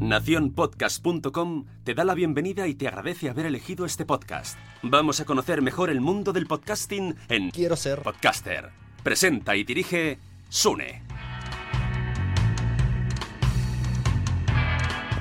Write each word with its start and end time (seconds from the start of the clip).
Naciónpodcast.com 0.00 1.64
te 1.82 1.92
da 1.92 2.04
la 2.04 2.14
bienvenida 2.14 2.68
y 2.68 2.74
te 2.74 2.86
agradece 2.86 3.30
haber 3.30 3.46
elegido 3.46 3.84
este 3.84 4.06
podcast. 4.06 4.56
Vamos 4.82 5.18
a 5.18 5.24
conocer 5.24 5.60
mejor 5.60 5.90
el 5.90 6.00
mundo 6.00 6.32
del 6.32 6.46
podcasting 6.46 7.16
en 7.28 7.50
Quiero 7.50 7.74
ser 7.74 8.02
Podcaster. 8.02 8.70
Presenta 9.02 9.56
y 9.56 9.64
dirige 9.64 10.20
Sune. 10.48 11.02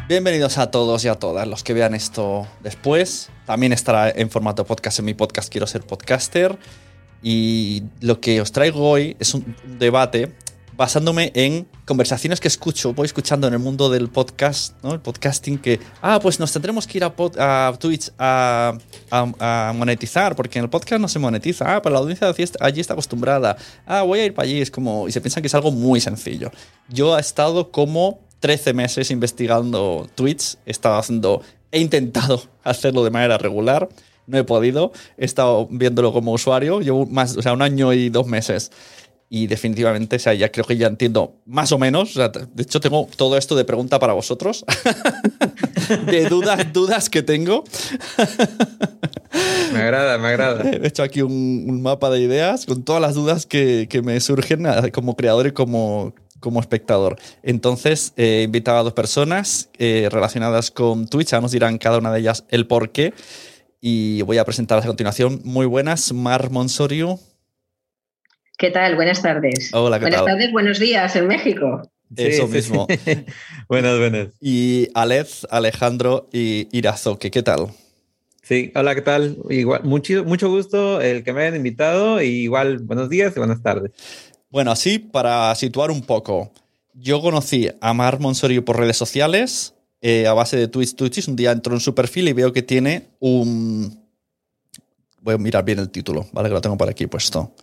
Bienvenidos 0.07 0.59
a 0.59 0.69
todos 0.69 1.03
y 1.05 1.07
a 1.07 1.15
todas 1.15 1.47
los 1.47 1.63
que 1.63 1.73
vean 1.73 1.95
esto 1.95 2.47
después. 2.61 3.31
También 3.47 3.73
estará 3.73 4.11
en 4.11 4.29
formato 4.29 4.63
podcast 4.63 4.99
en 4.99 5.05
mi 5.05 5.15
podcast 5.15 5.51
Quiero 5.51 5.65
ser 5.65 5.81
podcaster. 5.81 6.55
Y 7.23 7.81
lo 7.99 8.21
que 8.21 8.41
os 8.41 8.51
traigo 8.51 8.87
hoy 8.87 9.17
es 9.19 9.33
un 9.33 9.55
debate 9.79 10.35
basándome 10.77 11.31
en 11.33 11.67
conversaciones 11.85 12.39
que 12.39 12.47
escucho, 12.47 12.93
voy 12.93 13.07
escuchando 13.07 13.47
en 13.47 13.53
el 13.53 13.59
mundo 13.59 13.89
del 13.89 14.09
podcast, 14.09 14.75
¿no? 14.83 14.93
el 14.93 14.99
podcasting, 14.99 15.57
que, 15.57 15.79
ah, 16.03 16.19
pues 16.21 16.39
nos 16.39 16.53
tendremos 16.53 16.85
que 16.85 16.99
ir 16.99 17.03
a, 17.03 17.73
Twitch 17.79 18.11
a, 18.19 18.77
monetizar, 19.75 20.35
porque 20.35 20.59
en 20.59 20.65
el 20.65 20.69
podcast 20.69 21.01
no 21.01 21.07
se 21.07 21.17
monetiza, 21.17 21.75
ah, 21.75 21.81
pero 21.81 21.93
la 21.93 21.99
audiencia 21.99 22.27
de 22.27 22.33
allí 22.33 22.43
está- 22.43 22.63
allí 22.63 22.79
está 22.79 22.93
acostumbrada, 22.93 23.57
ah, 23.87 24.03
voy 24.03 24.19
a 24.19 24.25
ir 24.25 24.35
para 24.35 24.47
allí, 24.47 24.61
es 24.61 24.69
como, 24.69 25.07
y 25.07 25.11
se 25.11 25.19
piensan 25.19 25.41
que 25.41 25.47
es 25.47 25.55
algo 25.55 25.71
muy 25.71 25.99
sencillo. 25.99 26.51
Yo 26.89 27.17
he 27.17 27.21
estado 27.21 27.71
como 27.71 28.19
13 28.39 28.73
meses 28.73 29.09
investigando 29.09 30.07
Twitch, 30.13 30.57
he 30.67 30.71
estado 30.71 30.97
haciendo, 30.97 31.41
he 31.71 31.79
intentado 31.79 32.43
hacerlo 32.63 33.03
de 33.03 33.09
manera 33.09 33.39
regular, 33.39 33.89
no 34.27 34.37
he 34.37 34.43
podido, 34.43 34.91
he 35.17 35.25
estado 35.25 35.67
viéndolo 35.71 36.13
como 36.13 36.33
usuario, 36.33 36.81
llevo 36.81 37.07
más, 37.07 37.35
o 37.35 37.41
sea, 37.41 37.53
un 37.53 37.63
año 37.63 37.93
y 37.93 38.09
dos 38.09 38.27
meses. 38.27 38.71
Y 39.29 39.47
definitivamente, 39.47 40.15
o 40.15 40.19
sea, 40.19 40.33
ya 40.33 40.51
creo 40.51 40.65
que 40.65 40.77
ya 40.77 40.87
entiendo 40.87 41.35
más 41.45 41.71
o 41.73 41.77
menos. 41.77 42.11
o 42.11 42.13
sea, 42.13 42.29
de 42.29 42.63
hecho, 42.63 42.79
tengo 42.79 43.09
todo 43.17 43.37
esto 43.37 43.55
de 43.55 43.65
pregunta 43.65 43.99
para 43.99 44.13
vosotros. 44.13 44.63
de 46.05 46.29
dudas, 46.29 46.71
dudas 46.71 47.09
que 47.09 47.23
tengo. 47.23 47.65
Me 49.73 49.79
agrada, 49.79 50.17
me 50.17 50.27
agrada. 50.29 50.69
He 50.71 50.87
hecho 50.87 51.03
aquí 51.03 51.21
un, 51.21 51.65
un 51.67 51.81
mapa 51.81 52.09
de 52.09 52.21
ideas 52.21 52.65
con 52.65 52.83
todas 52.83 53.01
las 53.01 53.15
dudas 53.15 53.45
que, 53.45 53.87
que 53.89 54.01
me 54.01 54.19
surgen 54.21 54.65
como 54.93 55.17
creador 55.17 55.47
y 55.47 55.51
como, 55.51 56.13
como 56.39 56.59
espectador. 56.59 57.17
Entonces, 57.43 58.13
eh, 58.15 58.39
he 58.39 58.43
invitado 58.43 58.79
a 58.79 58.83
dos 58.83 58.93
personas 58.93 59.69
eh, 59.77 60.07
relacionadas 60.11 60.71
con 60.71 61.07
Twitch. 61.07 61.31
Ya 61.31 61.41
nos 61.41 61.51
dirán 61.51 61.77
cada 61.77 61.97
una 61.97 62.11
de 62.11 62.19
ellas 62.19 62.45
el 62.49 62.67
por 62.67 62.91
qué. 62.91 63.13
Y 63.81 64.21
voy 64.23 64.37
a 64.37 64.45
presentarlas 64.45 64.85
a 64.85 64.87
continuación. 64.87 65.41
Muy 65.43 65.65
buenas, 65.65 66.13
Mar 66.13 66.49
Monsorio. 66.49 67.19
¿Qué 68.57 68.71
tal? 68.71 68.95
Buenas 68.95 69.21
tardes. 69.21 69.71
Hola, 69.73 69.99
¿qué 69.99 70.05
Buenas 70.05 70.21
tal? 70.21 70.33
tardes, 70.33 70.51
buenos 70.51 70.79
días 70.79 71.15
en 71.15 71.27
México. 71.27 71.81
Eso 72.15 72.47
Sí, 72.47 72.53
mismo. 72.53 72.87
sí. 72.89 73.25
buenas, 73.69 73.99
buenas. 73.99 74.27
Y 74.41 74.87
Alez, 74.95 75.45
Alejandro 75.51 76.27
y 76.33 76.67
Irazoque. 76.71 77.29
¿Qué 77.29 77.43
tal? 77.43 77.67
Sí, 78.41 78.71
hola, 78.75 78.95
¿qué 78.95 79.01
tal? 79.01 79.37
Igual, 79.49 79.83
mucho, 79.83 80.23
mucho 80.23 80.49
gusto 80.49 81.01
el 81.01 81.23
que 81.23 81.33
me 81.33 81.41
hayan 81.41 81.57
invitado 81.57 82.21
y 82.21 82.27
igual 82.27 82.79
buenos 82.79 83.09
días 83.09 83.33
y 83.35 83.39
buenas 83.39 83.61
tardes. 83.61 83.91
Bueno, 84.49 84.71
así 84.71 84.99
para 84.99 85.53
situar 85.55 85.91
un 85.91 86.01
poco. 86.01 86.51
Yo 86.93 87.21
conocí 87.21 87.69
a 87.81 87.93
Mar 87.93 88.19
Monsorio 88.19 88.65
por 88.65 88.79
redes 88.79 88.97
sociales, 88.97 89.75
eh, 90.01 90.25
a 90.25 90.33
base 90.33 90.57
de 90.57 90.67
Twitch 90.67 90.95
Twitches. 90.95 91.27
Un 91.27 91.35
día 91.35 91.51
entro 91.51 91.73
en 91.75 91.81
su 91.81 91.93
perfil 91.93 92.29
y 92.29 92.33
veo 92.33 92.53
que 92.53 92.63
tiene 92.63 93.09
un. 93.19 94.03
Voy 95.21 95.35
a 95.35 95.37
mirar 95.37 95.63
bien 95.65 95.77
el 95.79 95.89
título, 95.91 96.25
¿vale? 96.31 96.47
Que 96.49 96.55
lo 96.55 96.61
tengo 96.61 96.77
por 96.77 96.89
aquí 96.89 97.05
puesto. 97.05 97.53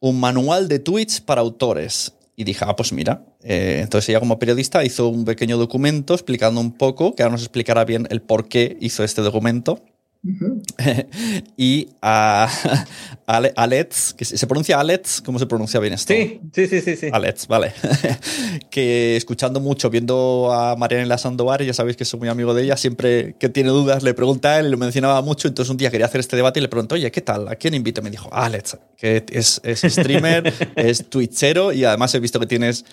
Un 0.00 0.20
manual 0.20 0.68
de 0.68 0.78
Twitch 0.78 1.22
para 1.22 1.40
autores. 1.40 2.12
Y 2.36 2.44
dije, 2.44 2.64
ah, 2.66 2.76
pues 2.76 2.92
mira. 2.92 3.24
Eh, 3.42 3.80
entonces 3.82 4.08
ella 4.08 4.20
como 4.20 4.38
periodista 4.38 4.84
hizo 4.84 5.08
un 5.08 5.24
pequeño 5.24 5.56
documento 5.56 6.14
explicando 6.14 6.60
un 6.60 6.72
poco, 6.72 7.14
que 7.14 7.22
ahora 7.22 7.32
nos 7.32 7.42
explicará 7.42 7.84
bien 7.84 8.06
el 8.10 8.22
por 8.22 8.48
qué 8.48 8.76
hizo 8.80 9.04
este 9.04 9.22
documento. 9.22 9.82
Y 11.56 11.88
a, 12.02 12.48
Ale- 13.26 13.52
Alex, 13.56 14.14
que 14.14 14.24
se 14.24 14.46
pronuncia 14.46 14.80
Alex, 14.80 15.20
¿cómo 15.22 15.38
se 15.38 15.46
pronuncia 15.46 15.78
bien 15.80 15.92
esto? 15.94 16.12
Sí, 16.14 16.40
sí, 16.52 16.66
sí, 16.66 16.80
sí. 16.80 16.96
sí. 16.96 17.08
Alex, 17.12 17.46
vale. 17.46 17.72
que 18.70 19.16
escuchando 19.16 19.60
mucho, 19.60 19.90
viendo 19.90 20.52
a 20.52 20.76
Marianela 20.76 21.18
Sandoval, 21.18 21.64
ya 21.64 21.74
sabéis 21.74 21.96
que 21.96 22.04
soy 22.04 22.20
muy 22.20 22.28
amigo 22.28 22.54
de 22.54 22.64
ella, 22.64 22.76
siempre 22.76 23.36
que 23.38 23.48
tiene 23.48 23.70
dudas 23.70 24.02
le 24.02 24.14
pregunta 24.14 24.52
a 24.52 24.60
él 24.60 24.66
y 24.66 24.70
lo 24.70 24.78
mencionaba 24.78 25.20
mucho. 25.22 25.48
Entonces 25.48 25.70
un 25.70 25.76
día 25.76 25.90
quería 25.90 26.06
hacer 26.06 26.20
este 26.20 26.36
debate 26.36 26.60
y 26.60 26.62
le 26.62 26.68
pregunto, 26.68 26.94
oye, 26.94 27.10
¿qué 27.10 27.20
tal? 27.20 27.48
¿A 27.48 27.56
quién 27.56 27.74
invito? 27.74 28.02
Me 28.02 28.10
dijo, 28.10 28.28
Alex, 28.32 28.78
que 28.96 29.24
es, 29.30 29.60
es 29.64 29.80
streamer, 29.80 30.52
es 30.76 31.08
twitchero 31.08 31.72
y 31.72 31.84
además 31.84 32.14
he 32.14 32.20
visto 32.20 32.40
que 32.40 32.46
tienes 32.46 32.84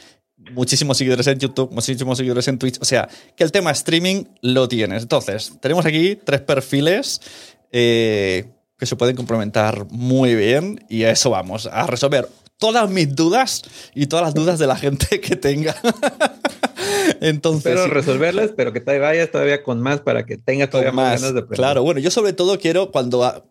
muchísimos 0.53 0.98
seguidores 0.98 1.27
en 1.27 1.39
YouTube, 1.39 1.71
muchísimos 1.71 2.18
seguidores 2.18 2.48
en 2.48 2.57
Twitch. 2.57 2.80
O 2.81 2.86
sea, 2.86 3.09
que 3.36 3.44
el 3.44 3.51
tema 3.51 3.71
streaming 3.71 4.24
lo 4.42 4.68
tienes. 4.68 5.03
Entonces, 5.03 5.53
tenemos 5.62 5.86
aquí 5.86 6.15
tres 6.15 6.42
perfiles 6.42 7.21
eh, 7.71 8.45
que 8.77 8.86
se 8.86 8.95
pueden 8.95 9.15
complementar 9.15 9.86
muy 9.89 10.36
bien 10.36 10.83
y 10.89 11.03
a 11.03 11.12
eso 11.12 11.30
vamos, 11.30 11.68
a 11.68 11.86
resolver 11.88 12.27
todas 12.57 12.89
mis 12.89 13.15
dudas 13.15 13.63
y 13.95 14.06
todas 14.06 14.25
las 14.25 14.33
dudas 14.33 14.59
de 14.59 14.68
la 14.68 14.75
gente 14.75 15.19
que 15.21 15.36
tenga. 15.36 15.75
Entonces, 17.21 17.74
Espero 17.74 17.94
resolverlas, 17.94 18.51
pero 18.56 18.71
que 18.71 18.80
te 18.80 18.97
vayas 19.00 19.31
todavía 19.31 19.63
con 19.63 19.81
más 19.81 20.01
para 20.01 20.25
que 20.25 20.38
tengas 20.38 20.69
todavía 20.69 20.92
más, 20.92 21.13
más 21.13 21.21
ganas 21.21 21.33
de 21.33 21.39
aprender. 21.39 21.57
claro, 21.57 21.83
bueno, 21.83 22.00
yo 22.00 22.12
sobre 22.12 22.33
todo 22.33 22.59
quiero 22.59 22.92
cuando, 22.92 23.45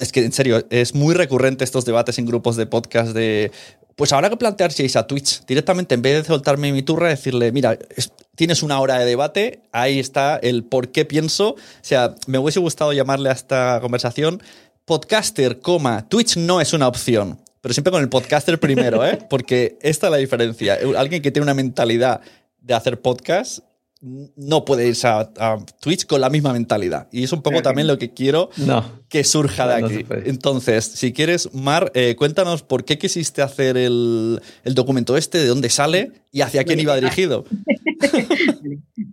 es 0.00 0.12
que 0.12 0.24
en 0.24 0.32
serio, 0.32 0.64
es 0.70 0.94
muy 0.94 1.14
recurrente 1.14 1.64
estos 1.64 1.84
debates 1.84 2.18
en 2.18 2.26
grupos 2.26 2.56
de 2.56 2.66
podcast 2.66 3.12
de 3.12 3.50
pues 3.94 4.12
habrá 4.12 4.30
que 4.30 4.36
plantearse 4.38 4.90
a 4.98 5.06
Twitch 5.06 5.44
directamente 5.46 5.94
en 5.94 6.02
vez 6.02 6.22
de 6.22 6.24
soltarme 6.26 6.72
mi 6.72 6.82
turra 6.82 7.08
decirle, 7.08 7.52
mira, 7.52 7.78
es- 7.94 8.12
tienes 8.34 8.62
una 8.62 8.80
hora 8.80 8.98
de 8.98 9.04
debate, 9.04 9.60
ahí 9.70 9.98
está 10.00 10.36
el 10.36 10.64
por 10.64 10.90
qué 10.90 11.04
pienso, 11.04 11.50
o 11.50 11.56
sea, 11.82 12.14
me 12.26 12.38
hubiese 12.38 12.58
gustado 12.58 12.92
llamarle 12.94 13.28
a 13.28 13.32
esta 13.32 13.78
conversación 13.82 14.42
podcaster, 14.86 15.60
coma, 15.60 16.08
Twitch 16.08 16.36
no 16.38 16.60
es 16.60 16.72
una 16.72 16.88
opción. 16.88 17.38
Pero 17.60 17.74
siempre 17.74 17.92
con 17.92 18.02
el 18.02 18.08
podcaster 18.08 18.58
primero, 18.58 19.06
¿eh? 19.06 19.18
Porque 19.30 19.78
esta 19.82 20.08
es 20.08 20.10
la 20.10 20.16
diferencia. 20.16 20.78
Alguien 20.96 21.22
que 21.22 21.30
tiene 21.30 21.44
una 21.44 21.54
mentalidad 21.54 22.20
de 22.60 22.74
hacer 22.74 23.00
podcast 23.00 23.60
no 24.02 24.64
puede 24.64 24.88
irse 24.88 25.06
a, 25.06 25.30
a 25.38 25.58
Twitch 25.80 26.06
con 26.06 26.20
la 26.20 26.28
misma 26.28 26.52
mentalidad. 26.52 27.06
Y 27.12 27.22
es 27.22 27.32
un 27.32 27.40
poco 27.40 27.62
también 27.62 27.86
lo 27.86 27.98
que 27.98 28.12
quiero 28.12 28.50
No. 28.56 28.84
que 29.08 29.22
surja 29.22 29.66
de 29.68 29.80
no 29.80 29.86
aquí. 29.86 30.04
Entonces, 30.24 30.84
si 30.84 31.12
quieres, 31.12 31.54
Mar, 31.54 31.92
eh, 31.94 32.16
cuéntanos 32.16 32.62
por 32.64 32.84
qué 32.84 32.98
quisiste 32.98 33.42
hacer 33.42 33.76
el, 33.76 34.42
el 34.64 34.74
documento 34.74 35.16
este, 35.16 35.38
de 35.38 35.46
dónde 35.46 35.68
sale 35.70 36.10
y 36.32 36.40
hacia 36.40 36.64
quién 36.64 36.80
iba 36.80 36.96
dirigido. 36.96 37.44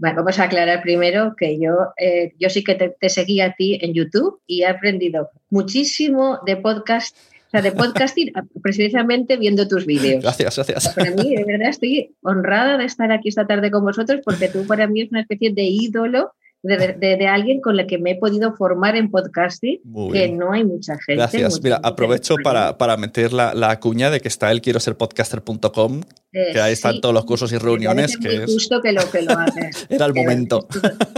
Bueno, 0.02 0.18
vamos 0.18 0.40
a 0.40 0.44
aclarar 0.44 0.82
primero 0.82 1.36
que 1.38 1.60
yo, 1.60 1.72
eh, 1.98 2.34
yo 2.40 2.50
sí 2.50 2.64
que 2.64 2.76
te, 2.76 2.90
te 2.90 3.10
seguí 3.10 3.42
a 3.42 3.54
ti 3.56 3.78
en 3.82 3.94
YouTube 3.94 4.40
y 4.48 4.62
he 4.62 4.66
aprendido 4.68 5.30
muchísimo 5.50 6.40
de 6.46 6.56
podcast, 6.56 7.16
o 7.50 7.52
sea, 7.52 7.62
de 7.64 7.72
podcasting 7.72 8.32
precisamente 8.62 9.36
viendo 9.38 9.68
tus 9.68 9.86
vídeos. 9.88 10.22
Gracias, 10.22 10.56
gracias. 10.56 10.90
Para 10.96 11.10
mí, 11.12 11.36
de 11.36 11.44
verdad, 11.46 11.70
estoy 11.70 12.16
honrada 12.22 12.78
de 12.78 12.86
estar 12.86 13.12
aquí 13.12 13.30
esta 13.30 13.48
tarde 13.48 13.72
con 13.72 13.84
vosotros 13.84 14.22
porque 14.24 14.50
tú 14.50 14.68
para 14.68 14.88
mí 14.88 15.02
es 15.02 15.10
una 15.10 15.22
especie 15.22 15.52
de 15.52 15.64
ídolo 15.64 16.34
de, 16.62 16.76
de- 16.78 17.16
de 17.16 17.26
alguien 17.28 17.62
con 17.62 17.78
la 17.78 17.88
que 17.88 17.98
me 17.98 18.12
he 18.12 18.16
podido 18.18 18.54
formar 18.54 18.98
en 18.98 19.10
podcasting, 19.10 19.80
Muy 19.86 20.12
que 20.12 20.26
bien. 20.26 20.38
no 20.38 20.52
hay 20.52 20.66
mucha 20.66 20.94
gente. 21.06 21.16
Gracias. 21.16 21.52
mucha 21.54 21.64
Mira, 21.64 21.76
gente 21.78 21.88
aprovecho 21.88 22.36
para, 22.44 22.78
para 22.78 22.98
meter 22.98 23.32
la, 23.34 23.54
la 23.54 23.80
cuña 23.80 24.10
de 24.12 24.20
que 24.20 24.28
está 24.28 24.52
el 24.52 24.62
quiero 24.62 24.80
ser 24.82 24.96
podcaster.com, 24.98 26.02
Eh, 26.34 26.50
que 26.54 26.60
ahí 26.62 26.74
están 26.74 26.96
sí. 26.96 27.02
todos 27.02 27.16
los 27.16 27.26
cursos 27.26 27.52
y 27.54 27.58
reuniones, 27.58 28.18
que 28.18 28.28
muy 28.28 28.38
es, 28.44 28.46
justo 28.54 28.82
que 28.82 28.92
lo 28.92 29.02
que 29.10 29.22
lo 29.24 29.32
haces. 29.40 29.88
era 29.90 30.06
el 30.06 30.14
momento. 30.14 30.68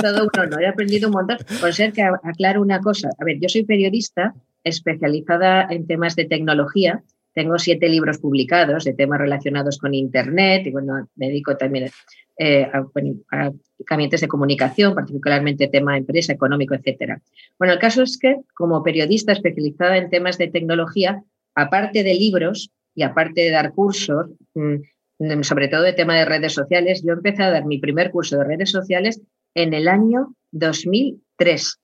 Todo 0.02 0.24
un 0.24 0.40
honor. 0.40 0.62
He 0.64 0.68
aprendido 0.68 1.08
un 1.10 1.14
montón. 1.14 1.38
Por 1.60 1.74
ser 1.74 1.92
que 1.92 2.04
aclaro 2.04 2.62
una 2.62 2.80
cosa. 2.80 3.10
A 3.20 3.26
ver, 3.26 3.38
yo 3.42 3.50
soy 3.50 3.64
periodista 3.66 4.34
especializada 4.64 5.68
en 5.70 5.88
temas 5.88 6.16
de 6.16 6.26
tecnología. 6.26 7.04
Tengo 7.34 7.58
siete 7.58 7.88
libros 7.88 8.20
publicados 8.20 8.84
de 8.84 8.94
temas 8.94 9.20
relacionados 9.20 9.78
con 9.78 9.94
Internet 9.94 10.68
y 10.68 10.72
bueno, 10.72 11.08
me 11.16 11.28
dedico 11.28 11.56
también 11.56 11.90
eh, 12.38 12.68
a, 12.74 12.86
a 13.32 13.52
de 13.98 14.28
comunicación, 14.28 14.96
particularmente 14.96 15.68
tema 15.68 15.98
empresa, 15.98 16.34
económico, 16.34 16.74
etcétera. 16.74 17.22
Bueno, 17.58 17.74
el 17.74 17.80
caso 17.80 18.04
es 18.04 18.18
que 18.18 18.38
como 18.54 18.84
periodista 18.84 19.32
especializada 19.32 19.98
en 19.98 20.10
temas 20.10 20.38
de 20.38 20.48
tecnología, 20.48 21.24
aparte 21.56 22.04
de 22.04 22.14
libros 22.14 22.72
y 22.96 23.04
aparte 23.04 23.42
de 23.42 23.52
dar 23.52 23.74
cursos, 23.74 24.32
mm, 24.56 25.42
sobre 25.44 25.68
todo 25.68 25.84
de 25.84 25.94
tema 25.94 26.16
de 26.16 26.26
redes 26.26 26.54
sociales, 26.54 27.04
yo 27.06 27.14
empecé 27.14 27.44
a 27.44 27.52
dar 27.52 27.66
mi 27.66 27.78
primer 27.78 28.12
curso 28.12 28.38
de 28.38 28.44
redes 28.44 28.72
sociales 28.72 29.22
en 29.54 29.74
el 29.74 29.88
año 29.88 30.34
2003. 30.52 31.80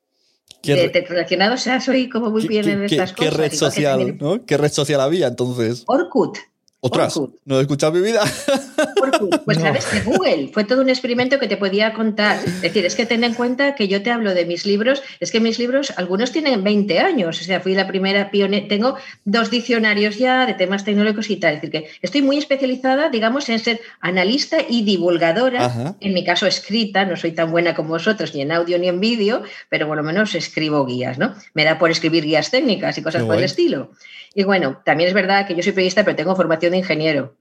¿Qué, 0.61 0.73
De, 0.75 0.89
de 0.89 1.01
relacionado, 1.01 1.53
o 1.53 1.57
sea, 1.57 1.79
soy 1.79 2.09
como 2.09 2.29
muy 2.29 2.41
qué- 2.41 2.47
bien 2.47 2.67
en 2.69 2.79
qué- 2.87 2.95
estas 2.95 3.13
qué 3.13 3.25
cosas. 3.27 3.33
red 3.33 3.45
igual 3.45 3.49
que 3.51 3.57
social, 3.57 4.17
¿no? 4.19 4.45
¿Qué 4.45 4.57
red 4.57 4.71
social 4.71 5.01
había 5.01 5.27
entonces? 5.27 5.83
Orkut. 5.87 6.37
Otras, 6.79 7.15
Orkut. 7.17 7.39
no 7.45 7.57
he 7.59 7.61
escuchado 7.61 7.93
mi 7.93 8.01
vida. 8.01 8.21
Pues 9.45 9.57
No. 9.57 9.63
sabes 9.63 9.91
de 9.91 10.01
Google, 10.01 10.49
fue 10.53 10.63
todo 10.63 10.81
un 10.81 10.89
experimento 10.89 11.39
que 11.39 11.47
te 11.47 11.57
podía 11.57 11.93
contar. 11.93 12.37
Es 12.45 12.61
decir, 12.61 12.85
es 12.85 12.95
que 12.95 13.05
ten 13.05 13.23
en 13.23 13.33
cuenta 13.33 13.75
que 13.75 13.87
yo 13.87 14.01
te 14.01 14.11
hablo 14.11 14.33
de 14.33 14.45
mis 14.45 14.65
libros, 14.65 15.01
es 15.19 15.31
que 15.31 15.39
mis 15.39 15.59
libros, 15.59 15.93
algunos 15.97 16.31
tienen 16.31 16.63
20 16.63 16.99
años, 16.99 17.39
o 17.39 17.43
sea, 17.43 17.59
fui 17.61 17.73
la 17.75 17.87
primera 17.87 18.29
pionera, 18.31 18.67
tengo 18.67 18.97
dos 19.25 19.49
diccionarios 19.49 20.17
ya 20.17 20.45
de 20.45 20.53
temas 20.53 20.83
tecnológicos 20.83 21.29
y 21.29 21.37
tal, 21.37 21.55
es 21.55 21.61
decir, 21.61 21.83
que 21.83 21.89
estoy 22.01 22.21
muy 22.21 22.37
especializada, 22.37 23.09
digamos, 23.09 23.47
en 23.49 23.59
ser 23.59 23.79
analista 24.01 24.57
y 24.67 24.83
divulgadora, 24.83 25.65
Ajá. 25.65 25.95
en 25.99 26.13
mi 26.13 26.23
caso 26.25 26.45
escrita, 26.47 27.05
no 27.05 27.15
soy 27.15 27.31
tan 27.31 27.51
buena 27.51 27.73
como 27.73 27.89
vosotros, 27.89 28.33
ni 28.35 28.41
en 28.41 28.51
audio 28.51 28.77
ni 28.79 28.87
en 28.87 28.99
vídeo, 28.99 29.43
pero 29.69 29.87
por 29.87 29.97
lo 29.97 30.03
menos 30.03 30.35
escribo 30.35 30.85
guías, 30.85 31.17
¿no? 31.17 31.33
Me 31.53 31.63
da 31.63 31.77
por 31.79 31.91
escribir 31.91 32.23
guías 32.23 32.51
técnicas 32.51 32.97
y 32.97 33.01
cosas 33.01 33.21
Qué 33.21 33.27
por 33.27 33.37
el 33.37 33.43
estilo. 33.43 33.91
Y 34.35 34.43
bueno, 34.43 34.81
también 34.83 35.07
es 35.07 35.13
verdad 35.13 35.47
que 35.47 35.55
yo 35.55 35.63
soy 35.63 35.71
periodista, 35.71 36.03
pero 36.03 36.15
tengo 36.15 36.35
formación 36.35 36.71
de 36.71 36.77
ingeniero 36.79 37.36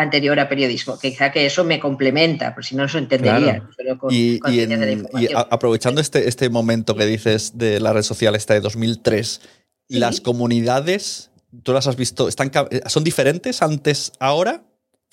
anterior 0.00 0.38
a 0.40 0.48
periodismo, 0.48 0.98
que 0.98 1.10
quizá 1.10 1.30
que 1.32 1.46
eso 1.46 1.64
me 1.64 1.78
complementa, 1.80 2.54
por 2.54 2.64
si 2.64 2.74
no 2.76 2.88
se 2.88 2.98
entendería. 2.98 3.62
Claro. 3.76 3.98
con- 3.98 4.12
Y, 4.12 4.38
con 4.38 4.52
y 4.54 4.60
en- 4.60 5.36
a- 5.36 5.46
aprovechando 5.50 6.00
este, 6.00 6.28
este 6.28 6.48
momento 6.48 6.94
que 6.94 7.06
dices 7.06 7.52
de 7.58 7.80
la 7.80 7.92
red 7.92 8.02
social 8.02 8.34
esta 8.34 8.54
de 8.54 8.60
2003, 8.60 9.40
Sí. 9.88 9.98
las 9.98 10.20
comunidades, 10.20 11.30
¿tú 11.62 11.72
las 11.72 11.86
has 11.86 11.96
visto? 11.96 12.28
Están, 12.28 12.50
¿Son 12.86 13.02
diferentes 13.04 13.62
antes, 13.62 14.12
ahora? 14.20 14.62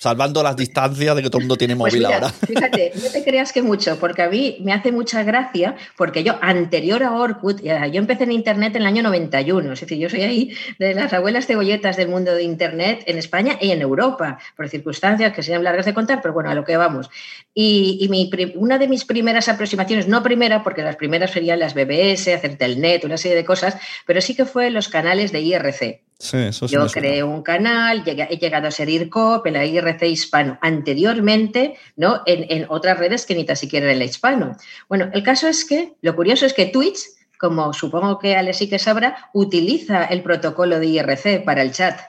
Salvando 0.00 0.44
las 0.44 0.54
distancias 0.54 1.16
de 1.16 1.22
que 1.22 1.28
todo 1.28 1.38
el 1.38 1.44
mundo 1.44 1.56
tiene 1.56 1.74
Pues 1.74 1.92
móvil 1.92 2.06
mira, 2.06 2.18
ahora. 2.18 2.28
fíjate, 2.30 2.92
no 2.94 3.10
te 3.10 3.24
creas 3.24 3.52
que 3.52 3.62
mucho, 3.62 3.98
porque 3.98 4.22
a 4.22 4.28
mí 4.28 4.58
me 4.60 4.72
hace 4.72 4.92
mucha 4.92 5.24
gracia, 5.24 5.74
porque 5.96 6.22
yo, 6.22 6.38
anterior 6.40 7.02
a 7.02 7.12
Orkut, 7.12 7.60
yo 7.60 7.98
empecé 7.98 8.22
en 8.22 8.30
Internet 8.30 8.76
en 8.76 8.82
el 8.82 8.86
año 8.86 9.02
91, 9.02 9.72
es 9.72 9.80
decir, 9.80 9.98
yo 9.98 10.08
soy 10.08 10.22
ahí 10.22 10.56
de 10.78 10.94
las 10.94 11.12
abuelas 11.12 11.48
cebolletas 11.48 11.96
del 11.96 12.06
mundo 12.06 12.32
de 12.32 12.44
Internet 12.44 13.02
en 13.06 13.18
España 13.18 13.58
y 13.60 13.72
en 13.72 13.82
Europa, 13.82 14.38
por 14.56 14.68
circunstancias 14.68 15.32
que 15.32 15.42
sean 15.42 15.64
largas 15.64 15.86
de 15.86 15.94
contar, 15.94 16.22
pero 16.22 16.32
bueno, 16.32 16.50
a 16.50 16.54
lo 16.54 16.62
que 16.62 16.76
vamos. 16.76 17.10
Y, 17.52 17.98
y 18.00 18.08
mi 18.08 18.30
una 18.54 18.78
de 18.78 18.86
mis 18.86 19.04
primeras 19.04 19.48
aproximaciones, 19.48 20.06
no 20.06 20.22
primera, 20.22 20.62
porque 20.62 20.82
las 20.82 20.94
primeras 20.94 21.32
serían 21.32 21.58
las 21.58 21.74
BBS, 21.74 22.28
hacer 22.28 22.56
Telnet, 22.56 23.04
una 23.04 23.16
serie 23.16 23.36
de 23.36 23.44
cosas, 23.44 23.76
pero 24.06 24.20
sí 24.20 24.36
que 24.36 24.44
fue 24.44 24.70
los 24.70 24.88
canales 24.88 25.32
de 25.32 25.40
IRC. 25.40 26.07
Sí, 26.20 26.36
eso 26.36 26.66
sí 26.66 26.74
Yo 26.74 26.82
me 26.82 26.90
creé 26.90 27.22
un 27.22 27.42
canal, 27.42 28.02
llegué- 28.04 28.26
he 28.28 28.38
llegado 28.38 28.66
a 28.66 28.70
ser 28.72 28.88
IRCOP, 28.88 29.46
en 29.46 29.52
la 29.54 29.64
IRC 29.64 30.02
hispano, 30.08 30.58
anteriormente, 30.60 31.76
¿no? 31.96 32.22
En, 32.26 32.44
en 32.50 32.66
otras 32.68 32.98
redes 32.98 33.24
que 33.24 33.36
ni 33.36 33.44
tan 33.44 33.56
siquiera 33.56 33.86
era 33.86 33.94
el 33.94 34.02
hispano. 34.02 34.56
Bueno, 34.88 35.10
el 35.12 35.22
caso 35.22 35.46
es 35.46 35.64
que, 35.64 35.94
lo 36.02 36.16
curioso 36.16 36.44
es 36.44 36.54
que 36.54 36.66
Twitch, 36.66 36.98
como 37.38 37.72
supongo 37.72 38.18
que 38.18 38.34
Ale 38.36 38.52
sí 38.52 38.68
que 38.68 38.80
sabrá, 38.80 39.30
utiliza 39.32 40.04
el 40.06 40.22
protocolo 40.24 40.80
de 40.80 40.86
IRC 40.86 41.44
para 41.44 41.62
el 41.62 41.70
chat. 41.70 42.00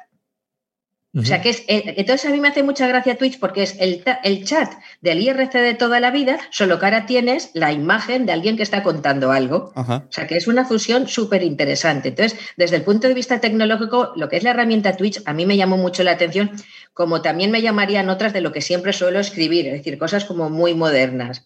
O 1.17 1.23
sea 1.23 1.41
que 1.41 1.49
es, 1.49 1.63
eh, 1.67 1.95
entonces 1.97 2.29
a 2.29 2.31
mí 2.31 2.39
me 2.39 2.49
hace 2.49 2.61
mucha 2.61 2.87
gracia 2.87 3.17
Twitch 3.17 3.39
porque 3.39 3.63
es 3.63 3.75
el, 3.79 4.03
el 4.23 4.45
chat 4.45 4.71
del 5.01 5.19
IRC 5.21 5.53
de 5.53 5.73
toda 5.73 5.99
la 5.99 6.11
vida, 6.11 6.37
solo 6.51 6.77
que 6.77 6.85
ahora 6.85 7.07
tienes 7.07 7.49
la 7.55 7.71
imagen 7.71 8.27
de 8.27 8.31
alguien 8.31 8.57
que 8.57 8.61
está 8.61 8.83
contando 8.83 9.31
algo. 9.31 9.73
O 9.75 10.11
sea, 10.11 10.27
que 10.27 10.37
es 10.37 10.47
una 10.47 10.65
fusión 10.65 11.07
súper 11.07 11.41
interesante. 11.41 12.09
Entonces, 12.09 12.39
desde 12.57 12.75
el 12.75 12.83
punto 12.83 13.07
de 13.07 13.15
vista 13.15 13.41
tecnológico, 13.41 14.13
lo 14.15 14.29
que 14.29 14.37
es 14.37 14.43
la 14.43 14.51
herramienta 14.51 14.95
Twitch 14.95 15.21
a 15.25 15.33
mí 15.33 15.47
me 15.47 15.57
llamó 15.57 15.77
mucho 15.77 16.03
la 16.03 16.11
atención, 16.11 16.51
como 16.93 17.23
también 17.23 17.49
me 17.49 17.63
llamarían 17.63 18.09
otras 18.09 18.31
de 18.31 18.41
lo 18.41 18.51
que 18.51 18.61
siempre 18.61 18.93
suelo 18.93 19.19
escribir, 19.19 19.65
es 19.65 19.73
decir, 19.73 19.97
cosas 19.97 20.25
como 20.25 20.51
muy 20.51 20.75
modernas. 20.75 21.43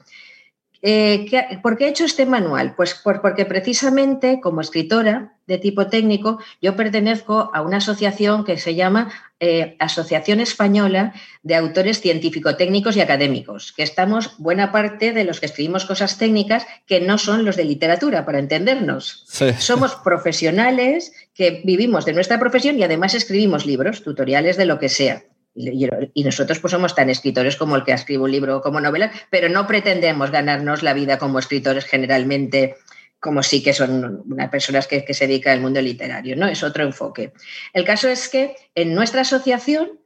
Eh, 0.85 1.25
¿qué- 1.29 1.59
¿Por 1.63 1.77
qué 1.77 1.85
he 1.85 1.89
hecho 1.89 2.03
este 2.03 2.25
manual? 2.25 2.75
Pues 2.75 2.93
por- 2.93 3.21
porque 3.21 3.45
precisamente 3.45 4.41
como 4.41 4.59
escritora 4.59 5.37
de 5.47 5.57
tipo 5.57 5.87
técnico, 5.87 6.39
yo 6.61 6.75
pertenezco 6.75 7.49
a 7.53 7.61
una 7.61 7.77
asociación 7.77 8.43
que 8.43 8.57
se 8.57 8.75
llama 8.75 9.09
eh, 9.39 9.75
Asociación 9.79 10.39
Española 10.41 11.13
de 11.41 11.55
Autores 11.55 11.99
Científico-Técnicos 12.01 12.95
y 12.97 13.01
Académicos, 13.01 13.73
que 13.73 13.83
estamos 13.83 14.37
buena 14.37 14.71
parte 14.73 15.11
de 15.13 15.23
los 15.25 15.39
que 15.41 15.45
escribimos 15.47 15.85
cosas 15.85 16.17
técnicas 16.17 16.65
que 16.85 16.99
no 17.01 17.17
son 17.17 17.43
los 17.45 17.55
de 17.57 17.65
literatura, 17.65 18.25
para 18.25 18.39
entendernos. 18.39 19.23
Sí. 19.27 19.47
Somos 19.59 19.95
profesionales 19.95 21.13
que 21.33 21.61
vivimos 21.65 22.05
de 22.05 22.13
nuestra 22.13 22.39
profesión 22.39 22.77
y 22.79 22.83
además 22.83 23.13
escribimos 23.15 23.65
libros, 23.65 24.03
tutoriales 24.03 24.55
de 24.57 24.65
lo 24.65 24.79
que 24.79 24.87
sea. 24.89 25.23
Y 25.55 26.23
nosotros 26.23 26.59
pues 26.59 26.71
somos 26.71 26.95
tan 26.95 27.09
escritores 27.09 27.55
como 27.55 27.75
el 27.75 27.83
que 27.83 27.91
escribe 27.91 28.23
un 28.23 28.31
libro 28.31 28.57
o 28.57 28.61
como 28.61 28.81
novela, 28.81 29.11
pero 29.29 29.49
no 29.49 29.67
pretendemos 29.67 30.31
ganarnos 30.31 30.81
la 30.81 30.93
vida 30.93 31.19
como 31.19 31.37
escritores 31.37 31.85
generalmente, 31.85 32.75
como 33.19 33.43
sí 33.43 33.61
que 33.61 33.73
son 33.73 34.23
unas 34.25 34.49
personas 34.49 34.87
que, 34.87 35.05
se 35.13 35.27
dedican 35.27 35.53
al 35.53 35.61
mundo 35.61 35.79
literario, 35.79 36.35
¿no? 36.35 36.47
Es 36.47 36.63
otro 36.63 36.83
enfoque. 36.83 37.33
El 37.73 37.85
caso 37.85 38.07
es 38.07 38.29
que 38.29 38.55
en 38.73 38.95
nuestra 38.95 39.21
asociación 39.21 39.99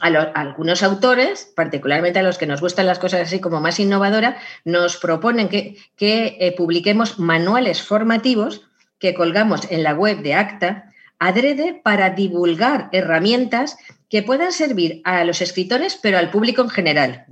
a, 0.00 0.08
algunos 0.08 0.82
autores, 0.82 1.52
particularmente 1.54 2.18
a 2.18 2.24
los 2.24 2.36
que 2.36 2.46
nos 2.46 2.60
gustan 2.60 2.86
las 2.86 2.98
cosas 2.98 3.20
así 3.20 3.40
como 3.40 3.60
más 3.60 3.78
innovadoras, 3.78 4.34
nos 4.64 4.96
proponen 4.96 5.48
que, 5.48 5.76
que, 5.96 6.38
eh, 6.40 6.54
publiquemos 6.56 7.20
manuales 7.20 7.82
formativos 7.82 8.68
que 8.98 9.14
colgamos 9.14 9.70
en 9.70 9.84
la 9.84 9.94
web 9.94 10.22
de 10.22 10.34
ACTA 10.34 10.91
adrede 11.22 11.80
para 11.84 12.10
divulgar 12.10 12.88
herramientas 12.90 13.76
que 14.10 14.24
puedan 14.24 14.50
servir 14.50 15.00
a 15.04 15.24
los 15.24 15.40
escritores, 15.40 15.96
pero 16.02 16.18
al 16.18 16.30
público 16.30 16.62
en 16.62 16.68
general. 16.68 17.26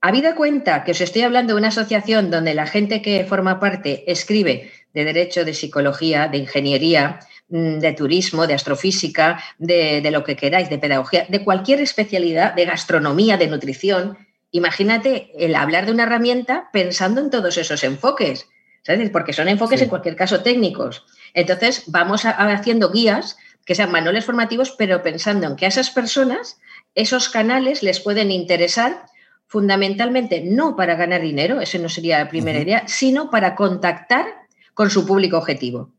Habida 0.00 0.34
cuenta 0.34 0.84
que 0.84 0.92
os 0.92 1.02
estoy 1.02 1.22
hablando 1.22 1.52
de 1.52 1.58
una 1.58 1.68
asociación 1.68 2.30
donde 2.30 2.54
la 2.54 2.66
gente 2.66 3.02
que 3.02 3.26
forma 3.26 3.60
parte 3.60 4.10
escribe 4.10 4.70
de 4.94 5.04
derecho, 5.04 5.44
de 5.44 5.52
psicología, 5.52 6.28
de 6.28 6.38
ingeniería, 6.38 7.20
mm, 7.50 7.78
de 7.78 7.92
turismo, 7.92 8.46
de 8.46 8.54
astrofísica, 8.54 9.38
de, 9.58 10.08
lo 10.10 10.24
que 10.24 10.34
queráis, 10.34 10.70
de 10.70 10.78
pedagogía, 10.78 11.26
de 11.28 11.44
cualquier 11.44 11.82
especialidad, 11.82 12.54
de 12.54 12.64
gastronomía, 12.64 13.36
de 13.36 13.48
nutrición, 13.48 14.16
imagínate 14.50 15.30
el 15.38 15.54
hablar 15.54 15.84
de 15.84 15.92
una 15.92 16.04
herramienta 16.04 16.70
pensando 16.72 17.20
en 17.20 17.28
todos 17.28 17.58
esos 17.58 17.84
enfoques, 17.84 18.48
¿sabes? 18.82 19.10
Porque 19.10 19.34
son 19.34 19.48
enfoques 19.48 19.82
en 19.82 19.90
cualquier 19.90 20.16
caso 20.16 20.42
técnicos. 20.42 21.04
Entonces, 21.34 21.84
vamos 21.86 22.22
haciendo 22.24 22.90
guías 22.90 23.36
que 23.64 23.74
sean 23.74 23.92
manuales 23.92 24.24
formativos, 24.24 24.72
pero 24.72 25.02
pensando 25.02 25.46
en 25.46 25.56
que 25.56 25.66
a 25.66 25.68
esas 25.68 25.90
personas 25.90 26.58
esos 26.94 27.28
canales 27.28 27.82
les 27.82 28.00
pueden 28.00 28.30
interesar 28.30 29.06
fundamentalmente 29.46 30.42
no 30.44 30.76
para 30.76 30.94
ganar 30.94 31.22
dinero, 31.22 31.60
eso 31.60 31.78
no 31.78 31.88
sería 31.88 32.18
la 32.18 32.28
primera 32.28 32.60
idea, 32.60 32.84
sino 32.86 33.30
para 33.30 33.54
contactar 33.56 34.26
con 34.74 34.90
su 34.90 35.06
público 35.06 35.38
objetivo, 35.38 35.92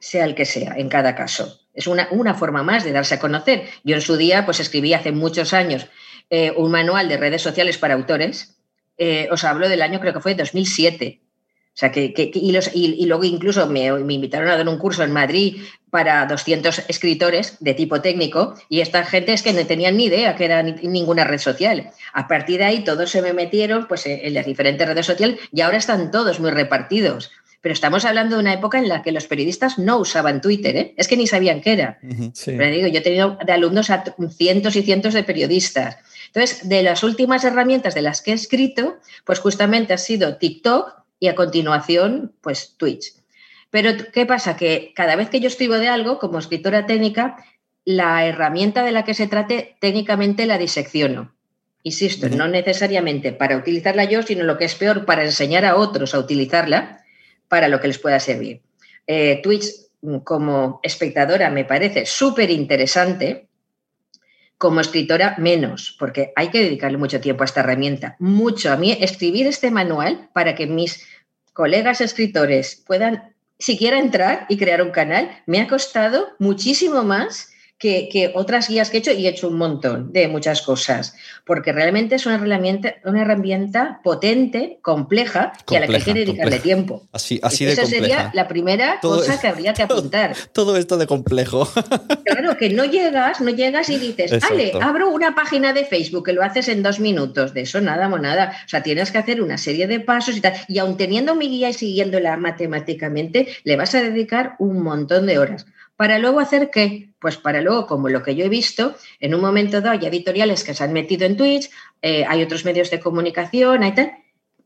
sea 0.00 0.24
el 0.24 0.34
que 0.34 0.46
sea, 0.46 0.74
en 0.76 0.88
cada 0.88 1.14
caso. 1.14 1.60
Es 1.74 1.86
una, 1.86 2.08
una 2.10 2.34
forma 2.34 2.62
más 2.62 2.84
de 2.84 2.92
darse 2.92 3.14
a 3.14 3.20
conocer. 3.20 3.68
Yo 3.84 3.94
en 3.94 4.00
su 4.00 4.16
día, 4.16 4.44
pues 4.44 4.58
escribí 4.60 4.94
hace 4.94 5.12
muchos 5.12 5.52
años 5.52 5.86
eh, 6.30 6.52
un 6.56 6.70
manual 6.70 7.08
de 7.08 7.16
redes 7.16 7.42
sociales 7.42 7.78
para 7.78 7.94
autores. 7.94 8.58
Eh, 8.96 9.28
os 9.30 9.44
hablo 9.44 9.68
del 9.68 9.82
año, 9.82 10.00
creo 10.00 10.12
que 10.12 10.20
fue 10.20 10.34
2007. 10.34 11.20
O 11.78 11.80
sea, 11.80 11.92
que, 11.92 12.12
y, 12.34 13.06
luego 13.06 13.22
incluso 13.22 13.68
me, 13.68 13.92
me, 13.92 14.14
invitaron 14.14 14.48
a 14.48 14.56
dar 14.56 14.68
un 14.68 14.78
curso 14.78 15.04
en 15.04 15.12
Madrid 15.12 15.62
para 15.90 16.26
200 16.26 16.82
escritores 16.88 17.56
de 17.60 17.72
tipo 17.72 18.00
técnico 18.00 18.54
y 18.68 18.80
esta 18.80 19.04
gente 19.04 19.32
es 19.32 19.44
que 19.44 19.52
no 19.52 19.64
tenían 19.64 19.96
ni 19.96 20.06
idea 20.06 20.34
que 20.34 20.46
era 20.46 20.60
ninguna 20.60 21.22
red 21.22 21.38
social. 21.38 21.90
A 22.12 22.26
partir 22.26 22.58
de 22.58 22.64
ahí 22.64 22.82
todos 22.82 23.10
se 23.10 23.22
me 23.22 23.32
metieron 23.32 23.86
pues, 23.86 24.06
en 24.06 24.34
las 24.34 24.44
diferentes 24.44 24.88
redes 24.88 25.06
sociales 25.06 25.38
y 25.52 25.60
ahora 25.60 25.76
están 25.76 26.10
todos 26.10 26.40
muy 26.40 26.50
repartidos. 26.50 27.30
Pero 27.60 27.74
estamos 27.74 28.04
hablando 28.04 28.34
de 28.34 28.40
una 28.40 28.54
época 28.54 28.78
en 28.80 28.88
la 28.88 29.04
que 29.04 29.12
los 29.12 29.28
periodistas 29.28 29.78
no 29.78 29.98
usaban 29.98 30.40
Twitter, 30.40 30.76
¿eh? 30.76 30.94
es 30.96 31.06
que 31.06 31.16
ni 31.16 31.28
sabían 31.28 31.60
qué 31.60 31.74
era. 31.74 32.00
Pero 32.44 32.70
digo, 32.72 32.88
yo 32.88 32.98
he 32.98 33.02
tenido 33.02 33.38
de 33.46 33.52
alumnos 33.52 33.90
a 33.90 34.02
cientos 34.36 34.74
y 34.74 34.82
cientos 34.82 35.14
de 35.14 35.22
periodistas. 35.22 35.98
Entonces, 36.26 36.68
de 36.68 36.82
las 36.82 37.04
últimas 37.04 37.44
herramientas 37.44 37.94
de 37.94 38.02
las 38.02 38.20
que 38.20 38.32
he 38.32 38.34
escrito, 38.34 38.96
pues 39.24 39.38
justamente 39.38 39.92
ha 39.92 39.98
sido 39.98 40.38
TikTok, 40.38 40.98
y 41.20 41.28
a 41.28 41.34
continuación, 41.34 42.34
pues 42.40 42.76
Twitch. 42.76 43.14
Pero, 43.70 43.90
¿qué 44.12 44.24
pasa? 44.24 44.56
Que 44.56 44.92
cada 44.94 45.16
vez 45.16 45.28
que 45.28 45.40
yo 45.40 45.48
escribo 45.48 45.74
de 45.74 45.88
algo, 45.88 46.18
como 46.18 46.38
escritora 46.38 46.86
técnica, 46.86 47.36
la 47.84 48.26
herramienta 48.26 48.82
de 48.82 48.92
la 48.92 49.04
que 49.04 49.14
se 49.14 49.26
trate, 49.26 49.76
técnicamente 49.80 50.46
la 50.46 50.58
disecciono. 50.58 51.34
Insisto, 51.82 52.28
no 52.28 52.48
necesariamente 52.48 53.32
para 53.32 53.56
utilizarla 53.56 54.04
yo, 54.04 54.22
sino 54.22 54.44
lo 54.44 54.58
que 54.58 54.64
es 54.64 54.74
peor, 54.74 55.04
para 55.04 55.24
enseñar 55.24 55.64
a 55.64 55.76
otros 55.76 56.14
a 56.14 56.18
utilizarla 56.18 57.04
para 57.48 57.68
lo 57.68 57.80
que 57.80 57.88
les 57.88 57.98
pueda 57.98 58.20
servir. 58.20 58.60
Eh, 59.06 59.40
Twitch, 59.42 59.64
como 60.24 60.80
espectadora, 60.82 61.50
me 61.50 61.64
parece 61.64 62.04
súper 62.04 62.50
interesante. 62.50 63.47
Como 64.58 64.80
escritora, 64.80 65.36
menos, 65.38 65.96
porque 65.98 66.32
hay 66.36 66.48
que 66.48 66.62
dedicarle 66.62 66.98
mucho 66.98 67.20
tiempo 67.20 67.42
a 67.42 67.46
esta 67.46 67.60
herramienta. 67.60 68.16
Mucho. 68.18 68.72
A 68.72 68.76
mí, 68.76 68.96
escribir 69.00 69.46
este 69.46 69.70
manual 69.70 70.28
para 70.32 70.54
que 70.54 70.66
mis 70.66 71.06
colegas 71.52 72.00
escritores 72.00 72.82
puedan 72.86 73.34
siquiera 73.58 73.98
entrar 73.98 74.46
y 74.48 74.56
crear 74.56 74.82
un 74.82 74.90
canal, 74.90 75.30
me 75.46 75.60
ha 75.60 75.68
costado 75.68 76.28
muchísimo 76.38 77.02
más 77.02 77.50
que, 77.78 78.32
otras 78.34 78.68
guías 78.68 78.90
que 78.90 78.98
he 78.98 79.00
hecho 79.00 79.12
y 79.12 79.26
he 79.26 79.30
hecho 79.30 79.48
un 79.48 79.56
montón 79.56 80.12
de 80.12 80.28
muchas 80.28 80.62
cosas, 80.62 81.14
porque 81.46 81.72
realmente 81.72 82.16
es 82.16 82.26
una 82.26 82.34
herramienta, 82.34 82.94
una 83.04 83.22
herramienta 83.22 84.00
potente, 84.02 84.78
compleja, 84.82 85.52
y 85.70 85.76
a 85.76 85.80
la 85.80 85.86
que 85.86 85.96
hay 85.96 86.02
que 86.02 86.14
dedicarle 86.14 86.58
tiempo. 86.58 87.06
Así, 87.12 87.38
así 87.42 87.64
Esa 87.66 87.86
sería 87.86 88.30
la 88.34 88.48
primera 88.48 88.98
cosa 89.00 89.40
que 89.40 89.46
habría 89.46 89.72
que 89.74 89.82
apuntar. 89.84 90.34
Todo, 90.52 90.76
esto 90.76 90.96
de 90.96 91.06
complejo. 91.06 91.68
Claro, 92.24 92.58
que 92.58 92.68
no 92.68 92.84
llegas, 92.84 93.40
no 93.40 93.48
llegas 93.48 93.88
y 93.88 93.96
dices, 93.96 94.38
vale, 94.40 94.72
abro 94.82 95.08
una 95.08 95.34
página 95.34 95.72
de 95.72 95.86
Facebook, 95.86 96.26
que 96.26 96.32
lo 96.34 96.42
haces 96.42 96.68
en 96.68 96.82
dos 96.82 97.00
minutos, 97.00 97.54
de 97.54 97.62
eso 97.62 97.80
nada, 97.80 98.06
nada. 98.18 98.52
O 98.64 98.68
sea, 98.68 98.82
tienes 98.82 99.10
que 99.10 99.18
hacer 99.18 99.42
una 99.42 99.58
serie 99.58 99.86
de 99.86 100.00
pasos 100.00 100.36
y 100.36 100.40
tal. 100.40 100.54
Y 100.68 100.78
aun 100.78 100.96
teniendo 100.96 101.34
mi 101.34 101.48
guía 101.48 101.70
y 101.70 101.74
siguiéndola 101.74 102.36
matemáticamente, 102.36 103.48
le 103.64 103.76
vas 103.76 103.94
a 103.94 104.02
dedicar 104.02 104.56
un 104.58 104.82
montón 104.82 105.26
de 105.26 105.38
horas. 105.38 105.66
¿Para 105.98 106.20
luego 106.20 106.38
hacer 106.38 106.70
qué? 106.70 107.10
Pues 107.18 107.38
para 107.38 107.60
luego, 107.60 107.88
como 107.88 108.08
lo 108.08 108.22
que 108.22 108.36
yo 108.36 108.44
he 108.44 108.48
visto, 108.48 108.94
en 109.18 109.34
un 109.34 109.40
momento 109.40 109.80
dado 109.80 109.98
hay 109.98 110.06
editoriales 110.06 110.62
que 110.62 110.72
se 110.72 110.84
han 110.84 110.92
metido 110.92 111.26
en 111.26 111.36
Twitch, 111.36 111.70
eh, 112.02 112.24
hay 112.28 112.40
otros 112.40 112.64
medios 112.64 112.92
de 112.92 113.00
comunicación, 113.00 113.82
hay 113.82 113.92
tal, 113.96 114.12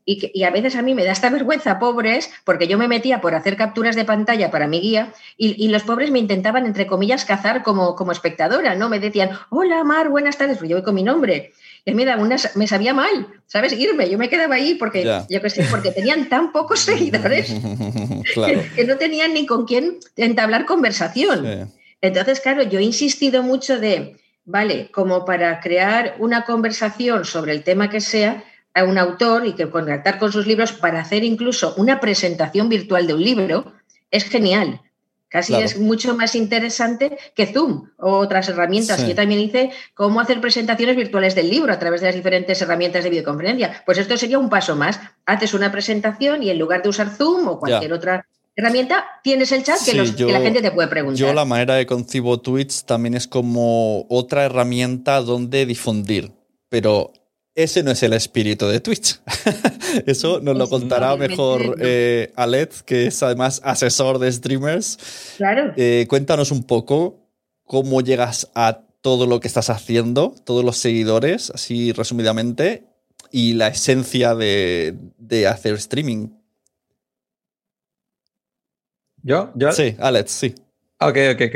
y, 0.05 0.43
a 0.43 0.51
veces 0.51 0.75
a 0.75 0.83
mí 0.83 0.93
me 0.93 1.03
da 1.03 1.11
esta 1.11 1.29
vergüenza, 1.37 1.79
pobres, 1.79 2.29
porque 2.43 2.67
yo 2.67 2.77
me 2.77 2.87
metía 2.87 3.19
por 3.19 3.33
hacer 3.33 3.57
capturas 3.57 3.95
de 3.95 4.05
pantalla 4.05 4.51
para 4.51 4.67
mi 4.67 4.79
guía 4.79 5.11
y, 5.35 5.67
los 5.69 5.81
pobres 5.81 6.11
me 6.11 6.19
intentaban, 6.19 6.67
entre 6.67 6.85
comillas, 6.85 7.25
cazar 7.25 7.63
como, 7.63 7.95
como 7.95 8.11
espectadora, 8.11 8.75
¿no? 8.75 8.87
Me 8.87 8.99
decían, 8.99 9.31
hola 9.49 9.83
Mar, 9.83 10.09
buenas 10.09 10.37
tardes, 10.37 10.59
pues 10.59 10.69
yo 10.69 10.75
voy 10.75 10.83
con 10.83 10.93
mi 10.93 11.01
nombre. 11.01 11.53
Me, 11.85 12.05
me 12.55 12.67
sabía 12.67 12.93
mal, 12.93 13.27
¿sabes? 13.45 13.73
Irme, 13.73 14.09
yo 14.09 14.17
me 14.17 14.29
quedaba 14.29 14.55
ahí 14.55 14.75
porque, 14.75 15.03
yo 15.29 15.41
qué 15.41 15.49
sé, 15.49 15.65
porque 15.69 15.91
tenían 15.91 16.29
tan 16.29 16.51
pocos 16.51 16.79
seguidores 16.89 17.47
que, 18.75 18.85
no 18.85 18.97
tenían 18.97 19.33
ni 19.33 19.45
con 19.45 19.65
quién 19.65 19.99
entablar 20.15 20.65
conversación. 20.65 21.69
Entonces, 22.01 22.39
claro, 22.39 22.63
yo 22.63 22.79
he 22.79 22.83
insistido 22.83 23.43
mucho 23.43 23.79
de, 23.79 24.17
vale, 24.45 24.91
como 24.91 25.25
para 25.25 25.59
crear 25.59 26.15
una 26.19 26.45
conversación 26.45 27.25
sobre 27.25 27.51
el 27.51 27.63
tema 27.63 27.89
que 27.89 28.01
sea, 28.01 28.43
a 28.73 28.83
un 28.83 28.97
autor 28.97 29.45
y 29.45 29.53
que 29.53 29.69
contactar 29.69 30.17
con 30.17 30.31
sus 30.31 30.47
libros 30.47 30.71
para 30.71 31.01
hacer 31.01 31.23
incluso 31.23 31.75
una 31.77 31.99
presentación 31.99 32.69
virtual 32.69 33.05
de 33.07 33.13
un 33.13 33.23
libro 33.23 33.73
es 34.09 34.23
genial. 34.25 34.81
Casi 35.33 35.55
es 35.55 35.79
mucho 35.79 36.15
más 36.15 36.35
interesante 36.35 37.17
que 37.33 37.47
Zoom 37.47 37.89
o 37.97 38.17
otras 38.17 38.49
herramientas. 38.49 39.07
Yo 39.07 39.15
también 39.15 39.41
hice 39.41 39.71
cómo 39.95 40.19
hacer 40.19 40.39
presentaciones 40.39 40.95
virtuales 40.95 41.33
del 41.33 41.49
libro 41.49 41.73
a 41.73 41.79
través 41.79 42.01
de 42.01 42.07
las 42.07 42.15
diferentes 42.15 42.61
herramientas 42.61 43.03
de 43.03 43.09
videoconferencia. 43.09 43.81
Pues 43.83 43.97
esto 43.97 44.15
sería 44.15 44.37
un 44.37 44.47
paso 44.47 44.75
más. 44.75 44.99
Haces 45.25 45.55
una 45.55 45.71
presentación 45.71 46.43
y 46.43 46.51
en 46.51 46.59
lugar 46.59 46.83
de 46.83 46.89
usar 46.89 47.09
Zoom 47.09 47.47
o 47.47 47.59
cualquier 47.59 47.93
otra 47.93 48.27
herramienta, 48.55 49.05
tienes 49.23 49.51
el 49.51 49.63
chat 49.63 49.79
que, 49.83 49.95
la 49.95 50.39
gente 50.39 50.61
te 50.61 50.69
puede 50.69 50.87
preguntar. 50.87 51.17
Yo 51.17 51.33
la 51.33 51.45
manera 51.45 51.73
de 51.73 51.87
concibo 51.87 52.39
Twitch 52.39 52.83
también 52.83 53.15
es 53.15 53.27
como 53.27 54.05
otra 54.09 54.43
herramienta 54.43 55.19
donde 55.21 55.65
difundir, 55.65 56.31
pero 56.69 57.11
ese 57.55 57.83
no 57.83 57.91
es 57.91 58.01
el 58.03 58.13
espíritu 58.13 58.67
de 58.67 58.79
Twitch. 58.79 59.19
Eso 60.07 60.39
nos 60.39 60.57
lo 60.57 60.67
contará 60.67 61.15
mejor 61.15 61.77
eh, 61.79 62.31
Alet, 62.35 62.73
que 62.81 63.07
es 63.07 63.21
además 63.21 63.61
asesor 63.63 64.17
de 64.17 64.31
streamers. 64.31 65.35
Claro. 65.37 65.73
Eh, 65.77 66.05
cuéntanos 66.09 66.51
un 66.51 66.63
poco 66.63 67.29
cómo 67.63 68.01
llegas 68.01 68.49
a 68.55 68.81
todo 69.01 69.27
lo 69.27 69.39
que 69.39 69.47
estás 69.47 69.69
haciendo, 69.69 70.33
todos 70.45 70.63
los 70.63 70.77
seguidores, 70.77 71.51
así 71.51 71.91
resumidamente, 71.91 72.85
y 73.31 73.53
la 73.53 73.67
esencia 73.67 74.33
de, 74.33 74.95
hacer 75.47 75.75
streaming. 75.75 76.29
¿Yo? 79.21 79.51
¿Yo? 79.55 79.71
Sí, 79.71 79.95
Alex, 79.99 80.31
sí. 80.31 80.55
Ok, 80.99 81.17
ok, 81.33 81.41
ok. 81.49 81.55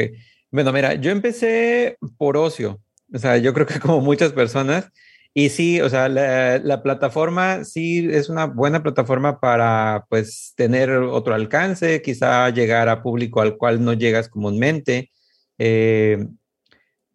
Bueno, 0.51 0.71
mira, 0.73 0.93
yo 0.95 1.11
empecé 1.11 1.97
por 2.17 2.37
ocio. 2.37 2.81
O 3.13 3.17
sea, 3.17 3.37
yo 3.37 3.53
creo 3.53 3.65
que 3.65 3.79
como 3.79 4.01
muchas 4.01 4.33
personas, 4.33 4.91
y 5.33 5.49
sí, 5.49 5.81
o 5.81 5.89
sea, 5.89 6.09
la, 6.09 6.81
plataforma 6.83 7.63
sí 7.63 8.07
es 8.11 8.29
una 8.29 8.45
buena 8.45 8.83
plataforma 8.83 9.39
para 9.39 10.05
pues 10.09 10.53
tener 10.55 10.89
otro 10.91 11.35
alcance, 11.35 12.01
quizá 12.01 12.49
llegar 12.49 12.89
a 12.89 13.03
público 13.03 13.41
al 13.41 13.57
cual 13.57 13.83
no 13.83 13.93
llegas 13.93 14.29
comúnmente. 14.29 15.11
Eh, 15.59 16.27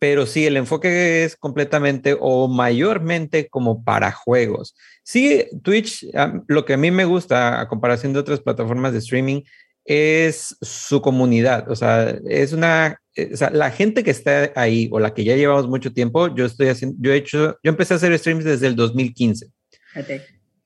pero 0.03 0.27
sí, 0.27 0.47
el 0.47 0.57
enfoque 0.57 1.23
es 1.23 1.37
completamente 1.37 2.17
o 2.19 2.49
mayormente 2.49 3.49
como 3.49 3.85
para 3.85 4.11
juegos. 4.11 4.75
Sí, 5.05 5.45
Twitch, 5.63 6.07
lo 6.49 6.65
que 6.65 6.73
a 6.75 6.77
mí 6.77 6.91
me 6.91 7.05
gusta 7.05 7.61
a 7.61 7.69
comparación 7.69 8.13
de 8.13 8.19
otras 8.19 8.41
plataformas 8.41 8.93
de 8.93 8.99
streaming 8.99 9.43
es 9.85 10.57
su 10.61 11.01
comunidad. 11.01 11.71
O 11.71 11.77
sea, 11.77 12.17
es 12.29 12.53
una, 12.53 13.01
eh, 13.15 13.31
o 13.33 13.37
sea, 13.37 13.51
la 13.51 13.71
gente 13.71 14.05
que 14.05 14.11
está 14.11 14.53
ahí 14.55 14.89
o 14.93 15.01
la 15.01 15.15
que 15.15 15.25
ya 15.25 15.37
llevamos 15.37 15.69
mucho 15.69 15.93
tiempo, 15.93 16.35
yo 16.35 16.47
estoy 16.47 16.69
haciendo, 16.69 16.97
yo 17.01 17.13
he 17.13 17.17
hecho, 17.17 17.59
yo 17.63 17.71
empecé 17.71 17.95
a 17.95 17.97
hacer 17.97 18.17
streams 18.19 18.45
desde 18.45 18.67
el 18.67 18.77
2015. 18.77 19.49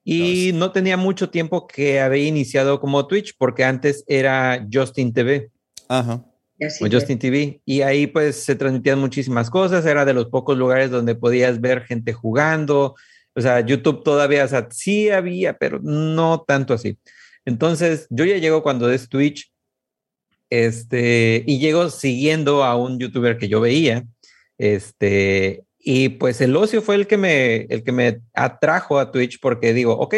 Y 0.04 0.52
no 0.54 0.70
tenía 0.70 0.96
mucho 0.96 1.30
tiempo 1.30 1.66
que 1.66 2.00
había 2.00 2.26
iniciado 2.26 2.80
como 2.80 3.08
Twitch 3.08 3.34
porque 3.36 3.64
antes 3.64 4.04
era 4.06 4.64
Justin 4.72 5.12
TV. 5.12 5.50
Ajá. 5.88 6.24
O 6.80 6.86
Justin 6.90 7.18
TV. 7.18 7.60
Y 7.64 7.80
ahí 7.82 8.06
pues 8.06 8.36
se 8.36 8.54
transmitían 8.54 9.00
muchísimas 9.00 9.50
cosas. 9.50 9.84
Era 9.84 10.04
de 10.04 10.14
los 10.14 10.26
pocos 10.26 10.56
lugares 10.56 10.90
donde 10.90 11.16
podías 11.16 11.60
ver 11.60 11.82
gente 11.82 12.12
jugando. 12.12 12.94
O 13.34 13.40
sea, 13.40 13.60
YouTube 13.60 14.04
todavía, 14.04 14.44
o 14.44 14.48
sea, 14.48 14.68
sí 14.70 15.10
había, 15.10 15.58
pero 15.58 15.80
no 15.82 16.44
tanto 16.46 16.72
así. 16.72 16.98
Entonces, 17.46 18.06
yo 18.10 18.24
ya 18.24 18.36
llego 18.36 18.62
cuando 18.62 18.90
es 18.90 19.08
Twitch 19.08 19.50
este, 20.50 21.42
y 21.46 21.58
llego 21.58 21.88
siguiendo 21.90 22.64
a 22.64 22.76
un 22.76 22.98
youtuber 22.98 23.38
que 23.38 23.48
yo 23.48 23.60
veía, 23.60 24.04
este, 24.58 25.64
y 25.78 26.10
pues 26.10 26.40
el 26.40 26.56
ocio 26.56 26.82
fue 26.82 26.96
el 26.96 27.06
que 27.06 27.16
me, 27.16 27.66
el 27.68 27.84
que 27.84 27.92
me 27.92 28.20
atrajo 28.34 28.98
a 28.98 29.12
Twitch 29.12 29.38
porque 29.40 29.72
digo, 29.72 29.92
ok, 29.96 30.14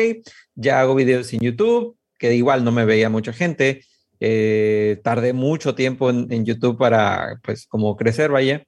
ya 0.55 0.81
hago 0.81 0.95
videos 0.95 1.33
en 1.35 1.41
YouTube, 1.41 1.97
que 2.19 2.35
igual 2.35 2.65
no 2.65 2.73
me 2.73 2.87
veía 2.87 3.11
mucha 3.11 3.33
gente, 3.33 3.85
eh, 4.21 4.99
tardé 5.05 5.35
mucho 5.35 5.75
tiempo 5.75 6.11
en, 6.11 6.33
en, 6.33 6.45
YouTube 6.45 6.79
para, 6.79 7.39
pues, 7.45 7.67
como 7.67 7.97
crecer, 7.97 8.31
vaya. 8.31 8.65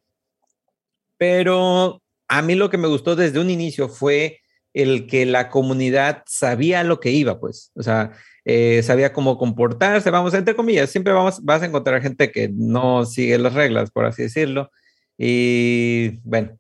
Pero 1.17 2.03
a 2.29 2.43
mí 2.43 2.55
lo 2.55 2.71
que 2.71 2.79
me 2.79 2.89
gustó 2.89 3.17
desde 3.17 3.41
un 3.41 3.51
inicio 3.51 3.89
fue 3.89 4.41
el 4.73 5.07
que 5.07 5.27
la 5.27 5.49
comunidad 5.49 6.23
sabía 6.27 6.85
lo 6.85 7.01
que 7.01 7.11
iba, 7.11 7.41
pues, 7.41 7.73
o 7.75 7.83
sea, 7.83 8.13
eh, 8.53 8.83
sabía 8.83 9.13
cómo 9.13 9.39
comportarse, 9.39 10.11
vamos, 10.11 10.35
entre 10.35 10.57
comillas, 10.57 10.91
siempre 10.91 11.13
vamos, 11.13 11.41
vas 11.45 11.63
a 11.63 11.67
encontrar 11.67 12.03
gente 12.03 12.33
que 12.33 12.49
no 12.53 13.07
sigue 13.07 13.39
las 13.39 13.55
reglas, 13.55 13.93
por 13.93 14.07
así 14.07 14.23
decirlo. 14.23 14.73
Y 15.17 16.19
bueno, 16.25 16.59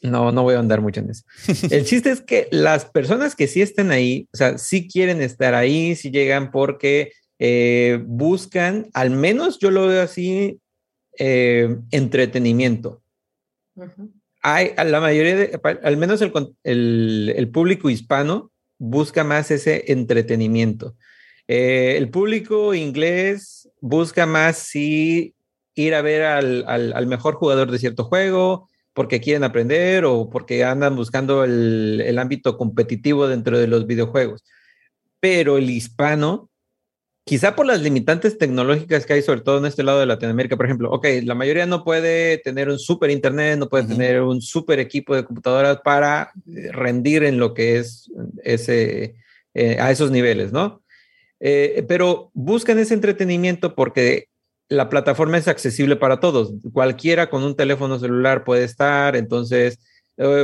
no, 0.00 0.32
no 0.32 0.44
voy 0.44 0.54
a 0.54 0.60
andar 0.60 0.80
mucho 0.80 1.00
en 1.00 1.10
eso. 1.10 1.24
El 1.70 1.84
chiste 1.84 2.08
es 2.10 2.22
que 2.22 2.48
las 2.52 2.86
personas 2.86 3.36
que 3.36 3.48
sí 3.48 3.60
están 3.60 3.90
ahí, 3.90 4.28
o 4.32 4.36
sea, 4.38 4.56
sí 4.56 4.88
quieren 4.88 5.20
estar 5.20 5.54
ahí, 5.54 5.94
sí 5.94 6.10
llegan 6.10 6.50
porque 6.50 7.12
eh, 7.38 8.02
buscan, 8.06 8.88
al 8.94 9.10
menos 9.10 9.58
yo 9.58 9.70
lo 9.70 9.88
veo 9.88 10.00
así, 10.00 10.58
eh, 11.18 11.76
entretenimiento. 11.90 13.02
Hay, 14.40 14.72
a 14.78 14.84
la 14.84 15.00
mayoría, 15.00 15.36
de, 15.36 15.60
al 15.82 15.96
menos 15.98 16.22
el, 16.22 16.32
el, 16.64 17.34
el, 17.36 17.50
público 17.50 17.90
hispano 17.90 18.50
busca 18.78 19.24
más 19.24 19.50
ese 19.50 19.84
entretenimiento. 19.88 20.96
Eh, 21.46 21.96
el 21.96 22.10
público 22.10 22.74
inglés 22.74 23.68
busca 23.80 24.26
más 24.26 24.58
si 24.58 25.34
ir 25.74 25.94
a 25.94 26.02
ver 26.02 26.22
al, 26.22 26.64
al, 26.66 26.92
al, 26.92 27.06
mejor 27.06 27.34
jugador 27.34 27.70
de 27.70 27.78
cierto 27.78 28.04
juego, 28.04 28.68
porque 28.92 29.20
quieren 29.20 29.44
aprender 29.44 30.04
o 30.04 30.28
porque 30.28 30.64
andan 30.64 30.96
buscando 30.96 31.44
el, 31.44 32.02
el 32.04 32.18
ámbito 32.18 32.58
competitivo 32.58 33.28
dentro 33.28 33.58
de 33.58 33.68
los 33.68 33.86
videojuegos. 33.86 34.44
Pero 35.20 35.56
el 35.56 35.70
hispano 35.70 36.47
quizá 37.28 37.54
por 37.54 37.66
las 37.66 37.82
limitantes 37.82 38.38
tecnológicas 38.38 39.04
que 39.04 39.12
hay, 39.12 39.20
sobre 39.20 39.42
todo 39.42 39.58
en 39.58 39.66
este 39.66 39.82
lado 39.82 40.00
de 40.00 40.06
Latinoamérica, 40.06 40.56
por 40.56 40.64
ejemplo, 40.64 40.90
ok, 40.90 41.06
la 41.24 41.34
mayoría 41.34 41.66
no 41.66 41.84
puede 41.84 42.38
tener 42.38 42.70
un 42.70 42.78
super 42.78 43.10
internet, 43.10 43.58
no 43.58 43.68
puede 43.68 43.84
uh 43.84 43.86
-huh. 43.86 43.90
tener 43.90 44.22
un 44.22 44.40
super 44.40 44.78
equipo 44.78 45.14
de 45.14 45.26
computadoras 45.26 45.78
para 45.84 46.32
eh, 46.46 46.72
rendir 46.72 47.24
en 47.24 47.38
lo 47.38 47.52
que 47.52 47.76
es 47.76 48.10
ese, 48.42 49.14
eh, 49.52 49.76
a 49.78 49.90
esos 49.90 50.10
niveles, 50.10 50.52
¿no? 50.52 50.82
Eh, 51.38 51.84
pero 51.86 52.30
buscan 52.32 52.78
ese 52.78 52.94
entretenimiento 52.94 53.74
porque 53.74 54.28
la 54.70 54.88
plataforma 54.88 55.36
es 55.36 55.48
accesible 55.48 55.96
para 55.96 56.20
todos. 56.20 56.54
Cualquiera 56.72 57.28
con 57.28 57.42
un 57.42 57.54
teléfono 57.54 57.98
celular 57.98 58.42
puede 58.42 58.64
estar, 58.64 59.16
entonces 59.16 59.78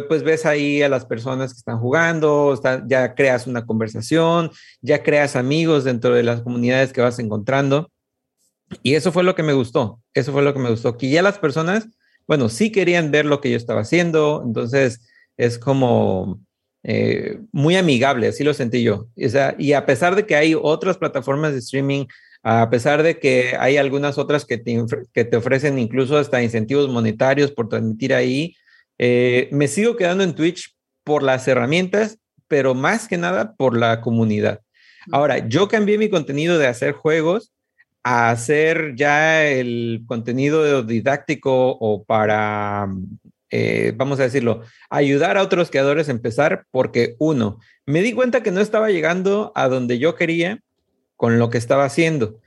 pues 0.09 0.23
ves 0.23 0.47
ahí 0.47 0.83
a 0.83 0.89
las 0.89 1.05
personas 1.05 1.53
que 1.53 1.59
están 1.59 1.79
jugando, 1.81 2.55
está, 2.55 2.85
ya 2.87 3.15
creas 3.15 3.47
una 3.47 3.67
conversación, 3.67 4.51
ya 4.81 5.03
creas 5.03 5.35
amigos 5.35 5.83
dentro 5.83 6.15
de 6.15 6.23
las 6.23 6.43
comunidades 6.43 6.93
que 6.93 7.01
vas 7.01 7.19
encontrando. 7.19 7.91
Y 8.83 8.95
eso 8.95 9.13
fue 9.13 9.25
lo 9.25 9.35
que 9.35 9.43
me 9.43 9.53
gustó, 9.53 10.01
eso 10.15 10.33
fue 10.33 10.43
lo 10.43 10.55
que 10.55 10.61
me 10.61 10.71
gustó, 10.71 10.97
que 10.97 11.11
ya 11.11 11.23
las 11.23 11.39
personas, 11.39 11.89
bueno, 12.27 12.49
sí 12.49 12.71
querían 12.71 13.11
ver 13.11 13.27
lo 13.27 13.41
que 13.41 13.51
yo 13.51 13.57
estaba 13.57 13.81
haciendo, 13.81 14.43
entonces 14.45 15.01
es 15.37 15.59
como 15.59 16.41
eh, 16.83 17.41
muy 17.53 17.77
amigable, 17.77 18.29
así 18.29 18.45
lo 18.45 18.55
sentí 18.55 18.83
yo. 18.83 19.09
Y 19.59 19.73
a 19.73 19.87
pesar 19.87 20.15
de 20.15 20.25
que 20.25 20.37
hay 20.37 20.55
otras 20.55 20.99
plataformas 20.99 21.53
de 21.53 21.59
streaming, 21.59 22.07
a 22.43 22.69
pesar 22.71 23.03
de 23.03 23.19
que 23.19 23.57
hay 23.59 23.77
algunas 23.77 24.19
otras 24.19 24.45
que 24.45 24.59
te, 24.59 24.85
que 25.13 25.25
te 25.25 25.37
ofrecen 25.37 25.79
incluso 25.79 26.17
hasta 26.17 26.43
incentivos 26.43 26.89
monetarios 26.89 27.51
por 27.51 27.69
transmitir 27.69 28.15
ahí, 28.15 28.55
eh, 29.07 29.49
me 29.53 29.69
sigo 29.69 29.97
quedando 29.97 30.25
en 30.25 30.35
Twitch 30.35 30.75
por 31.05 31.23
las 31.23 31.47
herramientas, 31.47 32.19
pero 32.49 32.75
más 32.75 33.07
que 33.07 33.19
nada 33.19 33.55
por 33.55 33.77
la 33.77 34.01
comunidad. 34.01 34.61
Ahora, 35.13 35.47
yo 35.47 35.69
cambié 35.69 35.99
mi 35.99 36.09
contenido 36.09 36.57
de 36.57 36.69
hacer 36.69 36.93
juegos 36.93 37.53
a 38.03 38.31
hacer 38.31 38.95
ya 38.97 39.45
el 39.45 40.05
contenido 40.07 40.83
didáctico 40.83 41.77
o 41.79 42.03
para, 42.05 42.89
eh, 43.51 43.93
vamos 43.95 44.21
a 44.21 44.23
decirlo, 44.23 44.63
ayudar 44.89 45.37
a 45.37 45.43
otros 45.43 45.71
creadores 45.71 46.09
a 46.09 46.13
empezar 46.13 46.65
porque 46.71 47.15
uno, 47.19 47.59
me 47.85 48.01
di 48.01 48.15
cuenta 48.15 48.43
que 48.43 48.53
no 48.53 48.63
estaba 48.63 48.89
llegando 48.89 49.53
a 49.55 49.69
donde 49.69 49.99
yo 49.99 50.15
quería 50.15 50.61
con 51.17 51.39
lo 51.39 51.51
que 51.51 51.59
estaba 51.59 51.85
haciendo. 51.85 52.41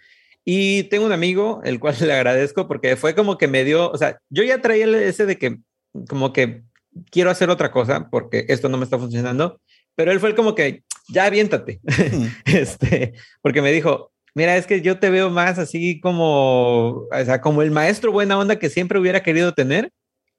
Y 0.43 0.85
tengo 0.85 1.05
un 1.05 1.11
amigo, 1.11 1.61
el 1.65 1.79
cual 1.79 1.97
le 2.01 2.13
agradezco 2.13 2.67
porque 2.67 2.95
fue 2.95 3.13
como 3.13 3.37
que 3.37 3.47
me 3.47 3.63
dio, 3.63 3.91
o 3.91 3.97
sea, 3.99 4.19
yo 4.31 4.43
ya 4.43 4.59
traía 4.59 4.87
ese 5.03 5.27
de 5.27 5.37
que 5.37 5.59
como 6.07 6.33
que 6.33 6.63
quiero 7.11 7.29
hacer 7.29 7.49
otra 7.49 7.71
cosa 7.71 8.09
porque 8.09 8.45
esto 8.49 8.69
no 8.69 8.77
me 8.77 8.83
está 8.83 8.97
funcionando, 8.97 9.59
pero 9.95 10.11
él 10.11 10.19
fue 10.19 10.35
como 10.35 10.55
que 10.55 10.83
ya 11.09 11.25
aviéntate, 11.25 11.79
este, 12.45 13.13
porque 13.41 13.61
me 13.61 13.71
dijo, 13.71 14.11
mira, 14.33 14.57
es 14.57 14.67
que 14.67 14.81
yo 14.81 14.99
te 14.99 15.09
veo 15.09 15.29
más 15.29 15.57
así 15.57 15.99
como, 15.99 17.07
o 17.11 17.25
sea, 17.25 17.41
como 17.41 17.61
el 17.61 17.71
maestro 17.71 18.11
buena 18.11 18.37
onda 18.37 18.59
que 18.59 18.69
siempre 18.69 18.99
hubiera 18.99 19.23
querido 19.23 19.53
tener, 19.53 19.91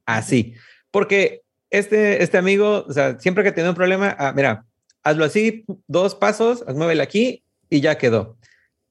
así, 0.07 0.55
porque 0.91 1.43
este, 1.71 2.23
este 2.23 2.39
amigo, 2.39 2.85
o 2.89 2.93
sea, 2.93 3.19
siempre 3.19 3.45
que 3.45 3.53
tiene 3.53 3.71
un 3.71 3.75
problema, 3.75 4.15
ah, 4.19 4.33
mira, 4.35 4.65
hazlo 5.03 5.25
así, 5.25 5.65
dos 5.87 6.15
pasos, 6.15 6.65
muévelo 6.75 7.03
aquí 7.03 7.43
y 7.71 7.81
ya 7.81 7.99
quedó. 7.99 8.37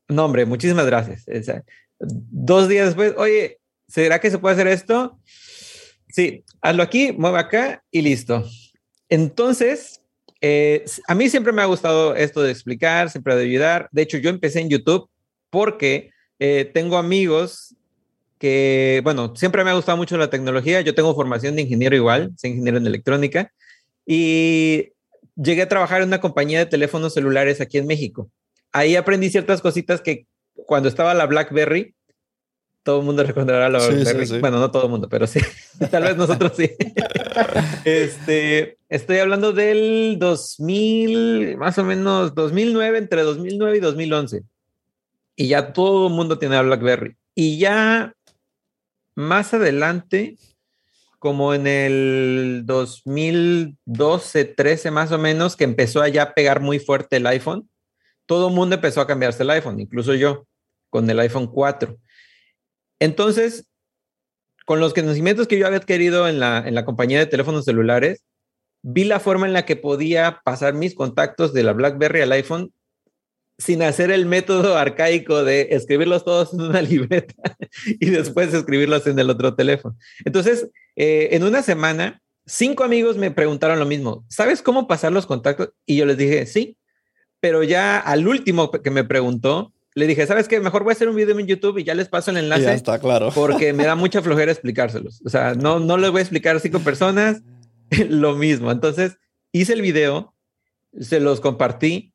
No, 0.07 0.25
hombre, 0.25 0.45
muchísimas 0.45 0.85
gracias. 0.85 1.25
O 1.27 1.43
sea, 1.43 1.63
dos 1.99 2.69
días 2.69 2.87
después, 2.87 3.13
oye, 3.17 3.59
¿será 3.87 4.19
que 4.19 4.31
se 4.31 4.37
puede 4.37 4.55
hacer 4.55 4.67
esto? 4.67 5.19
Sí, 6.17 6.43
hazlo 6.61 6.81
aquí, 6.81 7.11
mueve 7.11 7.37
acá 7.37 7.83
y 7.91 8.01
listo. 8.01 8.43
Entonces, 9.07 10.01
eh, 10.41 10.83
a 11.07 11.13
mí 11.13 11.29
siempre 11.29 11.53
me 11.53 11.61
ha 11.61 11.65
gustado 11.65 12.15
esto 12.15 12.41
de 12.41 12.49
explicar, 12.49 13.11
siempre 13.11 13.35
de 13.35 13.43
ayudar. 13.43 13.87
De 13.91 14.01
hecho, 14.01 14.17
yo 14.17 14.31
empecé 14.31 14.61
en 14.61 14.69
YouTube 14.69 15.11
porque 15.51 16.09
eh, 16.39 16.71
tengo 16.73 16.97
amigos 16.97 17.75
que, 18.39 19.01
bueno, 19.03 19.35
siempre 19.35 19.63
me 19.63 19.69
ha 19.69 19.75
gustado 19.75 19.95
mucho 19.95 20.17
la 20.17 20.31
tecnología. 20.31 20.81
Yo 20.81 20.95
tengo 20.95 21.13
formación 21.13 21.55
de 21.55 21.61
ingeniero 21.61 21.95
igual, 21.95 22.31
soy 22.35 22.49
ingeniero 22.49 22.79
en 22.79 22.87
electrónica 22.87 23.53
y 24.03 24.93
llegué 25.35 25.61
a 25.61 25.69
trabajar 25.69 26.01
en 26.01 26.07
una 26.07 26.19
compañía 26.19 26.57
de 26.57 26.65
teléfonos 26.65 27.13
celulares 27.13 27.61
aquí 27.61 27.77
en 27.77 27.85
México. 27.85 28.27
Ahí 28.71 28.95
aprendí 28.95 29.29
ciertas 29.29 29.61
cositas 29.61 30.01
que 30.01 30.25
cuando 30.65 30.89
estaba 30.89 31.13
la 31.13 31.27
BlackBerry, 31.27 31.93
todo 32.87 33.01
el 33.01 33.05
mundo 33.05 33.21
recordará 33.21 33.67
la 33.67 33.81
sí, 33.81 34.05
sí, 34.05 34.25
sí. 34.25 34.39
Bueno, 34.39 34.59
no 34.59 34.71
todo 34.71 34.85
el 34.85 34.89
mundo, 34.89 35.09
pero 35.09 35.27
sí. 35.27 35.41
Tal 35.91 36.03
vez 36.03 36.15
nosotros 36.15 36.53
sí. 36.55 36.71
este, 37.83 38.77
estoy 38.87 39.17
hablando 39.17 39.51
del 39.51 40.15
2000, 40.17 41.57
más 41.57 41.77
o 41.79 41.83
menos 41.83 42.33
2009, 42.33 42.97
entre 42.97 43.23
2009 43.23 43.75
y 43.75 43.79
2011. 43.81 44.43
Y 45.35 45.49
ya 45.49 45.73
todo 45.73 46.07
el 46.07 46.13
mundo 46.13 46.39
tiene 46.39 46.63
BlackBerry. 46.63 47.17
Y 47.35 47.59
ya 47.59 48.13
más 49.15 49.53
adelante, 49.53 50.37
como 51.19 51.53
en 51.53 51.67
el 51.67 52.61
2012, 52.63 54.45
13 54.45 54.91
más 54.91 55.11
o 55.11 55.17
menos, 55.17 55.57
que 55.57 55.65
empezó 55.65 56.01
a 56.01 56.07
ya 56.07 56.33
pegar 56.33 56.61
muy 56.61 56.79
fuerte 56.79 57.17
el 57.17 57.27
iPhone, 57.27 57.69
todo 58.25 58.47
el 58.47 58.53
mundo 58.53 58.75
empezó 58.75 59.01
a 59.01 59.07
cambiarse 59.07 59.43
el 59.43 59.49
iPhone, 59.49 59.77
incluso 59.77 60.13
yo, 60.13 60.47
con 60.89 61.09
el 61.09 61.19
iPhone 61.19 61.47
4. 61.47 61.97
Entonces, 62.99 63.67
con 64.65 64.79
los 64.79 64.93
conocimientos 64.93 65.47
que 65.47 65.57
yo 65.57 65.65
había 65.65 65.79
adquirido 65.79 66.27
en 66.27 66.39
la, 66.39 66.59
en 66.65 66.75
la 66.75 66.85
compañía 66.85 67.19
de 67.19 67.25
teléfonos 67.25 67.65
celulares, 67.65 68.23
vi 68.81 69.03
la 69.03 69.19
forma 69.19 69.47
en 69.47 69.53
la 69.53 69.65
que 69.65 69.75
podía 69.75 70.41
pasar 70.43 70.73
mis 70.73 70.95
contactos 70.95 71.53
de 71.53 71.63
la 71.63 71.73
BlackBerry 71.73 72.21
al 72.21 72.31
iPhone 72.33 72.71
sin 73.57 73.81
hacer 73.81 74.11
el 74.11 74.25
método 74.25 74.77
arcaico 74.77 75.43
de 75.43 75.69
escribirlos 75.71 76.23
todos 76.23 76.53
en 76.53 76.61
una 76.61 76.81
libreta 76.83 77.33
y 77.85 78.09
después 78.09 78.53
escribirlos 78.53 79.07
en 79.07 79.17
el 79.19 79.29
otro 79.29 79.55
teléfono. 79.55 79.95
Entonces, 80.25 80.69
eh, 80.95 81.29
en 81.31 81.43
una 81.43 81.63
semana, 81.63 82.21
cinco 82.45 82.83
amigos 82.83 83.17
me 83.17 83.31
preguntaron 83.31 83.79
lo 83.79 83.85
mismo, 83.85 84.25
¿sabes 84.29 84.61
cómo 84.61 84.87
pasar 84.87 85.11
los 85.11 85.25
contactos? 85.25 85.69
Y 85.85 85.97
yo 85.97 86.05
les 86.05 86.17
dije, 86.17 86.45
sí, 86.45 86.77
pero 87.39 87.63
ya 87.63 87.99
al 87.99 88.27
último 88.27 88.71
que 88.71 88.91
me 88.91 89.03
preguntó, 89.03 89.73
le 89.97 90.05
dije, 90.05 90.27
¿sabes 90.27 90.47
qué? 90.47 90.59
Mejor 90.59 90.83
voy 90.83 90.91
a 90.91 90.93
hacer 90.93 91.09
un 91.09 91.15
video 91.15 91.39
en 91.39 91.47
YouTube 91.47 91.79
y 91.79 91.83
ya 91.83 91.95
les 91.95 92.07
paso 92.07 92.29
el 92.29 92.37
enlace. 92.37 92.65
Ya 92.65 92.73
está, 92.75 92.99
claro. 92.99 93.31
Porque 93.33 93.73
me 93.73 93.83
da 93.83 93.95
mucha 93.95 94.21
flojera 94.21 94.51
explicárselos. 94.51 95.23
O 95.25 95.29
sea, 95.29 95.55
no, 95.55 95.79
no 95.79 95.97
les 95.97 96.11
voy 96.11 96.19
a 96.19 96.21
explicar 96.21 96.55
a 96.55 96.59
cinco 96.59 96.81
personas 96.81 97.41
lo 98.07 98.35
mismo. 98.35 98.71
Entonces, 98.71 99.17
hice 99.51 99.73
el 99.73 99.81
video, 99.81 100.35
se 100.99 101.19
los 101.19 101.41
compartí 101.41 102.13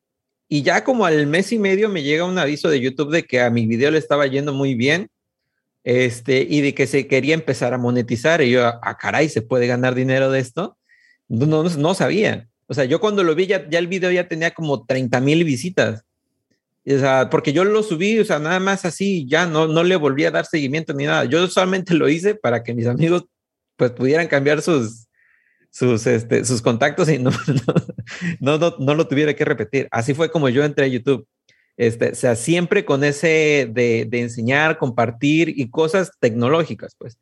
y 0.49 0.63
ya 0.63 0.85
como 0.85 1.07
al 1.07 1.27
mes 1.27 1.51
y 1.51 1.59
medio 1.59 1.89
me 1.89 2.05
llega 2.05 2.25
un 2.25 2.39
aviso 2.39 2.71
de 2.71 2.81
YouTube 2.81 3.11
de 3.11 3.25
que 3.25 3.41
a 3.41 3.51
mi 3.51 3.67
video 3.67 3.91
le 3.91 3.99
estaba 3.99 4.29
yendo 4.29 4.53
muy 4.53 4.77
bien 4.77 5.09
este, 5.83 6.47
y 6.49 6.61
de 6.61 6.75
que 6.75 6.87
se 6.87 7.09
quería 7.09 7.35
empezar 7.35 7.75
a 7.75 7.79
monetizar. 7.79 8.43
Y 8.43 8.51
yo, 8.51 8.65
a 8.65 8.79
ah, 8.81 8.97
caray, 8.97 9.29
¿se 9.29 9.43
puede 9.43 9.67
ganar 9.67 9.97
dinero 9.97 10.31
de 10.31 10.39
esto? 10.39 10.79
No, 11.27 11.47
no, 11.47 11.65
no 11.65 11.95
sabía. 11.95 12.49
O 12.69 12.75
sea, 12.75 12.85
yo 12.85 13.01
cuando 13.01 13.25
lo 13.25 13.35
vi, 13.35 13.49
ya, 13.49 13.69
ya 13.69 13.81
el 13.81 13.89
video 13.89 14.13
ya 14.13 14.29
tenía 14.29 14.53
como 14.53 14.87
30 14.87 15.19
mil 15.19 15.43
visitas. 15.43 16.05
O 16.85 16.99
sea, 16.99 17.31
porque 17.31 17.53
yo 17.53 17.65
lo 17.65 17.83
subí, 17.83 18.19
o 18.19 18.25
sea, 18.25 18.39
nada 18.39 18.59
más 18.59 18.85
así, 18.85 19.27
ya 19.29 19.47
no, 19.47 19.69
no 19.69 19.85
le 19.85 19.97
volví 19.97 20.25
a 20.25 20.31
dar 20.31 20.47
seguimiento 20.47 20.93
ni 20.93 21.05
nada. 21.05 21.25
Yo 21.25 21.47
solamente 21.47 21.95
lo 21.95 22.09
hice 22.09 22.35
para 22.35 22.63
que 22.63 22.75
mis 22.75 22.87
amigos 22.87 23.25
pues 23.77 23.93
pudieran 23.93 24.27
cambiar 24.27 24.63
sus, 24.63 25.07
sus, 25.71 26.07
este, 26.07 26.45
sus 26.45 26.61
contactos 26.61 27.09
y 27.09 27.19
no, 27.19 27.31
no, 28.41 28.59
no, 28.59 28.77
no, 28.79 28.95
lo 28.95 29.07
tuviera 29.07 29.35
que 29.35 29.45
repetir. 29.45 29.89
Así 29.91 30.15
fue 30.15 30.31
como 30.31 30.49
yo 30.49 30.65
entré 30.65 30.87
a 30.87 30.89
YouTube. 30.89 31.27
Este, 31.77 32.11
o 32.11 32.15
sea, 32.15 32.37
siempre 32.37 32.85
con 32.85 33.05
ese 33.05 33.69
de, 33.71 34.07
de 34.09 34.21
enseñar, 34.21 34.79
compartir 34.79 35.49
y 35.57 35.71
cosas 35.71 36.13
tecnológicas, 36.21 36.95
pues. 36.99 37.19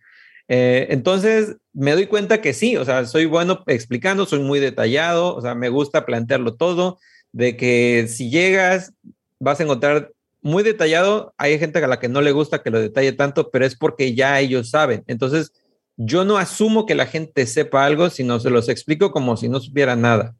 Eh, 0.52 0.88
entonces, 0.90 1.56
me 1.72 1.92
doy 1.92 2.06
cuenta 2.06 2.40
que 2.40 2.52
sí, 2.52 2.76
o 2.76 2.84
sea, 2.84 3.06
soy 3.06 3.26
bueno 3.26 3.62
explicando, 3.68 4.26
soy 4.26 4.40
muy 4.40 4.58
detallado, 4.58 5.36
o 5.36 5.40
sea, 5.40 5.54
me 5.54 5.68
gusta 5.68 6.04
plantearlo 6.04 6.56
todo, 6.56 6.98
de 7.30 7.56
que 7.56 8.08
si 8.08 8.30
llegas, 8.30 8.92
vas 9.40 9.58
a 9.58 9.64
encontrar 9.64 10.12
muy 10.42 10.62
detallado, 10.62 11.34
hay 11.36 11.58
gente 11.58 11.78
a 11.82 11.88
la 11.88 11.98
que 11.98 12.08
no 12.08 12.20
le 12.20 12.32
gusta 12.32 12.62
que 12.62 12.70
lo 12.70 12.80
detalle 12.80 13.12
tanto, 13.12 13.50
pero 13.50 13.66
es 13.66 13.76
porque 13.76 14.14
ya 14.14 14.40
ellos 14.40 14.70
saben. 14.70 15.02
Entonces, 15.06 15.52
yo 15.96 16.24
no 16.24 16.38
asumo 16.38 16.86
que 16.86 16.94
la 16.94 17.06
gente 17.06 17.46
sepa 17.46 17.84
algo, 17.84 18.08
sino 18.08 18.40
se 18.40 18.50
los 18.50 18.68
explico 18.68 19.10
como 19.10 19.36
si 19.36 19.48
no 19.48 19.60
supiera 19.60 19.96
nada, 19.96 20.34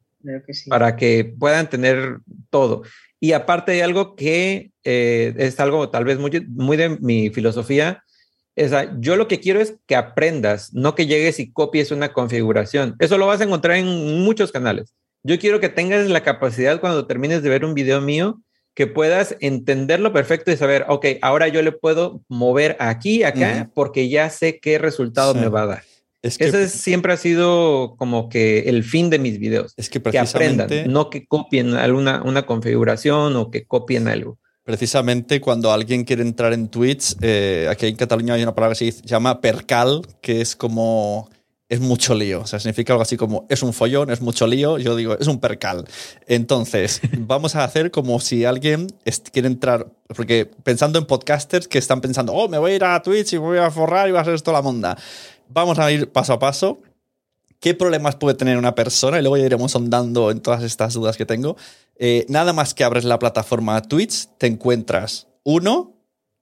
para 0.69 0.95
que 0.95 1.35
puedan 1.37 1.69
tener 1.69 2.19
todo. 2.49 2.83
Y 3.19 3.33
aparte 3.33 3.73
de 3.73 3.83
algo 3.83 4.15
que 4.15 4.71
eh, 4.83 5.35
es 5.37 5.59
algo 5.59 5.89
tal 5.89 6.05
vez 6.05 6.17
muy, 6.17 6.45
muy 6.49 6.77
de 6.77 6.89
mi 6.89 7.29
filosofía, 7.29 8.03
yo 8.99 9.15
lo 9.15 9.27
que 9.27 9.39
quiero 9.39 9.59
es 9.59 9.75
que 9.87 9.95
aprendas, 9.95 10.73
no 10.73 10.95
que 10.95 11.07
llegues 11.07 11.39
y 11.39 11.51
copies 11.51 11.91
una 11.91 12.11
configuración. 12.13 12.95
Eso 12.99 13.17
lo 13.17 13.27
vas 13.27 13.41
a 13.41 13.45
encontrar 13.45 13.77
en 13.77 14.23
muchos 14.23 14.51
canales. 14.51 14.93
Yo 15.23 15.39
quiero 15.39 15.59
que 15.59 15.69
tengas 15.69 16.09
la 16.09 16.23
capacidad 16.23 16.79
cuando 16.79 17.05
termines 17.05 17.43
de 17.43 17.49
ver 17.49 17.63
un 17.65 17.73
video 17.73 18.01
mío, 18.01 18.41
que 18.73 18.87
puedas 18.87 19.35
entenderlo 19.39 20.13
perfecto 20.13 20.51
y 20.51 20.57
saber, 20.57 20.85
ok, 20.87 21.05
ahora 21.21 21.47
yo 21.47 21.61
le 21.61 21.71
puedo 21.71 22.21
mover 22.27 22.77
aquí, 22.79 23.23
acá, 23.23 23.69
porque 23.73 24.09
ya 24.09 24.29
sé 24.29 24.59
qué 24.59 24.77
resultado 24.77 25.33
me 25.33 25.49
va 25.49 25.63
a 25.63 25.67
dar. 25.67 25.83
Ese 26.21 26.69
siempre 26.69 27.13
ha 27.13 27.17
sido 27.17 27.95
como 27.97 28.29
que 28.29 28.59
el 28.69 28.83
fin 28.83 29.09
de 29.09 29.17
mis 29.17 29.39
videos. 29.39 29.73
Es 29.75 29.89
que, 29.89 29.99
aprendan, 30.17 30.69
no 30.87 31.09
que 31.09 31.25
copien 31.25 31.73
alguna 31.73 32.21
una 32.23 32.45
configuración 32.45 33.35
o 33.35 33.49
que 33.49 33.65
copien 33.65 34.07
algo. 34.07 34.37
Precisamente 34.63 35.41
cuando 35.41 35.71
alguien 35.71 36.03
quiere 36.03 36.21
entrar 36.21 36.53
en 36.53 36.69
Twitch, 36.69 37.15
eh, 37.21 37.67
aquí 37.69 37.87
en 37.87 37.95
Cataluña 37.95 38.35
hay 38.35 38.43
una 38.43 38.53
palabra 38.53 38.77
que 38.77 38.91
se 38.91 39.01
llama 39.01 39.41
percal, 39.41 40.03
que 40.21 40.41
es 40.41 40.55
como 40.55 41.27
es 41.71 41.79
mucho 41.79 42.13
lío. 42.13 42.41
O 42.41 42.47
sea, 42.47 42.59
significa 42.59 42.91
algo 42.91 43.01
así 43.01 43.15
como 43.15 43.45
es 43.47 43.63
un 43.63 43.71
follón, 43.71 44.11
es 44.11 44.19
mucho 44.19 44.45
lío. 44.45 44.77
Yo 44.77 44.93
digo, 44.93 45.17
es 45.17 45.27
un 45.27 45.39
percal. 45.39 45.85
Entonces, 46.27 46.99
vamos 47.19 47.55
a 47.55 47.63
hacer 47.63 47.91
como 47.91 48.19
si 48.19 48.43
alguien 48.43 48.87
quiere 49.31 49.47
entrar, 49.47 49.87
porque 50.07 50.51
pensando 50.63 50.99
en 50.99 51.05
podcasters 51.05 51.69
que 51.69 51.77
están 51.77 52.01
pensando, 52.01 52.33
oh, 52.33 52.49
me 52.49 52.57
voy 52.57 52.73
a 52.73 52.75
ir 52.75 52.83
a 52.83 53.01
Twitch 53.01 53.31
y 53.33 53.37
voy 53.37 53.57
a 53.57 53.71
forrar 53.71 54.09
y 54.09 54.11
va 54.11 54.19
a 54.19 54.21
hacer 54.23 54.33
esto 54.33 54.51
la 54.51 54.61
monda. 54.61 54.97
Vamos 55.47 55.79
a 55.79 55.89
ir 55.89 56.11
paso 56.11 56.33
a 56.33 56.39
paso. 56.39 56.81
¿Qué 57.61 57.73
problemas 57.73 58.17
puede 58.17 58.35
tener 58.35 58.57
una 58.57 58.75
persona? 58.75 59.17
Y 59.17 59.21
luego 59.21 59.37
ya 59.37 59.45
iremos 59.45 59.73
ondando 59.73 60.29
en 60.29 60.41
todas 60.41 60.63
estas 60.63 60.93
dudas 60.93 61.15
que 61.15 61.25
tengo. 61.25 61.55
Eh, 61.95 62.25
nada 62.27 62.51
más 62.51 62.73
que 62.73 62.83
abres 62.83 63.05
la 63.05 63.17
plataforma 63.17 63.81
Twitch, 63.81 64.27
te 64.37 64.47
encuentras 64.47 65.27
uno 65.43 65.93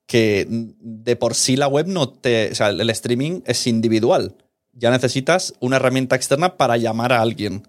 que 0.08 0.48
de 0.50 1.16
por 1.16 1.36
sí 1.36 1.56
la 1.56 1.68
web 1.68 1.86
no 1.86 2.10
te. 2.10 2.50
O 2.52 2.56
sea, 2.56 2.70
el 2.70 2.90
streaming 2.90 3.42
es 3.46 3.68
individual. 3.68 4.34
Ya 4.80 4.90
necesitas 4.90 5.54
una 5.60 5.76
herramienta 5.76 6.16
externa 6.16 6.58
para 6.58 6.78
llamar 6.78 7.14
a 7.14 7.22
alguien. 7.22 7.68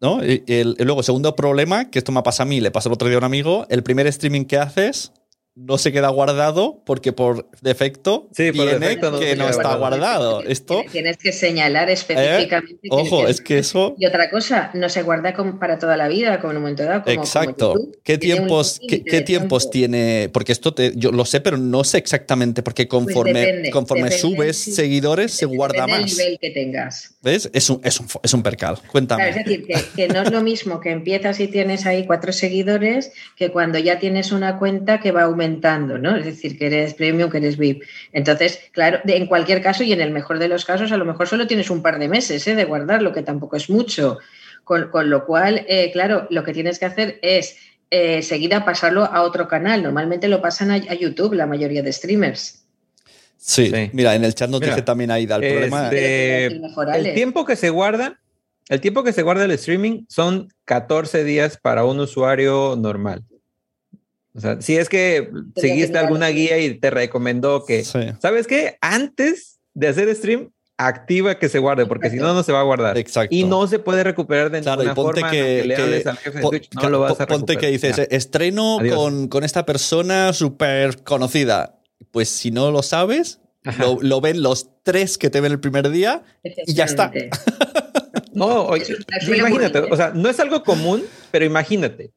¿No? 0.00 0.24
Y, 0.24 0.42
el, 0.46 0.76
luego, 0.78 1.02
segundo 1.02 1.36
problema, 1.36 1.90
que 1.90 1.98
esto 1.98 2.12
me 2.12 2.22
pasa 2.22 2.44
a 2.44 2.46
mí, 2.46 2.60
le 2.60 2.70
pasó 2.70 2.88
el 2.88 2.94
otro 2.94 3.08
día 3.08 3.16
a 3.16 3.18
un 3.18 3.24
amigo, 3.24 3.66
el 3.68 3.82
primer 3.82 4.06
streaming 4.06 4.44
que 4.44 4.56
haces 4.56 5.12
no 5.58 5.76
se 5.76 5.90
queda 5.90 6.08
guardado 6.08 6.82
porque 6.86 7.12
por 7.12 7.50
defecto 7.62 8.28
sí, 8.32 8.52
tiene 8.52 8.98
que 8.98 9.36
no 9.36 9.48
está 9.48 9.74
guardado. 9.74 10.42
Esto 10.42 10.84
tienes 10.90 11.16
que 11.16 11.32
señalar 11.32 11.90
específicamente. 11.90 12.74
¿Eh? 12.84 12.88
Ojo, 12.90 13.26
es 13.26 13.40
que 13.40 13.58
eso. 13.58 13.96
Y 13.98 14.06
otra 14.06 14.30
cosa, 14.30 14.70
no 14.74 14.88
se 14.88 15.02
guarda 15.02 15.34
para 15.58 15.78
toda 15.78 15.96
la 15.96 16.06
vida, 16.06 16.38
como 16.38 16.52
en 16.52 16.58
un 16.58 16.62
momento 16.62 16.84
dado. 16.84 17.02
Exacto. 17.06 17.74
¿Qué 18.04 18.18
tiempos, 18.18 18.80
qué, 18.86 19.20
tiempos 19.22 19.70
tiene? 19.70 20.30
Porque 20.32 20.52
esto 20.52 20.74
yo 20.94 21.10
lo 21.10 21.24
sé, 21.24 21.40
pero 21.40 21.56
no 21.56 21.82
sé 21.82 21.98
exactamente 21.98 22.62
porque 22.62 22.86
pues 22.86 23.02
conforme, 23.02 23.70
conforme 23.72 24.12
subes 24.12 24.56
seguidores 24.56 25.32
se 25.32 25.46
guarda 25.46 25.88
más. 25.88 25.98
El 25.98 26.06
nivel 26.06 26.38
que 26.40 26.50
tengas. 26.50 27.16
¿Ves? 27.20 27.50
Es 27.52 27.68
un, 27.68 27.80
es 27.82 27.98
un, 27.98 28.06
es 28.22 28.32
un 28.32 28.42
percal. 28.44 28.78
Cuéntame. 28.92 29.28
es 29.30 29.36
decir, 29.36 29.66
que, 29.66 29.74
que 29.96 30.08
no 30.08 30.22
es 30.22 30.30
lo 30.30 30.40
mismo 30.40 30.78
que 30.78 30.90
empiezas 30.90 31.40
y 31.40 31.48
tienes 31.48 31.84
ahí 31.84 32.06
cuatro 32.06 32.32
seguidores 32.32 33.12
que 33.36 33.50
cuando 33.50 33.78
ya 33.78 33.98
tienes 33.98 34.30
una 34.30 34.56
cuenta 34.58 35.00
que 35.00 35.10
va 35.10 35.22
aumentando 35.22 35.47
¿no? 35.48 36.16
Es 36.16 36.24
decir, 36.24 36.58
que 36.58 36.66
eres 36.66 36.94
premium, 36.94 37.30
que 37.30 37.38
eres 37.38 37.56
VIP. 37.56 37.82
Entonces, 38.12 38.60
claro, 38.72 39.00
en 39.04 39.26
cualquier 39.26 39.62
caso 39.62 39.82
y 39.82 39.92
en 39.92 40.00
el 40.00 40.10
mejor 40.10 40.38
de 40.38 40.48
los 40.48 40.64
casos, 40.64 40.92
a 40.92 40.96
lo 40.96 41.04
mejor 41.04 41.26
solo 41.26 41.46
tienes 41.46 41.70
un 41.70 41.82
par 41.82 41.98
de 41.98 42.08
meses 42.08 42.46
¿eh? 42.46 42.54
de 42.54 42.64
guardar, 42.64 43.02
lo 43.02 43.12
que 43.12 43.22
tampoco 43.22 43.56
es 43.56 43.70
mucho. 43.70 44.18
Con, 44.64 44.90
lo 45.08 45.24
cual, 45.24 45.64
eh, 45.66 45.90
claro, 45.92 46.26
lo 46.28 46.44
que 46.44 46.52
tienes 46.52 46.78
que 46.78 46.84
hacer 46.84 47.18
es 47.22 47.56
eh, 47.90 48.20
seguir 48.22 48.54
a 48.54 48.66
pasarlo 48.66 49.04
a 49.04 49.22
otro 49.22 49.48
canal. 49.48 49.82
Normalmente 49.82 50.28
lo 50.28 50.42
pasan 50.42 50.70
a, 50.70 50.94
YouTube 50.94 51.32
la 51.32 51.46
mayoría 51.46 51.82
de 51.82 51.90
streamers. 51.90 52.64
Sí, 53.38 53.72
mira, 53.92 54.14
en 54.14 54.24
el 54.24 54.34
chat 54.34 54.50
nos 54.50 54.60
dice 54.60 54.82
también 54.82 55.10
ahí, 55.10 55.22
el 55.22 55.28
problema. 55.28 55.88
el 55.88 57.14
tiempo 57.14 57.46
que 57.46 57.56
se 57.56 57.70
guarda, 57.70 58.20
el 58.68 58.80
tiempo 58.80 59.02
que 59.04 59.12
se 59.14 59.22
guarda 59.22 59.44
el 59.46 59.52
streaming 59.52 60.04
son 60.08 60.52
14 60.66 61.24
días 61.24 61.56
para 61.56 61.84
un 61.84 62.00
usuario 62.00 62.76
normal. 62.76 63.22
O 64.38 64.40
sea, 64.40 64.60
si 64.60 64.76
es 64.76 64.88
que 64.88 65.30
seguiste 65.56 65.98
alguna 65.98 66.28
guía 66.28 66.58
y 66.58 66.78
te 66.78 66.90
recomendó 66.90 67.64
que, 67.64 67.82
¿sabes 67.82 68.46
qué? 68.46 68.78
Antes 68.80 69.58
de 69.74 69.88
hacer 69.88 70.14
stream, 70.14 70.52
activa 70.76 71.40
que 71.40 71.48
se 71.48 71.58
guarde, 71.58 71.86
porque 71.86 72.08
si 72.08 72.18
no, 72.18 72.32
no 72.34 72.44
se 72.44 72.52
va 72.52 72.60
a 72.60 72.62
guardar. 72.62 72.96
Exacto. 72.96 73.34
Y 73.34 73.42
no 73.42 73.66
se 73.66 73.80
puede 73.80 74.04
recuperar 74.04 74.48
de 74.50 74.60
ninguna 74.60 74.94
forma 74.94 75.28
que, 75.28 75.64
le 75.64 75.74
hables 75.74 76.06
al 76.06 76.18
jefe 76.18 76.38
de 76.38 76.48
Twitch, 76.48 76.70
no 76.74 76.88
lo 76.88 77.00
vas 77.00 77.20
a 77.20 77.26
Ponte 77.26 77.56
que 77.56 77.66
dices, 77.66 77.98
estreno 78.10 78.78
con, 78.94 79.26
con, 79.26 79.42
esta 79.42 79.66
persona 79.66 80.32
súper 80.32 81.02
conocida. 81.02 81.80
Pues 82.12 82.28
si 82.28 82.52
no 82.52 82.70
lo 82.70 82.84
sabes, 82.84 83.40
lo, 83.80 83.98
lo, 84.00 84.20
ven 84.20 84.40
los 84.40 84.70
tres 84.84 85.18
que 85.18 85.30
te 85.30 85.40
ven 85.40 85.50
el 85.50 85.58
primer 85.58 85.90
día 85.90 86.22
y 86.44 86.74
ya 86.74 86.84
está. 86.84 87.10
no, 88.32 88.70
imagínate, 89.26 89.80
o 89.80 89.96
sea, 89.96 90.12
no 90.14 90.28
es 90.28 90.38
algo 90.38 90.62
común, 90.62 91.02
pero 91.32 91.44
imagínate, 91.44 92.12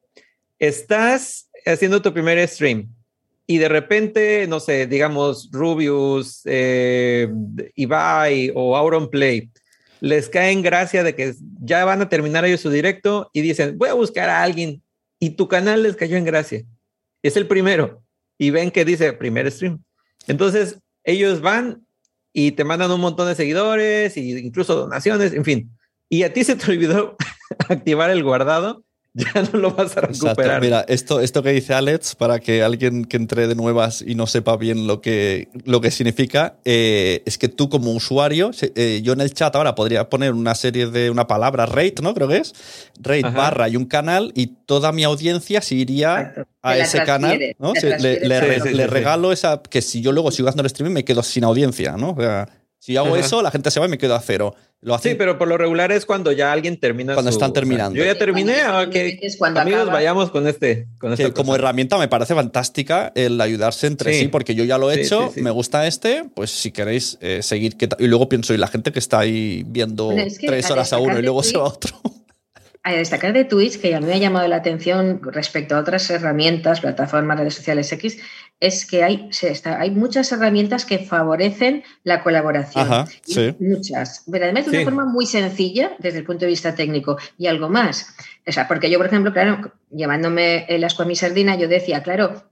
estás 0.60 1.48
haciendo 1.66 2.02
tu 2.02 2.12
primer 2.12 2.46
stream 2.48 2.88
y 3.46 3.58
de 3.58 3.68
repente, 3.68 4.46
no 4.46 4.60
sé, 4.60 4.86
digamos, 4.86 5.50
Rubius, 5.52 6.42
eh, 6.44 7.28
Ibai 7.74 8.52
o 8.54 8.76
Auron 8.76 9.10
Play, 9.10 9.50
les 10.00 10.28
cae 10.28 10.52
en 10.52 10.62
gracia 10.62 11.02
de 11.02 11.14
que 11.14 11.34
ya 11.60 11.84
van 11.84 12.02
a 12.02 12.08
terminar 12.08 12.44
ellos 12.44 12.60
su 12.60 12.70
directo 12.70 13.30
y 13.32 13.40
dicen, 13.40 13.78
voy 13.78 13.88
a 13.88 13.94
buscar 13.94 14.28
a 14.30 14.42
alguien 14.42 14.82
y 15.18 15.30
tu 15.30 15.48
canal 15.48 15.82
les 15.82 15.96
cayó 15.96 16.16
en 16.16 16.24
gracia. 16.24 16.64
Es 17.22 17.36
el 17.36 17.46
primero 17.46 18.02
y 18.38 18.50
ven 18.50 18.70
que 18.70 18.84
dice 18.84 19.12
primer 19.12 19.50
stream. 19.50 19.82
Entonces, 20.26 20.78
ellos 21.04 21.40
van 21.40 21.84
y 22.32 22.52
te 22.52 22.64
mandan 22.64 22.90
un 22.90 23.00
montón 23.00 23.28
de 23.28 23.34
seguidores 23.34 24.16
e 24.16 24.20
incluso 24.20 24.74
donaciones, 24.74 25.32
en 25.32 25.44
fin. 25.44 25.70
Y 26.08 26.22
a 26.22 26.32
ti 26.32 26.44
se 26.44 26.56
te 26.56 26.70
olvidó 26.70 27.16
activar 27.68 28.10
el 28.10 28.22
guardado 28.22 28.84
ya 29.14 29.42
no 29.52 29.58
lo 29.58 29.70
vas 29.72 29.94
a 29.96 30.02
recuperar. 30.02 30.60
Mira, 30.62 30.84
esto, 30.88 31.20
esto 31.20 31.42
que 31.42 31.50
dice 31.50 31.74
Alex, 31.74 32.14
para 32.14 32.40
que 32.40 32.62
alguien 32.62 33.04
que 33.04 33.18
entre 33.18 33.46
de 33.46 33.54
nuevas 33.54 34.02
y 34.06 34.14
no 34.14 34.26
sepa 34.26 34.56
bien 34.56 34.86
lo 34.86 35.02
que, 35.02 35.48
lo 35.64 35.82
que 35.82 35.90
significa, 35.90 36.56
eh, 36.64 37.22
es 37.26 37.36
que 37.36 37.48
tú 37.48 37.68
como 37.68 37.92
usuario, 37.92 38.52
eh, 38.74 39.00
yo 39.04 39.12
en 39.12 39.20
el 39.20 39.34
chat 39.34 39.54
ahora 39.54 39.74
podría 39.74 40.08
poner 40.08 40.32
una 40.32 40.54
serie 40.54 40.86
de 40.86 41.10
una 41.10 41.26
palabra, 41.26 41.66
rate, 41.66 41.96
¿no? 42.02 42.14
Creo 42.14 42.28
que 42.28 42.38
es, 42.38 42.54
rate 43.00 43.22
barra 43.22 43.68
y 43.68 43.76
un 43.76 43.84
canal 43.84 44.32
y 44.34 44.46
toda 44.64 44.92
mi 44.92 45.04
audiencia 45.04 45.60
se 45.60 45.74
iría 45.74 46.46
a 46.62 46.78
ese 46.78 47.04
canal, 47.04 47.38
¿no? 47.58 47.74
le, 47.74 48.86
regalo 48.86 49.30
esa, 49.32 49.60
que 49.62 49.82
si 49.82 50.00
yo 50.00 50.12
luego 50.12 50.30
sigo 50.30 50.48
haciendo 50.48 50.62
el 50.62 50.66
streaming 50.66 50.94
me 50.94 51.04
quedo 51.04 51.22
sin 51.22 51.44
audiencia, 51.44 51.96
¿no? 51.98 52.10
O 52.12 52.16
sea, 52.16 52.48
si 52.82 52.96
hago 52.96 53.14
eso, 53.14 53.42
la 53.42 53.52
gente 53.52 53.70
se 53.70 53.78
va 53.78 53.86
y 53.86 53.88
me 53.88 53.96
quedo 53.96 54.16
a 54.16 54.20
cero. 54.20 54.56
Lo 54.80 54.98
sí, 54.98 55.14
pero 55.14 55.38
por 55.38 55.46
lo 55.46 55.56
regular 55.56 55.92
es 55.92 56.04
cuando 56.04 56.32
ya 56.32 56.50
alguien 56.50 56.80
termina. 56.80 57.14
Cuando 57.14 57.30
están 57.30 57.52
terminando. 57.52 57.96
yo 57.96 58.04
ya 58.04 58.18
terminé, 58.18 58.56
es 59.22 59.36
cuando 59.36 59.60
amigos, 59.60 59.86
vayamos 59.86 60.32
con 60.32 60.48
este. 60.48 60.88
Con 60.98 61.14
como 61.32 61.54
herramienta 61.54 61.96
me 61.96 62.08
parece 62.08 62.34
fantástica 62.34 63.12
el 63.14 63.40
ayudarse 63.40 63.86
entre 63.86 64.18
sí, 64.18 64.26
porque 64.26 64.56
yo 64.56 64.64
ya 64.64 64.78
lo 64.78 64.90
he 64.90 65.00
hecho, 65.00 65.32
me 65.36 65.52
gusta 65.52 65.86
este, 65.86 66.24
pues 66.34 66.50
si 66.50 66.72
queréis 66.72 67.18
eh, 67.20 67.44
seguir. 67.44 67.76
y 68.00 68.06
luego 68.08 68.28
pienso, 68.28 68.52
y 68.52 68.56
la 68.56 68.66
gente 68.66 68.90
que 68.90 68.98
está 68.98 69.20
ahí 69.20 69.62
viendo 69.64 70.12
tres 70.44 70.68
horas 70.68 70.92
a 70.92 70.98
uno 70.98 71.20
y 71.20 71.22
luego 71.22 71.44
se 71.44 71.56
va 71.58 71.66
a 71.66 71.68
otro. 71.68 71.94
A 72.84 72.92
destacar 72.92 73.32
de 73.32 73.44
Twitch, 73.44 73.80
que 73.80 73.94
a 73.94 74.00
mí 74.00 74.06
me 74.06 74.14
ha 74.14 74.18
llamado 74.18 74.48
la 74.48 74.56
atención 74.56 75.20
respecto 75.22 75.76
a 75.76 75.78
otras 75.80 76.10
herramientas, 76.10 76.80
plataformas, 76.80 77.38
redes 77.38 77.54
sociales 77.54 77.92
X, 77.92 78.18
es 78.58 78.86
que 78.86 79.04
hay, 79.04 79.30
hay 79.64 79.90
muchas 79.92 80.32
herramientas 80.32 80.84
que 80.84 80.98
favorecen 80.98 81.84
la 82.02 82.22
colaboración. 82.22 82.84
Ajá, 82.92 83.06
sí. 83.24 83.54
Muchas. 83.60 84.24
Pero 84.30 84.44
además 84.44 84.64
de 84.64 84.70
una 84.70 84.78
Sí. 84.80 84.84
forma 84.84 85.04
muy 85.04 85.26
sencilla 85.26 85.92
desde 86.00 86.18
el 86.18 86.24
punto 86.24 86.40
de 86.44 86.48
vista 86.50 86.74
técnico 86.74 87.18
y 87.38 87.46
algo 87.46 87.68
más. 87.68 88.14
O 88.46 88.50
sea, 88.52 88.66
porque 88.66 88.90
yo, 88.90 88.98
por 88.98 89.06
ejemplo, 89.06 89.32
claro, 89.32 89.72
llevándome 89.90 90.64
el 90.68 90.82
asco 90.82 91.02
a 91.04 91.06
mi 91.06 91.14
sardina, 91.16 91.56
yo 91.56 91.68
decía, 91.68 92.02
claro, 92.02 92.42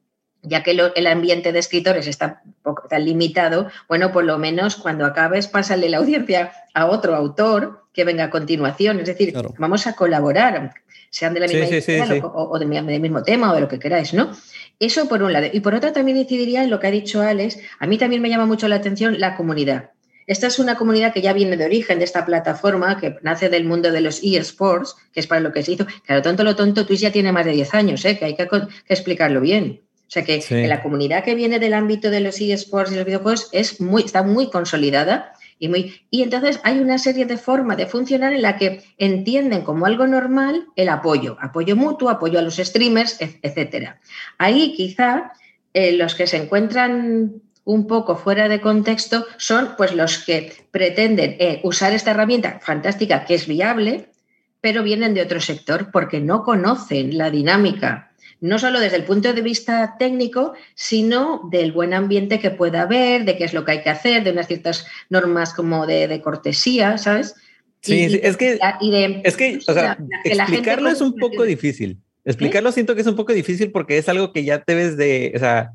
ya 0.42 0.62
que 0.62 0.74
lo- 0.74 0.94
el 0.94 1.06
ambiente 1.08 1.52
de 1.52 1.58
escritores 1.58 2.06
está 2.06 2.42
poco 2.62 2.86
tan 2.88 3.04
limitado, 3.04 3.68
bueno, 3.88 4.10
por 4.12 4.24
lo 4.24 4.38
menos 4.38 4.76
cuando 4.76 5.04
acabes, 5.04 5.48
pásale 5.48 5.88
la 5.88 5.98
audiencia 5.98 6.52
a 6.72 6.86
otro 6.86 7.14
autor 7.16 7.79
que 7.92 8.05
venga 8.05 8.24
a 8.24 8.31
continuación. 8.31 9.00
Es 9.00 9.07
decir, 9.07 9.33
Claro. 9.33 9.55
vamos 9.59 9.87
a 9.87 9.94
colaborar, 9.94 10.72
sean 11.11 11.35
de 11.35 11.40
la 11.40 11.46
misma 11.48 11.66
sí, 11.66 11.81
sí, 11.81 11.98
sí. 12.07 12.20
o, 12.22 12.50
o 12.53 12.59
del 12.59 12.68
mismo 12.68 13.22
tema 13.22 13.50
o 13.50 13.55
de 13.55 13.61
lo 13.62 13.68
que 13.68 13.79
queráis, 13.79 14.14
¿no? 14.14 14.31
Eso 14.79 15.09
por 15.09 15.22
un 15.22 15.33
lado. 15.33 15.46
Y 15.53 15.61
por 15.61 15.74
otro 15.74 15.92
también 15.92 16.16
incidiría 16.16 16.62
en 16.64 16.70
lo 16.70 16.81
que 16.81 16.87
ha 16.87 16.90
dicho 16.90 17.20
Alex. 17.20 17.59
A 17.79 17.87
mí 17.87 17.98
también 17.98 18.22
me 18.22 18.29
llama 18.31 18.46
mucho 18.46 18.68
la 18.68 18.76
atención 18.76 19.18
la 19.20 19.37
comunidad. 19.37 19.90
Esta 20.26 20.46
es 20.46 20.61
una 20.61 20.76
comunidad 20.76 21.12
que 21.12 21.22
ya 21.22 21.33
viene 21.33 21.57
de 21.57 21.64
origen 21.64 21.98
de 21.98 22.05
esta 22.05 22.24
plataforma, 22.24 22.98
que 23.00 23.16
nace 23.22 23.48
del 23.48 23.64
mundo 23.64 23.90
de 23.90 24.00
los 24.00 24.20
eSports, 24.22 24.94
que 25.12 25.18
es 25.20 25.26
para 25.26 25.40
lo 25.40 25.53
que 25.53 25.62
se 25.64 25.72
hizo. 25.72 25.87
Claro, 26.07 26.22
tonto 26.22 26.44
lo 26.44 26.55
tonto, 26.55 26.87
Twitch 26.87 27.00
ya 27.00 27.11
tiene 27.11 27.33
más 27.33 27.44
de 27.44 27.50
10 27.53 27.74
años, 27.74 28.05
¿eh? 28.05 28.16
que 28.16 28.26
hay 28.26 28.37
que, 28.37 28.46
que 28.48 28.59
explicarlo 28.88 29.40
bien. 29.40 29.81
O 30.07 30.11
sea 30.12 30.24
que 30.24 30.40
Sí. 30.40 30.66
la 30.66 30.83
comunidad 30.83 31.24
que 31.24 31.35
viene 31.35 31.59
del 31.59 31.74
ámbito 31.74 32.11
de 32.11 32.20
los 32.20 32.40
eSports 32.40 32.92
y 32.92 32.96
los 32.96 33.05
videojuegos 33.05 33.48
es 33.53 33.81
muy, 33.81 34.03
está 34.05 34.22
muy 34.22 34.50
consolidada 34.50 35.33
y, 35.61 35.68
muy, 35.68 36.01
y 36.11 36.23
entonces 36.23 36.59
hay 36.64 36.81
una 36.81 36.99
serie 36.99 37.27
de 37.27 37.37
formas 37.37 37.77
de 37.77 37.87
funcionar 37.87 38.33
en 38.33 38.42
la 38.42 38.57
que 38.57 38.83
entienden 38.99 39.62
como 39.62 39.87
algo 39.87 40.07
normal 40.09 40.66
el 40.75 40.88
apoyo, 40.88 41.37
apoyo 41.40 41.77
mutuo, 41.77 42.09
apoyo 42.11 42.38
a 42.38 42.42
los 42.42 42.57
streamers, 42.57 43.20
et- 43.20 43.38
etcétera. 43.42 44.01
Ahí 44.38 44.73
quizá 44.75 45.33
eh, 45.75 45.92
los 45.92 46.14
que 46.16 46.27
se 46.27 46.38
encuentran 46.38 47.35
un 47.64 47.87
poco 47.87 48.16
fuera 48.16 48.49
de 48.49 48.61
contexto 48.61 49.27
son 49.37 49.75
pues 49.77 49.94
los 49.94 50.18
que 50.25 50.53
pretenden 50.73 51.37
eh, 51.38 51.61
usar 51.62 51.92
esta 51.92 52.11
herramienta 52.12 52.59
fantástica 52.62 53.25
que 53.27 53.35
es 53.35 53.46
viable, 53.46 54.09
pero 54.62 54.83
vienen 54.83 55.14
de 55.14 55.23
otro 55.23 55.40
sector 55.40 55.90
porque 55.92 56.20
no 56.20 56.42
conocen 56.42 57.16
la 57.16 57.31
dinámica 57.31 58.10
no 58.40 58.59
solo 58.59 58.81
desde 58.81 58.96
el 58.96 59.05
punto 59.05 59.33
de 59.33 59.42
vista 59.42 59.96
técnico, 59.98 60.55
sino 60.74 61.48
del 61.50 61.72
buen 61.72 61.92
ambiente 61.94 62.38
que 62.40 62.50
pueda 62.50 62.83
haber, 62.83 63.24
de 63.24 63.37
qué 63.37 63.44
es 63.44 63.53
lo 63.53 63.64
que 63.64 63.72
hay 63.72 63.83
que 63.83 63.90
hacer, 63.90 64.24
de 64.24 64.31
unas 64.33 64.46
ciertas 64.46 64.87
normas 65.11 65.53
como 65.55 65.87
de, 65.87 66.09
de 66.09 66.20
cortesía, 66.20 66.96
¿sabes? 66.98 67.35
Sí, 67.83 68.05
Y- 68.05 68.11
sí, 68.11 68.20
es 68.22 68.37
que- 68.37 68.59
y 68.81 68.90
de- 68.90 69.22
Es 69.24 69.37
que, 69.37 69.59
o 69.66 69.72
sea, 69.72 69.74
la- 69.74 69.96
que 69.96 70.35
la 70.35 70.44
gente 70.46 70.59
explicarlo 70.59 70.90
es 70.90 71.00
un 71.00 71.14
poco 71.16 71.44
difícil. 71.44 71.98
Explicarlo 72.24 72.70
siento 72.72 72.94
que 72.94 73.00
es 73.00 73.07
un 73.07 73.16
poco 73.16 73.33
difícil 73.33 73.70
porque 73.72 73.96
es 73.98 74.09
algo 74.09 74.33
que 74.33 74.44
ya 74.44 74.62
debes 74.66 74.96
de, 74.98 75.33
o 75.35 75.38
sea, 75.38 75.72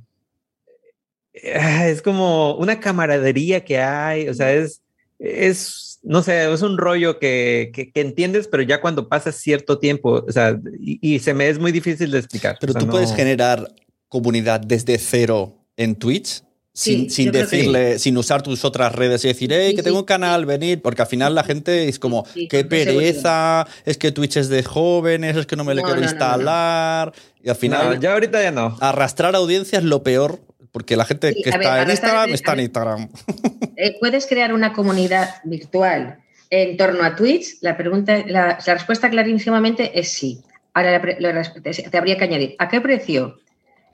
eh, 1.33 1.89
es 1.89 2.01
como 2.01 2.55
una 2.55 2.79
camaradería 2.79 3.63
que 3.63 3.79
hay, 3.79 4.29
o 4.29 4.33
sea, 4.33 4.53
es, 4.53 4.81
es, 5.19 5.94
no 6.05 6.21
sé, 6.23 6.51
es 6.53 6.61
un 6.61 6.77
rollo 6.77 7.19
que, 7.19 7.71
que, 7.73 7.91
que 7.91 8.01
entiendes, 8.01 8.47
pero 8.47 8.63
ya 8.63 8.79
cuando 8.81 9.09
pasas 9.09 9.35
cierto 9.35 9.79
tiempo, 9.79 10.23
o 10.27 10.31
sea, 10.31 10.57
y, 10.79 10.99
y 11.15 11.19
se 11.19 11.33
me 11.33 11.49
es 11.49 11.59
muy 11.59 11.71
difícil 11.71 12.11
de 12.11 12.19
explicar. 12.19 12.57
Pero 12.59 12.71
o 12.71 12.73
sea, 12.73 12.81
tú 12.81 12.87
puedes 12.87 13.13
generar 13.13 13.73
comunidad 14.07 14.59
desde 14.61 14.97
cero 14.97 15.53
en 15.77 15.95
Twitch. 15.95 16.41
Sin, 16.77 17.09
Sí, 17.09 17.29
decirle, 17.29 17.99
sin 17.99 18.17
usar 18.17 18.41
tus 18.43 18.65
otras 18.65 18.93
redes 18.93 19.23
y 19.23 19.29
decir, 19.29 19.49
hey, 19.53 19.69
Sí, 19.69 19.75
que 19.75 19.81
sí, 19.81 19.85
tengo 19.85 19.99
un 19.99 20.03
sí. 20.03 20.07
canal, 20.07 20.45
venid, 20.45 20.79
porque 20.83 21.03
al 21.03 21.07
final 21.07 21.33
la 21.33 21.45
gente 21.45 21.87
es 21.87 21.99
como, 21.99 22.25
Sí, 22.33 22.49
qué 22.49 22.65
pereza, 22.65 23.65
es 23.85 23.97
que 23.97 24.11
Twitch 24.11 24.35
es 24.35 24.49
de 24.49 24.61
jóvenes, 24.61 25.37
es 25.37 25.45
que 25.45 25.55
no 25.55 25.63
me 25.63 25.73
lo 25.73 25.81
No, 25.81 25.87
quiero 25.87 26.01
no, 26.01 26.05
no, 26.05 26.11
no. 26.11 26.11
instalar. 26.13 27.13
Y 27.41 27.47
al 27.49 27.55
final, 27.55 27.95
No, 27.95 28.01
ya 28.01 28.11
ahorita 28.11 28.43
ya 28.43 28.51
no. 28.51 28.75
arrastrar 28.81 29.35
audiencia 29.37 29.79
es 29.79 29.85
lo 29.85 30.03
peor, 30.03 30.41
porque 30.75 30.97
la 30.97 31.05
gente 31.05 31.31
Sí, 31.31 31.41
que 31.41 31.51
ver, 31.51 31.61
está 31.61 31.81
en 31.83 31.89
Instagram 31.89 32.27
es- 32.27 32.33
está 32.35 32.51
en. 32.51 32.59
Instagram. 32.59 33.09
Eh, 33.77 33.95
¿Puedes 33.99 34.25
crear 34.25 34.53
una 34.53 34.73
comunidad 34.73 35.35
virtual 35.45 36.17
en 36.49 36.75
torno 36.75 37.01
a 37.03 37.15
Twitch? 37.15 37.57
La, 37.61 37.77
pregunta, 37.77 38.23
la, 38.27 38.57
la 38.65 38.73
respuesta 38.73 39.09
clarísimamente 39.09 39.97
es 39.97 40.11
sí. 40.11 40.41
Ahora 40.73 41.01
la 41.19 41.31
la 41.33 41.43
te, 41.53 41.97
habría 41.97 42.17
que 42.17 42.23
añadir, 42.25 42.55
¿a 42.59 42.67
qué 42.67 42.81
precio? 42.81 43.37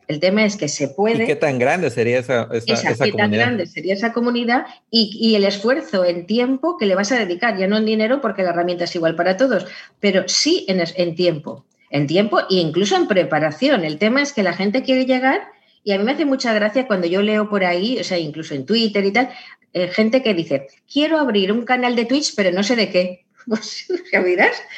El 0.08 0.20
tema 0.20 0.44
es 0.44 0.56
que 0.56 0.67
se 0.67 0.88
puede... 0.88 1.24
¿Y 1.24 1.28
qué 1.28 1.36
tan 1.36 1.60
grande 1.60 1.89
sería 1.91 2.17
esa, 2.20 2.48
esa, 2.52 2.74
esa, 2.74 2.89
esa 2.91 3.06
qué 3.06 3.12
tan 3.13 3.32
grande 3.32 3.65
sería 3.67 3.94
esa 3.94 4.12
comunidad 4.12 4.65
y, 4.89 5.15
y 5.22 5.36
el 5.36 5.44
esfuerzo 5.46 6.04
en 6.04 6.26
tiempo 6.26 6.78
que 6.80 6.88
le 6.88 6.96
vas 6.96 7.12
a 7.12 7.20
dedicar, 7.20 7.58
ya 7.58 7.67
no 7.67 7.78
en 7.78 7.86
dinero 7.86 8.22
porque 8.22 8.41
la 8.44 8.50
herramienta 8.50 8.86
es 8.86 8.96
igual 8.96 9.15
para 9.15 9.38
todos, 9.38 9.67
pero 10.00 10.24
sí 10.28 10.65
en, 10.67 10.84
en 10.96 11.15
tiempo, 11.15 11.65
en 11.91 12.08
tiempo 12.08 12.39
e 12.41 12.56
incluso 12.56 12.96
en 12.96 13.08
preparación. 13.08 13.84
El 13.86 13.98
tema 14.00 14.22
es 14.24 14.34
que 14.34 14.41
la 14.44 14.54
gente 14.54 14.82
quiere 14.84 15.06
llegar 15.06 15.41
y 15.84 15.91
a 15.94 15.98
mí 15.98 16.04
me 16.04 16.12
hace 16.12 16.26
mucha 16.26 16.54
gracia 16.54 16.88
cuando 16.88 17.08
yo 17.08 17.22
leo 17.22 17.50
por 17.50 17.63
ahí, 17.63 18.00
o 18.00 18.04
sea, 18.04 18.17
incluso 18.17 18.54
en 18.54 18.65
Twitter 18.65 19.04
y 19.06 19.12
tal, 19.12 19.30
eh, 19.74 19.88
gente 19.88 20.22
que 20.22 20.34
dice, 20.34 20.67
quiero 20.91 21.17
abrir 21.17 21.52
un 21.52 21.63
canal 21.63 21.96
de 21.96 22.06
Twitch, 22.06 22.36
pero 22.36 22.52
no 22.52 22.63
sé 22.63 22.76
de 22.76 22.89
qué. 22.89 23.26
Pues, 23.48 23.88
¿ya? 24.12 24.20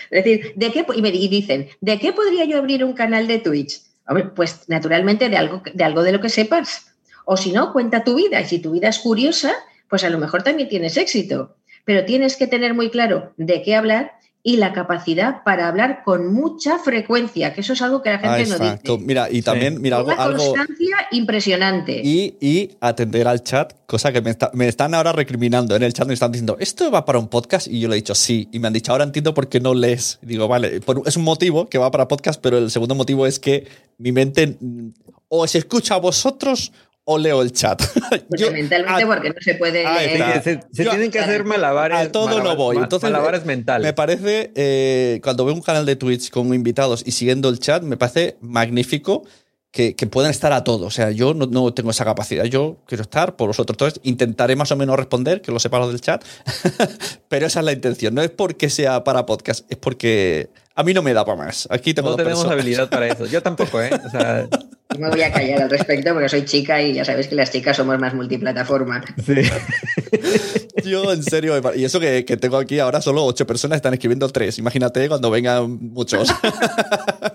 Es 0.10 0.24
decir, 0.24 0.54
¿de 0.56 0.72
qué? 0.72 0.86
y 0.96 1.28
dicen, 1.28 1.68
¿de 1.82 2.00
qué 2.00 2.14
podría 2.14 2.46
yo 2.46 2.58
abrir 2.58 2.86
un 2.86 2.94
canal 2.94 3.28
de 3.28 3.40
Twitch? 3.40 3.82
Hombre, 4.08 4.30
pues 4.34 4.70
naturalmente 4.70 5.28
de 5.28 5.36
algo, 5.36 5.62
de 5.74 5.84
algo 5.84 6.02
de 6.02 6.14
lo 6.14 6.22
que 6.22 6.30
sepas. 6.30 6.96
O 7.26 7.36
si 7.36 7.52
no, 7.52 7.74
cuenta 7.74 8.06
tu 8.06 8.16
vida. 8.16 8.40
Y 8.40 8.46
si 8.46 8.60
tu 8.60 8.72
vida 8.72 8.88
es 8.88 9.00
curiosa, 9.00 9.54
pues 9.90 10.06
a 10.06 10.10
lo 10.10 10.18
mejor 10.18 10.44
también 10.44 10.70
tienes 10.70 10.96
éxito. 10.96 11.58
Pero 11.84 12.06
tienes 12.06 12.38
que 12.38 12.48
tener 12.48 12.74
muy 12.74 12.90
claro 12.90 13.34
de 13.36 13.62
qué 13.64 13.76
hablar 13.76 14.14
y 14.46 14.58
la 14.58 14.74
capacidad 14.74 15.42
para 15.44 15.70
hablar 15.70 16.04
con 16.04 16.34
mucha 16.34 16.78
frecuencia, 16.78 17.54
que 17.54 17.62
eso 17.62 17.72
es 17.72 17.82
algo 17.82 18.02
que 18.02 18.10
la 18.10 18.20
gente 18.20 18.46
no 18.50 18.60
dice. 18.60 18.98
Mira, 19.06 19.30
y 19.32 19.42
también, 19.42 19.82
mira, 19.82 19.98
algo, 19.98 20.12
Una 20.12 20.22
algo, 20.22 20.38
constancia 20.54 20.98
impresionante. 21.12 22.02
y, 22.04 22.36
y 22.42 22.72
atender 22.82 23.28
al 23.28 23.42
chat, 23.44 23.74
cosa 23.86 24.12
que 24.12 24.22
me, 24.22 24.32
está- 24.32 24.52
me 24.54 24.68
están 24.68 24.94
ahora 24.96 25.14
recriminando 25.14 25.76
en 25.78 25.84
el 25.84 25.94
chat, 25.94 26.08
me 26.08 26.14
están 26.14 26.32
diciendo, 26.34 26.58
¿esto 26.60 26.92
va 26.92 27.06
para 27.06 27.20
un 27.20 27.30
podcast? 27.30 27.68
Y 27.68 27.80
yo 27.80 27.88
le 27.88 27.96
he 27.96 27.98
dicho, 27.98 28.16
sí. 28.16 28.50
Y 28.52 28.60
me 28.60 28.68
han 28.68 28.74
dicho, 28.74 28.92
ahora 28.92 29.06
entiendo 29.06 29.34
por 29.34 29.48
qué 29.48 29.62
no 29.62 29.74
lees. 29.74 30.20
Y 30.22 30.26
digo, 30.26 30.48
vale, 30.50 30.82
por- 30.82 31.04
es 31.06 31.16
un 31.16 31.24
motivo 31.24 31.70
que 31.70 31.78
va 31.78 31.90
para 31.90 32.08
podcast, 32.10 32.42
pero 32.42 32.58
el 32.58 32.70
segundo 32.70 32.96
motivo 32.96 33.26
es 33.26 33.40
que 33.40 33.66
mi 33.98 34.12
mente 34.12 34.58
mm, 34.60 34.90
o 35.30 35.48
se 35.48 35.60
escucha 35.60 35.96
a 35.96 36.00
vosotros 36.00 36.74
o 37.06 37.18
leo 37.18 37.42
el 37.42 37.52
chat. 37.52 37.82
Pues 38.30 38.42
Yo- 38.42 38.52
mentalmente, 38.52 39.04
a- 39.04 39.08
porque 39.08 39.30
no 39.30 39.36
se 39.42 39.56
puede 39.56 39.86
Ahí 39.86 40.18
leer. 40.18 40.42
Se, 40.44 40.60
se 40.72 40.84
Yo- 40.84 40.92
tienen 40.92 41.12
que 41.12 41.20
hacer 41.20 41.44
malabares. 41.44 41.98
a 41.98 42.12
todo 42.12 42.28
malabares- 42.28 42.44
no 42.44 42.56
voy. 42.56 42.78
Entonces, 42.78 43.10
malabares 43.12 43.46
mentales. 43.46 43.86
Me 43.86 43.94
parece, 43.94 44.52
eh, 44.56 45.20
cuando 45.24 45.46
veo 45.46 45.54
un 45.54 45.62
canal 45.62 45.86
de 45.86 45.96
Twitch 45.96 46.30
con 46.30 46.54
invitados 46.54 47.04
y 47.06 47.12
siguiendo 47.12 47.50
el 47.50 47.60
chat, 47.60 47.84
me 47.84 47.98
parece 47.98 48.38
magnífico 48.42 49.24
que, 49.72 49.96
que 49.96 50.06
puedan 50.06 50.30
estar 50.32 50.54
a 50.54 50.64
todo. 50.64 50.86
O 50.86 50.92
sea, 50.92 51.10
yo 51.12 51.34
no, 51.34 51.48
no 51.48 51.74
tengo 51.74 51.90
esa 51.90 52.06
capacidad. 52.06 52.44
Yo 52.46 52.78
quiero 52.86 53.02
estar 53.02 53.36
por 53.36 53.48
vosotros. 53.48 53.74
Entonces, 53.74 54.00
intentaré 54.04 54.56
más 54.56 54.72
o 54.72 54.76
menos 54.76 54.96
responder, 54.96 55.42
que 55.42 55.52
lo 55.52 55.60
sepa 55.60 55.80
los 55.80 55.90
del 55.90 56.00
chat. 56.02 56.24
Pero 57.28 57.48
esa 57.48 57.60
es 57.60 57.66
la 57.66 57.72
intención. 57.74 58.14
No 58.14 58.22
es 58.22 58.30
porque 58.30 58.70
sea 58.70 59.04
para 59.04 59.26
podcast, 59.26 59.66
es 59.72 59.78
porque 59.78 60.50
a 60.76 60.84
mí 60.84 60.94
no 60.94 61.02
me 61.02 61.14
da 61.14 61.24
para 61.26 61.38
más. 61.38 61.68
Aquí 61.70 61.94
tengo 61.94 62.08
no 62.10 62.12
dos 62.12 62.18
tenemos 62.18 62.40
personas. 62.40 62.60
habilidad 62.60 62.90
para 62.90 63.08
eso. 63.08 63.26
Yo 63.28 63.42
tampoco, 63.42 63.82
¿eh? 63.82 63.90
O 64.06 64.10
sea, 64.10 64.48
Yo 64.94 65.00
me 65.00 65.10
voy 65.10 65.22
a 65.22 65.32
callar 65.32 65.62
al 65.64 65.70
respecto 65.70 66.14
porque 66.14 66.30
soy 66.30 66.46
chica 66.46 66.82
y 66.82 66.94
ya 66.94 67.06
sabéis 67.06 67.28
que 67.28 67.36
las 67.36 67.52
chicas 67.52 67.78
somos 67.78 68.00
más 68.00 68.14
multiplataforma. 68.14 69.04
sí. 69.26 69.36
Yo, 70.84 71.14
en 71.14 71.24
serio, 71.24 71.62
y 71.76 71.86
eso 71.86 72.00
que, 72.00 72.26
que 72.26 72.36
tengo 72.36 72.58
aquí 72.58 72.78
ahora 72.80 73.00
solo 73.02 73.24
ocho 73.24 73.48
personas 73.48 73.78
están 73.78 73.94
escribiendo 73.94 74.28
tres. 74.30 74.58
Imagínate 74.60 75.08
cuando 75.08 75.32
vengan 75.32 75.78
muchos. 75.80 76.30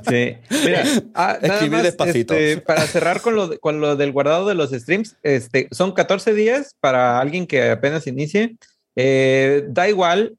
Sí. 0.08 0.36
Mira, 0.64 0.84
ah, 1.14 1.38
Escribir 1.42 1.70
más, 1.70 1.82
despacito. 1.82 2.32
este, 2.34 2.62
para 2.62 2.86
cerrar 2.86 3.20
con 3.20 3.34
lo, 3.34 3.58
con 3.58 3.80
lo 3.80 3.94
del 3.96 4.12
guardado 4.12 4.46
de 4.48 4.54
los 4.54 4.70
streams, 4.70 5.16
este, 5.22 5.68
son 5.70 5.92
14 5.92 6.32
días 6.32 6.76
para 6.80 7.20
alguien 7.20 7.46
que 7.46 7.70
apenas 7.70 8.06
inicie. 8.06 8.56
Eh, 8.96 9.64
da 9.68 9.88
igual, 9.88 10.36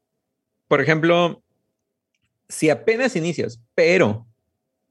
por 0.66 0.80
ejemplo, 0.80 1.42
si 2.50 2.68
apenas 2.68 3.16
inicias, 3.16 3.58
pero 3.74 4.26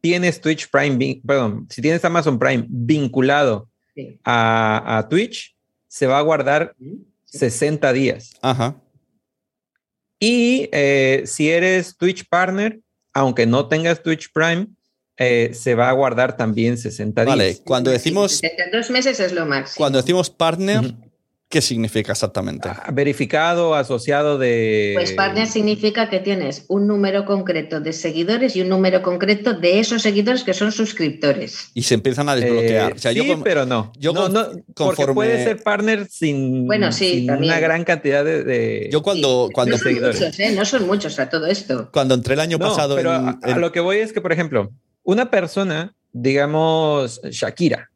tienes 0.01 0.41
Twitch 0.41 0.69
Prime, 0.71 1.21
perdón, 1.27 1.67
si 1.69 1.81
tienes 1.81 2.03
Amazon 2.03 2.39
Prime 2.39 2.65
vinculado 2.67 3.67
Sí. 3.95 4.17
a, 4.23 4.97
a 4.97 5.09
Twitch, 5.09 5.55
se 5.87 6.07
va 6.07 6.19
a 6.19 6.21
guardar 6.21 6.73
60 7.25 7.91
días. 7.93 8.31
Ajá. 8.41 8.81
Y 10.19 10.69
eh, 10.71 11.23
si 11.25 11.49
eres 11.49 11.95
Twitch 11.97 12.27
Partner, 12.29 12.79
aunque 13.13 13.45
no 13.45 13.67
tengas 13.67 14.01
Twitch 14.01 14.31
Prime, 14.33 14.67
eh, 15.17 15.51
se 15.53 15.75
va 15.75 15.89
a 15.89 15.93
guardar 15.93 16.37
también 16.37 16.77
60 16.77 17.21
días. 17.25 17.37
Vale, 17.37 17.57
cuando 17.65 17.91
decimos, 17.91 18.41
dos 18.71 18.89
meses 18.89 19.19
es 19.19 19.33
lo 19.33 19.45
máximo. 19.45 19.75
cuando 19.77 19.99
decimos 20.01 20.29
partner. 20.29 20.93
¿Qué 21.51 21.61
significa 21.61 22.11
exactamente? 22.11 22.69
Ah, 22.69 22.91
verificado, 22.93 23.73
asociado 23.73 24.37
de... 24.37 24.91
Pues 24.95 25.13
partner 25.13 25.47
significa 25.47 26.07
que 26.07 26.19
tienes 26.19 26.63
un 26.67 26.85
número 26.85 27.25
concreto 27.25 27.79
de 27.79 27.91
seguidores 27.91 28.55
y 28.55 28.61
un 28.61 28.69
número 28.69 29.01
concreto 29.01 29.53
de 29.55 29.79
esos 29.79 30.03
seguidores 30.03 30.43
que 30.43 30.53
son 30.53 30.71
suscriptores. 30.71 31.71
Y 31.73 31.81
se 31.81 31.95
empiezan 31.95 32.29
a 32.29 32.35
desbloquear. 32.35 32.91
Eh, 32.91 32.95
O 32.95 32.99
sea, 32.99 33.11
yo 33.13 33.23
sí, 33.23 33.29
con- 33.29 33.41
pero 33.41 33.65
no. 33.65 33.91
yo 33.97 34.13
no, 34.13 34.29
no, 34.29 34.45
porque 34.75 35.01
conforme- 35.01 35.13
puede 35.15 35.43
ser 35.43 35.63
partner 35.63 36.07
sin, 36.07 36.67
Bueno, 36.67 36.91
sí, 36.91 37.09
sin 37.15 37.25
también. 37.25 37.51
una 37.51 37.59
gran 37.59 37.83
cantidad 37.83 38.23
de... 38.23 38.43
de- 38.43 38.89
yo 38.91 39.01
cuando, 39.01 39.47
Sí, 39.47 39.53
cuando, 39.53 39.71
no 39.71 39.77
son 39.79 39.87
seguidores. 39.87 40.19
muchos, 40.21 40.39
¿eh? 40.39 40.51
No 40.55 40.65
son 40.65 40.85
muchos 40.85 41.17
a 41.19 41.29
todo 41.31 41.47
esto. 41.47 41.89
cuando 41.91 42.13
entré 42.13 42.35
el 42.35 42.41
año 42.41 42.59
No, 42.59 42.67
pasado 42.69 42.95
pero 42.95 43.15
en, 43.15 43.25
a, 43.27 43.39
a 43.41 43.51
en- 43.53 43.59
lo 43.61 43.71
que 43.71 43.79
voy 43.79 43.97
es 43.97 44.13
que, 44.13 44.21
por 44.21 44.31
ejemplo, 44.31 44.69
una 45.01 45.31
persona, 45.31 45.95
digamos, 46.11 47.19
Shakira, 47.23 47.89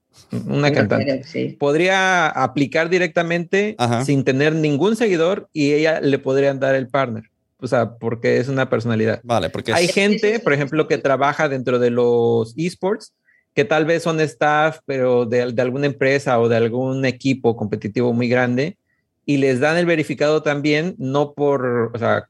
una 0.48 0.72
cantante, 0.72 1.24
sí. 1.24 1.56
podría 1.60 2.28
aplicar 2.28 2.90
directamente 2.90 3.76
Ajá. 3.78 4.04
sin 4.06 4.24
tener 4.24 4.56
ningún 4.56 4.96
seguidor 4.96 5.50
y 5.54 5.74
ella 5.74 6.02
le 6.02 6.20
podrían 6.20 6.60
dar 6.60 6.76
el 6.76 6.88
partner. 6.88 7.24
O 7.60 7.68
sea, 7.68 7.96
porque 7.96 8.38
es 8.40 8.50
una 8.50 8.70
personalidad. 8.70 9.22
Vale, 9.24 9.50
porque 9.50 9.72
es- 9.72 9.78
Hay 9.78 9.88
gente, 9.88 10.40
por 10.40 10.52
ejemplo, 10.54 10.88
que 10.88 10.98
trabaja 10.98 11.48
dentro 11.48 11.80
de 11.80 11.92
los 11.92 12.54
esports, 12.58 13.14
que 13.54 13.64
tal 13.64 13.86
vez 13.86 14.04
son 14.04 14.20
staff, 14.20 14.80
pero 14.86 15.26
de, 15.26 15.52
de 15.54 15.62
alguna 15.62 15.86
empresa 15.86 16.40
o 16.40 16.50
de 16.50 16.58
algún 16.58 17.06
equipo 17.06 17.56
competitivo 17.56 18.12
muy 18.12 18.28
grande, 18.28 18.78
y 19.26 19.38
les 19.38 19.62
dan 19.62 19.78
el 19.78 19.86
verificado 19.86 20.44
también, 20.44 20.96
no 20.98 21.32
por, 21.32 21.92
o 21.94 21.98
sea, 21.98 22.28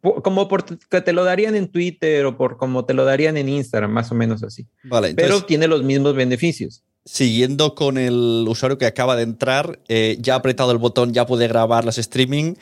como 0.00 0.46
por 0.46 0.64
que 0.88 1.00
te 1.00 1.12
lo 1.12 1.24
darían 1.24 1.56
en 1.56 1.66
Twitter 1.66 2.24
o 2.26 2.36
por 2.36 2.56
como 2.56 2.84
te 2.84 2.94
lo 2.94 3.04
darían 3.04 3.36
en 3.36 3.48
Instagram, 3.48 3.90
más 3.90 4.12
o 4.12 4.14
menos 4.14 4.44
así. 4.44 4.64
vale, 4.84 5.14
Pero 5.14 5.26
entonces, 5.26 5.46
tiene 5.48 5.66
los 5.66 5.82
mismos 5.82 6.14
beneficios. 6.14 6.84
Siguiendo 7.10 7.74
con 7.74 7.96
el 7.96 8.44
usuario 8.46 8.76
que 8.76 8.84
acaba 8.86 9.16
de 9.16 9.22
entrar, 9.22 9.78
eh, 9.88 10.18
ya 10.20 10.34
ha 10.34 10.36
apretado 10.36 10.72
el 10.72 10.78
botón, 10.78 11.12
ya 11.14 11.26
puede 11.26 11.48
grabar 11.48 11.84
las 11.84 11.96
streaming. 11.98 12.54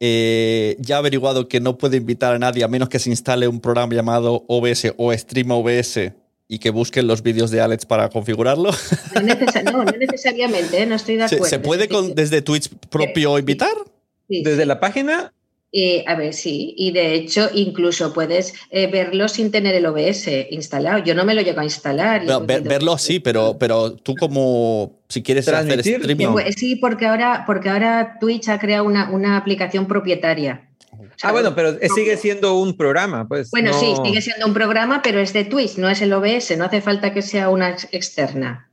eh, 0.00 0.76
ya 0.78 0.94
ha 0.94 0.98
averiguado 0.98 1.48
que 1.48 1.58
no 1.58 1.76
puede 1.76 1.96
invitar 1.96 2.32
a 2.32 2.38
nadie 2.38 2.62
a 2.62 2.68
menos 2.68 2.88
que 2.88 3.00
se 3.00 3.10
instale 3.10 3.48
un 3.48 3.60
programa 3.60 3.92
llamado 3.94 4.44
OBS 4.46 4.94
o 4.96 5.12
Stream 5.12 5.50
OBS 5.50 6.12
y 6.46 6.60
que 6.60 6.70
busquen 6.70 7.08
los 7.08 7.22
vídeos 7.24 7.50
de 7.50 7.60
Alex 7.60 7.84
para 7.84 8.08
configurarlo. 8.08 8.70
No, 9.14 9.72
no, 9.72 9.84
no 9.84 9.90
necesariamente, 9.98 10.82
¿eh? 10.82 10.86
no 10.86 10.94
estoy 10.94 11.16
de 11.16 11.22
¿Se, 11.28 11.34
acuerdo. 11.34 11.50
se 11.50 11.58
puede 11.58 11.88
con- 11.88 12.14
desde 12.14 12.42
Twitch 12.42 12.68
propio 12.88 13.34
Sí. 13.34 13.40
invitar? 13.40 13.72
sí, 14.28 14.42
Desde 14.44 14.66
la 14.66 14.78
página, 14.78 15.32
Eh, 15.70 16.02
a 16.06 16.14
ver, 16.14 16.32
sí, 16.32 16.74
y 16.78 16.92
de 16.92 17.12
hecho 17.14 17.50
incluso 17.52 18.14
puedes 18.14 18.54
eh, 18.70 18.86
verlo 18.86 19.28
sin 19.28 19.50
tener 19.50 19.74
el 19.74 19.84
OBS 19.84 20.26
instalado. 20.50 21.04
Yo 21.04 21.14
no 21.14 21.24
me 21.26 21.34
lo 21.34 21.42
llego 21.42 21.60
a 21.60 21.64
instalar. 21.64 22.24
ver- 22.46 22.62
verlo 22.62 22.96
sí, 22.96 23.20
pero, 23.20 23.58
pero 23.58 23.92
tú 23.92 24.14
como 24.14 24.98
si 25.08 25.22
quieres 25.22 25.46
hacer 25.46 25.64
Transmitir, 25.66 26.00
streaming. 26.00 26.24
no. 26.26 26.32
Pues 26.32 26.54
sí, 26.56 26.76
porque 26.76 27.04
ahora, 27.06 27.44
porque 27.46 27.68
ahora 27.68 28.16
Twitch 28.18 28.48
ha 28.48 28.58
creado 28.58 28.84
una, 28.84 29.10
una 29.10 29.36
aplicación 29.36 29.86
propietaria. 29.86 30.64
Ah, 31.22 31.32
bueno, 31.32 31.54
pero 31.54 31.76
sigue 31.94 32.16
siendo 32.16 32.58
un 32.58 32.76
programa, 32.76 33.26
pues. 33.28 33.50
Bueno, 33.50 33.72
no- 33.72 33.78
sí, 33.80 33.92
sigue 34.04 34.22
siendo 34.22 34.46
un 34.46 34.54
programa, 34.54 35.02
pero 35.02 35.20
es 35.20 35.32
de 35.34 35.44
Twitch, 35.44 35.76
no 35.76 35.90
es 35.90 36.00
el 36.00 36.12
OBS, 36.14 36.56
no 36.56 36.64
hace 36.64 36.80
falta 36.80 37.12
que 37.12 37.20
sea 37.22 37.50
una 37.50 37.70
ex- 37.70 37.88
externa. 37.92 38.67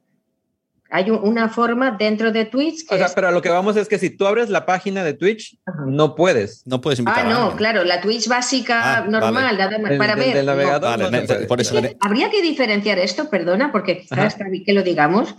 Hay 0.92 1.10
un- 1.10 1.20
una 1.28 1.50
forma 1.50 1.92
dentro 1.92 2.32
de 2.32 2.46
Twitch 2.46 2.88
que 2.88 2.96
O 2.96 2.98
sea, 2.98 3.08
es- 3.08 3.14
pero 3.14 3.28
a 3.28 3.32
lo 3.32 3.42
que 3.42 3.50
vamos 3.50 3.76
es 3.76 3.88
que 3.88 3.98
si 3.98 4.12
tú 4.12 4.28
abres 4.28 4.50
la 4.50 4.66
página 4.66 5.04
de 5.04 5.14
Twitch, 5.14 5.58
Ajá. 5.66 5.84
no 5.88 6.16
puedes. 6.16 6.62
No 6.66 6.80
puedes 6.80 7.00
invitar 7.00 7.26
Ah, 7.26 7.30
no, 7.30 7.56
claro, 7.56 7.84
la 7.84 8.02
Twitch 8.02 8.28
básica 8.28 8.98
Ah, 9.00 9.02
normal, 9.08 9.58
nada 9.58 9.80
más 9.80 9.90
Del- 9.90 9.98
para 9.98 10.16
ver. 10.16 10.34
del 10.36 10.46
no. 10.46 10.52
navegador 10.54 10.82
Vale, 10.92 11.04
no 11.04 11.10
se 11.10 11.18
ne- 11.22 11.28
puede. 11.28 11.46
por 11.48 11.60
eso- 11.62 11.78
Es 11.80 11.88
que 11.90 11.98
Habría 12.02 12.30
que 12.30 12.42
diferenciar 12.42 13.00
esto, 13.00 13.30
perdona, 13.30 13.72
porque 13.72 13.98
quizás 14.00 14.18
Ajá. 14.18 14.28
está 14.28 14.48
bien 14.48 14.64
que 14.64 14.74
lo 14.74 14.84
digamos. 14.84 15.36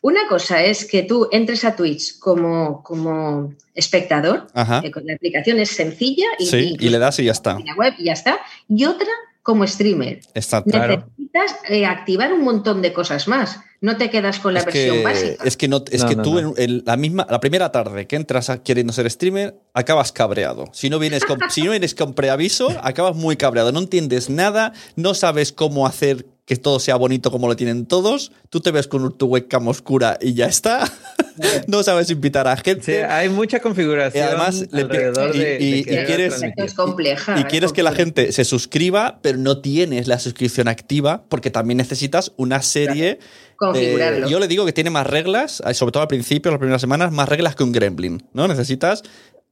Una 0.00 0.28
cosa 0.28 0.62
es 0.62 0.84
que 0.84 1.02
tú 1.02 1.28
entres 1.32 1.64
a 1.64 1.74
Twitch 1.74 2.18
como, 2.20 2.82
como 2.84 3.52
espectador, 3.74 4.46
eh, 4.84 4.90
con 4.92 5.04
la 5.06 5.14
aplicación 5.14 5.58
es 5.58 5.70
sencilla 5.70 6.26
y, 6.38 6.46
Sí, 6.46 6.76
y 6.78 6.88
le 6.88 6.98
das 6.98 7.18
y 7.18 7.24
ya 7.24 7.32
está. 7.32 7.56
web 7.76 7.94
y 7.98 8.04
ya 8.04 8.12
está. 8.12 8.38
Y 8.68 8.84
otra 8.84 9.08
como 9.48 9.66
streamer. 9.66 10.20
Está 10.34 10.62
Claro. 10.62 11.06
Necesitas 11.16 11.56
eh, 11.70 11.86
activar 11.86 12.34
un 12.34 12.44
montón 12.44 12.82
de 12.82 12.92
cosas 12.92 13.28
más. 13.28 13.60
No 13.80 13.96
te 13.96 14.10
quedas 14.10 14.40
con 14.40 14.52
la 14.52 14.60
es 14.60 14.66
versión 14.66 14.96
que, 14.98 15.02
básica. 15.04 15.44
es 15.44 15.56
que 15.56 15.68
no 15.68 15.82
es 15.90 16.02
No, 16.02 16.08
que 16.10 16.16
no, 16.16 16.22
tú 16.22 16.34
no. 16.34 16.38
En, 16.40 16.54
en 16.58 16.82
la 16.84 16.96
misma 16.98 17.26
la 17.30 17.40
primera 17.40 17.72
tarde 17.72 18.06
que 18.06 18.16
entras 18.16 18.50
a- 18.50 18.62
queriendo 18.62 18.92
ser 18.92 19.10
streamer 19.10 19.54
acabas 19.72 20.12
cabreado 20.12 20.64
si 20.72 20.90
no 20.90 20.98
vienes 20.98 21.24
con, 21.24 21.38
si 21.48 21.62
no 21.62 21.70
vienes 21.70 21.94
con 21.94 22.12
preaviso 22.12 22.68
acabas 22.82 23.14
muy 23.16 23.36
cabreado 23.36 23.70
no 23.72 23.78
entiendes 23.78 24.28
nada 24.30 24.72
no 24.96 25.14
sabes 25.14 25.52
cómo 25.52 25.86
hacer 25.86 26.26
que 26.44 26.56
todo 26.56 26.80
sea 26.80 26.96
bonito 26.96 27.30
como 27.30 27.46
lo 27.46 27.54
tienen 27.56 27.86
todos 27.86 28.32
tú 28.50 28.60
te 28.60 28.70
ves 28.72 28.88
con 28.88 29.16
tu 29.16 29.26
webcam 29.26 29.68
oscura 29.68 30.18
y 30.20 30.34
ya 30.34 30.46
está 30.46 30.84
no 31.66 31.82
sabes 31.82 32.10
invitar 32.10 32.46
a 32.48 32.56
gente 32.56 32.84
Sí, 32.84 32.92
hay 32.92 33.28
mucha 33.28 33.60
configuración 33.60 34.24
Y 34.24 34.26
además 34.28 34.64
alrededor 34.72 35.34
y- 35.34 35.38
de, 35.38 35.54
y- 35.60 35.82
de 35.84 36.02
y 36.02 36.04
quieres- 36.06 36.28
transmitir. 36.30 36.64
Es 36.64 36.74
compleja. 36.74 37.38
y 37.40 37.44
quieres 37.44 37.72
que 37.72 37.82
la 37.82 37.92
gente 37.92 38.32
se 38.32 38.44
suscriba, 38.44 39.18
pero 39.22 39.38
no 39.38 39.60
tienes 39.60 40.08
la 40.08 40.18
suscripción 40.18 40.68
activa 40.68 41.24
porque 41.28 41.50
también 41.50 41.76
necesitas 41.78 42.32
una 42.36 42.62
serie. 42.62 43.18
Configurarlo. 43.56 44.26
de- 44.26 44.30
yo 44.32 44.38
le 44.38 44.46
digo 44.48 44.64
que 44.66 44.72
tiene 44.72 44.90
más 44.90 45.06
reglas, 45.06 45.62
eh, 45.66 45.74
sobre 45.74 45.90
todo 45.92 46.02
al 46.02 46.08
principio, 46.08 46.50
las 46.52 46.58
primeras 46.58 46.80
semanas, 46.80 47.10
más 47.12 47.28
reglas 47.28 47.56
que 47.56 47.64
un 47.64 47.72
Gremlin. 47.72 48.22
¿no? 48.32 48.46
Necesitas 48.46 49.02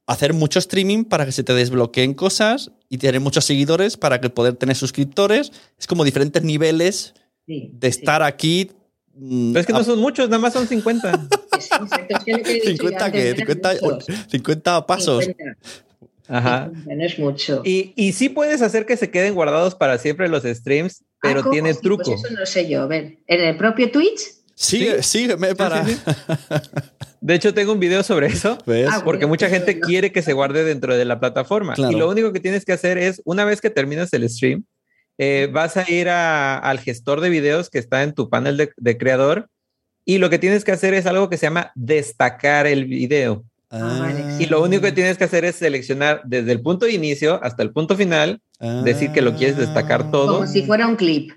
hacer 0.07 0.33
mucho 0.33 0.61
streaming 0.61 1.03
para 1.05 1.27
que 1.27 1.33
se 1.33 1.43
te 1.43 1.53
desbloqueen 1.53 2.15
cosas 2.15 2.71
y 2.89 2.99
tener 2.99 3.21
muchos 3.21 3.45
seguidores 3.45 3.97
para 3.97 4.21
que 4.21 4.31
poder 4.31 4.55
tener 4.55 4.77
suscriptores. 4.77 5.51
Es 5.79 5.89
como 5.89 6.05
diferentes 6.05 6.45
niveles 6.45 7.15
Sí, 7.49 7.71
de 7.73 7.93
sí, 7.93 7.99
estar 7.99 8.23
aquí. 8.23 8.71
Mm, 9.17 9.53
Pero 9.53 9.61
es 9.61 9.67
que 9.67 9.73
no 9.73 9.85
son 9.85 9.99
muchos, 9.99 10.29
nada 10.29 10.41
más 10.41 10.53
son 10.53 10.67
50. 10.67 11.13
sí, 11.13 11.19
exacto. 11.55 11.97
Es 12.09 12.25
que 12.25 12.33
lo 12.33 12.43
que 12.43 12.51
he 12.51 12.55
dicho 12.55 12.69
50, 12.85 12.99
yo 12.99 13.05
antes, 13.07 13.13
¿qué? 13.23 13.29
eran 13.29 13.37
50, 13.37 13.75
muchos. 13.83 14.07
50 14.31 14.87
pasos. 14.87 15.25
50. 15.25 15.57
Ajá. 16.29 16.65
50, 16.73 16.95
No 16.95 17.05
es 17.05 17.19
mucho. 17.19 17.63
Y, 17.65 17.93
y 17.97 18.13
sí 18.13 18.29
puedes 18.29 18.63
hacer 18.63 18.87
que 18.87 18.97
se 18.97 19.11
queden 19.11 19.35
guardados 19.35 19.75
para 19.75 19.99
siempre 19.99 20.29
los 20.29 20.43
streams, 20.45 21.05
pero 21.23 21.41
Ah, 21.45 21.51
tiene 21.51 21.75
Sí, 21.75 21.81
truco. 21.83 22.05
Pues 22.05 22.25
eso 22.25 22.35
no 22.35 22.47
sé 22.47 22.69
yo. 22.69 22.83
A 22.83 22.87
ver, 22.87 23.19
en 23.27 23.41
el 23.41 23.57
propio 23.57 23.91
Twitch. 23.91 24.21
Sigue, 24.55 25.03
sígueme 25.03 25.55
para. 25.55 25.85
sí, 25.85 25.97
De 27.21 27.35
hecho, 27.35 27.53
tengo 27.53 27.73
un 27.73 27.81
video 27.81 28.03
sobre 28.03 28.29
eso. 28.29 28.57
¿Ves? 28.67 28.89
Ah, 28.91 29.03
Porque 29.05 29.27
mucha 29.27 29.49
gente 29.49 29.81
quiere 29.81 30.13
que 30.13 30.23
se 30.23 30.33
guarde 30.33 30.65
dentro 30.65 30.97
de 30.97 31.05
la 31.05 31.19
plataforma. 31.21 31.75
Claro. 31.75 31.93
Y 31.93 31.99
lo 31.99 32.09
único 32.09 32.33
que 32.33 32.41
tienes 32.41 32.65
que 32.65 32.73
hacer 32.73 32.99
es, 32.99 33.21
una 33.25 33.45
vez 33.45 33.61
que 33.61 33.69
terminas 33.71 34.13
el 34.13 34.29
stream, 34.31 34.65
eh, 35.19 35.49
vas 35.53 35.77
a 35.77 35.91
ir 35.91 36.09
a- 36.09 36.59
al 36.59 36.79
gestor 36.79 37.21
de 37.21 37.29
videos 37.31 37.71
que 37.71 37.79
está 37.79 38.03
en 38.03 38.13
tu 38.15 38.29
panel 38.29 38.57
de, 38.57 38.71
de 38.77 38.99
creador 38.99 39.49
y 40.05 40.19
lo 40.19 40.31
que 40.31 40.39
tienes 40.39 40.65
que 40.65 40.73
hacer 40.73 40.95
es 40.95 41.07
algo 41.07 41.29
que 41.29 41.37
se 41.37 41.47
llama 41.47 41.73
destacar 41.75 42.67
el 42.67 42.85
video. 42.85 43.45
Ah. 43.71 44.13
Y 44.39 44.47
lo 44.47 44.63
único 44.63 44.83
que 44.83 44.93
tienes 44.93 45.19
que 45.19 45.25
hacer 45.25 45.45
es 45.45 45.57
seleccionar 45.57 46.23
desde 46.25 46.53
el 46.53 46.61
punto 46.61 46.87
de 46.87 46.93
inicio 46.93 47.43
hasta 47.43 47.63
el 47.65 47.73
punto 47.73 47.97
final, 47.97 48.41
decir 48.85 49.11
que 49.11 49.21
lo 49.23 49.35
quieres 49.35 49.57
destacar 49.57 50.11
todo. 50.13 50.37
Como 50.37 50.47
si 50.47 50.63
fuera 50.63 50.87
un 50.87 50.95
clip. 50.97 51.33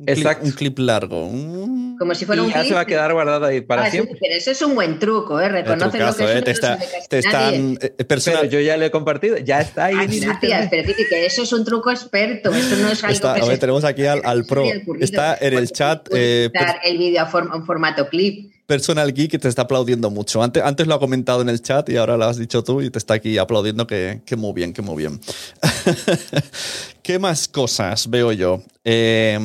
Un 0.00 0.06
clip- 0.06 0.16
Exacto. 0.16 0.46
Un 0.46 0.52
clip 0.52 0.78
largo. 0.78 1.28
Mm. 1.30 1.98
Como 1.98 2.14
si 2.14 2.24
fuera 2.24 2.40
y 2.40 2.46
un 2.46 2.50
ya 2.50 2.60
clip. 2.60 2.68
se 2.68 2.74
va 2.74 2.80
a 2.80 2.84
quedar 2.86 3.12
guardado 3.12 3.44
ahí 3.44 3.60
para 3.60 3.82
Ah, 3.82 3.86
sí, 3.86 3.90
siempre. 3.92 4.16
pero 4.18 4.34
eso 4.34 4.50
es 4.50 4.62
un 4.62 4.74
buen 4.74 4.98
truco, 4.98 5.38
¿eh? 5.38 5.48
Reconoce 5.50 5.98
lo 5.98 6.14
que 6.14 6.24
es 6.24 6.30
¿eh? 6.30 6.42
Te, 6.42 6.50
está- 6.52 6.78
te 7.10 7.18
están 7.18 7.54
eh, 7.74 7.78
Pero 7.98 8.08
personal. 8.08 8.48
yo 8.48 8.60
ya 8.60 8.78
lo 8.78 8.86
he 8.86 8.90
compartido, 8.90 9.36
ya 9.36 9.60
está 9.60 9.84
ahí. 9.86 9.94
Ah, 9.98 10.06
gracias, 10.08 10.68
pero 10.70 10.86
Kiki, 10.86 11.04
que 11.06 11.26
eso 11.26 11.42
es 11.42 11.52
un 11.52 11.64
truco 11.64 11.90
experto, 11.90 12.50
eso 12.54 12.76
no 12.76 12.88
es 12.88 13.04
algo 13.04 13.12
Está- 13.14 13.34
que 13.34 13.40
a 13.42 13.44
ver, 13.44 13.54
se- 13.54 13.60
tenemos 13.60 13.84
aquí 13.84 14.06
al, 14.06 14.22
al 14.24 14.46
pro. 14.46 14.64
Está 15.00 15.36
en 15.38 15.52
el 15.52 15.70
chat 15.70 16.08
eh, 16.14 16.50
el 16.84 16.96
vídeo 16.98 17.26
en 17.54 17.66
formato 17.66 18.08
clip. 18.08 18.52
Personal 18.66 19.12
Geek 19.12 19.32
que 19.32 19.38
te 19.40 19.48
está 19.48 19.62
aplaudiendo 19.62 20.10
mucho. 20.10 20.42
Antes, 20.44 20.62
antes 20.62 20.86
lo 20.86 20.94
ha 20.94 21.00
comentado 21.00 21.42
en 21.42 21.48
el 21.48 21.60
chat 21.60 21.88
y 21.88 21.96
ahora 21.96 22.16
lo 22.16 22.24
has 22.26 22.36
dicho 22.38 22.62
tú 22.62 22.80
y 22.80 22.88
te 22.88 22.98
está 22.98 23.14
aquí 23.14 23.36
aplaudiendo 23.36 23.84
que, 23.84 24.20
que 24.24 24.36
muy 24.36 24.52
bien, 24.52 24.72
que 24.72 24.80
muy 24.80 24.96
bien. 24.96 25.20
¿Qué 27.10 27.18
más 27.18 27.48
cosas 27.48 28.08
veo 28.08 28.30
yo? 28.30 28.62
Eh, 28.84 29.36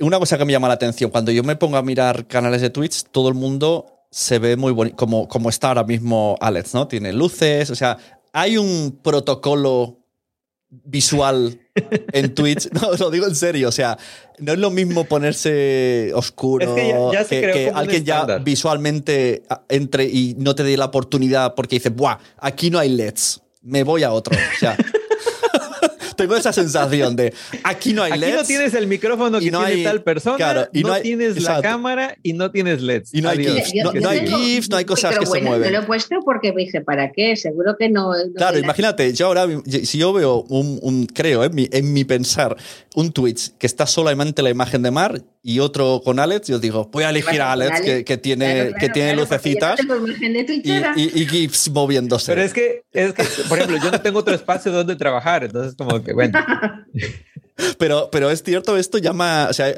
una 0.00 0.18
cosa 0.18 0.38
que 0.38 0.46
me 0.46 0.52
llama 0.52 0.66
la 0.66 0.72
atención, 0.72 1.10
cuando 1.10 1.30
yo 1.30 1.42
me 1.44 1.56
pongo 1.56 1.76
a 1.76 1.82
mirar 1.82 2.26
canales 2.26 2.62
de 2.62 2.70
Twitch, 2.70 3.02
todo 3.10 3.28
el 3.28 3.34
mundo 3.34 4.06
se 4.10 4.38
ve 4.38 4.56
muy 4.56 4.72
bonito, 4.72 4.96
como, 4.96 5.28
como 5.28 5.50
está 5.50 5.68
ahora 5.68 5.84
mismo 5.84 6.38
Alex, 6.40 6.72
¿no? 6.72 6.88
Tiene 6.88 7.12
luces, 7.12 7.68
o 7.68 7.74
sea, 7.74 7.98
hay 8.32 8.56
un 8.56 8.98
protocolo 9.02 9.98
visual 10.70 11.60
en 12.14 12.34
Twitch. 12.34 12.70
No, 12.80 12.94
lo 12.94 13.10
digo 13.10 13.26
en 13.26 13.36
serio. 13.36 13.68
O 13.68 13.72
sea, 13.72 13.98
no 14.38 14.54
es 14.54 14.58
lo 14.58 14.70
mismo 14.70 15.04
ponerse 15.04 16.12
oscuro. 16.14 16.64
Es 16.66 16.82
que 16.82 16.88
ya- 16.88 17.12
ya 17.12 17.24
se 17.24 17.40
creó 17.42 17.52
que 17.54 17.64
como 17.66 17.72
un 17.72 17.76
alguien 17.78 18.04
ya 18.06 18.38
visualmente 18.38 19.42
ah, 19.50 19.60
entre 19.68 20.04
y 20.04 20.34
no 20.38 20.54
te 20.54 20.62
dé 20.64 20.78
la 20.78 20.86
oportunidad 20.86 21.54
porque 21.54 21.76
dice, 21.76 21.90
¡buah! 21.90 22.16
Aquí 22.38 22.70
no 22.70 22.78
hay 22.78 22.88
LEDs. 22.88 23.42
Me 23.60 23.82
voy 23.82 24.02
a 24.02 24.12
otro. 24.12 24.34
O 24.34 24.58
sea, 24.58 24.78
tengo 26.22 26.36
esa 26.36 26.52
sensación 26.52 27.16
de 27.16 27.32
aquí 27.62 27.92
no 27.92 28.02
hay 28.02 28.12
Aquí 28.12 28.20
LEDs. 28.20 28.36
no 28.36 28.44
tienes 28.44 28.74
el 28.74 28.86
micrófono 28.86 29.38
que 29.38 29.50
no 29.50 29.58
tiene 29.64 29.74
hay- 29.74 29.84
tal 29.84 30.02
persona, 30.02 30.36
claro, 30.36 30.68
y 30.72 30.82
no, 30.82 30.88
no 30.88 30.94
hay- 30.94 31.02
tienes 31.02 31.36
exacto. 31.36 31.62
la 31.62 31.68
cámara 31.68 32.16
y 32.22 32.32
no 32.32 32.50
tienes 32.50 32.80
LEDs. 32.82 33.12
Y 33.12 33.20
no 33.22 33.28
hay. 33.28 33.38
GIFs, 33.44 33.72
Yo- 33.74 33.84
no- 33.84 33.94
yo 33.94 34.00
no 34.00 34.08
hay 34.08 34.26
GIFs, 34.26 34.70
no 34.70 34.76
hay 34.76 34.84
cosas 34.84 35.10
pero 35.10 35.20
que 35.20 35.26
se 35.26 35.30
bueno, 35.30 35.46
mueven. 35.50 35.70
Yo 35.72 35.78
lo 35.78 35.82
he 35.84 35.86
puesto 35.86 36.16
porque 36.24 36.52
dije, 36.56 36.80
¿para 36.80 37.12
qué? 37.12 37.36
Seguro 37.36 37.76
que 37.78 37.88
no. 37.88 38.12
no 38.12 38.34
Claro, 38.34 38.54
me 38.54 38.60
la- 38.60 38.66
imagínate, 38.66 39.12
yo 39.12 39.26
ahora, 39.26 39.46
si 39.84 39.98
yo 39.98 40.12
veo 40.12 40.42
un, 40.48 40.78
un- 40.82 41.06
creo, 41.06 41.44
en 41.44 41.54
mi, 41.54 41.68
en 41.72 41.92
mi 41.92 42.04
pensar, 42.04 42.56
un 42.94 43.12
Twitch 43.12 43.52
que 43.58 43.66
está 43.66 43.86
solamente 43.86 44.42
la 44.42 44.50
imagen 44.50 44.82
de 44.82 44.90
Mar, 44.90 45.20
y 45.42 45.58
otro 45.58 46.00
con 46.04 46.18
Alex, 46.18 46.48
yo 46.48 46.58
digo, 46.58 46.88
voy 46.92 47.04
a 47.04 47.10
elegir 47.10 47.40
a 47.40 47.52
Alex, 47.52 47.80
que, 47.80 48.04
que, 48.04 48.16
tiene, 48.16 48.44
Claro, 48.44 48.68
claro, 48.70 48.80
que 48.80 48.88
tiene 48.90 49.08
claro, 49.12 49.22
lucecitas 49.22 49.80
no 49.84 50.08
y, 50.08 51.02
y, 51.02 51.22
y 51.22 51.26
GIFs 51.26 51.70
moviéndose. 51.70 52.32
Pero 52.32 52.42
es 52.42 52.52
que, 52.52 52.84
es 52.92 53.12
que, 53.12 53.24
por 53.48 53.58
ejemplo, 53.58 53.78
yo 53.82 53.90
no 53.90 54.00
tengo 54.00 54.20
otro 54.20 54.34
espacio 54.34 54.70
donde 54.70 54.94
trabajar, 54.94 55.44
entonces 55.44 55.74
como 55.76 56.02
que, 56.02 56.12
bueno, 56.12 56.38
Pero, 57.78 58.08
pero 58.10 58.30
es 58.30 58.42
cierto, 58.42 58.76
esto 58.76 58.98
llama. 58.98 59.46
O 59.50 59.52
sea, 59.52 59.74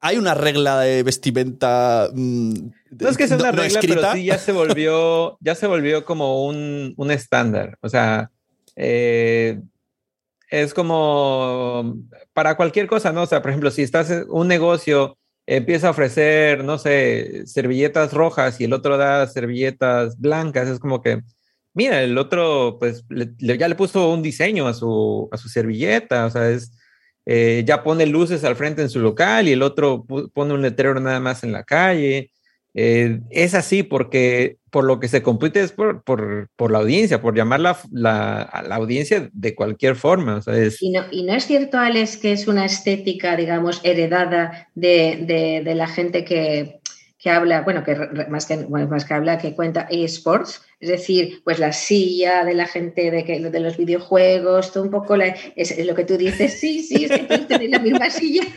hay 0.00 0.16
una 0.18 0.34
regla 0.34 0.80
de 0.80 1.02
vestimenta. 1.02 2.08
mm, 2.12 2.52
no 3.00 3.08
es 3.08 3.16
que 3.16 3.26
sea 3.26 3.36
una 3.36 3.52
no 3.52 3.62
regla, 3.62 3.80
escrita. 3.80 4.00
pero 4.00 4.12
sí 4.14 4.24
ya 4.24 4.38
se 4.38 4.52
volvió, 4.52 5.38
ya 5.40 5.54
se 5.54 5.66
volvió 5.66 6.04
como 6.04 6.46
un, 6.46 6.94
un 6.96 7.10
estándar. 7.10 7.78
O 7.80 7.88
sea, 7.88 8.30
eh, 8.76 9.60
es 10.62 10.74
como 10.74 11.96
para 12.32 12.56
cualquier 12.56 12.86
cosa, 12.86 13.12
¿no? 13.12 13.22
O 13.22 13.26
sea, 13.26 13.42
por 13.42 13.50
ejemplo, 13.50 13.70
si 13.70 13.82
estás 13.82 14.10
en 14.10 14.24
un 14.28 14.48
negocio, 14.48 15.18
empieza 15.46 15.88
a 15.88 15.90
ofrecer, 15.90 16.64
no 16.64 16.78
sé, 16.78 17.46
servilletas 17.46 18.12
rojas 18.12 18.60
y 18.60 18.64
el 18.64 18.72
otro 18.72 18.96
da 18.96 19.26
servilletas 19.26 20.18
blancas, 20.18 20.68
es 20.68 20.78
como 20.78 21.02
que, 21.02 21.22
mira, 21.74 22.02
el 22.02 22.16
otro, 22.18 22.76
pues, 22.78 23.04
le- 23.10 23.34
ya 23.58 23.68
le 23.68 23.74
puso 23.74 24.10
un 24.12 24.22
diseño 24.22 24.66
a 24.68 24.74
su, 24.74 25.28
a 25.32 25.36
su 25.36 25.48
servilleta, 25.48 26.26
o 26.26 26.30
sea, 26.30 26.48
es, 26.50 26.72
eh, 27.26 27.64
ya 27.66 27.82
pone 27.82 28.06
luces 28.06 28.44
al 28.44 28.56
frente 28.56 28.82
en 28.82 28.90
su 28.90 29.00
local 29.00 29.48
y 29.48 29.52
el 29.52 29.62
otro 29.62 30.04
pone 30.34 30.54
un 30.54 30.62
letrero 30.62 31.00
nada 31.00 31.20
más 31.20 31.42
en 31.44 31.52
la 31.52 31.64
calle. 31.64 32.30
Eh, 32.74 33.20
es 33.30 33.54
así 33.54 33.82
porque 33.82 34.58
por 34.74 34.82
lo 34.84 34.98
que 34.98 35.06
se 35.06 35.22
compite 35.22 35.60
es 35.60 35.70
por, 35.70 36.02
por, 36.02 36.48
por 36.56 36.72
la 36.72 36.78
audiencia, 36.78 37.22
por 37.22 37.36
llamar 37.36 37.60
la, 37.60 37.78
la- 37.92 38.42
a 38.42 38.60
la 38.64 38.74
audiencia 38.74 39.30
de 39.32 39.54
cualquier 39.54 39.94
forma. 39.94 40.38
O 40.38 40.42
sea, 40.42 40.54
Y 40.80 40.90
no, 40.90 41.04
y 41.12 41.22
no 41.22 41.32
es 41.32 41.46
cierto, 41.46 41.78
Alex, 41.78 42.16
que 42.16 42.32
es 42.32 42.48
una 42.48 42.64
estética, 42.64 43.36
digamos, 43.36 43.80
heredada 43.84 44.66
de- 44.74 45.62
de 45.64 45.74
la 45.76 45.86
gente 45.86 46.24
que, 46.24 46.80
que 47.24 47.30
habla, 47.30 47.62
bueno, 47.62 47.82
que 47.82 47.96
más 48.28 48.44
que, 48.44 48.56
bueno, 48.58 48.86
más 48.86 49.06
que 49.06 49.14
habla, 49.14 49.38
que 49.38 49.54
cuenta 49.54 49.88
eSports, 49.90 50.60
es 50.78 50.90
decir, 50.90 51.40
pues 51.42 51.58
la 51.58 51.72
silla 51.72 52.44
de 52.44 52.52
la 52.52 52.66
gente 52.66 53.10
de, 53.10 53.24
que, 53.24 53.40
de 53.40 53.60
los 53.60 53.78
videojuegos, 53.78 54.72
todo 54.74 54.84
un 54.84 54.90
poco 54.90 55.16
la- 55.16 55.34
es, 55.56 55.70
es 55.70 55.86
lo 55.86 55.94
que 55.94 56.04
tú 56.04 56.18
dices, 56.18 56.60
sí, 56.60 56.82
sí, 56.82 57.06
es 57.06 57.10
que 57.12 57.20
todos 57.20 57.48
tenéis 57.48 57.70
la 57.70 57.78
misma 57.78 58.10
silla. 58.10 58.42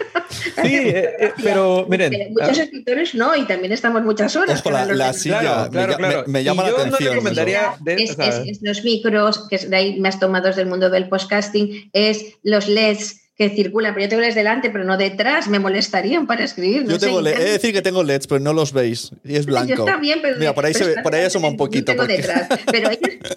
Sí, 0.61 0.73
eh, 0.75 1.09
eh, 1.19 1.31
pero 1.41 1.85
miren, 1.89 2.33
muchos 2.33 2.59
ah, 2.59 2.63
escritores 2.63 3.13
no, 3.15 3.35
y 3.35 3.45
también 3.45 3.71
estamos 3.71 4.01
muchas 4.03 4.35
horas. 4.35 4.59
Ojo, 4.59 4.71
la- 4.71 4.85
la 4.85 5.13
silla. 5.13 5.39
claro, 5.39 5.63
me 5.63 5.69
claro, 5.71 5.93
lla- 5.93 5.97
claro. 5.97 6.23
me- 6.27 6.33
me 6.33 6.43
llama 6.43 6.63
Y 6.63 6.65
la 6.65 6.71
yo 6.71 6.77
no 6.77 6.83
atención 6.83 7.09
recomendaría 7.13 7.61
de- 7.79 8.03
es, 8.03 8.11
o 8.11 8.13
sea, 8.15 8.27
es- 8.27 8.47
es 8.49 8.59
los 8.61 8.83
micros, 8.83 9.47
que 9.47 9.55
es 9.55 9.69
de 9.69 9.75
ahí 9.77 9.99
más 9.99 10.19
tomados 10.19 10.55
del 10.57 10.65
mundo 10.67 10.89
del 10.89 11.07
podcasting, 11.09 11.89
es 11.93 12.37
los 12.43 12.67
LEDs 12.67 13.21
que 13.37 13.49
circulan, 13.51 13.93
pero 13.93 14.05
yo 14.05 14.09
tengo 14.09 14.21
LEDs 14.21 14.33
delante, 14.35 14.69
pero 14.71 14.83
no 14.83 14.97
detrás, 14.97 15.47
me 15.47 15.59
molestarían 15.59 16.25
para 16.25 16.43
escribir. 16.43 16.83
no 16.85 16.91
Yo 16.91 16.99
tengo 16.99 17.21
LED, 17.21 17.35
he 17.39 17.43
de 17.43 17.51
decir 17.51 17.71
que 17.71 17.83
tengo 17.83 18.03
LEDs, 18.03 18.25
pero 18.25 18.39
no 18.39 18.51
los 18.51 18.73
veis. 18.73 19.11
Y 19.23 19.35
es 19.35 19.45
Yo 19.45 19.51
blanco. 19.51 19.85
está 19.85 19.97
bien, 19.97 20.19
pero 20.23 20.37
Mira, 20.39 20.55
por 20.55 20.65
ahí, 20.65 20.73
se 20.73 20.83
ve- 20.85 20.89
está 20.91 21.03
por 21.03 21.13
ahí 21.13 21.19
delante, 21.19 21.37
asoma 21.37 21.47
un 21.49 21.53
yo 21.53 21.57
poquito. 21.59 21.85
tengo 21.91 21.99
porque- 22.03 22.17
detrás. 22.17 22.47
Pero 22.71 22.89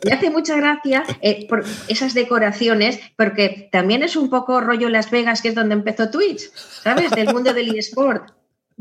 me 0.06 0.12
hace 0.12 0.30
mucha 0.30 0.56
gracia 0.56 1.04
eh, 1.20 1.46
por 1.48 1.64
esas 1.88 2.14
decoraciones, 2.14 2.98
porque 3.16 3.68
también 3.70 4.02
es 4.02 4.16
un 4.16 4.30
poco 4.30 4.60
rollo 4.62 4.88
Las 4.88 5.10
Vegas, 5.10 5.42
que 5.42 5.48
es 5.48 5.54
donde 5.54 5.74
empezó 5.74 6.08
Twitch, 6.10 6.50
¿sabes? 6.82 7.10
Del 7.10 7.26
mundo 7.32 7.52
del 7.52 7.76
eSport. 7.76 8.30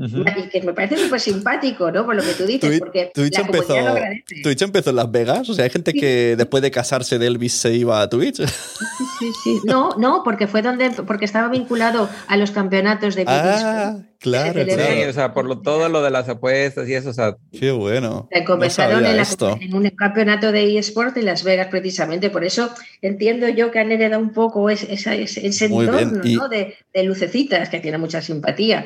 Y 0.02 0.50
que 0.50 0.62
me 0.62 0.74
parece 0.74 0.97
súper 0.97 1.20
simpático, 1.20 1.91
¿no? 1.91 2.06
Por 2.06 2.16
lo 2.16 2.22
que 2.24 2.32
tú 2.34 2.45
dices, 2.45 2.70
Twitch, 2.70 2.80
porque 2.80 3.12
Twitch 3.14 3.34
la 3.38 3.41
empezó, 3.45 3.74
lo 3.82 3.88
agradece. 3.89 4.41
Twitch 4.41 4.62
empezó 4.62 4.89
en 4.91 4.95
Las 4.95 5.12
Vegas. 5.12 5.50
O 5.50 5.54
sea, 5.54 5.66
hay 5.66 5.70
gente 5.70 5.93
que 5.93 6.36
después 6.38 6.64
de 6.64 6.72
casarse 6.72 7.20
de 7.20 7.28
Elvis 7.28 7.54
se 7.54 7.74
iba 7.74 8.02
a 8.02 8.10
Twitch. 8.10 8.38
Sí, 8.38 9.32
sí. 9.43 9.60
No, 9.66 9.89
no, 9.97 10.22
porque 10.24 10.47
fue 10.47 10.62
donde, 10.62 10.89
porque 11.06 11.26
estaba 11.26 11.50
vinculado 11.50 12.10
a 12.28 12.38
los 12.38 12.52
campeonatos 12.52 13.16
de 13.16 13.26
ah, 13.28 13.97
claro, 14.20 14.54
celebra- 14.54 14.86
Sí, 14.88 14.93
claro. 14.95 15.10
o 15.10 15.14
sea, 15.14 15.34
por 15.34 15.45
lo, 15.45 15.60
todo 15.60 15.89
lo 15.89 16.02
de 16.02 16.12
las 16.12 16.30
apuestas 16.30 16.88
y 16.88 16.93
eso, 16.93 17.10
o 17.10 17.14
sea, 17.14 17.36
Qué 17.52 17.72
bueno. 17.72 18.30
Se 18.32 18.39
No 18.39 18.45
comenzaron 18.45 19.06
en, 19.06 19.18
la- 19.18 19.28
en 19.60 19.74
un 19.76 19.89
campeonato 19.89 20.54
de 20.54 20.78
eSport 20.78 21.18
en 21.18 21.26
Las 21.26 21.43
Vegas, 21.43 21.68
precisamente. 21.70 22.30
Por 22.30 22.45
eso 22.45 22.70
entiendo 23.02 23.50
yo 23.50 23.72
que 23.72 23.80
han 23.80 23.91
heredado 23.91 24.22
un 24.22 24.32
poco 24.32 24.70
ese, 24.70 24.93
esa- 24.93 25.14
ese- 25.16 25.45
ese 25.45 25.68
Muy 25.68 25.86
bien. 25.88 26.00
entorno 26.00 26.22
Y- 26.24 26.36
¿no? 26.36 26.47
de, 26.47 26.76
de 26.93 27.04
lucecitas, 27.04 27.68
que 27.68 27.80
tiene 27.82 27.97
mucha 27.97 28.22
simpatía. 28.22 28.86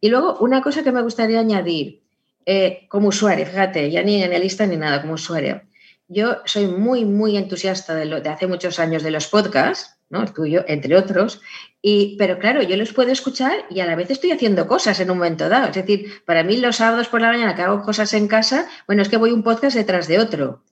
Y 0.00 0.08
luego, 0.08 0.38
una 0.40 0.62
cosa 0.62 0.82
que 0.82 0.92
me 0.92 1.02
gustaría 1.02 1.40
añadir, 1.40 2.02
eh, 2.46 2.86
como 2.88 3.08
usuario, 3.08 3.44
fíjate, 3.46 3.90
ya 3.90 4.02
ni 4.02 4.22
analista 4.22 4.66
ni 4.66 4.76
nada, 4.76 5.02
como 5.02 5.14
usuario. 5.14 5.62
Yo 6.08 6.38
soy 6.46 6.66
muy, 6.66 7.04
muy 7.04 7.36
entusiasta 7.36 7.94
de, 7.94 8.06
lo, 8.06 8.20
de 8.20 8.30
hace 8.30 8.46
muchos 8.46 8.78
años 8.78 9.02
de 9.02 9.10
los 9.10 9.26
podcasts, 9.26 9.98
¿no? 10.08 10.22
el 10.22 10.32
tuyo, 10.32 10.64
entre 10.66 10.96
otros, 10.96 11.42
y, 11.82 12.16
pero 12.16 12.38
claro, 12.38 12.62
yo 12.62 12.76
los 12.76 12.92
puedo 12.94 13.12
escuchar 13.12 13.66
y 13.68 13.80
a 13.80 13.86
la 13.86 13.94
vez 13.94 14.10
estoy 14.10 14.30
haciendo 14.30 14.66
cosas 14.66 14.98
en 15.00 15.10
un 15.10 15.18
momento 15.18 15.48
dado. 15.48 15.68
Es 15.68 15.74
decir, 15.74 16.22
para 16.24 16.42
mí 16.42 16.56
los 16.56 16.76
sábados 16.76 17.08
por 17.08 17.20
la 17.20 17.30
mañana 17.30 17.54
que 17.54 17.62
hago 17.62 17.82
cosas 17.82 18.14
en 18.14 18.28
casa, 18.28 18.66
bueno, 18.86 19.02
es 19.02 19.08
que 19.08 19.18
voy 19.18 19.32
un 19.32 19.42
podcast 19.42 19.76
detrás 19.76 20.08
de 20.08 20.18
otro. 20.18 20.62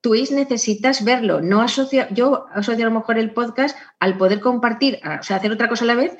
Twitch 0.00 0.32
necesitas 0.32 1.04
verlo, 1.04 1.40
no 1.40 1.62
asocio, 1.62 2.06
yo 2.10 2.46
asocio 2.52 2.84
a 2.84 2.88
lo 2.88 2.98
mejor 2.98 3.18
el 3.18 3.30
podcast 3.30 3.78
al 4.00 4.18
poder 4.18 4.40
compartir, 4.40 4.98
o 5.04 5.22
sea, 5.22 5.36
hacer 5.36 5.52
otra 5.52 5.68
cosa 5.68 5.84
a 5.84 5.86
la 5.86 5.94
vez, 5.94 6.16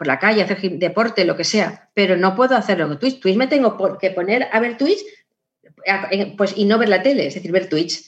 por 0.00 0.06
la 0.06 0.18
calle, 0.18 0.40
hacer 0.42 0.58
deporte, 0.78 1.26
lo 1.26 1.36
que 1.36 1.44
sea, 1.44 1.90
pero 1.92 2.16
no 2.16 2.34
puedo 2.34 2.56
hacerlo 2.56 2.88
con 2.88 2.98
Twitch. 2.98 3.20
Twitch 3.20 3.36
me 3.36 3.48
tengo 3.48 3.76
por- 3.76 3.98
que 3.98 4.10
poner 4.10 4.46
a 4.50 4.58
ver 4.58 4.78
Twitch 4.78 5.00
eh, 6.10 6.34
pues, 6.38 6.54
y 6.56 6.64
no 6.64 6.78
ver 6.78 6.88
la 6.88 7.02
tele, 7.02 7.26
es 7.26 7.34
decir, 7.34 7.52
ver 7.52 7.68
Twitch. 7.68 8.00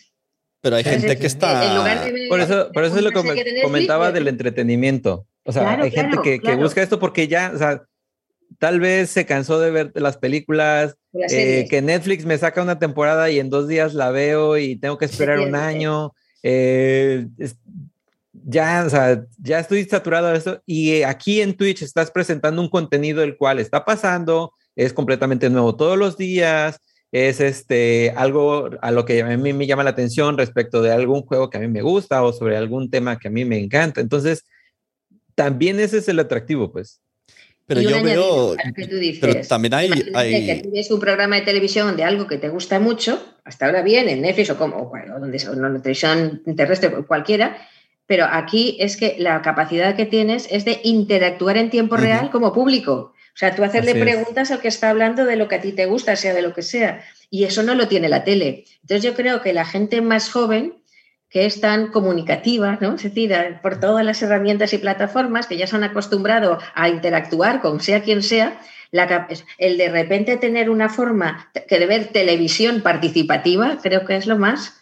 Pero 0.63 0.77
hay 0.77 0.83
Es 0.85 0.89
gente 0.89 1.07
decir, 1.09 1.21
que 1.21 1.27
está. 1.27 1.61
de 1.61 2.13
ver 2.13 2.29
por 2.31 2.41
eso, 2.41 2.71
por 2.73 2.85
eso 2.85 2.97
es 2.97 3.03
lo 3.03 3.11
que 3.11 3.61
comentaba 3.63 4.07
pues, 4.07 4.15
del 4.15 4.29
entretenimiento. 4.29 5.27
O 5.45 5.53
sea, 5.53 5.65
Claro, 5.65 5.85
hay 5.85 5.91
gente 5.91 6.09
claro, 6.13 6.23
que, 6.23 6.31
que 6.37 6.41
claro. 6.41 6.63
busca 6.63 6.81
esto 6.83 6.99
porque 6.99 7.29
ya, 7.29 7.53
o 7.55 7.59
sea, 7.59 7.83
tal 8.59 8.81
vez 8.81 9.11
se 9.11 9.27
cansó 9.27 9.61
de 9.61 9.71
ver 9.71 9.93
las 9.95 10.17
películas, 10.17 10.97
las 11.13 11.31
eh, 11.31 11.67
que 11.69 11.83
Netflix 11.83 12.25
me 12.25 12.39
saca 12.39 12.63
una 12.63 12.79
temporada 12.79 13.29
y 13.29 13.39
en 13.39 13.51
dos 13.51 13.69
días 13.69 13.93
la 13.93 14.11
veo 14.11 14.57
y 14.57 14.77
tengo 14.77 14.97
que 14.97 15.05
esperar 15.05 15.41
un 15.41 15.55
año. 15.57 16.15
eh, 16.43 17.27
es- 17.39 17.57
ya, 18.53 18.85
o 18.87 18.91
sea, 18.91 19.25
ya 19.39 19.59
estoy 19.59 19.85
saturado 19.85 20.29
de 20.31 20.39
eso. 20.39 20.63
Y 20.67 20.93
eh, 20.93 21.05
aquí 21.05 21.41
en 21.41 21.55
Twitch 21.57 21.83
estás 21.83 22.11
presentando 22.11 22.61
un 22.63 22.69
contenido 22.69 23.23
el 23.23 23.37
cual 23.37 23.59
está 23.59 23.85
pasando, 23.85 24.53
es 24.77 24.93
completamente 24.93 25.51
nuevo 25.51 25.75
todos 25.75 25.99
los 25.99 26.17
días. 26.17 26.79
Es 27.11 27.41
este 27.41 28.13
algo 28.17 28.71
a 28.81 28.91
lo 28.91 29.05
que 29.05 29.21
a 29.21 29.37
mí 29.37 29.53
me 29.53 29.67
llama 29.67 29.85
la 29.85 29.91
atención 29.91 30.39
respecto 30.39 30.81
de 30.81 30.93
algún 30.93 31.23
juego 31.23 31.51
que 31.51 31.59
a 31.59 31.61
mí 31.61 31.69
me 31.69 31.83
gusta 31.83 32.23
o 32.23 32.33
sobre 32.33 32.57
algún 32.57 32.91
tema 32.91 33.19
que 33.19 33.29
a 33.29 33.31
mí 33.31 33.45
me 33.45 33.59
encanta. 33.59 34.01
Entonces, 34.01 34.45
también 35.35 35.79
ese 35.79 35.99
es 35.99 36.09
el 36.09 36.19
atractivo, 36.21 36.73
pues. 36.73 37.03
Pero 37.67 37.81
yo 37.83 38.03
veo. 38.03 38.57
que 38.75 38.87
tú 38.87 38.97
dices. 38.97 39.21
Pero 39.21 39.47
también 39.47 39.75
hay. 39.75 39.91
Hay 40.15 40.47
que 40.47 40.61
tú 40.65 40.71
ves 40.73 40.91
un 40.91 41.01
programa 41.01 41.37
de 41.37 41.43
televisión 41.43 41.97
de 41.97 42.05
algo 42.05 42.27
que 42.27 42.39
te 42.39 42.49
gusta 42.49 42.81
mucho, 42.81 43.23
hasta 43.45 43.67
ahora 43.67 43.83
bien, 43.83 44.09
en 44.09 44.23
Netflix 44.23 44.51
o 44.51 44.57
como, 44.59 44.77
o 44.79 44.91
cual- 44.91 45.11
o 45.13 45.21
donde 45.21 45.39
sea, 45.39 45.51
o 45.51 45.55
en 45.55 45.63
la 45.63 45.69
televisión 45.81 46.43
terrestre, 46.57 46.91
cualquiera, 47.07 47.57
pero 48.07 48.27
aquí 48.31 48.77
es 48.81 48.97
que 48.97 49.17
la 49.19 49.43
capacidad 49.43 49.97
que 49.97 50.07
tienes 50.07 50.49
es 50.51 50.65
de 50.65 50.81
interactuar 50.83 51.57
en 51.57 51.71
tiempo 51.71 51.97
real 51.97 52.31
como 52.31 52.53
público. 52.53 53.13
O 53.35 53.39
sea, 53.39 53.55
tú 53.55 53.65
hacerle 53.65 53.93
Así 53.93 54.01
es. 54.01 54.05
preguntas 54.07 54.51
al 54.51 54.61
que 54.61 54.69
está 54.69 54.91
hablando 54.91 55.25
de 55.25 55.37
lo 55.37 55.49
que 55.49 55.55
a 55.55 55.61
ti 55.61 55.73
te 55.73 55.87
gusta, 55.87 56.17
sea 56.17 56.35
de 56.35 56.43
lo 56.43 56.53
que 56.53 56.63
sea. 56.63 57.03
Y 57.31 57.45
eso 57.45 57.63
no 57.63 57.75
lo 57.75 57.89
tiene 57.89 58.09
la 58.09 58.25
tele. 58.25 58.65
Entonces 58.83 59.03
yo 59.03 59.15
creo 59.15 59.41
que 59.41 59.55
la 59.55 59.65
gente 59.65 60.03
más 60.03 60.31
joven, 60.31 60.75
que 61.31 61.47
es 61.47 61.63
tan 61.63 61.87
comunicativa, 61.87 62.77
¿no? 62.83 62.95
Es 62.95 63.05
decir, 63.05 63.35
por 63.63 63.81
todas 63.81 64.05
las 64.05 64.21
herramientas 64.23 64.75
y 64.75 64.79
plataformas 64.79 65.47
que 65.47 65.57
ya 65.57 65.67
se 65.67 65.77
han 65.77 65.85
acostumbrado 65.85 66.59
a 66.75 66.91
interactuar 66.91 67.63
con 67.63 67.81
sea 67.81 68.03
quien 68.03 68.23
sea, 68.23 68.61
la 68.91 69.27
el 69.57 69.79
de 69.79 69.89
repente 69.89 70.37
tener 70.37 70.69
una 70.69 70.91
forma 70.91 71.51
que 71.67 71.79
de 71.79 71.87
ver 71.87 72.09
televisión 72.09 72.83
participativa, 72.83 73.79
creo 73.83 74.05
que 74.05 74.17
es 74.17 74.27
lo 74.27 74.37
más. 74.37 74.82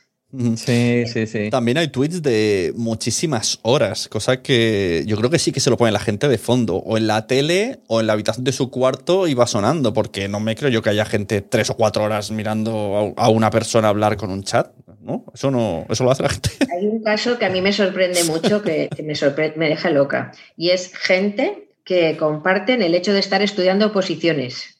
Sí, 0.56 1.04
sí, 1.12 1.26
sí. 1.26 1.50
También 1.50 1.78
hay 1.78 1.88
tweets 1.88 2.22
de 2.22 2.72
muchísimas 2.76 3.58
horas, 3.62 4.06
cosa 4.08 4.42
que 4.42 5.02
yo 5.06 5.16
creo 5.16 5.28
que 5.30 5.38
sí 5.40 5.50
que 5.50 5.58
se 5.60 5.70
lo 5.70 5.76
pone 5.76 5.90
la 5.90 5.98
gente 5.98 6.28
de 6.28 6.38
fondo, 6.38 6.76
o 6.76 6.96
en 6.96 7.06
la 7.08 7.26
tele 7.26 7.80
o 7.88 8.00
en 8.00 8.06
la 8.06 8.12
habitación 8.12 8.44
de 8.44 8.52
su 8.52 8.70
cuarto 8.70 9.26
y 9.26 9.34
va 9.34 9.46
sonando, 9.46 9.92
porque 9.92 10.28
no 10.28 10.38
me 10.38 10.54
creo 10.54 10.70
yo 10.70 10.82
que 10.82 10.90
haya 10.90 11.04
gente 11.04 11.40
tres 11.40 11.70
o 11.70 11.74
cuatro 11.74 12.04
horas 12.04 12.30
mirando 12.30 13.14
a 13.16 13.24
a 13.24 13.28
una 13.28 13.50
persona 13.50 13.88
hablar 13.88 14.16
con 14.16 14.30
un 14.30 14.44
chat, 14.44 14.72
¿no? 15.00 15.24
Eso 15.34 15.50
no, 15.50 15.84
eso 15.90 16.04
lo 16.04 16.10
hace 16.12 16.22
la 16.22 16.28
gente. 16.28 16.50
Hay 16.72 16.86
un 16.86 17.02
caso 17.02 17.38
que 17.38 17.46
a 17.46 17.50
mí 17.50 17.60
me 17.60 17.72
sorprende 17.72 18.22
mucho, 18.24 18.62
que, 18.62 18.88
que 18.94 19.02
me, 19.02 19.14
sorpre- 19.14 19.54
me 19.56 19.68
deja 19.68 19.90
loca, 19.90 20.32
y 20.56 20.70
es 20.70 20.94
gente 20.94 21.70
que 21.84 22.16
comparten 22.16 22.82
el 22.82 22.94
hecho 22.94 23.12
de 23.12 23.18
estar 23.18 23.42
estudiando 23.42 23.86
oposiciones. 23.86 24.79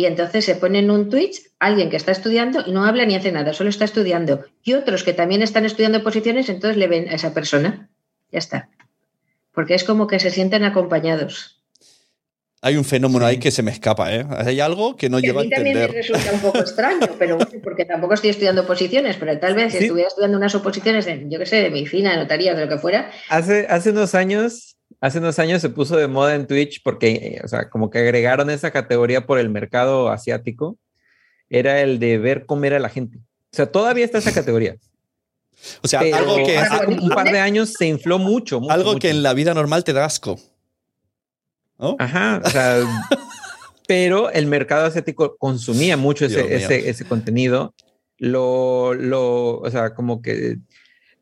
Y 0.00 0.06
entonces 0.06 0.46
se 0.46 0.54
pone 0.54 0.78
en 0.78 0.90
un 0.90 1.10
Twitch 1.10 1.42
alguien 1.58 1.90
que 1.90 1.96
está 1.98 2.10
estudiando 2.10 2.64
y 2.66 2.72
no 2.72 2.86
habla 2.86 3.04
ni 3.04 3.16
hace 3.16 3.32
nada, 3.32 3.52
solo 3.52 3.68
está 3.68 3.84
estudiando. 3.84 4.46
Y 4.62 4.72
otros 4.72 5.04
que 5.04 5.12
también 5.12 5.42
están 5.42 5.66
estudiando 5.66 5.98
oposiciones, 5.98 6.48
entonces 6.48 6.78
le 6.78 6.86
ven 6.86 7.06
a 7.10 7.12
esa 7.16 7.34
persona. 7.34 7.90
Ya 8.32 8.38
está. 8.38 8.70
Porque 9.52 9.74
es 9.74 9.84
como 9.84 10.06
que 10.06 10.18
se 10.18 10.30
sienten 10.30 10.64
acompañados. 10.64 11.60
Hay 12.62 12.78
un 12.78 12.84
fenómeno 12.86 13.26
ahí 13.26 13.36
que 13.38 13.50
se 13.50 13.62
me 13.62 13.72
escapa, 13.72 14.14
¿eh? 14.14 14.24
Hay 14.38 14.58
algo 14.60 14.96
que 14.96 15.10
no 15.10 15.18
Que 15.18 15.26
a 15.26 15.28
llego 15.28 15.40
a 15.40 15.44
mí 15.44 15.50
también 15.50 15.76
me 15.76 15.82
entender. 15.84 16.02
resulta 16.02 16.32
un 16.32 16.40
poco 16.40 16.58
extraño, 16.60 17.08
pero 17.18 17.36
bueno, 17.36 17.50
porque 17.62 17.84
tampoco 17.84 18.14
estoy 18.14 18.30
estudiando 18.30 18.62
oposiciones, 18.62 19.16
pero 19.18 19.38
tal 19.38 19.54
vez 19.54 19.72
si 19.72 19.78
Sí. 19.80 19.84
estuviera 19.84 20.08
estudiando 20.08 20.38
unas 20.38 20.54
oposiciones 20.54 21.04
de, 21.04 21.26
yo 21.28 21.38
qué 21.38 21.44
sé, 21.44 21.56
de 21.56 21.68
medicina, 21.70 22.12
de 22.12 22.16
notaría, 22.16 22.54
de 22.54 22.64
lo 22.64 22.70
que 22.70 22.78
fuera, 22.78 23.10
Hace, 23.28 23.66
hace 23.68 23.90
unos 23.90 24.14
años 24.14 24.76
hace 25.00 25.18
unos 25.18 25.38
años 25.38 25.62
se 25.62 25.68
puso 25.68 25.96
de 25.96 26.08
moda 26.08 26.34
en 26.34 26.46
Twitch 26.46 26.82
porque, 26.82 27.40
o 27.44 27.48
sea, 27.48 27.68
como 27.70 27.90
que 27.90 27.98
agregaron 27.98 28.50
esa 28.50 28.70
categoría 28.70 29.26
por 29.26 29.38
el 29.38 29.48
mercado 29.48 30.10
asiático, 30.10 30.78
era 31.48 31.80
el 31.80 31.98
de 31.98 32.18
ver 32.18 32.46
comer 32.46 32.74
a 32.74 32.78
la 32.78 32.88
gente. 32.88 33.18
O 33.18 33.56
sea, 33.56 33.70
todavía 33.70 34.04
está 34.04 34.18
esa 34.18 34.32
categoría. 34.32 34.76
O 35.82 35.88
sea, 35.88 36.00
Pero 36.00 36.16
algo 36.16 36.36
que, 36.46 36.56
hace 36.56 36.86
un 36.86 37.10
par 37.10 37.30
de 37.30 37.38
años 37.38 37.74
se 37.74 37.86
infló 37.86 38.18
mucho. 38.18 38.60
mucho, 38.60 38.72
algo 38.72 38.92
mucho. 38.92 39.00
que 39.00 39.10
en 39.10 39.22
la 39.22 39.34
vida 39.34 39.52
normal 39.52 39.84
te 39.84 39.92
da 39.92 40.04
asco. 40.04 40.38
¿No? 41.78 41.96
Ajá, 41.98 42.40
o 42.44 42.50
sea, 42.50 42.78
pero 43.88 44.30
el 44.30 44.46
mercado 44.46 44.86
asiático 44.86 45.36
consumía 45.38 45.96
mucho 45.96 46.26
ese, 46.26 46.54
ese, 46.54 46.88
ese 46.88 47.04
contenido. 47.04 47.74
Lo, 48.18 48.94
lo, 48.94 49.58
o 49.58 49.70
sea, 49.70 49.94
como 49.94 50.20
que 50.20 50.58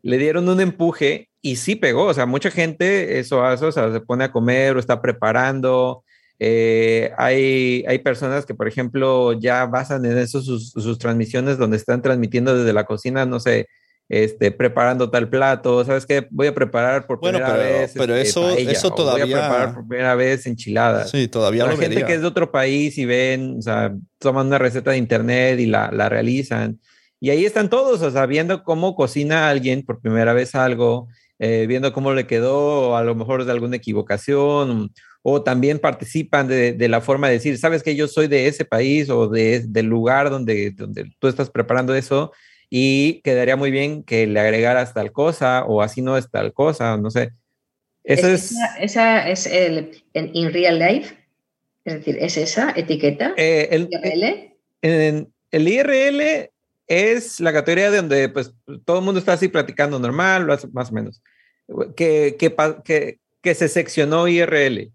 le 0.03 0.19
dieron 0.19 0.49
un 0.49 0.61
empuje 0.61 1.28
y 1.43 1.57
sí 1.57 1.77
pegó. 1.77 2.07
O 2.07 2.15
sea, 2.15 2.27
mucha 2.27 2.51
gente 2.51 3.19
eso 3.19 3.45
hace, 3.45 3.65
o 3.67 3.73
sea, 3.73 3.93
se 3.93 4.01
pone 4.01 4.25
a 4.25 4.33
comer 4.33 4.77
o 4.77 4.81
está 4.81 5.01
preparando. 5.01 6.05
Eh, 6.41 7.11
hay, 7.19 7.85
hay 7.89 7.99
personas 7.99 8.47
que, 8.47 8.55
por 8.55 8.69
ejemplo, 8.69 9.33
ya 9.33 9.67
basan 9.67 10.05
en 10.07 10.19
eso 10.19 10.41
sus, 10.41 10.71
sus 10.71 10.99
transmisiones 10.99 11.59
donde 11.59 11.77
están 11.77 12.01
transmitiendo 12.01 12.57
desde 12.57 12.73
la 12.73 12.85
cocina, 12.85 13.27
no 13.27 13.41
sé, 13.41 13.67
este, 14.09 14.53
preparando 14.53 15.11
tal 15.11 15.29
plato. 15.29 15.85
¿Sabes 15.85 16.07
qué? 16.07 16.27
Voy 16.31 16.47
a 16.47 16.55
preparar 16.55 17.07
por 17.07 17.19
Bueno, 17.21 17.39
primera 17.39 17.57
pero- 17.59 17.79
vez. 17.81 17.93
pero 17.97 18.15
este, 18.17 18.29
eso- 18.29 18.55
paella, 18.55 18.71
eso 18.73 18.91
todavía- 18.95 19.25
Voy 19.25 19.35
a 19.35 19.39
preparar 19.41 19.75
por 19.75 19.89
primera 19.89 20.15
vez 20.15 20.47
enchiladas. 20.47 21.11
Sí, 21.11 21.27
todavía 21.29 21.65
La 21.65 21.71
gente 21.73 21.89
vería. 21.89 22.07
que 22.07 22.15
es 22.15 22.21
de 22.21 22.27
otro 22.29 22.51
país 22.53 22.97
y 22.99 23.05
ven, 23.05 23.57
o 23.59 23.63
sea, 23.63 23.93
toman 24.19 24.47
una 24.47 24.59
receta 24.59 24.93
de 24.93 24.99
internet 24.99 25.59
y 25.59 25.67
la, 25.67 25.91
la 25.93 26.09
realizan. 26.09 26.79
Y 27.21 27.31
ahí 27.31 27.45
están 27.45 27.69
todos, 27.69 28.01
o 28.03 28.11
sea, 28.13 28.27
viendo 28.27 28.63
cómo 28.63 28.95
cocina 28.95 29.49
alguien 29.49 29.85
por 29.85 30.01
primera 30.01 30.33
vez 30.35 30.55
algo, 30.55 31.09
eh, 31.39 31.67
viendo 31.69 31.93
cómo 31.93 32.13
le 32.13 32.27
quedó, 32.27 32.97
a 32.97 33.03
lo 33.05 33.15
mejor 33.15 33.45
de 33.45 33.53
alguna 33.53 33.77
equivocación, 33.77 34.93
o 35.23 35.43
también 35.43 35.79
participan 35.79 36.49
de, 36.49 36.73
de 36.73 36.89
la 36.89 37.01
forma 37.01 37.29
de 37.29 37.35
decir, 37.35 37.59
sabes 37.59 37.83
que 37.83 37.97
yo 37.97 38.09
soy 38.09 38.29
de 38.29 38.47
ese 38.47 38.65
país 38.65 39.11
o 39.11 39.29
de, 39.29 39.61
del 39.67 39.87
lugar 39.87 40.31
donde, 40.31 40.71
donde 40.71 41.11
tú 41.19 41.29
estás 41.29 41.51
preparando 41.51 41.95
eso, 41.95 42.33
y 42.71 43.21
quedaría 43.23 43.57
muy 43.57 43.71
bien 43.71 44.03
que 44.03 44.27
le 44.27 44.41
agregaras 44.41 44.93
tal 44.95 45.11
cosa, 45.13 45.65
o 45.65 45.81
así 45.83 46.03
no 46.03 46.17
es 46.17 46.31
tal 46.31 46.53
cosa, 46.53 46.97
no 46.97 47.11
sé. 47.11 47.31
Eso 48.05 48.29
es... 48.29 48.53
Esa, 48.53 48.79
esa 48.79 49.29
es 49.29 49.47
el 49.47 50.03
en 50.15 50.31
in 50.35 50.53
real 50.53 50.79
life. 50.79 51.15
Es 51.85 51.95
decir, 51.95 52.19
¿es 52.21 52.37
esa 52.37 52.73
etiqueta? 52.77 53.33
eh, 53.37 53.69
el- 53.71 53.89
IRL? 53.91 54.55
en 54.83 55.33
el 55.51 55.69
IRL 55.69 56.51
es 56.89 57.39
la 57.41 57.53
categoría 57.53 57.91
de 57.91 57.99
donde 57.99 58.29
pues 58.31 58.53
todo 58.85 58.99
el 58.99 59.05
mundo 59.05 59.21
está 59.21 59.35
así 59.35 59.49
platicando 59.49 59.99
normal, 59.99 60.47
más, 60.73 60.91
o 60.91 60.95
menos. 60.95 61.23
Que, 61.97 62.37
que, 62.39 62.55
que, 62.85 63.21
que 63.43 63.55
se 63.55 63.69
seccionó 63.69 64.27
IRL 64.27 64.93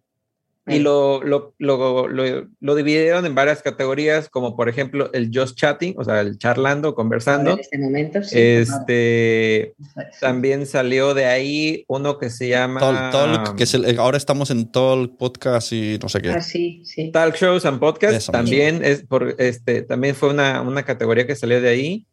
y 0.65 0.79
lo, 0.79 1.21
lo, 1.23 1.53
lo, 1.59 2.07
lo, 2.07 2.47
lo 2.59 2.75
dividieron 2.75 3.25
en 3.25 3.35
varias 3.35 3.61
categorías, 3.61 4.29
como 4.29 4.55
por 4.55 4.69
ejemplo 4.69 5.11
el 5.13 5.29
just 5.33 5.57
chatting, 5.57 5.95
o 5.97 6.05
sea, 6.05 6.21
el 6.21 6.37
charlando, 6.37 6.95
conversando. 6.95 7.51
En 7.51 7.59
este 7.59 7.77
momento, 7.77 8.23
sí. 8.23 8.39
Este 8.39 9.73
también 10.21 10.65
salió 10.65 11.13
de 11.13 11.25
ahí 11.25 11.83
uno 11.87 12.17
que 12.17 12.29
se 12.29 12.47
llama 12.47 12.79
Talk, 12.79 13.11
Talk, 13.11 13.55
que 13.57 13.63
es 13.63 13.73
el- 13.73 13.99
ahora 13.99 14.17
estamos 14.17 14.51
en 14.51 14.71
Talk 14.71 15.17
Podcast 15.17 15.73
y 15.73 15.99
no 16.01 16.07
sé 16.07 16.21
qué. 16.21 16.29
Ah, 16.29 16.41
sí, 16.41 16.81
sí. 16.85 17.11
Talk 17.11 17.35
Shows 17.35 17.65
and. 17.65 17.81
Eso 17.83 18.07
mismo. 18.11 18.31
También 18.31 18.81
es 18.85 19.03
por 19.03 19.35
este, 19.39 19.81
también 19.81 20.15
fue 20.15 20.29
una, 20.29 20.61
una 20.61 20.83
categoría 20.83 21.27
que 21.27 21.35
salió 21.35 21.59
de 21.61 21.69
ahí. 21.69 22.07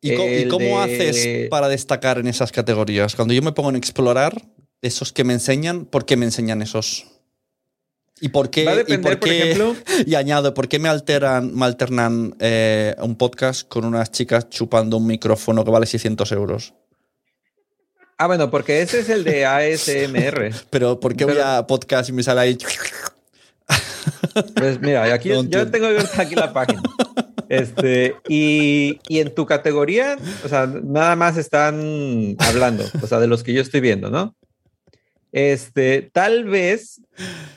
¿Y, 0.00 0.14
co- 0.14 0.22
y 0.24 0.34
el 0.42 0.48
cómo 0.48 0.64
de- 0.64 0.74
haces 0.74 1.48
para 1.48 1.68
destacar 1.68 2.18
en 2.18 2.28
esas 2.28 2.52
categorías? 2.52 3.16
Cuando 3.16 3.34
yo 3.34 3.42
me 3.42 3.50
pongo 3.52 3.70
en 3.70 3.76
explorar, 3.76 4.32
esos 4.82 5.12
que 5.12 5.24
me 5.24 5.32
enseñan, 5.32 5.86
¿por 5.86 6.04
qué 6.04 6.16
me 6.16 6.26
enseñan 6.26 6.62
esos? 6.62 7.06
¿Y 8.20 8.30
por 8.30 8.48
qué? 8.50 8.64
Va 8.64 8.72
a 8.72 8.74
y 8.74 8.78
depender, 8.78 9.12
por 9.12 9.20
por 9.20 9.28
qué- 9.28 9.50
ejemplo, 9.52 9.76
y 10.06 10.14
añado, 10.14 10.54
¿por 10.54 10.68
qué 10.68 10.78
me 10.78 10.88
alteran, 10.88 11.54
me 11.54 11.66
alternan 11.66 12.34
eh, 12.40 12.94
un 13.00 13.16
podcast 13.16 13.68
con 13.68 13.84
unas 13.84 14.10
chicas 14.10 14.48
chupando 14.48 14.96
un 14.96 15.06
micrófono 15.06 15.64
que 15.64 15.70
vale 15.70 15.86
600 15.86 16.32
euros? 16.32 16.74
Ah, 18.18 18.26
bueno, 18.26 18.50
porque 18.50 18.80
ese 18.80 19.00
es 19.00 19.10
el 19.10 19.24
de 19.24 19.44
ASMR. 19.44 20.50
Pero 20.70 20.98
¿por 20.98 21.14
qué 21.14 21.26
voy 21.26 21.36
a 21.42 21.66
podcast 21.66 22.08
y 22.08 22.12
me 22.12 22.22
sale 22.22 22.40
ahí? 22.40 22.58
Pues 24.54 24.80
mira, 24.80 25.02
aquí 25.12 25.28
No 25.30 25.42
yo 25.44 25.70
tengo 25.70 25.88
aquí 26.16 26.34
la 26.34 26.52
página. 26.52 26.82
Este, 27.48 28.16
y, 28.28 28.98
y 29.08 29.20
en 29.20 29.34
tu 29.34 29.46
categoría, 29.46 30.18
o 30.44 30.48
sea, 30.48 30.66
nada 30.66 31.14
más 31.14 31.36
están 31.36 32.34
hablando, 32.38 32.84
o 33.02 33.06
sea, 33.06 33.20
de 33.20 33.28
los 33.28 33.44
que 33.44 33.52
yo 33.52 33.60
estoy 33.62 33.80
viendo, 33.80 34.10
¿no? 34.10 34.34
Este, 35.38 36.00
tal 36.14 36.44
vez 36.44 37.02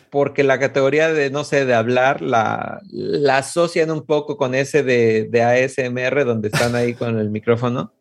porque 0.10 0.44
la 0.44 0.60
categoría 0.60 1.14
de, 1.14 1.30
no 1.30 1.46
sé, 1.46 1.66
de 1.66 1.74
hablar, 1.74 2.22
la, 2.22 2.82
la 2.92 3.38
asocian 3.38 3.90
un 3.90 4.06
poco 4.06 4.36
con 4.36 4.54
ese 4.54 4.84
de, 4.84 5.30
de 5.32 5.44
ASMR, 5.44 6.26
donde 6.26 6.50
están 6.50 6.76
ahí 6.76 6.94
con 6.94 7.18
el 7.18 7.30
micrófono, 7.30 7.94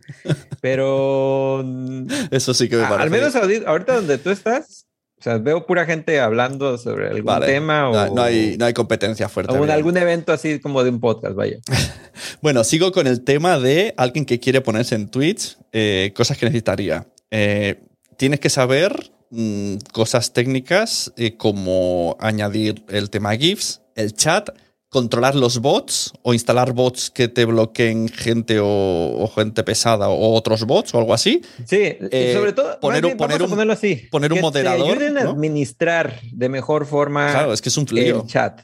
pero 0.61 1.65
Eso 2.33 2.55
sí 2.55 2.69
que 2.69 2.75
me 2.77 2.83
a- 2.85 2.89
parece. 2.89 3.05
al 3.05 3.11
menos 3.11 3.65
ahorita 3.67 3.95
donde 3.95 4.19
tú 4.19 4.31
estás, 4.31 4.87
o 5.21 5.23
sea, 5.23 5.39
veo 5.39 5.65
pura 5.65 5.85
gente 5.87 6.19
hablando 6.19 6.77
sobre 6.77 7.07
algún 7.07 7.25
Vale, 7.27 7.47
tema 7.47 7.89
o, 7.89 7.93
no, 7.93 8.15
no 8.17 8.23
hay, 8.23 8.57
no 8.59 8.65
hay 8.65 8.73
competencia 8.75 9.29
fuerte. 9.29 9.53
o 9.57 9.63
en 9.63 9.71
algún 9.71 9.97
evento 9.97 10.33
así 10.33 10.59
como 10.59 10.83
de 10.83 10.91
un 10.91 10.99
podcast, 11.01 11.35
vaya. 11.37 11.59
Bueno, 12.43 12.65
sigo 12.65 12.91
con 12.91 13.07
el 13.07 13.23
tema 13.23 13.61
de 13.61 13.95
alguien 13.97 14.25
que 14.25 14.41
quiere 14.41 14.61
ponerse 14.61 14.97
en 14.97 15.09
Twitch, 15.09 15.57
eh, 15.73 16.13
cosas 16.17 16.37
que 16.37 16.47
necesitaría. 16.47 17.07
Eh, 17.31 17.81
tienes 18.17 18.41
que 18.41 18.51
saber 18.51 19.13
mm, 19.31 19.77
cosas 19.93 20.33
técnicas 20.33 21.13
eh, 21.17 21.37
como 21.37 22.17
añadir 22.21 22.85
el 22.89 23.11
tema 23.11 23.37
GIFs, 23.37 23.83
el 23.95 24.13
chat, 24.15 24.49
controlar 24.91 25.35
los 25.35 25.59
bots 25.59 26.13
o 26.23 26.33
instalar 26.33 26.73
bots 26.73 27.11
que 27.11 27.29
te 27.29 27.45
bloqueen 27.45 28.09
gente 28.09 28.59
o, 28.59 28.67
o 28.67 29.29
gente 29.29 29.63
pesada 29.63 30.09
o 30.09 30.33
otros 30.35 30.65
bots 30.65 30.95
o 30.95 30.99
algo 30.99 31.13
así. 31.13 31.43
Sí, 31.67 31.77
Eh, 32.11 32.31
y 32.31 32.35
sobre 32.35 32.53
todo, 32.55 32.81
poner 32.81 33.05
un- 33.05 33.09
bien, 33.11 33.19
poner 33.19 33.37
vamos 33.39 33.41
a 33.41 33.45
un- 33.45 33.51
ponerlo 33.51 33.73
así. 33.75 34.09
poner 34.11 34.33
un 34.33 34.37
que 34.37 34.41
te 34.41 34.47
moderador, 34.47 34.91
ayuden 34.97 35.19
a 35.19 35.25
¿no? 35.25 35.31
administrar 35.33 36.21
de 36.33 36.49
mejor 36.49 36.87
forma 36.87 37.31
Claro, 37.33 37.53
es 37.53 37.61
que 37.61 37.69
es 37.69 37.77
un 37.77 37.87
lío. 37.91 38.23
el 38.23 38.27
chat. 38.27 38.63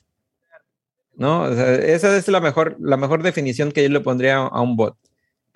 ¿No? 1.16 1.42
O 1.42 1.54
sea, 1.54 1.74
esa 1.74 2.16
es 2.16 2.26
la 2.28 2.40
mejor, 2.40 2.76
la 2.80 2.96
mejor 2.96 3.22
definición 3.22 3.70
que 3.70 3.82
yo 3.84 3.88
le 3.88 4.00
pondría 4.00 4.38
a 4.38 4.60
un 4.62 4.76
bot. 4.76 4.96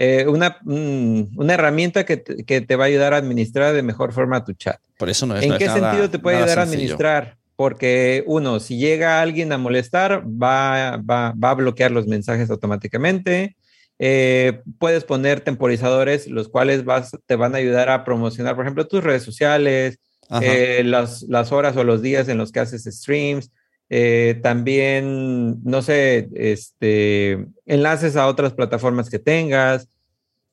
Eh, 0.00 0.26
una, 0.28 0.58
mm, 0.62 1.36
una 1.36 1.54
herramienta 1.54 2.04
que 2.06 2.18
te, 2.18 2.44
que 2.44 2.60
te 2.60 2.76
va 2.76 2.84
a 2.84 2.86
ayudar 2.86 3.14
a 3.14 3.16
administrar 3.16 3.74
de 3.74 3.82
mejor 3.82 4.12
forma 4.12 4.44
tu 4.44 4.52
chat. 4.52 4.78
Por 4.96 5.10
eso 5.10 5.26
no 5.26 5.36
es 5.36 5.42
¿En 5.42 5.48
no 5.50 5.54
es 5.56 5.58
qué 5.58 5.66
nada- 5.66 5.90
sentido 5.90 6.08
te 6.08 6.20
puede 6.20 6.36
ayudar 6.36 6.60
a 6.60 6.62
administrar? 6.62 7.36
Porque 7.56 8.22
uno, 8.28 8.60
si 8.60 8.78
llega 8.78 9.20
alguien 9.20 9.50
a 9.52 9.58
molestar, 9.58 10.22
va, 10.24 10.98
va, 10.98 11.32
va 11.32 11.50
a 11.50 11.54
bloquear 11.54 11.90
los 11.90 12.06
mensajes 12.06 12.48
automáticamente. 12.50 13.56
Eh, 13.98 14.60
puedes 14.78 15.02
poner 15.02 15.40
temporizadores, 15.40 16.28
los 16.28 16.48
cuales 16.48 16.84
vas, 16.84 17.16
te 17.26 17.34
van 17.34 17.56
a 17.56 17.58
ayudar 17.58 17.88
a 17.88 18.04
promocionar, 18.04 18.54
por 18.54 18.64
ejemplo, 18.64 18.86
tus 18.86 19.02
redes 19.02 19.24
sociales, 19.24 19.98
eh, 20.40 20.82
las, 20.84 21.22
las 21.22 21.50
horas 21.50 21.76
o 21.76 21.82
los 21.82 22.00
días 22.00 22.28
en 22.28 22.38
los 22.38 22.52
que 22.52 22.60
haces 22.60 22.84
streams. 22.84 23.50
Eh, 23.90 24.38
también, 24.42 25.62
no 25.64 25.82
sé, 25.82 26.28
este, 26.34 27.46
enlaces 27.64 28.16
a 28.16 28.26
otras 28.26 28.52
plataformas 28.52 29.08
que 29.08 29.18
tengas. 29.18 29.88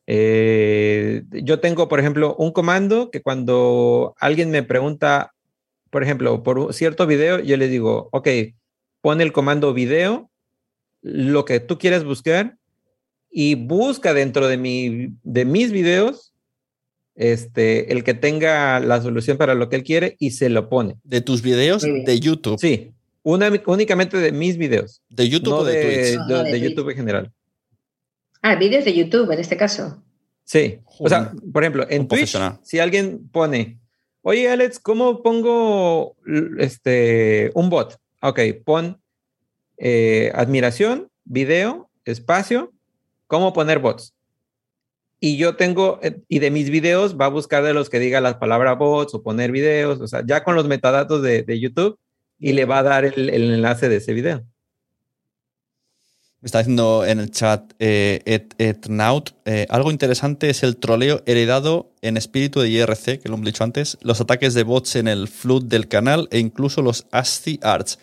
Eh, 0.07 1.23
yo 1.31 1.59
tengo, 1.59 1.87
por 1.87 1.99
ejemplo, 1.99 2.35
un 2.37 2.51
comando 2.51 3.11
que 3.11 3.21
cuando 3.21 4.15
alguien 4.19 4.51
me 4.51 4.63
pregunta, 4.63 5.33
por 5.89 6.03
ejemplo, 6.03 6.43
por 6.43 6.59
un 6.59 6.73
cierto 6.73 7.07
video, 7.07 7.39
yo 7.39 7.57
le 7.57 7.67
digo, 7.67 8.09
ok, 8.11 8.27
pon 9.01 9.21
el 9.21 9.33
comando 9.33 9.73
video, 9.73 10.29
lo 11.01 11.45
que 11.45 11.59
tú 11.59 11.77
quieras 11.77 12.03
buscar 12.03 12.57
y 13.29 13.55
busca 13.55 14.13
dentro 14.13 14.47
de, 14.47 14.57
mi, 14.57 15.09
de 15.23 15.45
mis 15.45 15.71
videos 15.71 16.33
este, 17.15 17.91
el 17.93 18.03
que 18.03 18.13
tenga 18.13 18.79
la 18.79 19.01
solución 19.01 19.37
para 19.37 19.55
lo 19.55 19.69
que 19.69 19.77
él 19.77 19.83
quiere 19.83 20.15
y 20.19 20.31
se 20.31 20.49
lo 20.49 20.69
pone. 20.69 20.97
De 21.03 21.21
tus 21.21 21.41
videos 21.41 21.81
de 21.81 22.19
YouTube. 22.19 22.59
Sí, 22.59 22.91
una, 23.25 23.51
únicamente 23.65 24.17
de 24.17 24.31
mis 24.31 24.55
videos, 24.55 25.01
¿De 25.09 25.27
YouTube 25.27 25.49
no 25.49 25.57
o 25.57 25.63
de, 25.63 25.73
de, 25.73 25.83
Twitch? 25.83 26.19
Ah, 26.29 26.43
de-. 26.43 26.59
YouTube 26.59 26.89
en 26.91 26.95
general. 26.95 27.31
Ah, 28.43 28.55
vídeos 28.55 28.85
de 28.85 28.93
YouTube 28.93 29.31
en 29.31 29.39
este 29.39 29.57
caso. 29.57 30.03
Sí, 30.43 30.79
o 30.99 31.09
sea, 31.09 31.33
por 31.51 31.63
ejemplo, 31.63 31.87
en 31.89 32.01
Un 32.01 32.07
Twitch, 32.07 32.37
si 32.61 32.77
alguien 32.77 33.27
pone, 33.29 33.79
oye 34.21 34.47
Alex, 34.47 34.77
¿cómo 34.77 35.23
pongo 35.23 36.15
este, 36.59 37.49
un 37.55 37.71
bot? 37.71 37.99
Ok, 38.21 38.39
pon 38.63 39.01
eh, 39.77 40.31
admiración, 40.35 41.09
video, 41.23 41.89
espacio, 42.05 42.73
cómo 43.25 43.53
poner 43.53 43.79
bots. 43.79 44.13
Y 45.19 45.37
yo 45.37 45.55
tengo, 45.55 45.99
eh, 46.03 46.21
y 46.27 46.37
de 46.37 46.51
mis 46.51 46.69
videos 46.69 47.19
va 47.19 47.25
a 47.25 47.29
buscar 47.29 47.63
de 47.63 47.73
los 47.73 47.89
que 47.89 47.97
diga 47.97 48.21
las 48.21 48.35
palabras 48.35 48.77
bots 48.77 49.15
o 49.15 49.23
poner 49.23 49.51
videos, 49.51 49.99
o 49.99 50.07
sea, 50.07 50.23
ya 50.23 50.43
con 50.43 50.53
los 50.53 50.67
metadatos 50.67 51.23
de, 51.23 51.41
de 51.41 51.59
YouTube 51.59 51.97
y 52.39 52.53
le 52.53 52.65
va 52.65 52.79
a 52.79 52.83
dar 52.83 53.05
el, 53.05 53.29
el 53.29 53.53
enlace 53.53 53.89
de 53.89 53.97
ese 53.97 54.13
video. 54.13 54.45
Me 56.45 56.47
está 56.47 56.59
diciendo 56.59 57.03
en 57.07 57.19
el 57.19 57.31
chat 57.31 57.73
eh, 57.79 58.21
et, 58.25 58.53
Etnaut, 58.59 59.31
eh, 59.45 59.65
algo 59.67 59.89
interesante 59.89 60.51
es 60.51 60.61
el 60.61 60.77
troleo 60.77 61.23
heredado 61.25 61.91
en 62.03 62.17
espíritu 62.17 62.61
de 62.61 62.69
IRC, 62.69 63.19
que 63.19 63.29
lo 63.29 63.33
hemos 63.33 63.47
dicho 63.47 63.63
antes, 63.63 63.97
los 64.01 64.21
ataques 64.21 64.53
de 64.53 64.61
bots 64.61 64.95
en 64.95 65.07
el 65.07 65.27
flood 65.27 65.63
del 65.63 65.87
canal 65.87 66.27
e 66.29 66.37
incluso 66.37 66.83
los 66.83 67.07
ASCII 67.09 67.59
Arts. 67.63 67.97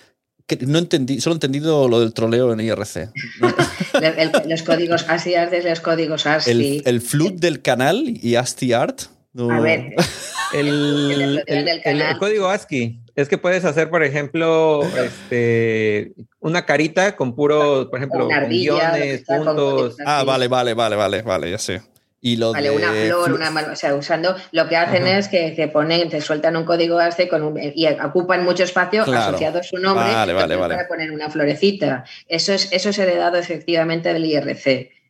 Que 0.49 0.57
no 0.57 0.81
entendí, 0.81 1.21
solo 1.21 1.35
he 1.35 1.37
entendido 1.37 1.89
lo 1.89 2.01
del 2.01 2.15
troleo 2.15 2.53
en 2.53 2.59
IRC. 2.59 3.13
los 4.49 4.63
códigos 4.65 5.09
ASCII 5.09 5.37
Arts 5.37 5.65
los 5.65 5.79
códigos 5.79 6.27
ASCII. 6.27 6.79
El, 6.79 6.83
el 6.85 7.01
flood 7.01 7.35
del 7.35 7.63
canal 7.63 8.19
y 8.21 8.35
ASCII 8.35 8.73
Art. 8.73 9.03
A 9.39 9.61
ver, 9.61 9.95
el, 10.55 11.43
el, 11.47 12.19
código 12.19 12.49
ASCII 12.49 13.01
es 13.15 13.29
que 13.29 13.39
puedes 13.39 13.65
hacer, 13.65 13.89
por 13.89 14.03
ejemplo, 14.03 14.83
este, 14.83 16.13
una 16.41 16.67
carita 16.67 17.17
con 17.17 17.35
puro, 17.35 17.89
por 17.91 17.99
ejemplo, 17.99 18.29
guiones, 18.49 19.25
puntos. 19.25 19.97
Ah, 20.05 20.25
vale, 20.25 20.49
vale, 20.49 20.75
vale, 20.75 20.97
vale, 20.97 21.23
vale, 21.23 21.51
ya 21.51 21.59
sé. 21.59 21.83
Y 22.25 22.37
lo 22.37 22.53
vale, 22.53 22.71
una 22.71 22.93
flor, 22.93 23.33
una 23.33 23.51
o 23.73 23.75
sea, 23.75 23.97
usando, 23.97 24.37
lo 24.53 24.69
que 24.69 24.77
hacen 24.77 25.09
es 25.09 25.27
que 25.27 25.51
te 25.51 25.67
ponen, 25.67 26.09
te 26.09 26.21
sueltan 26.21 26.57
un 26.57 26.65
código 26.65 26.99
ASCII 26.99 27.27
con 27.27 27.43
un, 27.43 27.59
y 27.59 27.87
ocupan 27.89 28.45
mucho 28.45 28.63
espacio 28.63 29.03
asociado 29.03 29.59
a 29.59 29.63
su 29.65 29.77
nombre 29.79 30.05
vale, 30.05 30.33
vale, 30.33 30.55
vale. 30.55 30.77
para 30.77 30.87
poner 30.87 31.11
una 31.11 31.31
florecita. 31.31 32.05
Eso 32.29 32.53
es, 32.53 32.73
eso 32.73 32.91
es 32.91 32.99
heredado 32.99 33.39
efectivamente 33.39 34.13
del 34.13 34.25
IRC. 34.25 35.02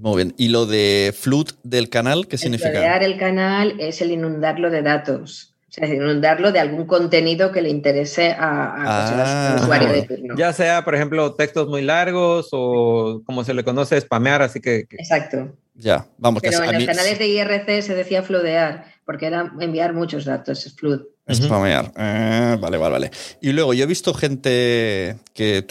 Muy 0.00 0.16
bien. 0.16 0.34
¿Y 0.36 0.48
lo 0.48 0.66
de 0.66 1.14
flood 1.16 1.48
del 1.62 1.88
canal, 1.88 2.26
qué 2.26 2.36
el 2.36 2.40
significa? 2.40 2.70
Florear 2.70 3.02
el 3.02 3.18
canal 3.18 3.74
es 3.78 4.00
el 4.00 4.12
inundarlo 4.12 4.70
de 4.70 4.82
datos. 4.82 5.54
O 5.68 5.72
sea, 5.72 5.86
inundarlo 5.86 6.50
de 6.50 6.60
algún 6.60 6.86
contenido 6.86 7.52
que 7.52 7.60
le 7.60 7.68
interese 7.68 8.32
a, 8.32 8.74
a 8.74 9.52
ah. 9.52 9.56
usuario 9.60 9.92
de 9.92 10.02
turno. 10.02 10.34
Ya 10.36 10.52
sea, 10.52 10.82
por 10.82 10.94
ejemplo, 10.94 11.34
textos 11.34 11.68
muy 11.68 11.82
largos 11.82 12.48
o 12.52 13.22
como 13.26 13.44
se 13.44 13.52
le 13.52 13.64
conoce, 13.64 14.00
spamear, 14.00 14.40
así 14.40 14.60
que... 14.60 14.86
Exacto. 14.90 15.54
Ya, 15.74 16.06
vamos. 16.16 16.42
Pero 16.42 16.64
en 16.64 16.74
los 16.74 16.86
canales 16.86 17.18
de 17.18 17.28
IRC 17.28 17.82
se 17.82 17.94
decía 17.94 18.22
flodear, 18.22 18.86
porque 19.04 19.26
era 19.26 19.52
enviar 19.60 19.92
muchos 19.92 20.24
datos, 20.24 20.66
es 20.66 20.74
flood. 20.74 21.02
Spamear. 21.34 21.92
Eh, 21.96 22.56
vale, 22.60 22.76
vale, 22.78 22.92
vale. 22.92 23.10
Y 23.40 23.52
luego 23.52 23.74
yo 23.74 23.84
he 23.84 23.86
visto 23.86 24.14
gente 24.14 25.16
que 25.34 25.64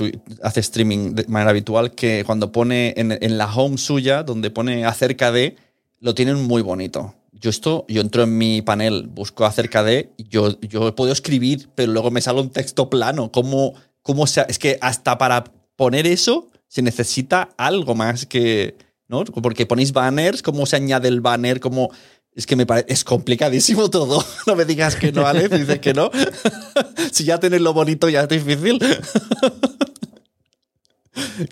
hace 0.43 0.59
streaming 0.59 1.15
de 1.15 1.25
manera 1.27 1.51
habitual 1.51 1.91
que 1.91 2.23
cuando 2.25 2.51
pone 2.51 2.93
en, 2.97 3.11
en, 3.11 3.37
la 3.37 3.53
home 3.53 3.77
suya, 3.77 4.23
donde 4.23 4.51
pone 4.51 4.85
acerca 4.85 5.31
de, 5.31 5.55
lo 5.99 6.13
tienen 6.13 6.43
muy 6.43 6.61
bonito. 6.61 7.15
Yo 7.31 7.49
esto, 7.49 7.85
yo 7.87 8.01
entro 8.01 8.23
en 8.23 8.37
mi 8.37 8.61
panel, 8.61 9.07
busco 9.07 9.45
acerca 9.45 9.83
de, 9.83 10.11
yo, 10.17 10.59
yo 10.61 10.95
puedo 10.95 11.11
escribir, 11.11 11.69
pero 11.75 11.91
luego 11.91 12.11
me 12.11 12.21
sale 12.21 12.41
un 12.41 12.49
texto 12.49 12.89
plano. 12.89 13.31
¿Cómo, 13.31 13.73
cómo 14.01 14.27
se, 14.27 14.45
es 14.47 14.59
que 14.59 14.77
hasta 14.81 15.17
para 15.17 15.43
poner 15.75 16.07
eso 16.07 16.49
se 16.67 16.81
necesita 16.81 17.49
algo 17.57 17.95
más 17.95 18.25
que, 18.25 18.75
¿no? 19.07 19.23
Porque 19.23 19.65
ponéis 19.65 19.93
banners, 19.93 20.41
¿cómo 20.41 20.65
se 20.65 20.75
añade 20.75 21.07
el 21.07 21.21
banner? 21.21 21.59
¿Cómo 21.59 21.89
es 22.37 22.45
que 22.45 22.55
me 22.55 22.65
parece, 22.67 22.93
es 22.93 23.03
complicadísimo 23.03 23.89
todo. 23.89 24.23
No 24.47 24.55
me 24.55 24.63
digas 24.63 24.95
que 24.95 25.11
no, 25.11 25.25
Ale, 25.25 25.49
dices 25.49 25.79
que 25.79 25.93
no. 25.93 26.11
si 27.11 27.25
ya 27.25 27.39
tienes 27.39 27.61
lo 27.61 27.73
bonito 27.73 28.07
ya 28.07 28.21
es 28.21 28.29
difícil. 28.29 28.79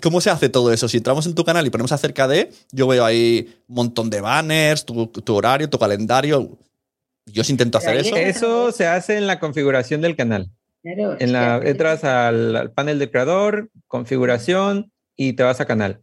¿Cómo 0.00 0.20
se 0.20 0.30
hace 0.30 0.48
todo 0.48 0.72
eso? 0.72 0.88
Si 0.88 0.98
entramos 0.98 1.26
en 1.26 1.34
tu 1.34 1.44
canal 1.44 1.66
y 1.66 1.70
ponemos 1.70 1.90
acerca 1.90 2.28
de, 2.28 2.52
yo 2.70 2.86
veo 2.86 3.04
ahí 3.04 3.52
un 3.66 3.74
montón 3.74 4.08
de 4.10 4.20
banners, 4.20 4.84
tu, 4.84 5.10
horario, 5.28 5.68
tu 5.68 5.78
calendario. 5.78 6.56
Yo 7.26 7.42
sí 7.42 7.50
intento 7.52 7.78
hacer 7.78 7.96
eso. 7.96 8.14
Eso 8.14 8.70
se 8.70 8.86
hace 8.86 9.18
en 9.18 9.26
la 9.26 9.40
configuración 9.40 10.00
del 10.00 10.14
canal. 10.14 10.52
en 10.84 11.32
la, 11.32 11.60
entras 11.64 12.04
al 12.04 12.70
panel 12.70 13.00
de 13.00 13.10
creador, 13.10 13.70
configuración 13.88 14.92
y 15.16 15.32
te 15.32 15.42
vas 15.42 15.60
a 15.60 15.66
canal. 15.66 16.00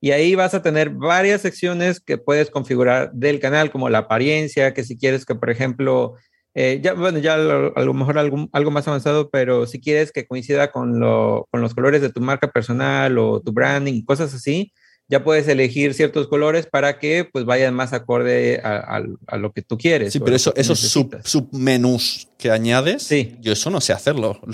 Y 0.00 0.10
ahí 0.10 0.34
vas 0.34 0.54
a 0.54 0.62
tener 0.62 0.90
varias 0.90 1.40
secciones 1.40 2.00
que 2.00 2.18
puedes 2.18 2.50
configurar 2.50 3.12
del 3.12 3.40
canal, 3.40 3.70
como 3.70 3.88
la 3.88 3.98
apariencia, 3.98 4.74
que 4.74 4.84
si 4.84 4.96
quieres 4.98 5.24
que, 5.24 5.34
por 5.34 5.50
ejemplo, 5.50 6.14
eh, 6.54 6.80
ya, 6.82 6.94
bueno, 6.94 7.18
ya 7.18 7.34
a 7.34 7.38
lo 7.82 7.94
mejor 7.94 8.18
algo, 8.18 8.48
algo, 8.52 8.70
más 8.70 8.88
avanzado, 8.88 9.30
pero 9.30 9.66
si 9.66 9.80
quieres 9.80 10.12
que 10.12 10.26
coincida 10.26 10.70
con, 10.72 11.00
lo, 11.00 11.46
con 11.50 11.60
los 11.60 11.74
colores 11.74 12.00
de 12.00 12.10
tu 12.10 12.20
marca 12.20 12.50
personal 12.50 13.18
o 13.18 13.40
tu 13.40 13.52
branding, 13.52 14.02
cosas 14.02 14.32
así, 14.32 14.72
ya 15.08 15.22
puedes 15.22 15.46
elegir 15.48 15.94
ciertos 15.94 16.28
colores 16.28 16.66
para 16.66 16.98
que 16.98 17.28
pues 17.30 17.44
vayan 17.44 17.74
más 17.74 17.92
acorde 17.92 18.60
a, 18.64 19.02
a, 19.26 19.36
lo 19.36 19.52
que 19.52 19.62
tú 19.62 19.78
quieres. 19.78 20.12
Sí, 20.12 20.18
pero 20.18 20.34
eso, 20.34 20.52
esos 20.56 20.80
sub, 20.80 21.16
submenús 21.24 22.28
que 22.38 22.50
añades, 22.50 23.04
sí. 23.04 23.36
yo 23.40 23.52
eso 23.52 23.70
no 23.70 23.80
sé 23.80 23.92
hacerlo. 23.92 24.40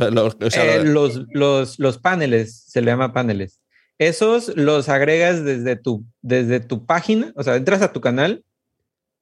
Eh, 0.55 0.83
los, 0.85 1.23
los, 1.31 1.79
los 1.79 1.99
paneles, 1.99 2.65
se 2.67 2.81
le 2.81 2.91
llama 2.91 3.13
paneles. 3.13 3.62
Esos 3.99 4.57
los 4.57 4.89
agregas 4.89 5.45
desde 5.45 5.77
tu, 5.77 6.05
desde 6.23 6.61
tu 6.61 6.87
página, 6.87 7.33
o 7.37 7.43
sea, 7.43 7.57
entras 7.57 7.83
a 7.83 7.93
tu 7.93 8.01
canal, 8.01 8.45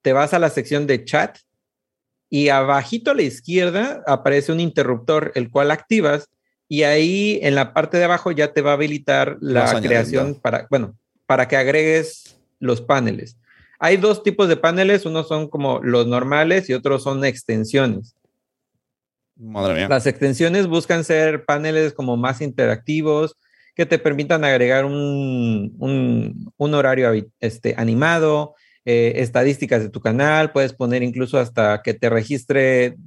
te 0.01 0.13
vas 0.13 0.33
a 0.33 0.39
la 0.39 0.49
sección 0.49 0.87
de 0.87 1.05
chat 1.05 1.37
y 2.29 2.49
abajito 2.49 3.11
a 3.11 3.13
la 3.13 3.23
izquierda 3.23 4.03
aparece 4.07 4.51
un 4.51 4.59
interruptor, 4.59 5.31
el 5.35 5.51
cual 5.51 5.69
activas 5.69 6.29
y 6.67 6.83
ahí 6.83 7.39
en 7.43 7.55
la 7.55 7.73
parte 7.73 7.97
de 7.97 8.05
abajo 8.05 8.31
ya 8.31 8.53
te 8.53 8.61
va 8.61 8.71
a 8.71 8.75
habilitar 8.75 9.37
la 9.41 9.81
creación 9.81 10.39
para, 10.39 10.67
bueno, 10.69 10.95
para 11.25 11.49
que 11.49 11.57
agregues 11.57 12.39
los 12.59 12.81
paneles. 12.81 13.37
Hay 13.77 13.97
dos 13.97 14.23
tipos 14.23 14.47
de 14.47 14.55
paneles, 14.55 15.05
unos 15.05 15.27
son 15.27 15.49
como 15.49 15.81
los 15.83 16.07
normales 16.07 16.69
y 16.69 16.73
otros 16.73 17.03
son 17.03 17.25
extensiones. 17.25 18.15
Madre 19.35 19.73
mía. 19.73 19.89
Las 19.89 20.07
extensiones 20.07 20.67
buscan 20.67 21.03
ser 21.03 21.43
paneles 21.43 21.91
como 21.91 22.15
más 22.15 22.39
interactivos, 22.39 23.35
que 23.75 23.85
te 23.85 23.99
permitan 23.99 24.43
agregar 24.43 24.85
un, 24.85 25.75
un, 26.57 26.73
horario 26.73 27.11
este, 27.39 27.73
animado, 27.77 28.55
eh, 28.83 29.13
estadísticas 29.17 29.81
de 29.81 29.89
tu 29.89 30.01
canal, 30.01 30.51
puedes 30.51 30.73
poner 30.73 31.03
incluso 31.03 31.37
hasta 31.37 31.81
que 31.83 31.93
te 31.93 32.09
registre 32.09 32.97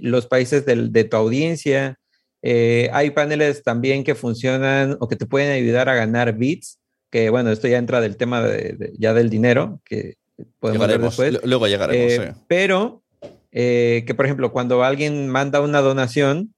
los 0.00 0.26
países 0.26 0.64
de 0.64 1.04
tu 1.04 1.16
audiencia. 1.16 1.98
Eh, 2.42 2.88
hay 2.92 3.10
paneles 3.10 3.62
también 3.62 4.04
que 4.04 4.14
funcionan 4.14 4.96
o 5.00 5.08
que 5.08 5.16
te 5.16 5.26
pueden 5.26 5.50
ayudar 5.50 5.88
a 5.88 5.94
ganar 5.94 6.36
bits, 6.36 6.78
que 7.10 7.28
bueno, 7.30 7.50
esto 7.50 7.66
ya 7.68 7.78
entra 7.78 8.00
del 8.00 8.16
tema 8.16 8.42
de, 8.42 8.92
ya 8.98 9.14
del 9.14 9.30
dinero, 9.30 9.80
que 9.84 10.14
podemos 10.60 10.86
ver 10.86 11.00
después. 11.00 11.40
Luego 11.44 11.66
llegaremos. 11.66 12.12
Eh, 12.12 12.34
pero 12.46 13.02
que, 13.50 14.14
por 14.14 14.26
ejemplo, 14.26 14.52
cuando 14.52 14.84
alguien 14.84 15.28
manda 15.28 15.60
una 15.60 15.80
donación, 15.80 16.54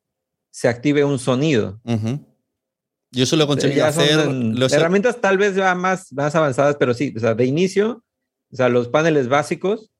se 0.50 0.68
active 0.68 1.04
un 1.04 1.18
sonido. 1.18 1.80
Yo 3.10 3.24
eso 3.24 3.36
lo 3.36 3.44
he 3.44 3.46
conseguido 3.46 3.86
hacer. 3.86 4.26
Los 4.30 4.72
herramientas 4.72 5.20
tal 5.20 5.38
vez 5.38 5.56
más, 5.76 6.12
más 6.12 6.34
avanzadas, 6.34 6.76
pero 6.78 6.94
sí, 6.94 7.14
o 7.16 7.20
sea, 7.20 7.34
de 7.34 7.46
inicio, 7.46 8.04
o 8.52 8.56
sea, 8.56 8.68
los 8.68 8.88
paneles 8.88 9.28
básicos 9.28 9.90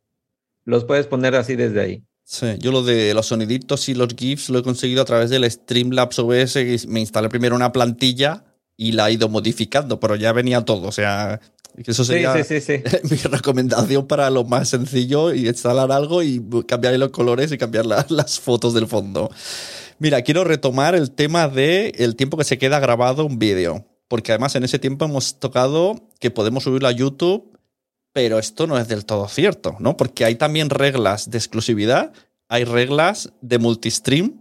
los 0.65 0.85
puedes 0.85 1.07
poner 1.07 1.35
así 1.35 1.57
desde 1.57 1.81
ahí. 1.81 2.05
Sí, 2.25 2.47
yo 2.59 2.73
lo 2.73 2.83
de 2.83 3.15
los 3.15 3.27
soniditos 3.27 3.89
y 3.89 3.95
los 3.95 4.09
GIFs 4.15 4.51
lo 4.51 4.59
he 4.59 4.63
conseguido 4.63 5.01
a 5.01 5.07
través 5.07 5.31
del 5.31 5.51
Streamlabs 5.51 6.19
OBS. 6.19 6.87
Me 6.87 7.01
instalé 7.01 7.31
primero 7.31 7.57
una 7.57 7.73
plantilla 7.73 8.45
y 8.77 8.93
la 8.93 9.09
he 9.09 9.15
ido 9.15 9.31
modificando, 9.31 9.99
pero 9.99 10.15
ya 10.15 10.33
venía 10.33 10.63
todo. 10.63 10.89
O 10.89 10.93
sea, 10.93 11.41
eso 11.75 12.05
sería 12.05 12.35
mi 13.11 13.17
recomendación 13.17 14.07
para 14.07 14.29
lo 14.31 14.45
más 14.45 14.69
sencillo 14.69 15.33
y 15.33 15.49
instalar 15.49 15.91
algo 15.93 16.23
y 16.23 16.43
cambiar 16.67 16.99
los 16.99 17.11
colores 17.11 17.51
y 17.53 17.59
cambiar 17.59 17.87
las 18.11 18.39
fotos 18.41 18.75
del 18.75 18.87
fondo. 18.87 19.31
Mira, 19.99 20.23
quiero 20.23 20.45
retomar 20.45 20.95
el 20.95 21.11
tema 21.11 21.49
de 21.49 21.93
el 21.97 22.15
tiempo 22.15 22.37
que 22.37 22.45
se 22.45 22.59
queda 22.59 22.79
grabado 22.79 23.25
un 23.25 23.39
vídeo. 23.39 23.85
Porque 24.09 24.33
además 24.33 24.55
en 24.55 24.65
ese 24.65 24.79
tiempo 24.79 25.05
hemos 25.05 25.39
tocado 25.39 26.09
que 26.19 26.31
podemos 26.31 26.65
subirlo 26.65 26.89
a 26.89 26.93
YouTube, 26.93 27.59
pero 28.13 28.39
esto 28.39 28.67
no 28.67 28.79
es 28.79 28.89
del 28.89 29.05
todo 29.05 29.29
cierto, 29.29 29.77
¿no? 29.81 29.97
Porque 29.97 30.25
hay 30.25 30.37
también 30.37 30.71
reglas 30.71 31.31
de 31.31 31.37
exclusividad, 31.37 32.13
hay 32.49 32.65
reglas 32.65 33.33
de 33.43 33.59
multistream, 33.59 34.41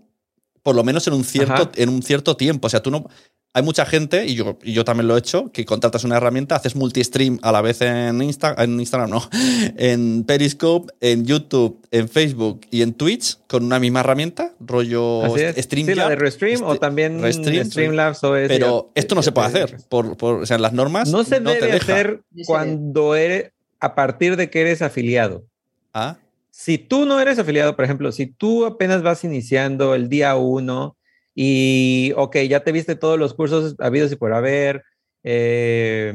por 0.63 0.75
lo 0.75 0.83
menos 0.83 1.05
en 1.07 1.13
un 1.13 1.25
cierto, 1.25 1.69
en 1.75 1.89
un 1.89 2.01
cierto 2.01 2.37
tiempo. 2.37 2.67
O 2.67 2.69
sea, 2.69 2.81
tú 2.81 2.91
no 2.91 3.09
hay 3.53 3.63
mucha 3.63 3.85
gente, 3.85 4.25
y 4.25 4.35
yo, 4.35 4.59
y 4.61 4.73
yo 4.73 4.85
también 4.85 5.07
lo 5.07 5.15
he 5.15 5.19
hecho, 5.19 5.51
que 5.51 5.65
contratas 5.65 6.03
una 6.03 6.17
herramienta, 6.17 6.55
haces 6.55 6.75
multi-stream 6.75 7.39
a 7.41 7.51
la 7.51 7.61
vez 7.61 7.81
en, 7.81 8.21
Insta, 8.21 8.55
en 8.57 8.79
Instagram, 8.79 9.09
no, 9.09 9.27
en 9.77 10.23
Periscope, 10.25 10.93
en 11.01 11.25
YouTube, 11.25 11.81
en 11.89 12.07
Facebook 12.07 12.61
y 12.69 12.81
en 12.83 12.93
Twitch 12.93 13.39
con 13.47 13.63
una 13.63 13.79
misma 13.79 14.01
herramienta, 14.01 14.53
rollo 14.59 15.23
Stream. 15.57 15.87
Sí, 15.87 15.95
la 15.95 16.09
de 16.09 16.17
Restream 16.17 16.61
o 16.63 16.75
también 16.75 17.21
Streamlabs 17.33 18.23
o 18.23 18.33
Pero 18.33 18.91
esto 18.93 19.15
no 19.15 19.23
se 19.23 19.31
puede 19.31 19.47
hacer, 19.47 19.77
por, 19.89 20.17
por, 20.17 20.41
o 20.41 20.45
sea, 20.45 20.57
las 20.57 20.73
normas. 20.73 21.09
No 21.09 21.23
se 21.23 21.39
debe 21.39 21.71
hacer 21.71 22.21
cuando 22.45 23.15
eres, 23.15 23.53
a 23.79 23.95
partir 23.95 24.35
de 24.35 24.49
que 24.49 24.61
eres 24.61 24.81
afiliado. 24.81 25.45
Ah. 25.93 26.17
Si 26.51 26.77
tú 26.77 27.05
no 27.05 27.19
eres 27.19 27.37
afiliado, 27.39 27.75
por 27.75 27.85
ejemplo, 27.85 28.11
si 28.11 28.25
tú 28.25 28.65
apenas 28.65 29.03
vas 29.03 29.23
iniciando 29.23 29.93
el 29.93 30.09
día 30.09 30.35
uno, 30.35 30.96
y, 31.39 32.13
ok, 32.17 32.37
ya 32.49 32.63
te 32.63 32.71
viste 32.71 32.95
todos 32.95 33.19
los 33.19 33.35
cursos 33.35 33.75
habidos 33.77 34.11
y 34.11 34.15
por 34.15 34.33
haber. 34.33 34.81
Eh, 35.23 36.11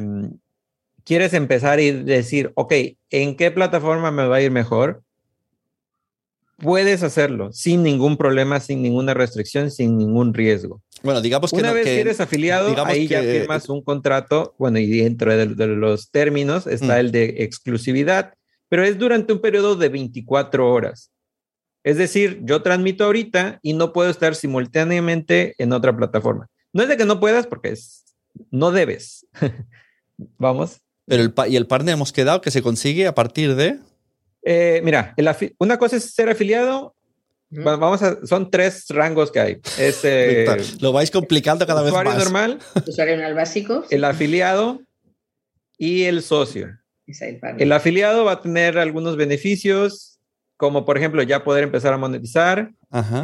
quieres 1.05 1.33
empezar 1.33 1.79
y 1.79 1.93
decir, 1.93 2.51
ok, 2.57 2.73
¿en 3.11 3.37
qué 3.37 3.53
plataforma 3.53 4.11
me 4.11 4.27
va 4.27 4.37
a 4.37 4.43
ir 4.43 4.51
mejor? 4.51 5.03
puedes 6.59 7.03
hacerlo 7.03 7.53
sin 7.53 7.83
ningún 7.83 8.17
problema, 8.17 8.61
sin 8.61 8.83
ninguna 8.83 9.15
restricción, 9.15 9.71
sin 9.71 9.99
ningún 9.99 10.33
riesgo. 10.33 10.81
Bueno, 11.03 11.21
digamos 11.21 11.51
que 11.51 11.57
Una 11.57 11.69
no- 11.69 11.75
vez 11.75 11.85
que- 11.87 12.01
eres 12.01 12.21
afiliado, 12.21 12.73
ahí 12.87 13.09
ya 13.09 13.21
firmas 13.21 13.69
un 13.69 13.83
contrato, 13.83 14.55
bueno, 14.59 14.79
y 14.79 14.87
dentro 15.01 15.37
de, 15.37 15.47
de 15.47 15.67
los 15.67 16.11
términos 16.11 16.67
está 16.69 16.95
Mm. 16.97 17.01
el 17.01 17.11
de 17.13 17.25
exclusividad, 17.39 18.35
pero 18.69 18.85
es 18.85 18.97
durante 18.99 19.33
un 19.33 19.41
periodo 19.41 19.75
de 19.77 19.89
24 19.89 20.71
horas. 20.71 21.11
Es 21.85 21.97
decir, 21.97 22.41
yo 22.45 22.63
transmito 22.63 23.05
ahorita 23.05 23.59
y 23.63 23.73
no 23.73 23.93
puedo 23.93 24.11
estar 24.11 24.35
simultáneamente 24.35 25.55
en 25.59 25.73
otra 25.73 25.97
plataforma. 25.97 26.49
No 26.73 26.83
es 26.83 26.89
de 26.89 26.97
que 26.97 27.05
no 27.05 27.21
puedas, 27.21 27.47
porque 27.47 27.71
es, 27.71 28.05
no 28.51 28.71
debes. 28.71 29.27
Vamos. 30.39 30.81
Pero 31.07 31.23
el 31.25 31.35
y 31.49 31.57
el 31.57 31.67
partner 31.67 31.95
hemos 31.95 32.13
quedado 32.13 32.41
que 32.41 32.51
se 32.51 32.63
consigue 32.63 33.07
a 33.07 33.15
partir 33.15 33.55
de. 33.57 33.79
Eh, 34.45 34.81
mira, 34.85 35.15
una 35.59 35.79
cosa 35.79 35.97
es 35.97 36.15
ser 36.15 36.29
afiliado. 36.29 36.95
¿Mm? 37.51 37.63
Bueno, 37.65 37.79
vamos 37.79 38.03
a, 38.03 38.25
son 38.25 38.51
tres 38.51 38.87
rangos 38.89 39.31
que 39.31 39.41
hay. 39.41 39.61
Es 39.79 40.01
eh, 40.05 40.47
Lo 40.81 40.93
vais 40.93 41.11
complicando 41.11 41.67
cada 41.67 41.83
vez 41.83 41.91
usuario 41.91 42.13
más. 42.13 42.23
normal, 42.23 42.59
Usuario 42.87 43.15
el 43.15 43.35
básico. 43.35 43.85
el 43.91 44.05
afiliado 44.05 44.81
y 45.77 46.05
el 46.05 46.23
socio. 46.23 46.69
es 47.07 47.21
el 47.21 47.39
partner. 47.41 47.63
El 47.63 47.73
afiliado 47.73 48.25
va 48.25 48.33
a 48.33 48.43
tener 48.43 48.79
algunos 48.79 49.17
beneficios, 49.17 50.12
como 50.63 50.85
por 50.85 50.97
ejemplo 50.97 51.25
ya 51.25 51.43
poder 51.43 51.65
empezar 51.65 51.93
a 51.93 51.99
monetizar 51.99 52.71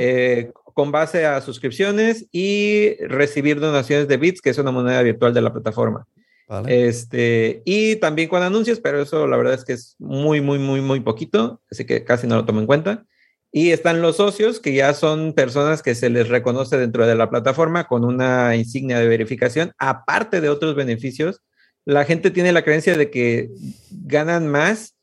eh, 0.01 0.51
con 0.74 0.91
base 0.91 1.24
a 1.24 1.41
suscripciones 1.41 2.26
y 2.32 2.97
recibir 3.07 3.61
donaciones 3.61 4.09
de 4.09 4.16
bits, 4.16 4.41
que 4.41 4.51
es 4.51 4.59
una 4.59 4.72
moneda 4.72 5.01
virtual 5.03 5.32
de 5.32 5.41
la 5.41 5.53
plataforma. 5.53 6.05
vale. 6.49 6.89
Este, 6.89 7.62
y 7.64 7.95
también 7.95 8.28
con 8.28 8.43
anuncios, 8.43 8.80
pero 8.80 9.01
eso 9.01 9.28
la 9.28 9.36
verdad 9.36 9.55
es 9.55 9.64
que 9.64 9.74
es 9.74 9.95
muy, 10.01 10.41
muy, 10.41 10.59
muy, 10.59 10.80
muy 10.80 10.99
poquito, 10.99 11.61
así 11.70 11.84
que 11.84 12.03
casi 12.03 12.26
no 12.26 12.34
lo 12.34 12.45
tomo 12.45 12.59
en 12.59 12.66
cuenta. 12.66 13.05
Y 13.53 13.70
están 13.70 14.03
los 14.03 14.16
socios, 14.16 14.59
que 14.59 14.74
ya 14.74 14.93
son 14.93 15.32
personas 15.32 15.80
que 15.80 15.95
se 15.95 16.11
les 16.11 16.28
reconoce 16.28 16.76
dentro 16.76 17.07
de 17.07 17.14
la 17.14 17.30
plataforma 17.30 17.86
con 17.86 18.05
una 18.05 18.57
insignia 18.57 18.99
de 18.99 19.07
verificación, 19.07 19.70
aparte 19.78 20.41
de 20.41 20.49
otros 20.49 20.74
beneficios. 20.74 21.41
La 21.84 22.05
gente 22.05 22.32
tiene 22.32 22.51
la 22.51 22.64
creencia 22.64 22.97
de 22.97 23.12
que 23.12 23.49
ganan 23.91 24.49
más 24.49 24.97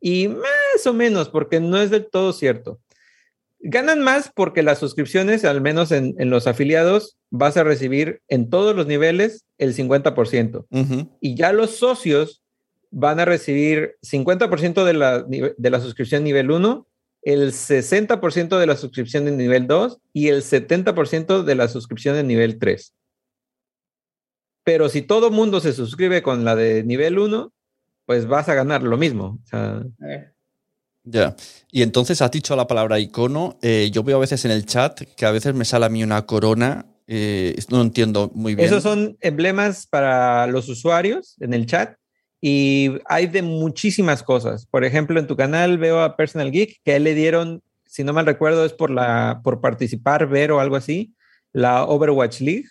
y 0.00 0.28
más 0.28 0.61
o 0.86 0.92
menos, 0.92 1.28
porque 1.28 1.60
no 1.60 1.80
es 1.80 1.90
del 1.90 2.08
todo 2.10 2.32
cierto. 2.32 2.80
Ganan 3.60 4.00
más 4.00 4.30
porque 4.34 4.62
las 4.62 4.78
suscripciones, 4.78 5.44
al 5.44 5.60
menos 5.60 5.92
en, 5.92 6.14
en 6.18 6.30
los 6.30 6.46
afiliados, 6.46 7.16
vas 7.30 7.56
a 7.56 7.64
recibir 7.64 8.20
en 8.28 8.50
todos 8.50 8.74
los 8.74 8.86
niveles 8.86 9.44
el 9.58 9.74
50% 9.74 10.66
Ujú. 10.68 11.16
y 11.20 11.36
ya 11.36 11.52
los 11.52 11.76
socios 11.76 12.42
van 12.90 13.20
a 13.20 13.24
recibir 13.24 13.96
50% 14.02 14.84
de 14.84 14.92
la, 14.92 15.22
de 15.22 15.70
la 15.70 15.80
suscripción 15.80 16.24
nivel 16.24 16.50
1, 16.50 16.86
el 17.22 17.52
60% 17.52 18.58
de 18.58 18.66
la 18.66 18.76
suscripción 18.76 19.24
de 19.24 19.30
nivel 19.30 19.66
2 19.66 19.98
y 20.12 20.28
el 20.28 20.42
70% 20.42 21.44
de 21.44 21.54
la 21.54 21.68
suscripción 21.68 22.16
de 22.16 22.24
nivel 22.24 22.58
3. 22.58 22.94
Pero 24.64 24.88
si 24.88 25.02
todo 25.02 25.30
mundo 25.30 25.60
se 25.60 25.72
suscribe 25.72 26.22
con 26.22 26.44
la 26.44 26.54
de 26.54 26.84
nivel 26.84 27.18
1, 27.18 27.52
pues 28.06 28.26
vas 28.26 28.48
a 28.48 28.54
ganar 28.54 28.82
lo 28.82 28.98
mismo. 28.98 29.38
O 29.42 29.46
sea, 29.46 29.76
A 30.00 30.06
ver. 30.06 30.31
Ya. 31.04 31.34
Y 31.70 31.82
entonces 31.82 32.22
has 32.22 32.30
dicho 32.30 32.54
la 32.56 32.66
palabra 32.66 32.98
icono. 32.98 33.58
eh, 33.62 33.90
yo 33.92 34.02
veo 34.02 34.18
a 34.18 34.20
veces 34.20 34.44
en 34.44 34.50
el 34.50 34.66
chat 34.66 35.00
que 35.16 35.26
a 35.26 35.30
veces 35.30 35.54
me 35.54 35.64
sale 35.64 35.86
a 35.86 35.88
mí 35.88 36.02
una 36.02 36.26
corona. 36.26 36.86
eh, 37.06 37.56
no 37.70 37.82
entiendo 37.82 38.30
muy 38.34 38.54
bien. 38.54 38.66
Esos 38.66 38.82
son 38.82 39.16
emblemas 39.20 39.86
para 39.86 40.46
los 40.46 40.68
usuarios 40.68 41.36
en 41.40 41.52
el 41.52 41.66
chat 41.66 41.96
y 42.40 42.90
hay 43.06 43.26
de 43.26 43.42
muchísimas 43.42 44.22
cosas. 44.22 44.66
Por 44.66 44.84
ejemplo, 44.84 45.18
en 45.18 45.26
tu 45.26 45.36
canal 45.36 45.78
veo 45.78 46.00
a 46.00 46.16
Personal 46.16 46.50
Geek 46.50 46.80
que 46.84 46.98
le 47.00 47.14
dieron, 47.14 47.62
si 47.86 48.04
no 48.04 48.12
mal 48.12 48.26
recuerdo, 48.26 48.64
es 48.64 48.72
por 48.72 48.90
la 48.90 49.40
por 49.44 49.60
participar, 49.60 50.28
ver 50.28 50.52
o 50.52 50.60
algo 50.60 50.76
así, 50.76 51.14
la 51.52 51.84
Overwatch 51.84 52.40
League. 52.40 52.66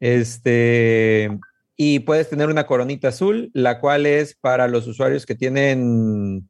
Este 0.00 1.30
y 1.76 2.00
puedes 2.00 2.28
tener 2.28 2.48
una 2.48 2.66
coronita 2.66 3.08
azul, 3.08 3.50
la 3.54 3.80
cual 3.80 4.06
es 4.06 4.36
para 4.40 4.66
los 4.66 4.86
usuarios 4.86 5.26
que 5.26 5.36
tienen 5.36 6.48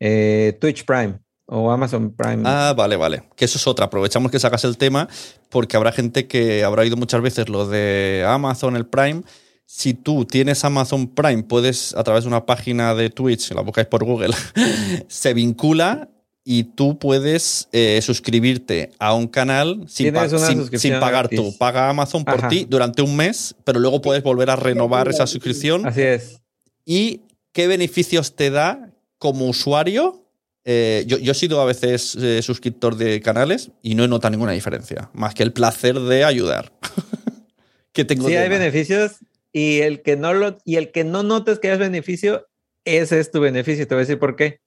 eh, 0.00 0.56
Twitch 0.60 0.84
Prime 0.84 1.18
o 1.46 1.70
Amazon 1.70 2.10
Prime. 2.14 2.42
Ah, 2.44 2.74
vale, 2.76 2.96
vale. 2.96 3.22
Que 3.36 3.44
eso 3.46 3.56
es 3.58 3.66
otra. 3.66 3.86
Aprovechamos 3.86 4.30
que 4.30 4.38
sacas 4.38 4.64
el 4.64 4.76
tema 4.76 5.08
porque 5.48 5.76
habrá 5.76 5.92
gente 5.92 6.26
que 6.26 6.62
habrá 6.64 6.82
oído 6.82 6.96
muchas 6.96 7.22
veces 7.22 7.48
lo 7.48 7.66
de 7.66 8.24
Amazon, 8.28 8.76
el 8.76 8.86
Prime. 8.86 9.22
Si 9.64 9.92
tú 9.94 10.24
tienes 10.24 10.64
Amazon 10.64 11.08
Prime, 11.08 11.42
puedes 11.42 11.94
a 11.94 12.02
través 12.04 12.24
de 12.24 12.28
una 12.28 12.46
página 12.46 12.94
de 12.94 13.10
Twitch, 13.10 13.50
la 13.52 13.60
buscáis 13.62 13.86
por 13.86 14.04
Google, 14.04 14.34
se 15.08 15.34
vincula 15.34 16.08
y 16.44 16.64
tú 16.64 16.98
puedes 16.98 17.68
eh, 17.72 18.00
suscribirte 18.02 18.90
a 18.98 19.12
un 19.12 19.26
canal 19.26 19.84
sin, 19.86 20.14
pa- 20.14 20.26
sin- 20.28 20.92
pagar 21.00 21.28
gratis. 21.28 21.38
tú. 21.38 21.58
Paga 21.58 21.90
Amazon 21.90 22.24
por 22.24 22.38
Ajá. 22.38 22.48
ti 22.48 22.66
durante 22.68 23.02
un 23.02 23.14
mes, 23.16 23.54
pero 23.64 23.78
luego 23.80 24.00
puedes 24.00 24.22
volver 24.22 24.48
a 24.48 24.56
renovar 24.56 25.08
esa 25.08 25.26
suscripción. 25.26 25.84
Así 25.86 26.00
es. 26.00 26.40
¿Y 26.86 27.20
qué 27.52 27.66
beneficios 27.66 28.34
te 28.34 28.48
da 28.50 28.90
como 29.18 29.46
usuario? 29.48 30.24
Eh, 30.64 31.04
yo, 31.06 31.18
yo 31.18 31.32
he 31.32 31.34
sido 31.34 31.60
a 31.60 31.64
veces 31.64 32.14
eh, 32.16 32.42
suscriptor 32.42 32.96
de 32.96 33.20
canales 33.20 33.70
y 33.82 33.94
no 33.94 34.04
he 34.04 34.08
notado 34.08 34.32
ninguna 34.32 34.52
diferencia, 34.52 35.10
más 35.14 35.34
que 35.34 35.42
el 35.42 35.52
placer 35.52 35.98
de 35.98 36.24
ayudar. 36.24 36.72
que 37.92 38.04
tengo 38.04 38.28
Sí, 38.28 38.36
hay 38.36 38.48
más. 38.48 38.58
beneficios 38.58 39.12
y 39.52 39.78
el 39.80 40.02
que 40.02 40.16
no 40.16 40.34
lo 40.34 40.58
y 40.64 40.76
el 40.76 40.90
que 40.92 41.04
no 41.04 41.22
notes 41.22 41.58
que 41.58 41.70
hay 41.70 41.78
beneficio, 41.78 42.46
ese 42.84 43.18
es 43.18 43.30
tu 43.30 43.40
beneficio. 43.40 43.86
Te 43.88 43.94
voy 43.94 44.00
a 44.00 44.06
decir 44.06 44.18
por 44.18 44.36
qué. 44.36 44.60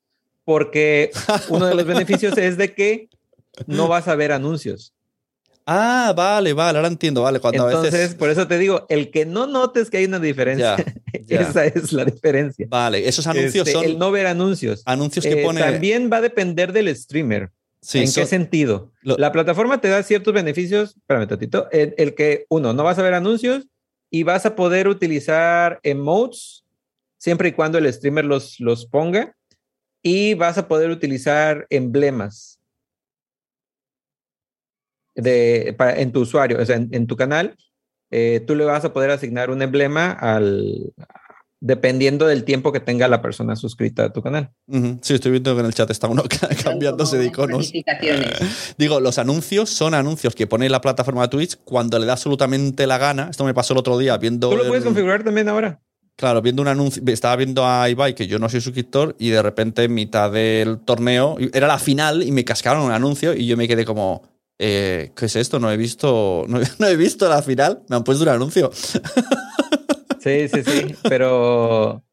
Porque 0.44 1.12
uno 1.50 1.68
de 1.68 1.76
los 1.76 1.86
beneficios 1.86 2.38
es 2.38 2.58
de 2.58 2.74
que 2.74 3.10
no 3.68 3.88
vas 3.88 4.08
a 4.08 4.16
ver 4.16 4.32
anuncios. 4.32 4.94
Ah, 5.66 6.14
vale, 6.16 6.54
vale, 6.54 6.78
ahora 6.80 6.88
entiendo, 6.88 7.22
vale. 7.22 7.40
Cuando 7.40 7.66
a 7.66 7.72
Entonces, 7.72 7.94
veces. 7.94 8.16
por 8.16 8.30
eso 8.30 8.48
te 8.48 8.58
digo, 8.58 8.86
el 8.90 9.12
que 9.12 9.26
no 9.26 9.48
notes 9.48 9.90
que 9.90 9.98
hay 9.98 10.06
una 10.06 10.20
diferencia, 10.20 10.76
Ya, 10.78 10.86
ya. 11.28 11.42
esa 11.42 11.66
es 11.66 11.94
la 11.94 12.04
diferencia. 12.06 12.66
Vale, 12.70 13.08
esos 13.08 13.26
anuncios 13.28 13.68
Este, 13.68 13.72
son 13.72 13.86
el 13.86 14.00
no 14.00 14.12
ver 14.12 14.28
anuncios. 14.28 14.82
anuncios 14.86 15.24
que 15.26 15.42
Eh, 15.42 15.44
pone. 15.46 15.62
También 15.62 16.10
va 16.12 16.18
a 16.18 16.22
depender 16.22 16.74
del 16.74 16.94
streamer. 16.96 17.52
Sí, 17.82 18.00
¿En 18.00 18.08
son- 18.08 18.24
qué 18.24 18.28
sentido? 18.28 18.92
lo- 19.02 19.18
La 19.18 19.32
plataforma 19.32 19.82
te 19.82 19.88
da 19.90 20.04
ciertos 20.04 20.34
beneficios, 20.34 20.96
espérame 20.98 21.28
tantito, 21.28 21.68
el, 21.72 21.96
el 21.98 22.14
que, 22.16 22.46
uno, 22.50 22.74
no 22.74 22.84
vas 22.84 23.00
a 23.00 23.02
ver 23.04 23.14
anuncios 23.14 23.66
y 24.12 24.24
vas 24.24 24.46
a 24.46 24.56
poder 24.56 24.88
utilizar 24.88 25.80
emotes 25.84 26.64
siempre 27.18 27.50
y 27.50 27.52
cuando 27.54 27.78
el 27.78 27.92
streamer 27.92 28.26
los, 28.26 28.60
los 28.60 28.86
ponga 28.86 29.36
y 30.04 30.34
vas 30.36 30.58
a 30.58 30.68
poder 30.68 30.90
utilizar 30.92 31.66
emblemas 31.70 32.60
de, 35.22 35.74
para- 35.78 36.00
en 36.00 36.12
tu 36.12 36.22
usuario, 36.22 36.60
o 36.62 36.66
sea, 36.66 36.76
en, 36.78 36.90
en 36.92 37.08
tu 37.08 37.16
canal, 37.16 37.56
eh, 38.12 38.44
tú 38.46 38.56
le 38.56 38.66
vas 38.66 38.84
a 38.86 38.92
poder 38.94 39.10
asignar 39.12 39.50
un 39.52 39.62
emblema 39.62 40.12
al 40.12 40.94
dependiendo 41.64 42.26
del 42.26 42.44
tiempo 42.44 42.72
que 42.72 42.80
tenga 42.80 43.08
la 43.08 43.22
persona 43.22 43.56
suscrita 43.56 44.06
a 44.06 44.12
tu 44.14 44.24
canal. 44.24 44.50
Ujú, 44.68 44.98
Sí, 45.02 45.14
estoy 45.14 45.30
viendo 45.32 45.54
que 45.54 45.60
en 45.60 45.68
el 45.68 45.74
chat 45.76 45.90
está 45.92 46.08
uno 46.08 46.24
cambiándose 46.64 47.18
de 47.20 47.28
iconos. 47.28 47.72
Digo, 48.78 49.00
los 49.00 49.18
anuncios 49.20 49.70
son 49.70 49.94
anuncios 49.94 50.34
que 50.36 50.48
pone 50.48 50.70
la 50.70 50.82
plataforma 50.82 51.30
Twitch 51.30 51.58
cuando 51.64 52.00
le 52.00 52.06
da 52.08 52.14
absolutamente 52.14 52.88
la 52.88 52.98
gana. 52.98 53.28
Esto 53.30 53.46
me 53.46 53.54
pasó 53.54 53.74
el 53.74 53.80
otro 53.80 53.98
día 53.98 54.18
viendo. 54.18 54.50
Tú 54.50 54.58
lo 54.58 54.68
puedes 54.68 54.84
el- 54.84 54.90
configurar 54.90 55.24
también 55.24 55.50
ahora. 55.50 55.80
Claro, 56.16 56.42
viendo 56.42 56.62
un 56.62 56.68
anuncio, 56.68 57.02
estaba 57.08 57.36
viendo 57.36 57.66
a 57.66 57.90
Ibai, 57.90 58.14
que 58.14 58.28
yo 58.28 58.38
no 58.38 58.48
soy 58.50 58.62
suscriptor, 58.62 59.16
y 59.18 59.30
de 59.30 59.42
repente 59.42 59.84
en 59.86 59.94
mitad 59.94 60.32
del 60.32 60.80
torneo, 60.80 61.38
era 61.54 61.68
la 61.68 61.80
final 61.80 62.22
y 62.22 62.32
me 62.32 62.44
cascaron 62.46 62.84
un 62.84 62.92
anuncio 62.92 63.34
y 63.34 63.48
yo 63.48 63.58
me 63.58 63.68
quedé 63.68 63.86
como, 63.86 64.22
eh, 64.64 65.12
¿qué 65.16 65.26
es 65.26 65.36
esto? 65.36 65.60
No 65.60 65.72
he 65.72 65.78
visto, 65.78 66.46
no, 66.48 66.62
he- 66.62 66.66
no 66.80 66.88
he 66.88 66.96
visto 66.96 67.28
la 67.28 67.42
final, 67.42 67.84
me 67.90 67.96
han 67.98 68.04
puesto 68.04 68.24
un 68.24 68.30
anuncio. 68.30 68.72
Sí, 70.20 70.48
sí, 70.50 70.64
sí, 70.64 70.96
pero 71.02 72.04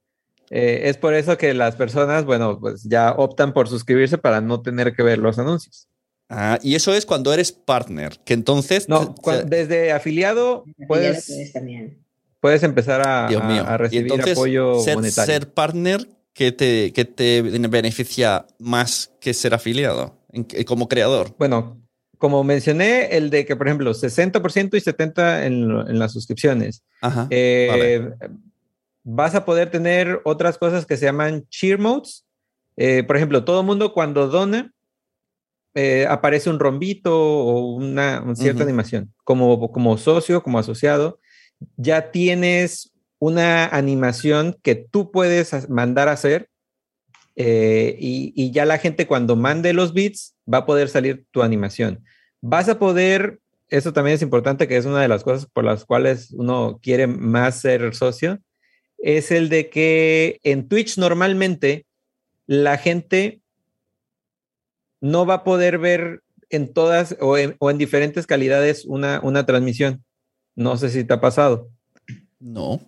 eh, 0.51 0.83
es 0.85 0.97
por 0.97 1.13
eso 1.15 1.37
que 1.37 1.53
las 1.53 1.77
personas, 1.77 2.25
bueno, 2.25 2.59
pues 2.59 2.83
ya 2.85 3.13
optan 3.13 3.53
por 3.53 3.69
suscribirse 3.69 4.17
para 4.17 4.41
no 4.41 4.63
tener 4.63 4.95
que 4.97 5.03
ver 5.03 5.19
los 5.19 5.39
anuncios. 5.39 5.89
Ah, 6.31 6.59
y 6.63 6.75
eso 6.75 6.95
es 6.95 7.05
cuando 7.07 7.33
eres 7.33 7.53
partner, 7.53 8.19
que 8.25 8.35
entonces... 8.35 8.89
No, 8.89 9.15
desde 9.47 9.93
afiliado 9.93 10.65
puedes, 10.87 11.27
puedes 11.27 11.53
también. 11.53 12.05
puedes 12.41 12.63
empezar 12.63 13.01
a, 13.07 13.29
Dios 13.29 13.43
a- 13.43 13.47
mío. 13.47 13.65
a 13.67 13.75
Y 13.75 13.77
recibir 13.79 14.03
entonces, 14.13 14.33
apoyo 14.39 14.75
ser, 14.83 14.95
monetario. 14.97 15.35
ser 15.35 15.53
partner, 15.53 16.09
¿qué 16.33 16.53
te, 16.53 16.93
qué 16.95 17.05
te 17.05 17.43
beneficia 17.43 18.47
más 18.59 19.11
que 19.21 19.33
ser 19.35 19.53
afiliado 19.55 20.17
en- 20.33 20.45
como 20.65 20.89
creador? 20.89 21.35
Bueno, 21.39 21.79
como 22.19 22.45
mencioné, 22.45 23.17
el 23.17 23.31
de 23.31 23.47
que, 23.47 23.57
por 23.57 23.69
ejemplo, 23.69 23.93
60% 23.93 24.77
y 24.77 24.81
70% 24.81 25.45
en, 25.45 25.99
las 25.99 26.13
suscripciones. 26.13 26.85
Ajá. 27.01 27.27
Eh, 27.31 28.11
Vas 29.11 29.35
a 29.35 29.47
poder 29.47 29.71
tener 29.71 30.21
otras 30.25 30.59
cosas 30.59 30.85
que 30.85 30.99
se 30.99 31.07
llaman 31.07 31.49
cheer 31.49 31.79
modes. 31.79 32.27
Eh, 32.77 33.03
por 33.05 33.17
ejemplo, 33.17 33.43
todo 33.43 33.63
mundo 33.63 33.95
cuando 33.95 34.29
dona, 34.29 34.75
eh, 35.75 36.07
aparece 36.07 36.51
un 36.51 36.59
rombito 36.59 37.19
o 37.19 37.75
una, 37.75 38.21
una 38.21 38.37
cierta 38.37 38.65
animación. 38.65 39.15
Como, 39.25 39.73
como 39.73 39.97
socio, 39.97 40.43
como 40.43 40.59
asociado, 40.59 41.21
ya 41.79 42.11
tienes 42.11 42.93
una 43.19 43.67
animación 43.69 44.59
que 44.63 44.75
tú 44.75 45.11
puedes 45.11 45.71
mandar 45.71 46.09
a 46.09 46.13
hacer 46.13 46.51
eh, 47.41 47.97
y, 48.01 48.51
ya 48.51 48.65
la 48.65 48.79
gente 48.79 49.07
cuando 49.07 49.37
mande 49.37 49.73
los 49.73 49.93
bits 49.93 50.35
va 50.53 50.59
a 50.59 50.67
poder 50.67 50.89
salir 50.89 51.25
tu 51.31 51.43
animación. 51.43 52.05
Vas 52.41 52.69
a 52.69 52.81
poder, 52.81 53.39
eso 53.69 53.93
también 53.93 54.17
es 54.17 54.23
importante, 54.23 54.67
que 54.67 54.77
es 54.77 54.87
una 54.87 55.01
de 55.01 55.07
las 55.07 55.23
cosas 55.23 55.47
por 55.47 55.63
las 55.63 55.85
cuales 55.85 56.33
uno 56.33 56.81
quiere 56.83 57.07
más 57.07 57.61
ser 57.61 57.95
socio, 57.95 58.41
es 58.99 59.31
el 59.31 59.51
de 59.51 59.71
que 59.71 60.41
en 60.43 60.69
Twitch 60.69 60.99
normalmente 60.99 61.87
la 62.49 62.77
gente 62.77 63.41
no 65.01 65.25
va 65.25 65.35
a 65.35 65.45
poder 65.45 65.79
ver 65.79 66.23
en 66.51 66.73
todas 66.73 67.17
o 67.21 67.39
en, 67.39 67.55
o 67.61 67.71
en 67.71 67.79
diferentes 67.79 68.27
calidades 68.27 68.85
una, 68.85 69.21
una 69.23 69.47
transmisión. 69.47 70.05
No 70.57 70.77
sé 70.77 70.89
si 70.89 71.05
te 71.05 71.15
ha 71.15 71.21
pasado. 71.21 71.71
No. 72.41 72.81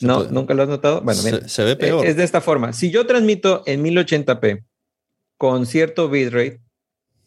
No, 0.00 0.24
nunca 0.24 0.54
lo 0.54 0.62
has 0.62 0.68
notado. 0.68 1.00
Bueno, 1.00 1.20
se, 1.20 1.32
mira, 1.32 1.48
se 1.48 1.64
ve 1.64 1.76
peor. 1.76 2.04
es 2.04 2.16
de 2.16 2.24
esta 2.24 2.40
forma. 2.40 2.72
Si 2.72 2.90
yo 2.90 3.06
transmito 3.06 3.62
en 3.66 3.82
1080p 3.82 4.64
con 5.38 5.66
cierto 5.66 6.08
bitrate 6.08 6.60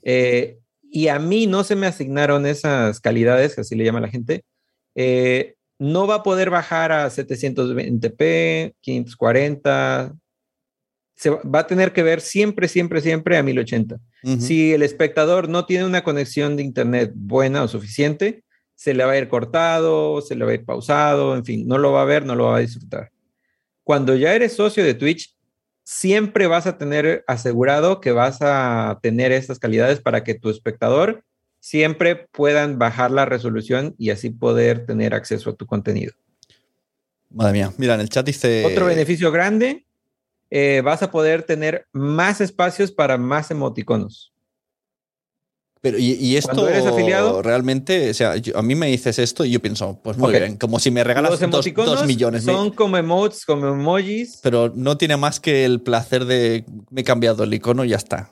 eh, 0.03 0.59
y 0.91 1.07
a 1.07 1.20
mí 1.20 1.47
no 1.47 1.63
se 1.63 1.76
me 1.76 1.88
asignaron 1.88 2.45
esas 2.45 2.99
calidades, 2.99 3.57
así 3.57 3.76
le 3.76 3.86
llama 3.86 4.01
la 4.01 4.09
gente, 4.09 4.43
eh, 4.95 5.55
no 5.80 6.07
va 6.07 6.15
a 6.15 6.24
poder 6.24 6.49
bajar 6.49 6.91
a 6.91 7.07
720p, 7.09 8.76
540. 8.82 10.15
Se 11.15 11.30
va, 11.30 11.41
va 11.43 11.59
a 11.59 11.67
tener 11.67 11.93
que 11.93 12.03
ver 12.03 12.22
siempre, 12.22 12.67
siempre, 12.67 13.01
siempre 13.01 13.38
a 13.38 13.43
1080. 13.43 13.95
Uh 13.95 14.30
-huh. 14.30 14.39
Si 14.39 14.74
el 14.74 14.84
espectador 14.84 15.49
no 15.49 15.65
tiene 15.65 15.86
una 15.86 16.03
conexión 16.03 16.55
de 16.55 16.63
internet 16.63 17.11
buena 17.15 17.63
o 17.63 17.67
suficiente, 17.67 18.43
se 18.80 18.93
le 18.93 19.03
va 19.03 19.11
a 19.11 19.17
ir 19.17 19.27
cortado, 19.27 20.21
se 20.21 20.36
le 20.36 20.45
va 20.45 20.51
a 20.51 20.53
ir 20.53 20.63
pausado, 20.63 21.36
en 21.36 21.43
fin, 21.43 21.67
no 21.67 21.77
lo 21.77 21.91
va 21.91 22.03
a 22.03 22.05
ver, 22.05 22.25
no 22.25 22.34
lo 22.34 22.45
va 22.45 22.55
a 22.55 22.59
disfrutar. 22.61 23.11
Cuando 23.84 24.15
ya 24.15 24.34
eres 24.34 24.53
socio 24.53 24.86
de 24.86 24.93
Twitch, 24.93 25.36
siempre 25.84 26.47
vas 26.47 26.65
a 26.65 26.77
tener 26.77 27.25
asegurado 27.27 27.99
que 27.99 28.13
vas 28.13 28.38
a 28.39 28.97
tener 29.03 29.34
estas 29.34 29.59
calidades 29.59 29.99
para 29.99 30.23
que 30.23 30.34
tu 30.34 30.49
espectador 30.49 31.25
siempre 31.59 32.30
puedan 32.32 32.80
bajar 32.80 33.11
la 33.11 33.25
resolución 33.25 33.95
y 33.97 34.11
así 34.11 34.30
poder 34.30 34.86
tener 34.86 35.13
acceso 35.13 35.49
a 35.49 35.55
tu 35.57 35.65
contenido. 35.65 36.13
Madre 37.30 37.51
mía, 37.51 37.73
mira, 37.75 37.95
en 37.95 37.99
el 37.99 38.07
chat 38.07 38.25
dice... 38.25 38.63
Otro 38.65 38.86
beneficio 38.86 39.30
grande, 39.30 39.86
eh, 40.49 40.82
vas 40.86 41.03
a 41.03 41.11
poder 41.11 41.43
tener 41.43 41.86
más 41.91 42.39
espacios 42.39 42.93
para 42.93 43.17
más 43.17 43.51
emoticonos. 43.51 44.34
Pero, 45.82 45.97
y, 45.97 46.13
y 46.13 46.36
esto 46.36 46.67
eres 46.67 46.86
afiliado, 46.86 47.41
realmente, 47.41 48.09
o 48.09 48.13
sea, 48.13 48.36
yo, 48.36 48.57
a 48.57 48.61
mí 48.61 48.75
me 48.75 48.88
dices 48.88 49.17
esto 49.17 49.45
y 49.45 49.51
yo 49.51 49.61
pienso, 49.61 49.97
pues 50.03 50.17
muy 50.17 50.30
okay. 50.30 50.41
bien, 50.41 50.57
como 50.57 50.77
si 50.77 50.91
me 50.91 51.05
regalas 51.05 51.32
Los 51.32 51.51
dos, 51.51 51.65
dos, 51.73 52.05
millones. 52.05 52.43
Son 52.43 52.69
me, 52.69 52.75
como 52.75 52.97
emotes, 52.97 53.45
como 53.45 53.67
emojis. 53.67 54.39
Pero 54.43 54.73
no 54.75 54.97
tiene 54.97 55.15
más 55.15 55.39
que 55.39 55.63
el 55.63 55.80
placer 55.82 56.25
de 56.25 56.65
me 56.89 57.01
he 57.01 57.03
cambiado 57.05 57.45
el 57.45 57.53
icono 57.53 57.86
y 57.86 57.89
ya 57.89 57.95
está. 57.95 58.32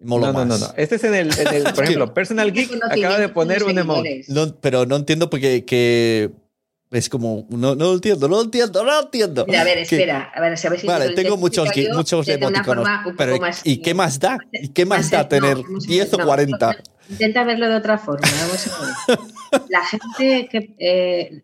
Molo 0.00 0.26
no, 0.26 0.32
más. 0.34 0.46
no, 0.46 0.58
no, 0.58 0.66
no. 0.66 0.74
Este 0.76 0.96
es 0.96 1.04
en 1.04 1.14
el, 1.14 1.38
en 1.38 1.54
el 1.54 1.64
por 1.72 1.84
ejemplo, 1.84 2.12
Personal 2.12 2.52
Geek 2.52 2.70
acaba 2.82 3.18
de 3.18 3.30
poner 3.30 3.64
un 3.64 3.78
emote. 3.78 4.24
No, 4.28 4.54
pero 4.60 4.84
no 4.84 4.96
entiendo 4.96 5.30
porque 5.30 5.64
que 5.64 6.30
es 6.90 7.08
como, 7.08 7.46
no, 7.50 7.74
no 7.74 7.84
lo 7.86 7.94
entiendo, 7.94 8.28
no 8.28 8.36
lo 8.36 8.42
entiendo, 8.42 8.82
no 8.82 8.90
lo 8.90 9.00
entiendo. 9.02 9.44
Mira, 9.46 9.60
a 9.60 9.64
ver, 9.64 9.78
espera, 9.78 10.32
a 10.34 10.40
ver, 10.40 10.56
si 10.56 10.66
a 10.66 10.70
ver 10.70 10.80
si 10.80 10.86
Vale, 10.86 11.10
tengo 11.10 11.36
muchos, 11.36 11.70
yo, 11.74 11.94
muchos 11.94 12.26
emoticonos. 12.28 12.88
Pero, 13.16 13.38
más, 13.38 13.60
¿y 13.64 13.82
qué 13.82 13.92
más 13.92 14.18
da? 14.18 14.38
¿Y 14.52 14.68
qué 14.68 14.86
más, 14.86 15.00
más 15.00 15.10
da 15.10 15.28
tener 15.28 15.58
no, 15.58 15.78
10 15.78 16.14
o 16.14 16.18
40? 16.18 16.76
Intenta 17.10 17.44
verlo 17.44 17.68
de 17.68 17.76
otra 17.76 17.98
forma. 17.98 18.26
Vamos 18.40 18.66
a 18.66 19.10
ver. 19.10 19.18
La 19.68 19.84
gente 19.84 20.48
que. 20.50 20.74
Eh, 20.78 21.42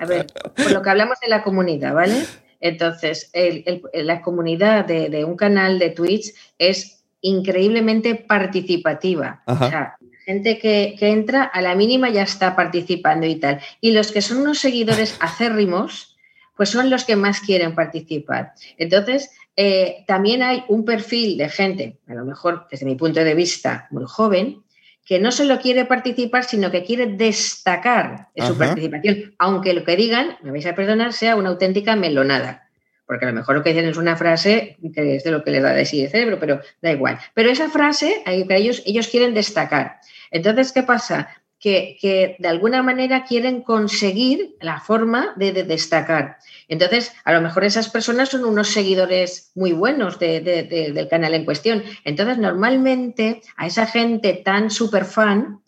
a 0.00 0.04
ver, 0.06 0.26
por 0.56 0.70
lo 0.70 0.82
que 0.82 0.90
hablamos 0.90 1.18
de 1.20 1.28
la 1.28 1.42
comunidad, 1.42 1.94
¿vale? 1.94 2.26
Entonces, 2.60 3.30
el, 3.34 3.82
el, 3.92 4.06
la 4.06 4.22
comunidad 4.22 4.86
de, 4.86 5.10
de, 5.10 5.24
un 5.24 5.36
canal 5.36 5.78
de 5.78 5.90
Twitch 5.90 6.32
es 6.58 7.04
increíblemente 7.20 8.14
participativa. 8.14 9.42
Ajá. 9.46 9.66
O 9.66 9.70
sea, 9.70 9.96
gente 10.24 10.58
que, 10.58 10.96
que, 10.98 11.08
entra 11.08 11.42
a 11.42 11.60
la 11.60 11.74
mínima 11.74 12.08
ya 12.10 12.22
está 12.22 12.56
participando 12.56 13.26
y 13.26 13.36
tal. 13.36 13.60
Y 13.80 13.92
los 13.92 14.12
que 14.12 14.22
son 14.22 14.38
unos 14.38 14.58
seguidores 14.58 15.16
acérrimos, 15.20 16.16
pues 16.56 16.70
son 16.70 16.90
los 16.90 17.04
que 17.04 17.16
más 17.16 17.40
quieren 17.40 17.74
participar. 17.74 18.54
Entonces, 18.78 19.30
eh, 19.56 20.04
también 20.06 20.42
hay 20.42 20.64
un 20.68 20.84
perfil 20.84 21.36
de 21.38 21.48
gente, 21.48 21.98
a 22.08 22.14
lo 22.14 22.24
mejor 22.24 22.66
desde 22.70 22.86
mi 22.86 22.96
punto 22.96 23.22
de 23.22 23.34
vista 23.34 23.86
muy 23.90 24.04
joven, 24.06 24.62
que 25.04 25.20
no 25.20 25.30
solo 25.30 25.60
quiere 25.60 25.84
participar, 25.84 26.44
sino 26.44 26.70
que 26.70 26.82
quiere 26.82 27.06
destacar 27.06 28.28
en 28.34 28.46
su 28.46 28.56
participación, 28.56 29.34
aunque 29.38 29.74
lo 29.74 29.84
que 29.84 29.96
digan, 29.96 30.38
me 30.42 30.50
vais 30.50 30.66
a 30.66 30.74
perdonar, 30.74 31.12
sea 31.12 31.36
una 31.36 31.50
auténtica 31.50 31.94
melonada. 31.94 32.63
Porque 33.06 33.26
a 33.26 33.28
lo 33.28 33.34
mejor 33.34 33.56
lo 33.56 33.62
que 33.62 33.70
dicen 33.70 33.88
es 33.88 33.96
una 33.96 34.16
frase 34.16 34.76
que 34.94 35.16
es 35.16 35.24
de 35.24 35.30
lo 35.30 35.44
que 35.44 35.50
les 35.50 35.62
da 35.62 35.72
de 35.72 35.84
sí 35.84 36.02
de 36.02 36.08
cerebro, 36.08 36.38
pero 36.40 36.60
da 36.80 36.90
igual. 36.90 37.18
Pero 37.34 37.50
esa 37.50 37.68
frase, 37.68 38.22
ellos, 38.26 38.82
ellos 38.86 39.08
quieren 39.08 39.34
destacar. 39.34 40.00
Entonces, 40.30 40.72
¿qué 40.72 40.82
pasa? 40.82 41.28
Que, 41.60 41.96
que, 42.00 42.36
de 42.38 42.48
alguna 42.48 42.82
manera 42.82 43.24
quieren 43.24 43.62
conseguir 43.62 44.56
la 44.60 44.80
forma 44.80 45.32
de, 45.36 45.52
de, 45.52 45.64
destacar. 45.64 46.36
Entonces, 46.68 47.12
a 47.24 47.32
lo 47.32 47.40
mejor 47.40 47.64
esas 47.64 47.88
personas 47.88 48.28
son 48.28 48.44
unos 48.44 48.68
seguidores 48.68 49.50
muy 49.54 49.72
buenos 49.72 50.18
de, 50.18 50.40
de, 50.40 50.64
del 50.92 51.08
canal 51.08 51.34
en 51.34 51.46
cuestión. 51.46 51.82
Entonces, 52.04 52.36
normalmente 52.36 53.40
a 53.56 53.66
esa 53.66 53.86
gente 53.86 54.42
tan 54.44 54.70
super 54.70 55.06
fan, 55.06 55.62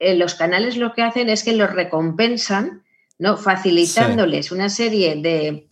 eh, 0.00 0.16
los 0.16 0.34
canales 0.34 0.76
lo 0.76 0.92
que 0.92 1.02
hacen 1.02 1.28
es 1.28 1.44
que 1.44 1.52
los 1.52 1.72
recompensan, 1.72 2.82
¿no? 3.18 3.36
facilitándoles 3.36 4.46
sí. 4.46 4.54
una 4.54 4.68
serie 4.68 5.16
de, 5.16 5.67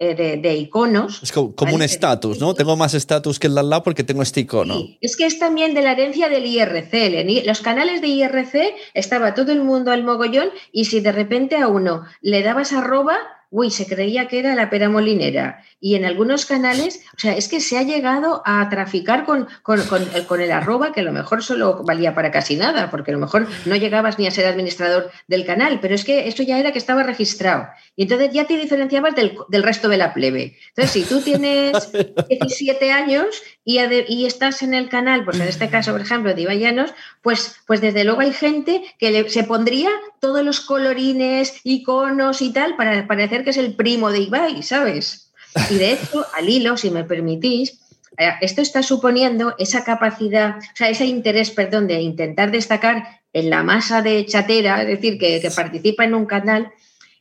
de, 0.00 0.38
de, 0.38 0.54
iconos. 0.56 1.22
Es 1.22 1.30
como, 1.30 1.52
un 1.74 1.82
estatus, 1.82 2.40
¿no? 2.40 2.54
Tengo 2.54 2.74
más 2.74 2.94
estatus 2.94 3.38
que 3.38 3.48
el 3.48 3.54
de 3.54 3.60
al 3.60 3.70
lado 3.70 3.82
porque 3.82 4.02
tengo 4.02 4.22
este 4.22 4.40
icono. 4.40 4.74
Sí, 4.74 4.98
es 5.02 5.16
que 5.16 5.26
es 5.26 5.38
también 5.38 5.74
de 5.74 5.82
la 5.82 5.92
herencia 5.92 6.28
del 6.30 6.46
IRC. 6.46 6.92
En 6.92 7.46
los 7.46 7.60
canales 7.60 8.00
de 8.00 8.08
IRC 8.08 8.74
estaba 8.94 9.34
todo 9.34 9.52
el 9.52 9.62
mundo 9.62 9.92
al 9.92 10.02
mogollón 10.02 10.48
y 10.72 10.86
si 10.86 11.00
de 11.00 11.12
repente 11.12 11.56
a 11.56 11.68
uno 11.68 12.04
le 12.22 12.42
dabas 12.42 12.72
arroba, 12.72 13.18
uy, 13.50 13.70
se 13.70 13.86
creía 13.86 14.28
que 14.28 14.38
era 14.38 14.54
la 14.54 14.70
pera 14.70 14.88
molinera. 14.88 15.62
Y 15.80 15.96
en 15.96 16.04
algunos 16.04 16.46
canales, 16.46 17.02
o 17.16 17.18
sea, 17.18 17.36
es 17.36 17.48
que 17.48 17.60
se 17.60 17.78
ha 17.78 17.82
llegado 17.82 18.42
a 18.46 18.68
traficar 18.68 19.24
con, 19.24 19.48
con, 19.62 19.82
con, 19.82 20.02
el, 20.14 20.26
con, 20.26 20.40
el, 20.40 20.52
arroba, 20.52 20.92
que 20.92 21.00
a 21.00 21.02
lo 21.02 21.12
mejor 21.12 21.42
solo 21.42 21.82
valía 21.84 22.14
para 22.14 22.30
casi 22.30 22.56
nada, 22.56 22.90
porque 22.90 23.10
a 23.10 23.14
lo 23.14 23.20
mejor 23.20 23.48
no 23.66 23.76
llegabas 23.76 24.18
ni 24.18 24.26
a 24.26 24.30
ser 24.30 24.46
administrador 24.46 25.10
del 25.26 25.44
canal, 25.44 25.80
pero 25.80 25.94
es 25.94 26.04
que 26.04 26.28
eso 26.28 26.42
ya 26.44 26.58
era 26.58 26.72
que 26.72 26.78
estaba 26.78 27.02
registrado. 27.02 27.66
Y 28.00 28.04
entonces 28.04 28.30
ya 28.32 28.46
te 28.46 28.56
diferenciabas 28.56 29.14
del, 29.14 29.36
del 29.50 29.62
resto 29.62 29.86
de 29.90 29.98
la 29.98 30.14
plebe. 30.14 30.56
Entonces, 30.68 30.90
si 30.90 31.02
tú 31.02 31.20
tienes 31.20 31.92
17 32.30 32.90
años 32.92 33.26
y, 33.62 33.78
y, 34.08 34.24
estás 34.24 34.62
en 34.62 34.72
el 34.72 34.88
canal, 34.88 35.22
pues 35.22 35.38
en 35.38 35.46
este 35.46 35.68
caso, 35.68 35.92
por 35.92 36.00
ejemplo, 36.00 36.32
de 36.32 36.40
Ibayanos, 36.40 36.94
pues, 37.20 37.56
pues 37.66 37.82
desde 37.82 38.04
luego 38.04 38.20
hay 38.22 38.32
gente 38.32 38.82
que 38.98 39.10
le, 39.10 39.28
se 39.28 39.44
pondría 39.44 39.90
todos 40.18 40.42
los 40.42 40.60
colorines, 40.60 41.60
iconos 41.62 42.40
y 42.40 42.54
tal 42.54 42.74
para 42.74 43.06
parecer 43.06 43.44
que 43.44 43.50
es 43.50 43.58
el 43.58 43.74
primo 43.74 44.10
de 44.10 44.20
Ibai, 44.20 44.62
¿sabes? 44.62 45.30
Y 45.68 45.74
de 45.74 45.92
hecho, 45.92 46.24
al 46.32 46.48
hilo, 46.48 46.78
si 46.78 46.88
me 46.88 47.04
permitís, 47.04 47.80
eh, 48.16 48.30
esto 48.40 48.62
está 48.62 48.82
suponiendo 48.82 49.54
esa 49.58 49.84
capacidad, 49.84 50.56
o 50.56 50.62
sea, 50.76 50.88
ese 50.88 51.04
interés, 51.04 51.50
perdón, 51.50 51.86
de 51.86 52.00
intentar 52.00 52.50
destacar 52.50 53.20
en 53.34 53.50
la 53.50 53.62
masa 53.62 54.00
de 54.00 54.24
chatera, 54.24 54.80
es 54.80 54.88
decir, 54.88 55.18
que, 55.18 55.38
que 55.42 55.50
participa 55.50 56.04
en 56.04 56.14
un 56.14 56.24
canal, 56.24 56.72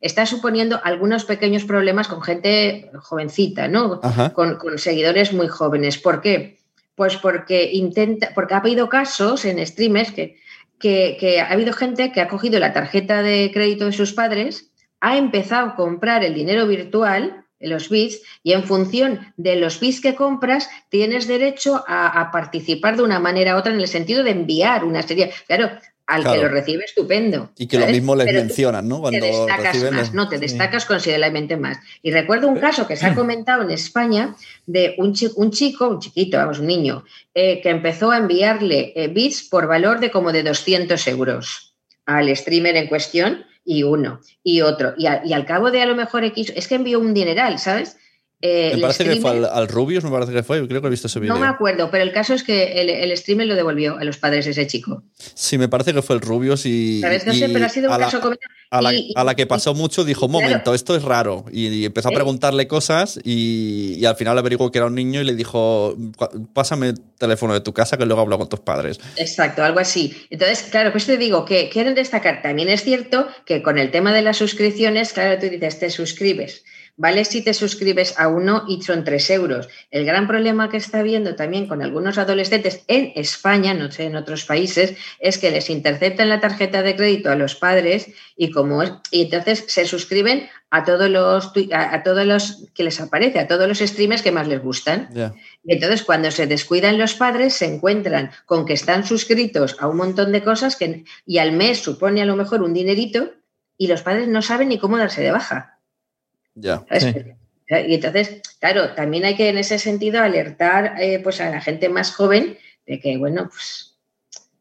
está 0.01 0.25
suponiendo 0.25 0.79
algunos 0.83 1.25
pequeños 1.25 1.65
problemas 1.65 2.07
con 2.07 2.21
gente 2.21 2.89
jovencita, 3.01 3.67
¿no? 3.67 3.99
Con, 4.33 4.55
con, 4.55 4.77
seguidores 4.77 5.33
muy 5.33 5.47
jóvenes. 5.47 5.97
¿Por 5.97 6.21
qué? 6.21 6.59
Pues 6.95 7.17
porque 7.17 7.69
intenta, 7.73 8.31
porque 8.33 8.53
ha 8.53 8.57
habido 8.57 8.89
casos 8.89 9.45
en 9.45 9.65
streamers 9.65 10.11
que, 10.11 10.37
que, 10.79 11.17
que, 11.19 11.41
ha 11.41 11.51
habido 11.51 11.73
gente 11.73 12.11
que 12.11 12.21
ha 12.21 12.27
cogido 12.27 12.59
la 12.59 12.73
tarjeta 12.73 13.21
de 13.21 13.51
crédito 13.53 13.85
de 13.85 13.93
sus 13.93 14.13
padres, 14.13 14.71
ha 15.01 15.17
empezado 15.17 15.67
a 15.67 15.75
comprar 15.75 16.23
el 16.23 16.33
dinero 16.33 16.67
virtual, 16.67 17.45
los 17.59 17.89
bits, 17.89 18.21
y 18.41 18.53
en 18.53 18.63
función 18.63 19.33
de 19.35 19.57
los 19.57 19.81
bits 19.81 20.01
que 20.01 20.15
compras, 20.15 20.69
tienes 20.89 21.27
derecho 21.27 21.83
a, 21.87 22.21
a 22.21 22.31
participar 22.31 22.95
de 22.95 23.03
una 23.03 23.19
manera 23.19 23.55
u 23.55 23.59
otra 23.59 23.73
en 23.73 23.79
el 23.79 23.87
sentido 23.87 24.23
de 24.23 24.31
enviar 24.31 24.85
una 24.85 25.01
serie. 25.01 25.31
Claro, 25.47 25.71
al 26.09 26.23
claro. 26.23 26.41
que 26.41 26.47
lo 26.47 26.51
recibe 26.51 26.83
estupendo. 26.85 27.51
Y 27.55 27.67
que 27.67 27.77
¿sabes? 27.77 27.91
lo 27.91 27.95
mismo 27.95 28.15
les 28.15 28.25
Pero 28.25 28.39
mencionan, 28.39 28.87
¿no? 28.87 28.99
Cuando 28.99 29.19
te 29.19 29.27
destacas 29.27 29.73
reciben... 29.73 29.95
más, 29.95 30.13
no, 30.13 30.27
te 30.27 30.39
destacas 30.39 30.83
sí. 30.83 30.87
considerablemente 30.87 31.55
más. 31.55 31.77
Y 32.01 32.09
recuerdo 32.09 32.47
un 32.47 32.59
caso 32.59 32.87
que 32.87 32.95
se 32.95 33.05
ha 33.05 33.13
comentado 33.13 33.61
en 33.61 33.69
España 33.69 34.35
de 34.65 34.95
un 34.97 35.13
chico, 35.13 35.39
un, 35.39 35.51
chico, 35.51 35.87
un 35.87 35.99
chiquito, 35.99 36.37
vamos, 36.37 36.57
un 36.57 36.65
niño, 36.65 37.03
eh, 37.35 37.61
que 37.61 37.69
empezó 37.69 38.09
a 38.09 38.17
enviarle 38.17 38.91
eh, 38.95 39.07
bits 39.07 39.43
por 39.43 39.67
valor 39.67 39.99
de 39.99 40.09
como 40.09 40.31
de 40.31 40.41
200 40.41 41.07
euros 41.07 41.75
al 42.07 42.35
streamer 42.35 42.75
en 42.75 42.87
cuestión 42.87 43.45
y 43.63 43.83
uno 43.83 44.19
y 44.43 44.61
otro. 44.61 44.95
Y, 44.97 45.05
a, 45.05 45.21
y 45.23 45.33
al 45.33 45.45
cabo 45.45 45.69
de 45.69 45.83
a 45.83 45.85
lo 45.85 45.95
mejor 45.95 46.23
X, 46.23 46.51
es 46.55 46.67
que 46.67 46.75
envió 46.75 46.99
un 46.99 47.13
dineral, 47.13 47.59
¿sabes? 47.59 47.97
Eh, 48.41 48.71
me 48.75 48.81
parece 48.81 49.03
que 49.03 49.17
fue 49.17 49.31
al, 49.31 49.45
al 49.45 49.67
Rubius, 49.67 50.03
me 50.03 50.11
parece 50.11 50.31
que 50.31 50.43
fue. 50.43 50.65
Creo 50.67 50.79
que 50.81 50.87
he 50.87 50.89
visto 50.89 51.07
ese 51.07 51.19
vídeo. 51.19 51.33
No 51.33 51.39
me 51.41 51.47
acuerdo, 51.47 51.91
pero 51.91 52.03
el 52.03 52.13
caso 52.13 52.33
es 52.33 52.43
que 52.43 52.79
el, 52.81 52.89
el 52.89 53.17
streamer 53.17 53.47
lo 53.47 53.55
devolvió 53.55 53.97
a 53.97 54.03
los 54.05 54.17
padres 54.17 54.47
ese 54.47 54.65
chico. 54.65 55.03
Sí, 55.33 55.57
me 55.57 55.67
parece 55.67 55.93
que 55.93 56.01
fue 56.01 56.15
el 56.15 56.21
Rubius 56.21 56.65
y. 56.65 57.01
¿Sabes? 57.01 57.25
No 57.25 57.33
sé, 57.33 57.47
y 57.49 57.53
pero 57.53 57.65
ha 57.65 57.69
sido 57.69 57.89
un 57.89 57.95
a 57.95 57.97
la- 57.97 58.05
caso 58.05 58.21
como... 58.21 58.35
A 58.71 58.81
la, 58.83 58.93
y- 58.93 59.11
a 59.15 59.23
la 59.23 59.35
que 59.35 59.41
y- 59.41 59.45
pasó 59.45 59.73
mucho 59.73 60.03
dijo, 60.05 60.27
un 60.27 60.31
claro. 60.33 60.45
momento, 60.47 60.73
esto 60.75 60.95
es 60.95 61.01
raro. 61.03 61.43
Y, 61.51 61.85
empezó 61.85 62.09
a 62.09 62.11
¿Eh? 62.11 62.15
preguntarle 62.15 62.67
cosas 62.67 63.19
y, 63.23 63.95
y 63.97 64.05
al 64.05 64.15
final 64.15 64.37
averiguó 64.37 64.71
que 64.71 64.77
era 64.77 64.85
un 64.85 64.93
niño 64.95 65.19
y 65.21 65.23
le 65.23 65.33
dijo, 65.33 65.97
"Cu- 66.15 66.47
pásame 66.53 66.89
el 66.89 66.99
teléfono 67.17 67.53
de 67.55 67.61
tu 67.61 67.73
casa 67.73 67.97
que 67.97 68.05
luego 68.05 68.21
hablo 68.21 68.37
con 68.37 68.47
tus 68.47 68.59
padres. 68.59 68.99
Exacto, 69.17 69.63
algo 69.63 69.79
así. 69.79 70.15
Entonces, 70.29 70.61
claro, 70.69 70.91
pues 70.91 71.07
te 71.07 71.17
digo 71.17 71.45
que 71.45 71.67
quieren 71.69 71.95
destacar. 71.95 72.41
También 72.43 72.69
es 72.69 72.83
cierto 72.83 73.27
que 73.43 73.63
con 73.63 73.79
el 73.79 73.89
tema 73.91 74.13
de 74.13 74.21
las 74.21 74.37
suscripciones, 74.37 75.13
claro, 75.13 75.39
tú 75.41 75.49
dices, 75.49 75.79
te 75.79 75.89
suscribes. 75.89 76.63
Vale 76.99 77.23
si 77.23 77.41
te 77.41 77.53
suscribes 77.53 78.19
a 78.19 78.27
uno 78.27 78.65
y 78.67 78.81
son 78.81 79.05
tres 79.05 79.29
euros. 79.29 79.69
El 79.89 80.03
gran 80.03 80.27
problema 80.27 80.69
que 80.69 80.75
está 80.75 80.99
habiendo 80.99 81.33
también 81.33 81.65
con 81.65 81.81
algunos 81.81 82.17
adolescentes 82.17 82.83
en 82.89 83.13
España, 83.15 83.73
no 83.73 83.89
sé, 83.89 84.03
en 84.03 84.17
otros 84.17 84.43
países, 84.43 84.95
es 85.17 85.37
que 85.37 85.49
les 85.49 85.69
interceptan 85.69 86.27
la 86.27 86.41
tarjeta 86.41 86.83
de 86.83 86.97
crédito 86.97 87.31
a 87.31 87.37
los 87.37 87.55
padres 87.55 88.09
y 88.35 88.51
como 88.51 88.83
es, 88.83 88.91
y 89.11 89.21
entonces 89.21 89.63
se 89.69 89.85
suscriben 89.85 90.49
a 90.71 90.83
todos 90.83 91.09
los 91.09 91.53
a, 91.71 91.95
a 91.95 92.03
todos 92.03 92.25
los 92.25 92.65
que 92.73 92.83
les 92.83 92.99
aparece, 92.99 93.39
a 93.39 93.47
todos 93.47 93.65
los 93.65 93.79
streamers 93.79 94.21
que 94.21 94.33
más 94.33 94.49
les 94.49 94.61
gustan. 94.61 95.07
Y 95.63 95.75
entonces, 95.75 96.03
cuando 96.03 96.31
se 96.31 96.47
descuidan 96.47 96.97
los 96.97 97.13
padres, 97.13 97.53
se 97.53 97.73
encuentran 97.73 98.31
con 98.45 98.65
que 98.65 98.73
están 98.73 99.05
suscritos 99.05 99.77
a 99.79 99.87
un 99.87 99.95
montón 99.95 100.33
de 100.33 100.43
cosas 100.43 100.75
que, 100.75 101.05
y 101.25 101.37
al 101.37 101.53
mes 101.53 101.79
supone 101.79 102.21
a 102.21 102.25
lo 102.25 102.35
mejor 102.35 102.61
un 102.61 102.73
dinerito 102.73 103.31
y 103.77 103.87
los 103.87 104.01
padres 104.01 104.27
no 104.27 104.41
saben 104.41 104.67
ni 104.67 104.79
cómo 104.79 104.97
darse 104.97 105.21
de 105.21 105.31
baja. 105.31 105.78
Ya. 106.59 106.83
Sí. 106.99 107.13
Y 107.87 107.93
entonces, 107.95 108.41
claro, 108.59 108.93
también 108.95 109.25
hay 109.25 109.35
que 109.35 109.49
en 109.49 109.57
ese 109.59 109.77
sentido 109.79 110.19
alertar 110.21 110.95
eh, 110.99 111.19
pues 111.23 111.39
a 111.39 111.49
la 111.49 111.61
gente 111.61 111.87
más 111.89 112.11
joven 112.13 112.57
de 112.87 112.99
que, 112.99 113.17
bueno, 113.17 113.47
pues 113.49 113.85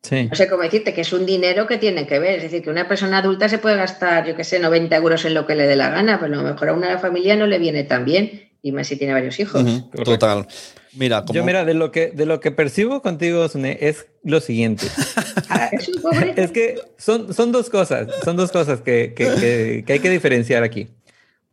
Sí. 0.02 0.26
no 0.30 0.34
sé 0.36 0.48
cómo 0.48 0.62
decirte, 0.62 0.94
que 0.94 1.00
es 1.02 1.12
un 1.12 1.26
dinero 1.26 1.66
que 1.66 1.76
tiene 1.76 2.06
que 2.06 2.18
ver. 2.18 2.36
Es 2.36 2.42
decir, 2.44 2.62
que 2.62 2.70
una 2.70 2.86
persona 2.88 3.18
adulta 3.18 3.48
se 3.48 3.58
puede 3.58 3.76
gastar, 3.76 4.26
yo 4.26 4.36
qué 4.36 4.44
sé, 4.44 4.58
90 4.58 4.94
euros 4.96 5.24
en 5.24 5.34
lo 5.34 5.46
que 5.46 5.54
le 5.54 5.66
dé 5.66 5.76
la 5.76 5.90
gana, 5.90 6.18
pero 6.20 6.34
a 6.34 6.42
lo 6.42 6.48
mejor 6.52 6.68
a 6.68 6.72
una 6.74 6.98
familia 6.98 7.34
no 7.36 7.46
le 7.46 7.58
viene 7.58 7.82
tan 7.84 8.04
bien, 8.04 8.48
y 8.62 8.72
más 8.72 8.86
si 8.86 8.96
tiene 8.96 9.12
varios 9.12 9.38
hijos. 9.40 9.64
Total. 10.04 10.46
Mira, 10.94 11.22
como, 11.24 11.34
Yo, 11.34 11.44
mira, 11.44 11.64
de 11.64 11.74
lo 11.74 11.90
que, 11.92 12.08
de 12.10 12.24
lo 12.26 12.40
que 12.40 12.50
percibo 12.50 13.02
contigo, 13.02 13.46
Sune, 13.48 13.76
es 13.80 14.06
lo 14.22 14.40
siguiente. 14.40 14.86
Ah, 15.50 15.70
Es 15.72 15.88
un 15.88 16.02
pobre. 16.02 16.34
es 16.36 16.50
que 16.52 16.74
son, 16.98 17.32
son 17.32 17.52
dos 17.52 17.70
cosas, 17.70 18.06
son 18.22 18.36
dos 18.36 18.52
cosas 18.52 18.82
que, 18.82 19.14
que- 19.16 19.30
que- 19.40 19.84
que 19.86 19.92
hay 19.94 19.98
que 19.98 20.10
diferenciar 20.10 20.62
aquí. 20.62 20.88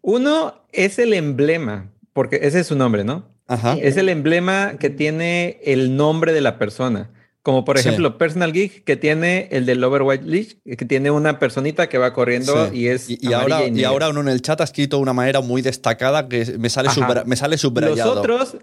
Uno 0.07 0.61
es 0.71 0.99
el 0.99 1.13
emblema, 1.13 1.89
porque 2.13 2.39
ese 2.43 2.59
es 2.59 2.67
su 2.67 2.75
nombre, 2.75 3.03
¿no? 3.03 3.27
Ajá. 3.47 3.73
Es 3.81 3.97
el 3.97 4.09
emblema 4.09 4.77
que 4.79 4.91
tiene 4.91 5.59
el 5.63 5.95
nombre 5.95 6.31
de 6.31 6.41
la 6.41 6.59
persona. 6.59 7.09
Como 7.41 7.65
por 7.65 7.79
Sí. 7.79 7.87
ejemplo, 7.87 8.19
Personal 8.19 8.53
Geek, 8.53 8.83
que 8.83 8.97
tiene 8.97 9.47
el 9.51 9.65
del 9.65 9.83
Overwatch 9.83 10.21
League, 10.21 10.57
que 10.77 10.85
tiene 10.85 11.09
una 11.09 11.39
personita 11.39 11.89
que 11.89 11.97
va 11.97 12.13
corriendo 12.13 12.69
Sí. 12.69 12.77
y 12.77 12.87
es. 12.87 13.09
Y, 13.09 13.17
y 13.19 13.33
ahora, 13.33 13.67
y 13.67 13.83
ahora 13.83 14.09
uno 14.09 14.21
en 14.21 14.27
el 14.29 14.43
chat 14.43 14.61
ha 14.61 14.63
escrito 14.63 14.97
de 14.97 15.01
una 15.03 15.13
manera 15.13 15.41
muy 15.41 15.63
destacada 15.63 16.27
que 16.29 16.55
me 16.59 16.69
sale, 16.69 16.89
subra- 16.89 17.23
me 17.25 17.35
sale 17.35 17.53
Los 17.53 17.61
subrayado. 17.61 18.19
otros, 18.19 18.57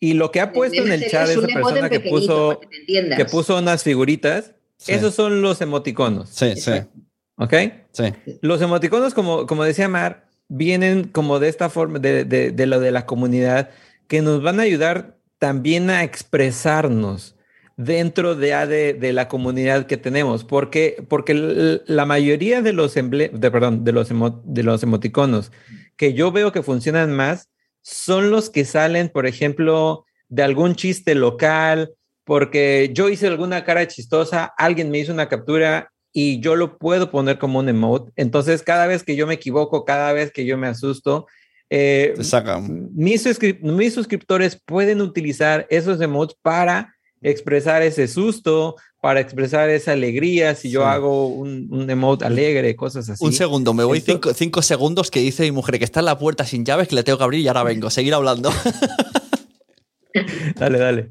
y 0.00 0.14
lo 0.14 0.32
que 0.32 0.40
ha 0.40 0.52
puesto 0.52 0.82
en 0.82 0.90
el 0.90 1.08
chat 1.08 1.28
Es 1.28 1.36
esa 1.36 1.46
persona 1.46 1.88
que 1.90 2.00
puso, 2.00 2.60
que 2.88 3.14
que 3.16 3.24
puso 3.24 3.56
unas 3.58 3.84
figuritas, 3.84 4.52
Sí. 4.78 4.92
esos 4.92 5.14
son 5.14 5.42
los 5.42 5.60
emoticonos. 5.60 6.28
Sí, 6.28 6.54
sí, 6.56 6.72
¿Ok? 7.36 7.54
sí. 7.92 8.04
Los 8.40 8.60
emoticonos, 8.62 9.14
como, 9.14 9.46
como 9.46 9.62
decía 9.64 9.88
Mar, 9.88 10.27
vienen 10.48 11.04
como 11.04 11.38
de 11.38 11.48
esta 11.48 11.68
forma, 11.70 11.98
de, 11.98 12.24
de- 12.24 12.50
de 12.52 12.66
lo 12.66 12.80
de 12.80 12.90
la 12.92 13.06
comunidad, 13.06 13.70
que 14.08 14.22
nos 14.22 14.42
van 14.42 14.60
a 14.60 14.64
ayudar 14.64 15.16
también 15.38 15.90
a 15.90 16.02
expresarnos 16.04 17.36
dentro 17.76 18.34
de, 18.34 18.66
de, 18.66 18.94
de 18.94 19.12
la 19.12 19.28
comunidad 19.28 19.86
que 19.86 19.96
tenemos, 19.96 20.42
porque, 20.44 21.04
porque 21.08 21.80
la 21.86 22.06
mayoría 22.06 22.60
de 22.60 22.72
los, 22.72 22.96
emble 22.96 23.28
de, 23.32 23.50
perdón, 23.50 23.84
de, 23.84 23.92
los 23.92 24.08
de 24.44 24.62
los 24.64 24.82
emoticonos 24.82 25.52
que 25.96 26.12
yo 26.14 26.32
veo 26.32 26.50
que 26.52 26.62
funcionan 26.62 27.12
más 27.14 27.48
son 27.82 28.30
los 28.30 28.50
que 28.50 28.64
salen, 28.64 29.08
por 29.08 29.26
ejemplo, 29.26 30.04
de 30.28 30.42
algún 30.42 30.74
chiste 30.74 31.14
local, 31.14 31.94
porque 32.24 32.90
yo 32.92 33.08
hice 33.08 33.26
alguna 33.28 33.64
cara 33.64 33.86
chistosa, 33.86 34.52
alguien 34.58 34.90
me 34.90 34.98
hizo 34.98 35.12
una 35.12 35.28
captura 35.28 35.92
y 36.12 36.40
yo 36.40 36.56
lo 36.56 36.78
puedo 36.78 37.10
poner 37.10 37.38
como 37.38 37.58
un 37.58 37.68
emote. 37.68 38.12
Entonces, 38.16 38.62
cada 38.62 38.86
vez 38.86 39.02
que 39.02 39.14
yo 39.16 39.26
me 39.26 39.34
equivoco, 39.34 39.84
cada 39.84 40.12
vez 40.12 40.32
que 40.32 40.44
yo 40.46 40.56
me 40.58 40.66
asusto, 40.66 41.26
eh, 41.70 42.14
mis, 42.94 43.26
suscrip- 43.26 43.60
mis 43.60 43.92
suscriptores 43.94 44.60
pueden 44.64 45.00
utilizar 45.02 45.66
esos 45.70 46.00
emotes 46.00 46.36
para 46.42 46.94
expresar 47.20 47.82
ese 47.82 48.08
susto, 48.08 48.76
para 49.02 49.20
expresar 49.20 49.68
esa 49.70 49.92
alegría. 49.92 50.54
Si 50.54 50.70
yo 50.70 50.80
Sí. 50.80 50.86
hago 50.86 51.28
un, 51.28 51.68
un 51.70 51.90
emote 51.90 52.24
alegre, 52.24 52.74
cosas 52.74 53.08
así. 53.10 53.24
Un 53.24 53.32
segundo, 53.32 53.74
me 53.74 53.84
voy 53.84 54.00
cinco, 54.00 54.32
cinco 54.34 54.62
segundos 54.62 55.10
que 55.10 55.20
dice 55.20 55.42
mi 55.42 55.50
mujer 55.52 55.78
que 55.78 55.84
está 55.84 56.00
en 56.00 56.06
la 56.06 56.18
puerta 56.18 56.44
sin 56.46 56.64
llaves, 56.64 56.88
que 56.88 56.94
le 56.94 57.02
tengo 57.02 57.18
que 57.18 57.24
abrir 57.24 57.40
y 57.40 57.48
ahora 57.48 57.64
vengo. 57.64 57.90
Seguir 57.90 58.14
hablando. 58.14 58.50
Dale, 60.56 60.78
dale. 60.78 61.10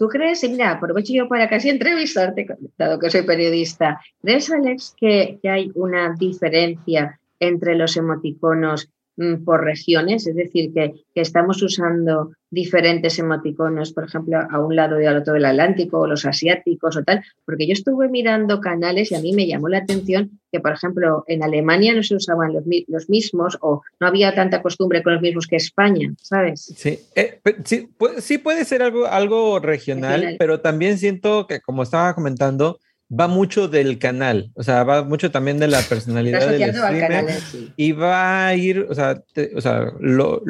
¿Tú 0.00 0.08
crees, 0.08 0.42
y 0.44 0.48
mira, 0.48 0.70
aprovecho 0.70 1.12
yo 1.12 1.28
para 1.28 1.46
casi 1.46 1.68
entrevistarte, 1.68 2.46
dado 2.78 2.98
que 2.98 3.10
soy 3.10 3.20
periodista, 3.20 4.00
¿crees, 4.22 4.50
Alex, 4.50 4.94
que, 4.96 5.38
que 5.42 5.50
hay 5.50 5.70
una 5.74 6.14
diferencia 6.18 7.20
entre 7.38 7.74
los 7.74 7.98
emoticonos 7.98 8.88
mm, 9.18 9.44
por 9.44 9.62
regiones? 9.62 10.26
Es 10.26 10.36
decir, 10.36 10.72
que, 10.72 10.94
que 11.14 11.20
estamos 11.20 11.62
usando 11.62 12.32
diferentes 12.50 13.18
emoticonos, 13.18 13.92
por 13.92 14.04
ejemplo, 14.04 14.38
a 14.50 14.58
un 14.58 14.74
lado 14.74 15.00
y 15.00 15.06
al 15.06 15.16
otro 15.18 15.34
del 15.34 15.44
Atlántico, 15.44 16.00
o 16.00 16.06
los 16.06 16.26
asiáticos 16.26 16.96
o 16.96 17.04
tal, 17.04 17.22
porque 17.44 17.66
yo 17.66 17.72
estuve 17.72 18.08
mirando 18.08 18.60
canales 18.60 19.12
y 19.12 19.14
a 19.14 19.20
mí 19.20 19.32
me 19.32 19.46
llamó 19.46 19.68
la 19.68 19.78
atención 19.78 20.40
que, 20.50 20.58
por 20.60 20.72
ejemplo, 20.72 21.22
en 21.28 21.42
Alemania 21.44 21.94
no 21.94 22.02
se 22.02 22.16
usaban 22.16 22.52
los, 22.52 22.66
mi- 22.66 22.84
los 22.88 23.08
mismos 23.08 23.56
o 23.60 23.82
no 24.00 24.06
había 24.06 24.34
tanta 24.34 24.62
costumbre 24.62 25.02
con 25.02 25.12
los 25.14 25.22
mismos 25.22 25.46
que 25.46 25.56
España, 25.56 26.12
¿sabes? 26.20 26.74
Sí, 26.76 26.98
eh, 27.14 27.38
sí, 27.64 27.88
pu- 27.98 28.18
sí 28.20 28.38
puede 28.38 28.64
ser 28.64 28.82
algo, 28.82 29.06
algo 29.06 29.60
regional, 29.60 30.12
Regional. 30.14 30.36
pero 30.38 30.60
también 30.60 30.98
siento 30.98 31.46
que, 31.46 31.60
como 31.60 31.84
estaba 31.84 32.14
comentando, 32.14 32.80
va 33.12 33.28
mucho 33.28 33.68
del 33.68 33.98
canal, 33.98 34.50
o 34.54 34.62
sea, 34.62 34.82
va 34.84 35.02
mucho 35.04 35.30
también 35.30 35.58
de 35.58 35.68
la 35.68 35.80
personalidad 35.82 36.48
del 36.48 36.72
streamer. 36.74 37.00
canal 37.00 37.26
sí. 37.50 37.72
y 37.76 37.92
va 37.92 38.46
a 38.48 38.54
ir, 38.56 38.86
o 38.88 38.94
sea, 38.94 39.20
te- 39.32 39.52
o 39.56 39.60
sea 39.60 39.92
lo- 40.00 40.42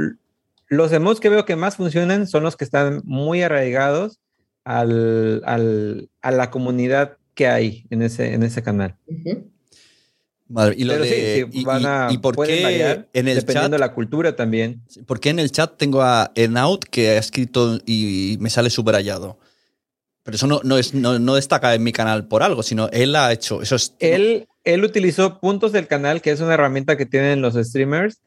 los 0.71 0.93
emotes 0.93 1.21
que 1.21 1.29
veo 1.29 1.45
que 1.45 1.57
más 1.57 1.77
funcionan 1.77 2.27
son 2.27 2.43
los 2.45 2.57
que 2.57 2.65
están 2.65 3.03
muy 3.05 3.43
arraigados 3.43 4.21
al, 4.65 5.43
al- 5.45 6.09
a 6.23 6.31
la 6.31 6.51
comunidad 6.51 7.19
que 7.35 7.49
hay 7.49 7.87
en 7.91 8.03
ese, 8.03 8.33
en 8.35 8.43
ese 8.43 8.63
canal. 8.63 8.97
Madre, 10.49 10.75
y 10.79 10.85
lo 10.85 10.95
Pero 10.95 11.05
sí, 11.05 11.11
de. 11.11 11.47
sí, 11.51 11.59
y- 11.61 11.65
van 11.65 11.83
y- 11.83 11.87
a, 11.87 12.09
y 12.11 12.19
por 12.19 12.37
qué 12.45 12.63
variar 12.63 13.09
en 13.13 13.29
el 13.29 13.37
dependiendo 13.37 13.67
chat 13.69 13.73
de 13.73 13.79
la 13.79 13.93
cultura 13.95 14.35
también. 14.35 14.83
¿Por 15.07 15.21
qué 15.21 15.31
en 15.31 15.39
el 15.39 15.53
chat 15.53 15.77
tengo 15.77 16.03
a 16.03 16.33
Enaut 16.35 16.85
que 16.85 17.11
ha 17.11 17.19
escrito 17.19 17.79
y 17.87 18.37
me 18.41 18.51
sale 18.51 18.71
subrayado? 18.71 19.39
Pero 20.23 20.35
eso 20.37 20.47
no, 20.47 20.61
no, 20.65 20.77
es, 20.77 20.93
no, 20.93 21.19
no 21.19 21.35
destaca 21.37 21.75
en 21.75 21.83
mi 21.83 21.93
canal 21.93 22.27
por 22.29 22.43
algo, 22.43 22.63
sino 22.63 22.89
él 22.93 23.15
ha 23.17 23.33
hecho. 23.33 23.63
Eso 23.63 23.77
es, 23.77 23.95
Él, 24.01 24.49
él 24.65 24.85
utilizó 24.85 25.41
puntos 25.41 25.73
del 25.73 25.87
canal, 25.87 26.21
que 26.21 26.31
es 26.31 26.41
una 26.41 26.55
herramienta 26.55 26.97
que 26.97 27.07
tienen 27.07 27.41
los 27.43 27.55
streamers, 27.55 28.21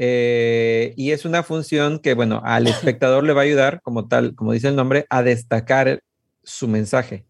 eh, 0.00 0.94
y 0.96 1.10
es 1.10 1.24
una 1.24 1.42
función 1.42 1.98
que, 1.98 2.14
bueno, 2.14 2.40
al 2.44 2.68
espectador 2.68 3.24
le 3.24 3.32
va 3.32 3.40
a 3.40 3.44
ayudar, 3.44 3.82
como 3.82 4.06
tal, 4.06 4.36
como 4.36 4.52
dice 4.52 4.68
el 4.68 4.76
nombre, 4.76 5.06
a 5.10 5.24
destacar 5.24 6.02
su 6.44 6.68
mensaje. 6.68 7.26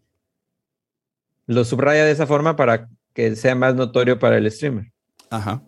Lo 1.47 1.65
subraya 1.65 2.05
de 2.05 2.11
esa 2.11 2.27
forma 2.27 2.55
para 2.55 2.87
que 3.13 3.35
sea 3.35 3.55
más 3.55 3.73
notorio 3.73 4.19
para 4.19 4.37
el 4.37 4.49
streamer. 4.51 4.91
Ajá. 5.31 5.63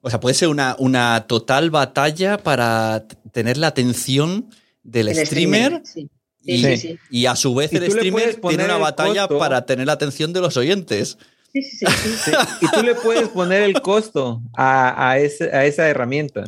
O 0.00 0.10
sea, 0.10 0.18
puede 0.18 0.34
ser 0.34 0.48
una, 0.48 0.74
una 0.80 1.26
total 1.28 1.70
batalla 1.70 2.36
para 2.38 3.06
tener 3.32 3.56
la 3.56 3.68
atención 3.68 4.50
del 4.82 5.08
El 5.08 5.24
streamer. 5.26 5.82
sí. 5.84 6.10
Y, 6.42 6.62
Sí, 6.62 6.76
sí, 6.76 6.76
sí. 6.76 6.98
y 7.10 7.26
a 7.26 7.36
su 7.36 7.54
vez 7.54 7.72
Y 7.72 7.76
el 7.76 7.90
streamer 7.90 8.36
tiene 8.36 8.64
una 8.64 8.78
batalla 8.78 9.22
costo. 9.22 9.38
para 9.38 9.66
tener 9.66 9.86
la 9.86 9.92
atención 9.92 10.32
de 10.32 10.40
los 10.40 10.56
oyentes. 10.56 11.18
Sí, 11.62 11.70
sí, 11.78 11.86
sí, 11.86 12.08
sí. 12.08 12.30
Sí, 12.30 12.30
y 12.60 12.70
tú 12.70 12.82
le 12.82 12.94
puedes 12.94 13.28
poner 13.28 13.62
el 13.62 13.80
costo 13.80 14.40
a, 14.56 15.10
a, 15.10 15.18
ese- 15.18 15.50
a 15.54 15.64
esa 15.64 15.88
herramienta. 15.88 16.44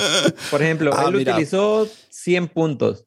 Por 0.50 0.62
ejemplo, 0.62 0.92
Ah, 0.96 1.04
él 1.08 1.14
mira. 1.16 1.32
utilizó 1.32 1.88
100 2.08 2.48
puntos, 2.48 3.04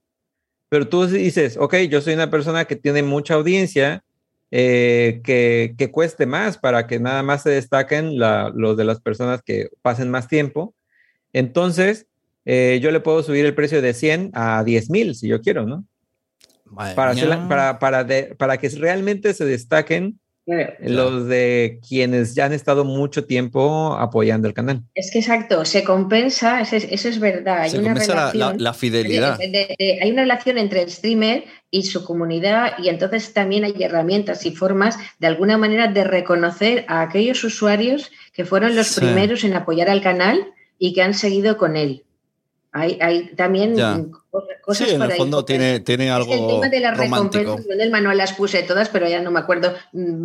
pero 0.69 0.87
tú 0.87 1.05
dices, 1.07 1.57
ok, 1.57 1.75
yo 1.89 2.01
soy 2.01 2.13
una 2.15 2.29
persona 2.29 2.65
que 2.65 2.75
tiene 2.75 3.03
mucha 3.03 3.35
audiencia, 3.35 4.03
eh, 4.51 5.21
que, 5.23 5.73
que 5.77 5.91
cueste 5.91 6.25
más 6.25 6.57
para 6.57 6.85
que 6.87 6.99
nada 6.99 7.23
más 7.23 7.43
se 7.43 7.49
destaquen 7.51 8.19
la- 8.19 8.51
los 8.53 8.77
de 8.77 8.83
las 8.85 8.99
personas 9.01 9.41
que 9.43 9.69
pasen 9.81 10.09
más 10.11 10.27
tiempo. 10.27 10.75
Entonces, 11.31 12.07
eh, 12.45 12.79
yo 12.81 12.91
le 12.91 12.99
puedo 12.99 13.23
subir 13.23 13.45
el 13.45 13.55
precio 13.55 13.81
de 13.81 13.93
100 13.93 14.29
a 14.33 14.63
10 14.63 14.89
mil 14.89 15.15
si 15.15 15.27
yo 15.27 15.41
quiero, 15.41 15.65
¿no? 15.65 15.85
Para, 16.95 17.13
hacerla- 17.27 17.47
para, 17.47 17.79
para, 17.79 18.03
de- 18.03 18.35
para 18.35 18.57
que 18.57 18.69
realmente 18.69 19.33
se 19.33 19.45
destaquen 19.45 20.19
los 20.79 21.27
de 21.27 21.79
quienes 21.87 22.35
ya 22.35 22.45
han 22.45 22.53
estado 22.53 22.83
mucho 22.83 23.25
tiempo 23.25 23.93
apoyando 23.97 24.47
el 24.47 24.53
canal. 24.53 24.83
Es 24.93 25.09
que 25.11 25.19
exacto, 25.19 25.63
se 25.65 25.83
compensa, 25.83 26.61
eso 26.61 26.75
es, 26.75 27.19
verdad. 27.19 27.61
Hay 27.61 27.69
Se 27.71 27.79
una 27.79 27.89
compensa 27.89 28.13
la- 28.15 28.31
relación, 28.31 28.57
la, 28.57 28.63
la 28.63 28.73
fidelidad. 28.73 29.37
de- 29.37 29.47
de- 29.49 29.75
de- 29.79 29.99
hay 30.01 30.11
una 30.11 30.23
relación 30.23 30.57
entre 30.57 30.81
el 30.81 30.89
streamer 30.91 31.45
y 31.71 31.83
su 31.83 32.03
comunidad 32.03 32.73
y 32.79 32.89
entonces 32.89 33.33
también 33.33 33.63
hay 33.63 33.75
herramientas 33.81 34.45
y 34.45 34.55
formas 34.55 34.97
de 35.19 35.27
alguna 35.27 35.57
manera 35.57 35.87
de 35.87 36.03
reconocer 36.03 36.85
a 36.87 37.01
aquellos 37.01 37.43
usuarios 37.43 38.11
que 38.33 38.45
fueron 38.45 38.75
los 38.75 38.87
Sí. 38.87 38.99
primeros 39.01 39.43
en 39.43 39.53
apoyar 39.53 39.89
al 39.89 40.01
canal 40.01 40.45
y 40.77 40.93
que 40.93 41.01
han 41.01 41.13
seguido 41.13 41.57
con 41.57 41.77
él. 41.77 42.03
Hay, 42.75 42.97
hay 43.01 43.27
también 43.35 43.75
Ya. 43.75 43.99
co- 44.31 44.43
cosas 44.63 44.87
Sí, 44.87 44.93
en 44.95 44.99
por 44.99 45.05
el 45.05 45.11
ahí. 45.13 45.17
fondo 45.19 45.45
tiene, 45.45 45.79
tiene 45.81 46.05
Es 46.05 46.25
que 46.25 46.33
el 46.33 46.39
algo 46.39 46.47
tema 46.55 46.69
de 46.69 46.79
las 46.79 46.97
romántico. 46.97 47.37
recompensas, 47.37 47.67
yo 47.67 47.73
en 47.73 47.81
el 47.81 47.91
manual 47.91 48.17
las 48.17 48.33
puse 48.33 48.63
todas, 48.63 48.89
pero 48.89 49.07
ya 49.07 49.21
no 49.21 49.29
me 49.29 49.39
acuerdo 49.39 49.73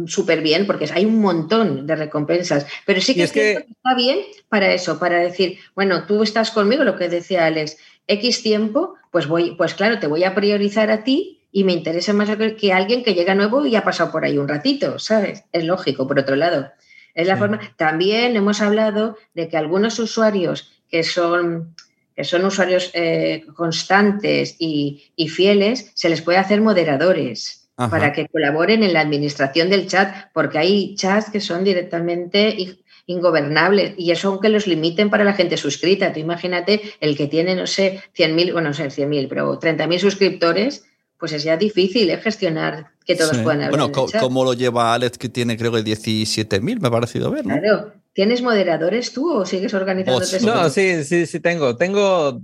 súper 0.07 0.41
bien, 0.41 0.67
porque 0.67 0.89
hay 0.93 1.05
un 1.05 1.21
montón 1.21 1.87
de 1.87 1.95
recompensas. 1.95 2.67
Pero 2.87 3.01
sí 3.03 3.15
que 3.15 3.25
es 3.25 3.33
que- 3.33 3.41
que 3.67 3.73
está 3.73 3.95
bien 3.95 4.21
para 4.49 4.73
eso, 4.73 4.99
para 4.99 5.19
decir, 5.19 5.59
bueno, 5.75 6.05
tú 6.07 6.23
estás 6.23 6.51
conmigo, 6.51 6.85
lo 6.85 6.97
que 6.97 7.09
decía 7.11 7.45
Alex, 7.47 7.77
X 8.07 8.43
tiempo, 8.43 8.95
pues 9.11 9.27
voy, 9.27 9.55
pues 9.57 9.75
claro, 9.75 9.99
te 9.99 10.07
voy 10.07 10.25
a 10.25 10.35
priorizar 10.35 10.91
a 10.91 11.05
ti 11.05 11.43
y 11.53 11.65
me 11.65 11.73
interesa 11.75 12.15
más 12.15 12.31
que 12.35 12.57
que 12.57 12.73
alguien 12.73 13.03
que 13.05 13.13
llega 13.15 13.35
nuevo 13.35 13.67
y 13.67 13.77
ha 13.77 13.85
pasado 13.85 14.11
por 14.11 14.25
ahí 14.25 14.39
un 14.39 14.49
ratito, 14.49 14.99
¿sabes? 14.99 15.45
Es 15.53 15.65
lógico, 15.65 16.09
por 16.09 16.19
otro 16.19 16.35
lado. 16.37 16.71
Es 17.15 17.27
la 17.27 17.35
Sí. 17.35 17.41
forma. 17.41 17.61
También 17.77 18.37
hemos 18.37 18.63
hablado 18.63 19.17
de 19.35 19.49
que 19.49 19.57
algunos 19.59 19.99
usuarios 19.99 20.71
que 20.91 21.03
son 21.05 21.75
que 22.19 22.25
son 22.25 22.45
usuarios 22.45 22.91
eh, 22.95 23.45
constantes 23.55 24.57
y, 24.59 25.05
y 25.15 25.29
fieles, 25.29 25.93
se 25.95 26.09
les 26.09 26.21
puede 26.21 26.39
hacer 26.39 26.61
moderadores 26.61 27.71
Ajá. 27.77 27.91
para 27.91 28.13
que 28.13 28.27
colaboren 28.27 28.83
en 28.83 28.93
la 28.93 29.03
administración 29.03 29.71
del 29.71 29.87
chat, 29.87 30.13
porque 30.35 30.59
hay 30.59 30.97
chats 30.97 31.31
que 31.31 31.41
son 31.41 31.63
directamente 31.63 32.77
ingobernables 33.07 33.95
y 33.97 34.11
eso 34.11 34.31
aunque 34.31 34.49
los 34.49 34.67
limiten 34.67 35.11
para 35.11 35.23
la 35.23 35.35
gente 35.35 35.57
suscrita. 35.57 36.13
Tú 36.13 36.19
imagínate 36.19 36.81
el 36.99 37.17
que 37.17 37.29
tiene, 37.29 37.55
no 37.55 37.69
sé, 37.69 38.03
100.000, 38.17 38.53
bueno, 38.53 38.71
no 38.71 38.75
sé, 38.75 38.89
100.000, 38.89 39.29
pero 39.29 39.61
30.000 39.61 39.99
suscriptores, 40.01 40.87
pues 41.19 41.33
es 41.33 41.43
ya 41.43 41.57
difícil 41.57 42.11
¿eh? 42.11 42.19
gestionar 42.19 42.93
que 43.05 43.15
todos 43.17 43.37
Sí. 43.37 43.43
puedan 43.43 43.63
hablar 43.63 43.71
Bueno, 43.71 43.93
co-. 43.93 44.09
¿cómo 44.21 44.45
lo 44.45 44.53
lleva 44.55 44.95
Alex, 44.95 45.19
que 45.19 45.29
tiene 45.29 45.57
creo 45.57 45.73
que 45.73 45.83
17.000, 45.85 46.81
me 46.81 46.89
ha 46.89 46.91
parecido 46.91 47.31
ver, 47.31 47.47
¿no? 47.47 47.59
Claro. 47.59 47.93
¿Tienes 48.13 48.43
moderadores 48.43 49.13
tú 49.13 49.31
o 49.33 49.47
sigues 49.47 49.73
organizándote? 49.75 50.27
Bots, 50.39 50.43
solo? 50.43 50.63
No, 50.63 50.71
sí, 50.71 51.05
sí, 51.05 51.25
sí 51.27 51.39
tengo. 51.41 51.77
Tengo 51.77 52.41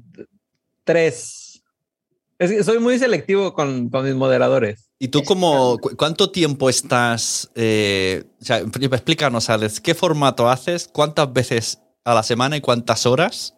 tres. 0.85 1.63
Es 2.39 2.51
que 2.51 2.65
soy 2.65 2.79
muy 2.79 2.99
selectivo 2.99 3.55
con, 3.55 3.89
con 3.91 4.05
mis 4.05 4.15
moderadores. 4.15 4.91
¿Y 4.99 5.09
tú 5.09 5.23
cómo, 5.23 5.79
cu- 5.79 5.97
cuánto 5.97 6.31
tiempo 6.31 6.69
estás, 6.69 7.51
eh, 7.55 8.25
o 8.41 8.45
sea, 8.45 8.59
explícanos, 8.59 9.51
Alex, 9.51 9.81
qué 9.81 9.95
formato 9.95 10.49
haces, 10.49 10.89
cuántas 10.93 11.33
veces 11.33 11.81
a 12.05 12.15
la 12.15 12.23
semana 12.23 12.57
y 12.57 12.61
cuántas 12.61 13.07
horas? 13.07 13.54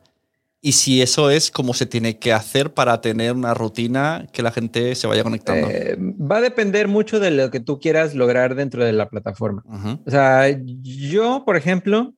Y 0.66 0.72
si 0.72 1.00
eso 1.00 1.30
es 1.30 1.52
como 1.52 1.74
se 1.74 1.86
tiene 1.86 2.18
que 2.18 2.32
hacer 2.32 2.74
para 2.74 3.00
tener 3.00 3.32
una 3.34 3.54
rutina 3.54 4.26
que 4.32 4.42
la 4.42 4.50
gente 4.50 4.96
se 4.96 5.06
vaya 5.06 5.22
conectando. 5.22 5.68
Eh, 5.70 5.96
va 5.98 6.38
a 6.38 6.40
depender 6.40 6.88
mucho 6.88 7.20
de 7.20 7.30
lo 7.30 7.52
que 7.52 7.60
tú 7.60 7.78
quieras 7.78 8.16
lograr 8.16 8.56
dentro 8.56 8.84
de 8.84 8.92
la 8.92 9.08
plataforma. 9.08 9.62
O 10.04 10.10
sea, 10.10 10.48
yo, 10.82 11.44
por 11.46 11.56
ejemplo, 11.56 12.14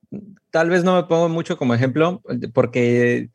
tal 0.50 0.70
vez 0.70 0.82
no 0.82 0.96
me 0.96 1.02
pongo 1.02 1.28
mucho 1.28 1.58
como 1.58 1.74
ejemplo 1.74 2.22
porque 2.54 3.28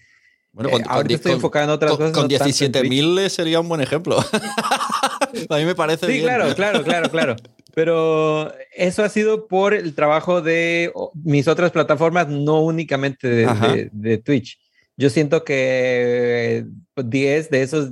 Bueno, 0.52 0.70
eh, 0.80 0.84
ahorita 0.88 1.14
estoy 1.14 1.32
enfocado 1.34 1.66
en 1.66 1.70
otras 1.72 1.92
con- 1.92 1.98
cosas. 2.00 2.12
con 2.14 2.24
no 2.24 2.30
tanto 2.30 2.46
en 2.46 2.72
Twitch. 2.72 2.92
17.000 2.92 3.30
sería 3.30 3.60
un 3.60 3.70
buen 3.70 3.82
ejemplo. 3.82 4.18
a 5.50 5.58
mí 5.58 5.66
me 5.66 5.76
parece 5.76 6.08
Sí, 6.08 6.14
bien. 6.14 6.24
claro, 6.26 6.56
claro, 6.56 6.84
claro, 6.84 7.10
claro. 7.12 7.36
Pero 7.76 8.52
eso 8.76 9.04
ha 9.04 9.10
sido 9.10 9.48
por 9.48 9.76
el 9.76 9.94
trabajo 9.94 10.42
de 10.42 10.92
mis 11.24 11.48
otras 11.48 11.70
plataformas, 11.70 12.28
no 12.30 12.62
únicamente 12.62 13.28
de, 13.28 13.46
Ajá. 13.46 13.74
de- 13.74 13.90
de 13.92 14.18
Twitch. 14.18 14.60
Yo 14.98 15.10
siento 15.10 15.44
que 15.44 16.66
pues, 16.94 17.10
10 17.10 17.50
de 17.50 17.62
esos, 17.64 17.90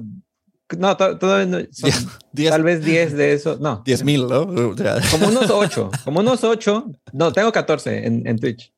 no, 0.78 0.96
to- 0.98 1.18
todavía 1.18 1.46
no, 1.48 1.58
son 1.72 1.90
Diez- 1.90 2.08
diez- 2.34 2.50
tal 2.50 2.64
vez 2.64 2.84
10 2.86 3.14
de 3.18 3.34
esos, 3.34 3.60
no, 3.60 3.84
10.000, 3.86 4.28
¿no? 4.30 4.70
O 4.70 4.78
sea, 4.78 4.98
como 5.12 5.28
unos 5.28 5.50
8, 5.50 5.90
como 6.06 6.20
unos 6.20 6.44
8, 6.44 6.92
no, 7.14 7.32
tengo 7.34 7.52
14 7.52 8.06
en, 8.08 8.28
en 8.28 8.38
Twitch. 8.40 8.72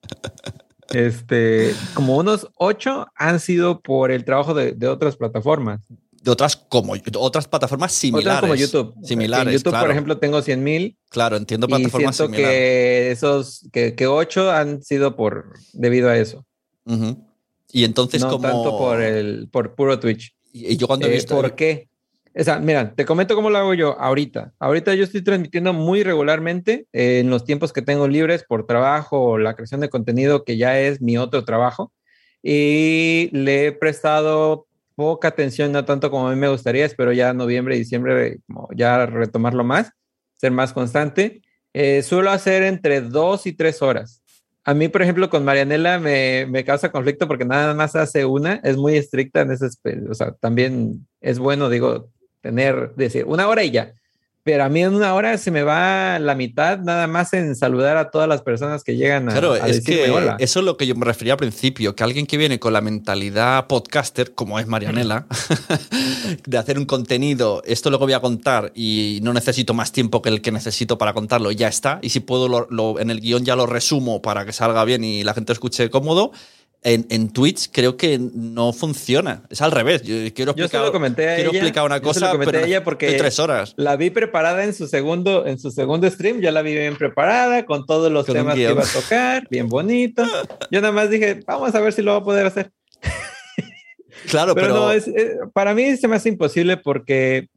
Este, 0.92 1.74
como 1.94 2.18
unos 2.18 2.48
8 2.58 3.08
han 3.16 3.40
sido 3.40 3.82
por 3.82 4.12
el 4.12 4.26
trabajo 4.26 4.54
de, 4.54 4.74
de 4.74 4.88
otras 4.88 5.16
plataformas. 5.16 5.82
de 6.22 6.30
otras 6.32 6.56
como 6.56 6.94
otras 7.18 7.48
plataformas 7.48 7.92
similares. 7.94 8.28
Otras 8.38 8.42
como 8.42 8.56
YouTube. 8.56 9.06
Similares. 9.06 9.48
En 9.48 9.54
YouTube, 9.60 9.72
claro. 9.72 9.86
por 9.86 9.92
ejemplo, 9.92 10.18
tengo 10.20 10.42
100 10.42 10.64
mil 10.64 10.98
Claro, 11.10 11.38
entiendo 11.38 11.68
y 11.68 11.70
plataformas 11.70 12.16
siento 12.16 12.34
similares. 12.34 12.58
que 12.60 13.12
esos, 13.12 13.70
que, 13.72 13.96
que 13.96 14.08
8 14.08 14.52
han 14.52 14.84
sido 14.84 15.16
por, 15.16 15.54
debido 15.74 16.10
a 16.10 16.18
eso. 16.18 16.46
Ujú. 16.86 17.26
Y 17.74 17.84
entonces, 17.84 18.22
no 18.22 18.30
como. 18.30 18.44
tanto 18.44 18.78
por 18.78 19.02
el, 19.02 19.50
por 19.52 19.76
puro 19.76 20.00
Twitch. 20.00 20.34
Y 20.54 20.74
y 20.74 20.78
yo 20.78 20.88
cuando 20.88 21.08
he 21.08 21.10
Eh, 21.10 21.14
visto. 21.16 21.36
¿Por 21.36 21.56
qué? 21.56 21.90
O 22.36 22.44
sea, 22.44 22.60
mira, 22.60 22.96
te 22.96 23.04
comento 23.06 23.36
cómo 23.36 23.50
lo 23.50 23.58
hago 23.58 23.74
yo 23.74 24.00
ahorita. 24.00 24.54
Ahorita 24.60 24.96
yo 24.96 25.04
estoy 25.04 25.24
transmitiendo 25.24 25.74
muy 25.74 26.04
regularmente 26.04 26.88
eh, 26.94 27.20
en 27.20 27.30
los 27.30 27.44
tiempos 27.46 27.74
que 27.74 27.82
tengo 27.82 28.08
libres 28.08 28.44
por 28.48 28.66
trabajo 28.66 29.20
o 29.22 29.38
la 29.38 29.56
creación 29.56 29.82
de 29.82 29.90
contenido, 29.90 30.44
que 30.46 30.58
ya 30.58 30.80
es 30.80 31.02
mi 31.02 31.18
otro 31.18 31.44
trabajo. 31.46 31.92
Y 32.42 33.30
le 33.34 33.68
he 33.68 33.72
prestado 33.72 34.66
poca 34.96 35.28
atención, 35.28 35.72
no 35.72 35.86
tanto 35.86 36.10
como 36.10 36.28
a 36.28 36.32
mí 36.32 36.36
me 36.40 36.50
gustaría. 36.50 36.86
Espero 36.86 37.12
ya 37.14 37.34
noviembre, 37.34 37.76
diciembre, 37.78 38.40
como 38.48 38.68
ya 38.76 39.06
retomarlo 39.06 39.64
más, 39.64 39.92
ser 40.34 40.52
más 40.52 40.74
constante. 40.74 41.42
Eh, 41.74 42.02
suelo 42.04 42.32
hacer 42.32 42.64
entre 42.64 43.02
dos 43.02 43.46
y 43.48 43.54
tres 43.54 43.82
horas. 43.82 44.23
A 44.66 44.74
mí, 44.74 44.88
por 44.88 45.02
ejemplo, 45.02 45.30
con 45.30 45.44
Marianela 45.44 46.00
me, 46.00 46.46
me 46.48 46.64
causa 46.64 46.92
conflicto 46.92 47.28
porque 47.28 47.44
nada 47.44 47.74
más 47.74 47.96
hace 47.96 48.26
una, 48.26 48.56
es 48.64 48.78
muy 48.78 48.96
estricta 48.96 49.42
en 49.42 49.52
ese, 49.52 49.68
o 50.10 50.14
sea, 50.14 50.34
también 50.36 51.06
es 51.20 51.38
bueno, 51.38 51.70
digo, 51.70 52.10
tener, 52.42 52.94
decir, 52.96 53.26
una 53.26 53.48
hora 53.48 53.64
y 53.64 53.72
ya. 53.72 53.94
Pero 54.46 54.66
a 54.66 54.70
mí 54.70 54.84
en 54.84 54.94
una 54.94 55.14
hora 55.14 55.38
se 55.38 55.52
me 55.52 55.64
va 55.64 56.20
la 56.20 56.36
mitad 56.36 56.78
nada 56.80 57.08
más 57.08 57.32
en 57.34 57.56
saludar 57.56 57.96
a 57.96 58.12
todas 58.12 58.28
las 58.28 58.42
personas 58.42 58.84
que 58.84 58.98
llegan 58.98 59.30
a, 59.30 59.32
Claro, 59.32 59.54
a 59.54 59.70
es 59.70 59.82
que 59.86 60.10
hola. 60.12 60.36
eso 60.38 60.60
es 60.60 60.66
lo 60.66 60.76
que 60.76 60.86
yo 60.86 60.96
me 60.96 61.06
refería 61.06 61.34
al 61.34 61.40
principio, 61.40 61.96
que 61.96 62.04
alguien 62.04 62.26
que 62.28 62.36
viene 62.36 62.60
con 62.60 62.74
la 62.74 62.82
mentalidad 62.82 63.68
podcaster, 63.68 64.34
como 64.34 64.60
es 64.60 64.68
Marianela, 64.68 65.28
de 66.46 66.58
hacer 66.58 66.78
un 66.78 66.86
contenido, 66.86 67.62
esto 67.66 67.90
lo 67.90 68.00
que 68.00 68.06
voy 68.06 68.14
a 68.14 68.20
contar 68.20 68.72
y 68.76 69.20
no 69.24 69.32
necesito 69.32 69.74
más 69.74 69.92
tiempo 69.94 70.22
que 70.22 70.28
el 70.30 70.42
que 70.42 70.52
necesito 70.52 70.98
para 70.98 71.14
contarlo, 71.14 71.52
ya 71.52 71.70
está. 71.70 72.00
Y 72.02 72.10
si 72.10 72.20
puedo, 72.20 72.48
lo- 72.50 72.68
lo- 72.70 73.00
en 73.00 73.10
el 73.12 73.22
guion 73.22 73.46
ya 73.46 73.56
lo 73.56 73.66
resumo 73.66 74.22
para 74.22 74.46
que 74.46 74.52
salga 74.52 74.84
bien 74.84 75.04
y 75.06 75.24
la 75.24 75.34
gente 75.34 75.54
escuche 75.54 75.90
cómodo. 75.90 76.32
En, 76.86 77.06
en 77.10 77.30
Twitch 77.30 77.70
creo 77.72 77.96
que 77.96 78.20
no 78.20 78.74
funciona. 78.74 79.44
Es 79.50 79.62
al 79.62 79.72
revés. 79.72 80.02
Yo 80.02 80.16
quiero 80.34 80.54
Yo 80.54 80.64
se 80.64 80.64
explicar, 80.64 80.86
lo 80.86 80.92
comenté 80.92 81.30
a 81.30 81.36
quiero 81.36 81.52
ella, 81.52 81.60
explicar 81.60 81.86
una 81.86 81.98
yo 81.98 82.14
se 82.14 82.20
lo 82.20 82.26
cosa, 82.26 82.32
comenté 82.34 82.52
pero 82.52 82.64
a 82.64 82.68
ella 82.68 82.84
porque 82.84 83.14
tres 83.14 83.40
horas. 83.40 83.74
La 83.78 83.96
vi 83.96 84.10
preparada 84.10 84.66
en 84.66 84.74
su 84.74 84.88
segundo, 84.88 85.46
en 85.46 85.60
su 85.60 85.72
segundo 85.72 86.10
stream, 86.10 86.42
ya 86.42 86.52
la 86.52 86.62
vi 86.62 86.74
bien 86.74 86.98
preparada, 86.98 87.66
con 87.66 87.86
todos 87.86 88.12
los 88.12 88.26
Con 88.26 88.36
temas 88.36 88.56
que 88.56 88.70
iba 88.70 88.84
a 88.84 88.86
tocar, 88.86 89.48
bien 89.50 89.70
bonito. 89.70 90.26
Yo 90.72 90.82
nada 90.82 90.92
más 90.92 91.10
dije, 91.10 91.40
vamos 91.48 91.74
a 91.74 91.80
ver 91.80 91.94
si 91.94 92.02
lo 92.02 92.12
va 92.12 92.18
a 92.18 92.24
poder 92.24 92.46
hacer. 92.46 92.72
Claro, 94.30 94.56
pero, 94.56 94.68
pero, 94.68 94.80
no, 94.80 94.92
es, 94.92 95.06
eh, 95.10 95.36
para 95.52 95.74
mí 95.74 95.98
se 95.98 96.08
me 96.08 96.16
hace 96.16 96.30
imposible 96.30 96.78
porque 96.78 97.50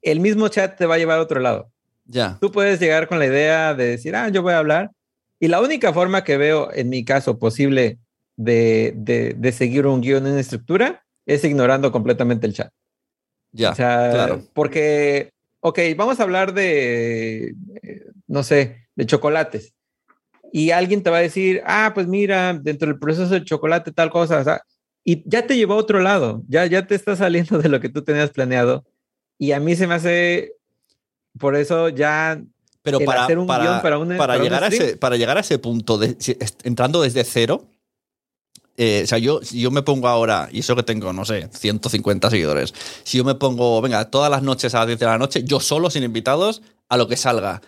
el 0.00 0.18
mismo 0.18 0.48
chat 0.48 0.78
te 0.78 0.86
va 0.86 0.94
a 0.94 0.98
llevar 0.98 1.18
a 1.18 1.22
otro 1.22 1.40
lado. 1.40 1.70
ya. 2.06 2.38
Tú 2.40 2.50
puedes 2.50 2.80
llegar 2.80 3.06
con 3.06 3.18
la 3.18 3.26
idea 3.26 3.74
de 3.74 3.88
decir, 3.88 4.16
ah, 4.16 4.30
yo 4.30 4.40
voy 4.40 4.54
a 4.54 4.58
hablar. 4.58 4.92
Y 5.40 5.48
la 5.48 5.60
única 5.60 5.92
forma 5.92 6.24
que 6.24 6.38
veo, 6.38 6.70
en 6.72 6.88
mi 6.88 7.04
caso, 7.04 7.38
posible 7.38 7.98
de, 8.36 8.92
de, 8.96 9.34
de 9.34 9.52
seguir 9.52 9.86
un 9.86 10.00
guion, 10.00 10.26
una 10.26 10.40
estructura, 10.40 11.04
es 11.26 11.44
ignorando 11.44 11.90
completamente 11.92 12.46
el 12.46 12.54
chat. 12.54 12.70
Ya, 13.52 13.70
o 13.70 13.74
sea, 13.74 14.10
claro. 14.12 14.42
porque, 14.52 15.32
ok, 15.60 15.78
vamos 15.96 16.18
a 16.18 16.24
hablar 16.24 16.52
de, 16.54 17.54
eh, 17.82 18.06
no 18.26 18.42
sé, 18.42 18.88
de 18.96 19.06
chocolates. 19.06 19.74
Y 20.52 20.70
alguien 20.70 21.02
te 21.02 21.10
va 21.10 21.18
a 21.18 21.22
decir, 21.22 21.62
ah, 21.66 21.92
pues 21.94 22.06
mira, 22.06 22.54
dentro 22.54 22.88
del 22.88 22.98
proceso 22.98 23.28
del 23.28 23.44
chocolate 23.44 23.92
tal 23.92 24.10
cosa, 24.10 24.38
o 24.40 24.44
sea, 24.44 24.62
y 25.04 25.22
ya 25.28 25.46
te 25.46 25.56
llevó 25.56 25.74
a 25.74 25.78
otro 25.78 26.00
lado, 26.00 26.42
ya, 26.48 26.66
ya 26.66 26.86
te 26.86 26.94
está 26.94 27.14
saliendo 27.16 27.58
de 27.58 27.68
lo 27.68 27.80
que 27.80 27.88
tú 27.88 28.02
tenías 28.02 28.30
planeado. 28.30 28.84
Y 29.38 29.52
a 29.52 29.60
mí 29.60 29.74
se 29.76 29.86
me 29.86 29.94
hace, 29.94 30.52
por 31.38 31.56
eso 31.56 31.88
ya 31.88 32.40
Pero 32.82 33.00
para, 33.00 33.24
hacer 33.24 33.38
un 33.38 33.46
para, 33.46 33.64
guion 33.64 33.82
para 33.82 33.98
un- 33.98 34.08
para 34.08 34.18
para 34.18 34.36
un 34.36 34.42
llegar 34.42 34.64
a 34.64 34.68
ese, 34.68 34.96
para 34.96 35.16
llegar 35.16 35.36
a 35.36 35.40
ese 35.40 35.58
punto, 35.58 35.98
de, 35.98 36.16
entrando 36.62 37.02
desde 37.02 37.24
cero, 37.24 37.68
eh, 38.76 39.02
o 39.04 39.06
sea, 39.06 39.18
yo, 39.18 39.40
si 39.42 39.60
yo 39.60 39.70
me 39.70 39.82
pongo 39.82 40.08
ahora, 40.08 40.48
y 40.50 40.60
eso 40.60 40.74
que 40.74 40.82
tengo, 40.82 41.12
no 41.12 41.24
sé, 41.24 41.48
150 41.52 42.30
seguidores, 42.30 42.74
si 43.04 43.18
yo 43.18 43.24
me 43.24 43.34
pongo, 43.34 43.80
venga, 43.80 44.10
todas 44.10 44.30
las 44.30 44.42
noches 44.42 44.74
a 44.74 44.80
las 44.80 44.88
10 44.88 44.98
de 44.98 45.06
la 45.06 45.18
noche, 45.18 45.44
yo 45.44 45.60
solo, 45.60 45.90
sin 45.90 46.02
invitados, 46.02 46.62
a 46.88 46.96
lo 46.96 47.06
que 47.06 47.16
salga. 47.16 47.62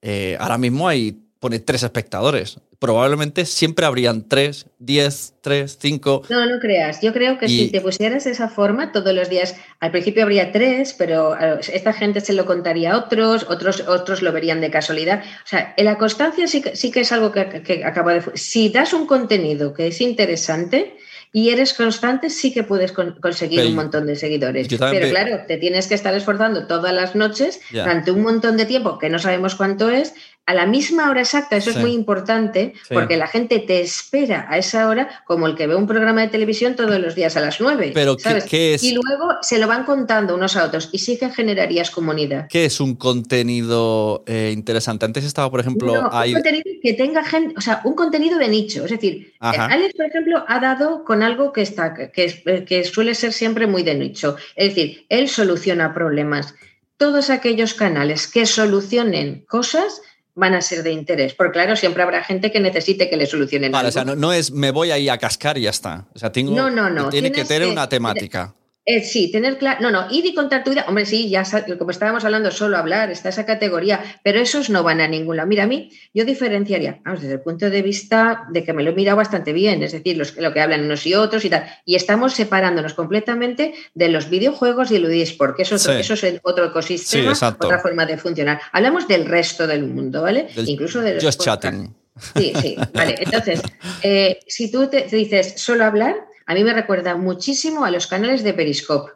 Eh, 0.00 0.36
ahora 0.40 0.58
mismo 0.58 0.88
hay 0.88 1.25
pone 1.46 1.60
tres 1.60 1.84
espectadores. 1.84 2.58
Probablemente 2.80 3.44
siempre 3.44 3.86
habrían 3.86 4.28
tres, 4.28 4.66
diez, 4.80 5.34
tres, 5.42 5.78
cinco. 5.80 6.22
No, 6.28 6.44
no 6.44 6.58
creas. 6.58 7.00
Yo 7.00 7.12
creo 7.12 7.38
que 7.38 7.48
si 7.48 7.70
te 7.70 7.80
pusieras 7.80 8.24
de 8.24 8.32
esa 8.32 8.48
forma 8.48 8.90
todos 8.90 9.14
los 9.14 9.28
días, 9.28 9.54
al 9.78 9.92
principio 9.92 10.24
habría 10.24 10.50
tres, 10.50 10.92
pero 10.98 11.36
esta 11.60 11.92
gente 11.92 12.20
se 12.20 12.32
lo 12.32 12.46
contaría 12.46 12.94
a 12.94 12.98
otros, 12.98 13.46
otros, 13.48 13.84
otros 13.86 14.22
lo 14.22 14.32
verían 14.32 14.60
de 14.60 14.72
casualidad. 14.72 15.22
O 15.22 15.48
sea, 15.48 15.72
la 15.78 15.98
constancia 15.98 16.48
sí 16.48 16.60
que, 16.62 16.74
sí 16.74 16.90
que 16.90 17.02
es 17.02 17.12
algo 17.12 17.30
que, 17.30 17.62
que 17.62 17.84
acaba 17.84 18.14
de... 18.14 18.22
Si 18.34 18.68
das 18.68 18.92
un 18.92 19.06
contenido 19.06 19.72
que 19.72 19.86
es 19.86 20.00
interesante, 20.00 20.96
y 21.32 21.50
eres 21.50 21.74
constante, 21.74 22.30
sí 22.30 22.52
que 22.52 22.62
puedes 22.62 22.92
conseguir 22.92 23.60
un 23.66 23.74
montón 23.74 24.06
de 24.06 24.16
seguidores. 24.16 24.68
Pero 24.68 25.08
claro, 25.10 25.40
te 25.46 25.58
tienes 25.58 25.86
que 25.86 25.94
estar 25.94 26.14
esforzando 26.14 26.66
todas 26.66 26.94
las 26.94 27.14
noches 27.14 27.60
durante 27.70 28.10
un 28.10 28.22
montón 28.22 28.56
de 28.56 28.64
tiempo, 28.64 28.98
que 28.98 29.10
no 29.10 29.18
sabemos 29.18 29.54
cuánto 29.54 29.90
es, 29.90 30.14
a 30.46 30.54
la 30.54 30.64
misma 30.64 31.10
hora 31.10 31.20
exacta, 31.22 31.56
eso 31.56 31.70
es 31.70 31.76
muy 31.76 31.92
importante, 31.92 32.72
porque 32.88 33.16
la 33.16 33.26
gente 33.26 33.58
te 33.58 33.80
espera 33.80 34.46
a 34.48 34.58
esa 34.58 34.88
hora 34.88 35.24
como 35.26 35.48
el 35.48 35.56
que 35.56 35.66
ve 35.66 35.74
un 35.74 35.88
programa 35.88 36.20
de 36.20 36.28
televisión 36.28 36.76
todos 36.76 37.00
los 37.00 37.16
días 37.16 37.36
a 37.36 37.40
las 37.40 37.60
nueve. 37.60 37.90
Pero 37.92 38.16
¿qué, 38.16 38.74
es? 38.74 38.82
Y 38.84 38.94
luego 38.94 39.34
se 39.42 39.58
lo 39.58 39.66
van 39.66 39.82
contando 39.82 40.36
unos 40.36 40.56
a 40.56 40.64
otros 40.64 40.88
y 40.92 41.00
sí 41.00 41.18
que 41.18 41.30
generarías 41.30 41.90
comunidad. 41.90 42.46
¿Qué 42.48 42.64
es 42.64 42.78
un 42.78 42.94
contenido 42.94 44.22
eh, 44.26 44.52
interesante? 44.54 45.04
Antes 45.04 45.24
estaba, 45.24 45.50
por 45.50 45.58
ejemplo, 45.58 45.92
un 45.94 46.32
contenido 46.32 46.64
que 46.80 46.92
tenga 46.92 47.24
gente, 47.24 47.54
o 47.58 47.60
sea, 47.60 47.80
un 47.82 47.94
contenido 47.94 48.38
de 48.38 48.46
nicho. 48.46 48.84
Es 48.84 48.92
decir, 48.92 49.32
eh, 49.42 49.58
Alex, 49.58 49.94
por 49.94 50.06
ejemplo, 50.06 50.44
ha 50.46 50.60
dado 50.60 51.02
con 51.04 51.24
algo 51.24 51.52
que 51.52 51.62
está, 51.62 51.92
que, 51.92 52.64
que 52.64 52.84
suele 52.84 53.16
ser 53.16 53.32
siempre 53.32 53.66
muy 53.66 53.82
de 53.82 53.96
nicho. 53.96 54.36
Es 54.54 54.76
decir, 54.76 55.06
él 55.08 55.28
soluciona 55.28 55.92
problemas. 55.92 56.54
Todos 56.98 57.30
aquellos 57.30 57.74
canales 57.74 58.28
que 58.28 58.46
solucionen 58.46 59.44
cosas 59.48 60.02
van 60.36 60.54
a 60.54 60.60
ser 60.60 60.84
de 60.84 60.92
interés. 60.92 61.34
Porque 61.34 61.54
claro, 61.54 61.74
siempre 61.74 62.02
habrá 62.04 62.22
gente 62.22 62.52
que 62.52 62.60
necesite 62.60 63.10
que 63.10 63.16
le 63.16 63.26
solucionen 63.26 63.72
vale, 63.72 63.88
O 63.88 63.92
sea, 63.92 64.04
no, 64.04 64.32
es 64.32 64.52
me 64.52 64.70
voy 64.70 64.92
ahí 64.92 65.08
a 65.08 65.18
cascar 65.18 65.58
y 65.58 65.62
ya 65.62 65.70
está. 65.70 66.06
O 66.14 66.18
sea, 66.18 66.30
tengo, 66.30 66.54
no, 66.54 66.70
no, 66.70 66.88
no. 66.88 67.08
Tiene 67.08 67.32
que 67.32 67.44
tener 67.44 67.68
una 67.68 67.88
temática. 67.88 68.54
Eh, 68.88 69.02
sí, 69.02 69.32
tener 69.32 69.58
claro. 69.58 69.80
No, 69.82 69.90
no, 69.90 70.06
ir 70.12 70.24
y 70.26 70.32
contar 70.32 70.62
tu 70.62 70.70
vida. 70.70 70.84
Hombre, 70.86 71.06
sí, 71.06 71.28
ya 71.28 71.42
como 71.76 71.90
estábamos 71.90 72.24
hablando, 72.24 72.52
solo 72.52 72.76
hablar, 72.76 73.10
está 73.10 73.30
esa 73.30 73.44
categoría, 73.44 74.00
pero 74.22 74.38
esos 74.38 74.70
no 74.70 74.84
van 74.84 75.00
a 75.00 75.08
ningún 75.08 75.36
lado. 75.36 75.48
Mira, 75.48 75.64
a 75.64 75.66
mí, 75.66 75.90
yo 76.14 76.24
diferenciaría, 76.24 77.00
vamos, 77.04 77.20
desde 77.20 77.34
el 77.34 77.40
punto 77.40 77.68
de 77.68 77.82
vista 77.82 78.44
de 78.52 78.62
que 78.62 78.72
me 78.72 78.84
lo 78.84 78.90
he 78.90 78.94
mirado 78.94 79.16
bastante 79.16 79.52
bien, 79.52 79.82
es 79.82 79.90
decir, 79.90 80.16
lo 80.16 80.52
que 80.52 80.60
hablan 80.60 80.84
unos 80.84 81.04
y 81.04 81.14
otros 81.14 81.44
y 81.44 81.50
tal. 81.50 81.66
Y 81.84 81.96
estamos 81.96 82.34
separándonos 82.34 82.94
completamente 82.94 83.74
de 83.94 84.08
los 84.08 84.30
videojuegos 84.30 84.92
y 84.92 84.96
el 84.96 85.10
eSport, 85.10 85.56
que 85.56 85.62
eso, 85.62 85.74
eso 85.74 86.14
es 86.14 86.40
otro 86.44 86.66
ecosistema, 86.66 87.32
otra 87.32 87.80
forma 87.80 88.06
de 88.06 88.16
funcionar. 88.18 88.60
Hablamos 88.70 89.08
del 89.08 89.26
resto 89.26 89.66
del 89.66 89.82
mundo, 89.82 90.22
¿vale? 90.22 90.46
Incluso 90.64 91.00
de 91.00 91.14
los. 91.14 91.24
Just 91.24 91.42
chatting. 91.42 91.92
Sí, 92.36 92.52
sí, 92.62 92.76
vale. 92.94 93.16
Entonces, 93.18 93.60
eh, 94.02 94.38
si 94.46 94.70
tú 94.70 94.86
te 94.86 95.02
dices 95.04 95.54
solo 95.56 95.84
hablar, 95.84 96.14
a 96.46 96.54
mí 96.54 96.64
me 96.64 96.72
recuerda 96.72 97.16
muchísimo 97.16 97.84
a 97.84 97.90
los 97.90 98.06
canales 98.06 98.42
de 98.42 98.54
Periscope. 98.54 99.12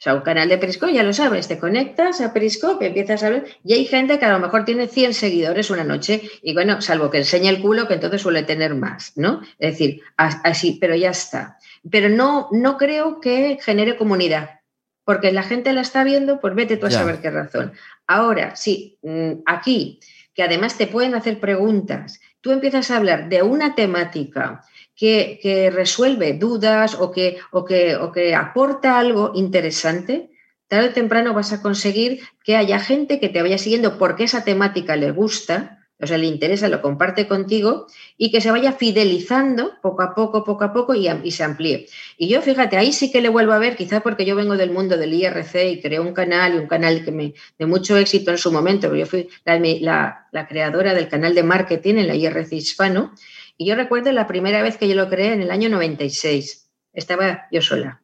O 0.00 0.02
sea, 0.02 0.14
un 0.14 0.22
canal 0.22 0.48
de 0.48 0.56
Periscope, 0.56 0.94
ya 0.94 1.02
lo 1.02 1.12
sabes, 1.12 1.46
te 1.46 1.58
conectas 1.58 2.22
a 2.22 2.32
Periscope, 2.32 2.86
empiezas 2.86 3.22
a 3.22 3.28
ver, 3.28 3.44
y 3.62 3.74
hay 3.74 3.84
gente 3.84 4.18
que 4.18 4.24
a 4.24 4.32
lo 4.32 4.38
mejor 4.38 4.64
tiene 4.64 4.88
100 4.88 5.12
seguidores 5.12 5.68
una 5.68 5.84
noche, 5.84 6.22
y 6.42 6.54
bueno, 6.54 6.80
salvo 6.80 7.10
que 7.10 7.18
enseñe 7.18 7.48
el 7.48 7.60
culo, 7.60 7.86
que 7.86 7.94
entonces 7.94 8.22
suele 8.22 8.42
tener 8.42 8.74
más, 8.74 9.12
¿no? 9.16 9.42
Es 9.58 9.72
decir, 9.72 10.00
así, 10.16 10.78
pero 10.80 10.96
ya 10.96 11.10
está. 11.10 11.58
Pero 11.90 12.08
no, 12.08 12.48
no 12.50 12.78
creo 12.78 13.20
que 13.20 13.58
genere 13.60 13.98
comunidad, 13.98 14.60
porque 15.04 15.32
la 15.32 15.42
gente 15.42 15.74
la 15.74 15.82
está 15.82 16.02
viendo, 16.02 16.40
pues 16.40 16.54
vete 16.54 16.78
tú 16.78 16.86
a 16.86 16.90
saber 16.90 17.20
qué 17.20 17.30
razón. 17.30 17.74
Ahora, 18.06 18.56
sí, 18.56 18.98
mm, 19.02 19.42
aquí, 19.44 20.00
que 20.32 20.42
además 20.42 20.78
te 20.78 20.86
pueden 20.86 21.14
hacer 21.14 21.38
preguntas, 21.40 22.20
tú 22.40 22.52
empiezas 22.52 22.90
a 22.90 22.96
hablar 22.96 23.28
de 23.28 23.42
una 23.42 23.74
temática 23.74 24.64
que, 25.00 25.70
resuelve 25.72 26.34
dudas 26.34 26.94
o 27.00 27.10
que, 27.10 27.38
o, 27.50 27.64
que, 27.64 27.96
o 27.96 28.12
que 28.12 28.34
aporta 28.34 28.98
algo 28.98 29.32
interesante, 29.34 30.30
tarde 30.68 30.92
o 30.92 30.92
temprano 30.92 31.32
vas 31.32 31.56
a 31.56 31.62
conseguir 31.62 32.20
que 32.44 32.56
haya 32.56 32.78
gente 32.78 33.18
que 33.18 33.30
te 33.30 33.40
vaya 33.40 33.56
siguiendo 33.56 33.96
porque 33.96 34.24
esa 34.24 34.44
temática 34.44 34.96
le 34.96 35.10
gusta, 35.10 35.88
o 35.98 36.06
sea, 36.06 36.18
le 36.18 36.26
interesa, 36.26 36.68
lo 36.68 36.82
comparte 36.82 37.26
contigo 37.26 37.86
y 38.18 38.30
que 38.30 38.42
se 38.42 38.50
vaya 38.50 38.72
fidelizando 38.72 39.72
poco 39.80 40.02
a 40.02 40.14
poco, 40.14 40.44
poco 40.44 40.64
a 40.64 40.72
poco 40.72 40.94
y, 40.94 41.08
se 41.30 41.44
amplíe. 41.44 41.86
Y 42.18 42.28
yo, 42.28 42.42
fíjate, 42.42 42.76
ahí 42.76 42.92
sí 42.92 43.10
que 43.10 43.22
le 43.22 43.30
vuelvo 43.30 43.52
a 43.52 43.58
ver, 43.58 43.76
quizás 43.76 44.02
porque 44.02 44.26
yo 44.26 44.36
vengo 44.36 44.58
del 44.58 44.70
mundo 44.70 44.98
del 44.98 45.14
IRC 45.14 45.54
y 45.64 45.80
creo 45.80 46.02
un 46.02 46.12
canal 46.12 46.54
y 46.54 46.58
un 46.58 46.66
canal 46.66 47.04
que 47.04 47.10
me 47.10 47.32
de 47.58 47.64
mucho 47.64 47.96
éxito 47.96 48.30
en 48.30 48.38
su 48.38 48.52
momento, 48.52 48.94
yo 48.94 49.06
fui 49.06 49.28
la, 49.46 50.28
la 50.30 50.46
creadora 50.46 50.92
del 50.92 51.08
canal 51.08 51.34
de 51.34 51.42
marketing 51.42 51.94
en 51.96 52.06
la 52.06 52.14
IRC 52.14 52.52
hispano 52.52 53.12
y 53.60 53.66
yo 53.66 53.74
recuerdo 53.74 54.10
la 54.12 54.26
primera 54.26 54.62
vez 54.62 54.78
que 54.78 54.88
yo 54.88 54.94
lo 54.94 55.10
creé 55.10 55.34
en 55.34 55.42
el 55.42 55.50
año 55.50 55.68
96. 55.68 56.70
Estaba 56.94 57.46
yo 57.52 57.60
sola 57.60 58.00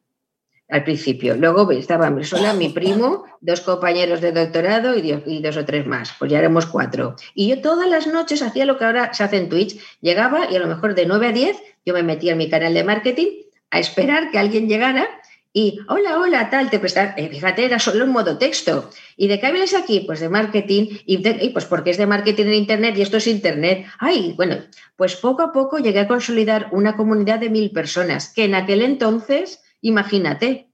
al 0.69 0.83
principio. 0.83 1.35
Luego 1.35 1.71
estaba 1.71 2.13
sola, 2.23 2.53
mi 2.53 2.69
primo, 2.69 3.23
dos 3.41 3.61
compañeros 3.61 4.21
de 4.21 4.33
doctorado 4.33 4.93
y 4.95 5.41
dos, 5.41 5.57
o 5.57 5.65
tres 5.65 5.87
más. 5.87 6.13
Pues 6.19 6.29
ya 6.29 6.37
éramos 6.37 6.67
cuatro. 6.67 7.15
Y 7.33 7.47
yo 7.47 7.59
todas 7.59 7.89
las 7.89 8.05
noches 8.05 8.43
hacía 8.43 8.67
lo 8.67 8.77
que 8.77 8.85
ahora 8.85 9.15
se 9.15 9.23
hace 9.23 9.37
en 9.37 9.49
Twitch. 9.49 9.79
Llegaba 9.99 10.45
y 10.51 10.55
a 10.55 10.59
lo 10.59 10.67
mejor 10.67 10.93
de 10.93 11.07
9 11.07 11.27
a 11.27 11.31
10 11.31 11.57
yo 11.87 11.95
me 11.95 12.03
metía 12.03 12.33
en 12.33 12.37
mi 12.37 12.51
canal 12.51 12.75
de 12.75 12.83
marketing 12.83 13.27
a 13.71 13.79
esperar 13.79 14.29
que 14.29 14.37
alguien 14.37 14.69
llegara 14.69 15.09
y 15.57 15.79
hola, 15.87 16.19
hola, 16.19 16.51
tal, 16.51 16.69
te 16.69 16.77
prestar, 16.77 17.15
eh, 17.17 17.29
fíjate, 17.29 17.65
era 17.65 17.79
solo 17.79 18.03
en 18.03 18.11
modo 18.11 18.37
texto. 18.37 18.91
¿Y 19.15 19.27
de 19.27 19.39
qué 19.39 19.51
vienes 19.51 19.73
aquí? 19.73 20.01
Pues 20.01 20.19
de 20.19 20.29
marketing, 20.29 20.99
y, 21.07 21.49
pues 21.49 21.65
porque 21.65 21.89
es 21.89 21.97
de 21.97 22.05
marketing 22.05 22.45
en 22.45 22.53
Internet 22.53 22.95
y 22.95 23.01
esto 23.01 23.17
es 23.17 23.25
Internet. 23.25 23.87
Ay, 23.97 24.35
bueno, 24.37 24.57
pues 24.95 25.15
poco 25.15 25.41
a 25.41 25.51
poco 25.51 25.79
llegué 25.79 26.01
a 26.01 26.07
consolidar 26.07 26.67
una 26.73 26.95
comunidad 26.95 27.39
de 27.39 27.49
mil 27.49 27.71
personas, 27.71 28.31
que 28.31 28.45
en 28.45 28.53
aquel 28.53 28.83
entonces, 28.83 29.63
imagínate, 29.81 30.66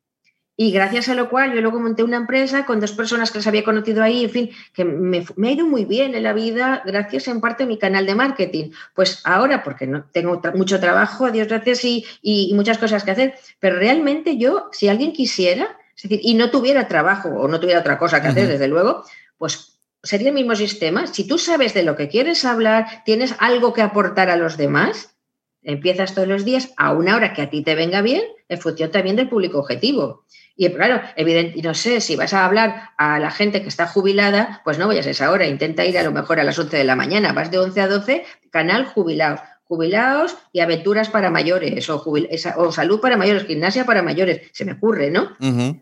y 0.56 0.72
gracias 0.72 1.10
a 1.10 1.16
lo 1.16 1.30
cual 1.30 1.54
yo 1.54 1.62
luego 1.62 1.80
monté 1.80 2.04
una 2.04 2.18
empresa 2.18 2.66
con 2.66 2.80
dos 2.80 2.92
personas 2.92 3.32
que 3.32 3.40
las 3.40 3.48
había 3.48 3.64
conocido 3.64 4.04
ahí, 4.04 4.26
en 4.26 4.30
fin, 4.30 4.50
que 4.74 4.86
me, 4.86 5.18
ha 5.20 5.52
ido 5.52 5.66
muy 5.66 5.86
bien 5.86 6.14
en 6.14 6.24
la 6.24 6.34
vida 6.34 6.84
gracias 6.86 7.28
en 7.28 7.42
parte 7.42 7.64
a 7.64 7.68
mi 7.68 7.80
canal 7.80 8.06
de 8.06 8.14
marketing. 8.14 8.72
Pues 8.94 9.22
ahora, 9.24 9.64
porque 9.64 9.88
no 9.88 10.06
tengo 10.12 10.40
mucho 10.54 10.80
trabajo, 10.80 11.32
Dios 11.32 11.48
gracias, 11.48 11.84
y, 11.86 12.06
y, 12.22 12.54
muchas 12.54 12.78
cosas 12.78 13.04
que 13.04 13.12
hacer, 13.12 13.36
pero 13.60 13.78
realmente 13.78 14.38
yo, 14.38 14.70
si 14.72 14.90
alguien 14.90 15.12
quisiera, 15.12 15.80
es 15.96 16.04
decir, 16.04 16.20
y 16.22 16.36
no 16.36 16.52
tuviera 16.52 16.88
trabajo 16.88 17.30
o 17.30 17.48
no 17.48 17.60
tuviera 17.60 17.80
otra 17.80 17.98
cosa 17.98 18.22
que 18.22 18.28
hacer, 18.28 18.48
desde 18.48 18.68
luego, 18.68 19.04
pues 19.38 19.80
sería 20.04 20.30
el 20.30 20.36
mismo 20.36 20.56
sistema. 20.56 21.08
Si 21.08 21.26
tú 21.26 21.40
sabes 21.40 21.74
de 21.74 21.84
lo 21.84 21.96
que 21.96 22.10
quieres 22.10 22.46
hablar, 22.46 23.04
tienes 23.06 23.34
algo 23.40 23.74
que 23.74 23.82
aportar 23.82 24.30
a 24.30 24.38
los 24.38 24.58
demás, 24.58 25.16
empiezas 25.64 26.14
todos 26.14 26.28
los 26.28 26.46
días 26.46 26.74
a 26.78 26.94
una 26.94 27.16
hora 27.16 27.34
que 27.34 27.42
a 27.42 27.50
ti 27.50 27.64
te 27.64 27.74
venga 27.74 28.02
bien, 28.02 28.24
en 28.54 28.62
función 28.62 28.92
también 28.92 29.16
del 29.16 29.30
público 29.30 29.60
objetivo. 29.60 30.26
Y 30.56 30.70
claro, 30.70 31.02
evidente, 31.16 31.62
no 31.62 31.74
sé, 31.74 32.00
si 32.00 32.16
vas 32.16 32.34
a 32.34 32.46
hablar 32.46 32.92
a 32.98 33.20
la 33.20 33.32
gente 33.32 33.62
que 33.64 33.70
está 33.70 33.88
jubilada, 33.88 34.62
pues 34.64 34.78
no 34.78 34.88
vayas 34.88 35.08
a 35.08 35.10
esa 35.10 35.32
hora, 35.32 35.48
intenta 35.48 35.84
ir 35.84 35.98
a 35.98 36.04
lo 36.04 36.12
mejor 36.12 36.40
a 36.40 36.44
las 36.44 36.60
11 36.60 36.78
de 36.78 36.84
la 36.84 36.96
mañana, 36.96 37.34
vas 37.34 37.50
de 37.50 37.58
11 37.58 37.82
a 37.82 37.88
12, 37.88 38.26
canal 38.52 38.86
jubilado 38.86 39.40
jubilados 39.74 40.38
y 40.52 40.60
aventuras 40.60 41.10
para 41.10 41.32
mayores 41.32 41.90
o, 41.90 42.04
o, 42.58 42.72
salud 42.72 43.00
para 43.00 43.18
mayores, 43.18 43.46
gimnasia 43.46 43.86
para 43.86 44.04
mayores, 44.04 44.42
se 44.52 44.66
me 44.66 44.74
ocurre, 44.74 45.10
¿no? 45.10 45.32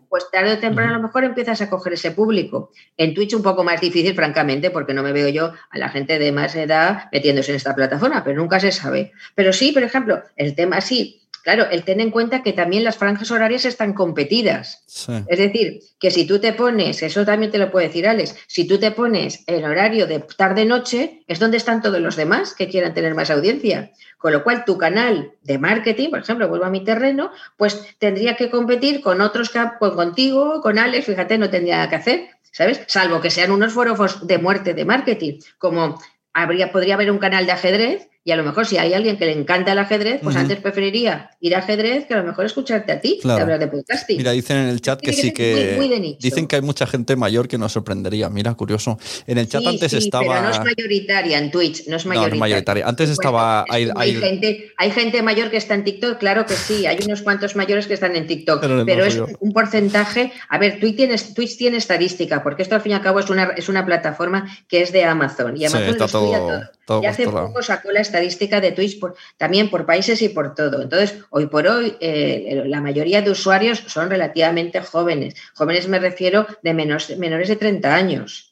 Pues 0.07 0.29
tarde 0.31 0.53
o 0.53 0.57
temprano 0.59 0.93
a 0.93 0.97
lo 0.97 1.03
mejor 1.03 1.25
empiezas 1.25 1.61
a 1.61 1.69
coger 1.69 1.93
ese 1.93 2.11
público. 2.11 2.71
En 2.95 3.13
Twitch 3.13 3.33
un 3.33 3.43
poco 3.43 3.63
más 3.63 3.81
difícil, 3.81 4.15
francamente, 4.15 4.69
porque 4.71 4.93
no 4.93 5.03
me 5.03 5.11
veo 5.11 5.27
yo 5.29 5.51
a 5.69 5.77
la 5.77 5.89
gente 5.89 6.19
de 6.19 6.31
más 6.31 6.55
edad 6.55 7.09
metiéndose 7.11 7.51
en 7.51 7.57
esta 7.57 7.75
plataforma, 7.75 8.23
pero 8.23 8.39
nunca 8.39 8.59
se 8.59 8.71
sabe. 8.71 9.11
Pero 9.35 9.51
sí, 9.51 9.71
por 9.71 9.83
ejemplo, 9.83 10.23
el 10.37 10.55
tema 10.55 10.79
sí, 10.79 11.20
Claro, 11.43 11.67
el 11.71 11.83
tener 11.83 12.05
en 12.05 12.11
cuenta 12.11 12.43
que 12.43 12.53
también 12.53 12.83
las 12.83 12.97
franjas 12.97 13.31
horarias 13.31 13.65
están 13.65 13.93
competidas. 13.93 14.83
Es 15.27 15.37
decir, 15.37 15.79
que 15.99 16.11
si 16.11 16.25
tú 16.25 16.39
te 16.39 16.53
pones, 16.53 17.01
eso 17.01 17.25
también 17.25 17.51
te 17.51 17.57
lo 17.57 17.71
puede 17.71 17.87
decir 17.87 18.07
Alex, 18.07 18.35
si 18.47 18.67
tú 18.67 18.77
te 18.77 18.91
pones 18.91 19.43
el 19.47 19.63
horario 19.63 20.07
de 20.07 20.19
tarde-noche, 20.19 21.23
es 21.27 21.39
donde 21.39 21.57
están 21.57 21.81
todos 21.81 21.99
los 21.99 22.15
demás 22.15 22.53
que 22.53 22.67
quieran 22.67 22.93
tener 22.93 23.15
más 23.15 23.31
audiencia. 23.31 23.91
Con 24.17 24.33
lo 24.33 24.43
cual, 24.43 24.65
tu 24.65 24.77
canal 24.77 25.31
de 25.41 25.57
marketing, 25.57 26.11
por 26.11 26.19
ejemplo, 26.19 26.47
vuelvo 26.47 26.65
a 26.65 26.69
mi 26.69 26.83
terreno, 26.83 27.31
pues 27.57 27.95
tendría 27.97 28.35
que 28.35 28.51
competir 28.51 29.01
con 29.01 29.19
otros, 29.21 29.49
que, 29.49 29.59
pues 29.79 29.93
contigo, 29.93 30.61
con 30.61 30.77
Alex, 30.77 31.05
fíjate, 31.05 31.37
no 31.37 31.49
tendría 31.49 31.77
nada 31.77 31.89
que 31.89 31.95
hacer, 31.95 32.29
¿sabes? 32.51 32.81
Salvo 32.87 33.19
que 33.19 33.31
sean 33.31 33.51
unos 33.51 33.73
foros 33.73 34.27
de 34.27 34.37
muerte 34.37 34.73
de 34.75 34.85
marketing, 34.85 35.39
como 35.57 35.99
habría, 36.33 36.71
podría 36.71 36.93
haber 36.93 37.09
un 37.09 37.17
canal 37.17 37.45
de 37.45 37.51
ajedrez 37.51 38.10
y 38.23 38.31
a 38.31 38.35
lo 38.35 38.43
mejor 38.43 38.67
si 38.67 38.77
hay 38.77 38.93
alguien 38.93 39.17
que 39.17 39.25
le 39.25 39.31
encanta 39.31 39.71
el 39.71 39.79
ajedrez, 39.79 40.21
pues 40.21 40.35
antes 40.35 40.59
preferiría 40.59 41.31
ir 41.39 41.55
a 41.55 41.59
ajedrez 41.59 42.05
que 42.05 42.13
a 42.13 42.17
lo 42.17 42.23
mejor 42.23 42.45
escucharte 42.45 42.91
a 42.91 43.01
ti 43.01 43.19
hablar 43.23 43.57
de 43.57 43.67
podcasting. 43.67 44.17
Mira, 44.17 44.31
dicen 44.31 44.57
en 44.57 44.69
el 44.69 44.79
chat 44.79 45.01
que, 45.01 45.11
sí 45.11 45.33
que... 45.33 46.17
dicen 46.19 46.47
que 46.47 46.57
hay 46.57 46.61
mucha 46.61 46.85
gente 46.85 47.15
mayor 47.15 47.47
que 47.47 47.57
nos 47.57 47.71
sorprendería. 47.71 48.29
Mira, 48.29 48.53
curioso. 48.53 48.99
En 49.25 49.39
el 49.39 49.47
chat 49.47 49.65
antes 49.65 49.93
estaba... 49.93 50.25
Pero 50.27 50.41
no 50.43 50.49
es 50.51 50.59
mayoritaria 50.59 51.39
en 51.39 51.49
Twitch, 51.49 51.87
no 51.87 51.95
es 51.95 52.05
mayoritaria. 52.05 52.87
Antes 52.87 53.09
estaba... 53.09 53.65
Hay, 53.67 54.13
gente, 54.13 54.71
hay 54.77 54.91
gente 54.91 55.23
mayor 55.23 55.49
que 55.49 55.57
está 55.57 55.73
en 55.73 55.83
TikTok, 55.83 56.19
claro 56.19 56.45
que 56.45 56.53
sí. 56.53 56.85
Hay 56.85 56.99
unos 57.03 57.23
cuantos 57.23 57.55
mayores 57.55 57.87
que 57.87 57.95
están 57.95 58.15
en 58.15 58.27
TikTok. 58.27 58.61
Pero, 58.85 59.03
es 59.03 59.19
un 59.39 59.51
porcentaje... 59.51 60.31
A 60.47 60.59
ver, 60.59 60.79
Twitch 60.79 60.95
tiene, 60.95 61.15
Twitch 61.17 61.57
tiene 61.57 61.77
estadística, 61.77 62.43
porque 62.43 62.61
esto 62.61 62.75
al 62.75 62.81
fin 62.81 62.91
y 62.91 62.95
al 62.95 63.01
cabo 63.01 63.19
es 63.19 63.31
una, 63.31 63.45
es 63.57 63.67
una 63.67 63.83
plataforma 63.83 64.47
que 64.67 64.83
es 64.83 64.91
de 64.91 65.05
Amazon. 65.05 65.57
Y 65.57 65.65
Amazon 65.65 65.89
está 65.89 66.07
todo, 66.07 66.31
todo 66.31 66.61
y 67.01 67.05
hace 67.05 67.25
poco 67.25 67.61
sacó 67.61 67.91
la 67.91 68.01
estadística 68.01 68.59
de 68.59 68.71
Twitch 68.71 68.99
por, 68.99 69.15
también 69.37 69.69
por 69.69 69.85
países 69.85 70.21
y 70.21 70.29
por 70.29 70.55
todo. 70.55 70.81
Entonces, 70.81 71.19
hoy 71.29 71.47
por 71.47 71.67
hoy, 71.67 71.95
eh, 71.99 72.63
la 72.65 72.81
mayoría 72.81 73.21
de 73.21 73.31
usuarios 73.31 73.83
son 73.87 74.09
relativamente 74.09 74.81
jóvenes. 74.81 75.35
Jóvenes 75.53 75.87
me 75.87 75.99
refiero 75.99 76.45
de 76.61 76.73
menos, 76.73 77.15
menores 77.17 77.47
de 77.47 77.55
30 77.55 77.93
años. 77.93 78.50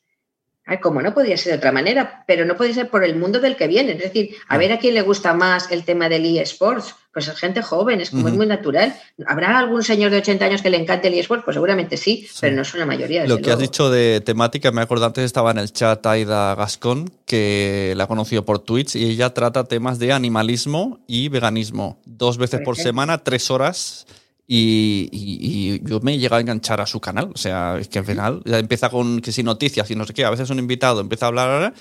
Ay, 0.69 0.77
como 0.77 1.01
no 1.01 1.15
podría 1.15 1.35
ser 1.35 1.53
de 1.53 1.57
otra 1.57 1.71
manera, 1.71 2.23
pero 2.27 2.45
no 2.45 2.55
puede 2.55 2.75
ser 2.75 2.89
por 2.89 3.03
el 3.03 3.15
mundo 3.15 3.39
del 3.39 3.55
que 3.55 3.67
viene. 3.67 3.93
Es 3.93 3.97
decir, 3.97 4.35
a 4.47 4.55
ver 4.59 4.71
a 4.71 4.77
quién 4.77 4.93
le 4.93 5.01
gusta 5.01 5.33
más 5.33 5.71
el 5.71 5.83
tema 5.83 6.09
del 6.09 6.23
eSports. 6.37 6.93
Pues 7.11 7.27
es 7.27 7.35
gente 7.39 7.63
joven, 7.63 8.01
es 8.01 8.11
como 8.11 8.27
es 8.27 8.35
muy 8.35 8.45
natural. 8.45 8.95
¿Habrá 9.25 9.57
algún 9.57 9.83
señor 9.83 10.11
de 10.11 10.17
80 10.17 10.45
años 10.45 10.61
que 10.61 10.69
le 10.69 10.77
encante 10.77 11.07
el 11.07 11.15
eSports? 11.15 11.43
Pues 11.43 11.55
seguramente 11.55 11.97
sí, 11.97 12.29
pero 12.39 12.55
no 12.55 12.63
son 12.63 12.81
la 12.81 12.85
mayoría. 12.85 13.25
Lo 13.25 13.39
que 13.39 13.51
has 13.51 13.57
dicho 13.57 13.89
de 13.89 14.21
temática, 14.21 14.71
me 14.71 14.81
acuerdo 14.81 15.07
antes 15.07 15.25
estaba 15.25 15.49
en 15.49 15.57
el 15.57 15.73
chat 15.73 16.05
Aida 16.05 16.53
Gascón, 16.53 17.11
que 17.25 17.95
la 17.97 18.03
ha 18.03 18.07
conocido 18.07 18.45
por 18.45 18.59
Twitch, 18.59 18.95
y 18.95 19.09
ella 19.09 19.33
trata 19.33 19.63
temas 19.63 19.97
de 19.97 20.13
animalismo 20.13 20.99
y 21.07 21.29
veganismo. 21.29 21.99
Dos 22.05 22.37
veces 22.37 22.61
por 22.63 22.77
semana, 22.77 23.23
tres 23.23 23.49
horas 23.49 24.05
y, 24.51 25.79
yo 25.87 25.99
me 25.99 26.15
he 26.15 26.17
llegado 26.17 26.37
a 26.37 26.41
enganchar 26.41 26.81
a 26.81 26.87
su 26.87 26.99
canal. 26.99 27.29
O 27.35 27.37
sea, 27.37 27.77
es 27.79 27.87
que 27.87 27.99
al 27.99 28.05
final 28.05 28.41
empieza 28.45 28.89
con 28.89 29.21
que 29.21 29.31
si 29.31 29.43
noticias 29.43 29.91
y 29.91 29.95
no 29.95 30.05
sé 30.05 30.13
qué. 30.15 30.25
A 30.25 30.31
veces 30.31 30.49
un 30.49 30.57
invitado 30.57 31.01
empieza 31.01 31.27
a 31.27 31.29
hablar 31.29 31.73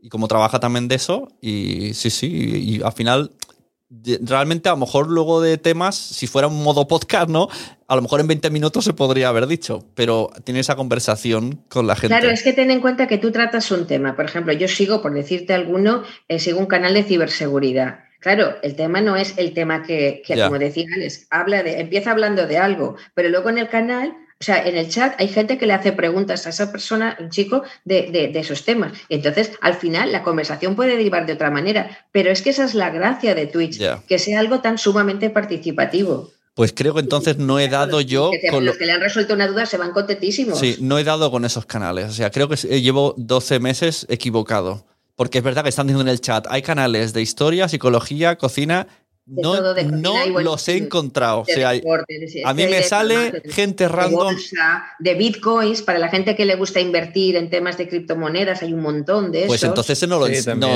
y 0.00 0.08
como 0.08 0.26
trabaja 0.26 0.58
también 0.58 0.88
de 0.88 0.96
eso. 0.96 1.28
Y 1.40 1.94
sí, 1.94 2.10
sí. 2.10 2.26
Y, 2.26 2.82
al 2.82 2.92
final, 2.92 3.30
realmente 4.22 4.68
a 4.68 4.72
lo 4.72 4.78
mejor 4.78 5.08
luego 5.08 5.40
de 5.40 5.56
temas, 5.56 5.94
si 5.94 6.26
fuera 6.26 6.48
un 6.48 6.64
modo 6.64 6.88
podcast, 6.88 7.28
¿no? 7.30 7.48
A 7.86 7.94
lo 7.94 8.02
mejor 8.02 8.18
en 8.18 8.26
20 8.26 8.50
minutos 8.50 8.84
se 8.84 8.92
podría 8.92 9.28
haber 9.28 9.46
dicho. 9.46 9.84
Pero 9.94 10.30
tiene 10.42 10.58
esa 10.58 10.74
conversación 10.74 11.62
con 11.68 11.86
la 11.86 11.94
gente. 11.94 12.08
Claro, 12.08 12.30
es 12.30 12.42
que 12.42 12.52
ten 12.52 12.72
en 12.72 12.80
cuenta 12.80 13.06
que 13.06 13.18
tú 13.18 13.30
tratas 13.30 13.70
un 13.70 13.86
tema. 13.86 14.16
Por 14.16 14.24
ejemplo, 14.24 14.52
yo 14.52 14.66
sigo, 14.66 15.00
por 15.00 15.14
decirte 15.14 15.54
alguno, 15.54 16.02
eh, 16.26 16.40
sigo 16.40 16.58
un 16.58 16.66
canal 16.66 16.92
de 16.94 17.04
ciberseguridad. 17.04 18.05
Claro, 18.26 18.56
el 18.62 18.74
tema 18.74 19.00
no 19.00 19.14
es 19.14 19.34
el 19.36 19.54
tema 19.54 19.84
que, 19.84 20.20
como 20.26 20.58
decía 20.58 20.84
Alex, 20.96 21.28
habla 21.30 21.62
de, 21.62 21.78
empieza 21.78 22.10
hablando 22.10 22.48
de 22.48 22.58
algo, 22.58 22.96
pero 23.14 23.28
luego 23.28 23.50
en 23.50 23.58
el 23.58 23.68
canal, 23.68 24.16
o 24.40 24.44
sea, 24.44 24.66
en 24.66 24.76
el 24.76 24.88
chat 24.88 25.14
hay 25.20 25.28
gente 25.28 25.58
que 25.58 25.66
le 25.68 25.74
hace 25.74 25.92
preguntas 25.92 26.44
a 26.44 26.50
esa 26.50 26.72
persona, 26.72 27.16
un 27.20 27.30
chico, 27.30 27.62
de, 27.84 28.32
esos 28.34 28.64
temas. 28.64 28.94
Entonces, 29.10 29.52
al 29.60 29.74
final, 29.74 30.10
la 30.10 30.24
conversación 30.24 30.74
puede 30.74 30.96
derivar 30.96 31.24
de 31.24 31.34
otra 31.34 31.52
manera, 31.52 32.04
pero 32.10 32.32
es 32.32 32.42
que 32.42 32.50
esa 32.50 32.64
es 32.64 32.74
la 32.74 32.90
gracia 32.90 33.36
de 33.36 33.46
Twitch, 33.46 33.80
que 34.08 34.18
sea 34.18 34.40
algo 34.40 34.58
tan 34.58 34.76
sumamente 34.76 35.30
participativo. 35.30 36.32
Pues 36.54 36.72
creo 36.74 36.94
que 36.94 37.00
entonces 37.02 37.38
no 37.38 37.60
he 37.60 37.68
dado 37.68 38.00
yo. 38.00 38.32
con 38.50 38.64
los 38.64 38.76
que 38.76 38.86
le 38.86 38.92
han 38.92 39.02
resuelto 39.02 39.34
una 39.34 39.46
duda 39.46 39.66
se 39.66 39.76
van 39.76 39.92
contentísimos. 39.92 40.58
Sí, 40.58 40.78
no 40.80 40.98
he 40.98 41.04
dado 41.04 41.30
con 41.30 41.44
esos 41.44 41.64
canales. 41.64 42.06
O 42.06 42.12
sea, 42.12 42.32
creo 42.32 42.48
que 42.48 42.56
llevo 42.56 43.14
12 43.18 43.60
meses 43.60 44.04
equivocado. 44.08 44.84
Porque 45.16 45.38
es 45.38 45.44
verdad 45.44 45.62
que 45.62 45.70
están 45.70 45.86
diciendo 45.86 46.08
en 46.08 46.12
el 46.12 46.20
chat, 46.20 46.46
hay 46.48 46.62
canales 46.62 47.14
de 47.14 47.22
historia, 47.22 47.68
psicología, 47.68 48.36
cocina. 48.36 48.86
no, 49.24 49.74
no 49.82 50.40
los 50.40 50.68
he 50.68 50.76
encontrado. 50.76 51.40
o 51.40 51.44
sea, 51.46 51.70
a 51.70 52.54
mí 52.54 52.66
me 52.66 52.82
sale 52.82 53.42
gente 53.46 53.88
random. 53.88 54.36
De, 54.98 55.14
bitcoins, 55.14 55.82
para 55.82 55.98
la 55.98 56.08
gente 56.08 56.36
que 56.36 56.44
le 56.44 56.54
gusta 56.54 56.80
invertir 56.80 57.36
en 57.36 57.48
temas 57.48 57.78
de 57.78 57.88
criptomonedas, 57.88 58.62
hay 58.62 58.74
un 58.74 58.82
montón 58.82 59.32
de 59.32 59.46
Pues 59.46 59.64
entonces 59.64 60.06
no 60.06 60.18
lo, 60.18 60.28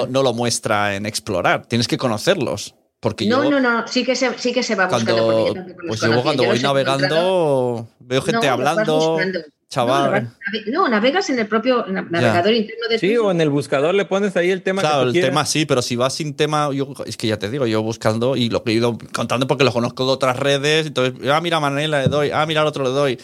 no, 0.09 0.23
lo 0.23 0.33
muestra 0.33 0.97
en 0.97 1.05
explorar. 1.05 1.67
Tienes 1.67 1.87
que 1.87 1.99
conocerlos. 1.99 2.75
Porque 2.99 3.25
no, 3.27 3.49
no, 3.49 3.61
no, 3.61 3.89
sí 3.89 4.05
que 4.05 4.15
se, 4.15 4.39
sí 4.39 4.53
que 4.53 4.63
se 4.63 4.75
va 4.75 4.87
buscando. 4.87 5.55
pues 5.87 6.01
yo 6.01 6.23
cuando 6.23 6.45
voy 6.45 6.59
navegando 6.61 7.89
veo 7.99 8.23
gente 8.23 8.49
hablando. 8.49 9.19
Chaval. 9.71 10.29
No, 10.67 10.89
navegas 10.89 11.31
en 11.31 11.39
el 11.39 11.47
propio 11.47 11.87
navegador 11.87 12.53
interno 12.53 12.89
de 12.89 12.99
Sí, 12.99 13.17
o 13.17 13.31
en 13.31 13.41
el 13.41 13.51
buscador 13.51 13.95
le 13.95 14.05
pones 14.05 14.37
ahí 14.37 14.51
el 14.51 14.63
tema. 14.63 14.83
Claro, 14.83 15.03
el 15.03 15.13
tema 15.13 15.47
sí, 15.47 15.65
pero 15.65 15.81
si 15.81 15.95
vas 15.95 16.13
sin 16.13 16.35
tema, 16.35 16.71
yo, 16.73 16.93
es 17.07 17.17
que 17.17 17.29
ya 17.29 17.39
te 17.39 17.49
digo, 17.49 17.67
yo 17.67 17.81
buscando 17.81 18.35
y 18.35 18.51
lo 18.51 18.65
que 18.65 18.73
he 18.73 18.75
ido 18.75 18.99
contando 19.15 19.47
porque 19.47 19.63
lo 19.63 19.73
conozco 19.73 20.05
de 20.05 20.11
otras 20.11 20.37
redes, 20.37 20.89
entonces, 20.89 21.15
ah, 21.31 21.41
mira, 21.41 21.61
Manela 21.61 22.03
le 22.03 22.09
doy, 22.09 22.31
ah, 22.35 22.45
mira, 22.47 22.63
al 22.63 22.67
otro 22.67 22.83
le 22.83 22.91
doy. 22.91 23.19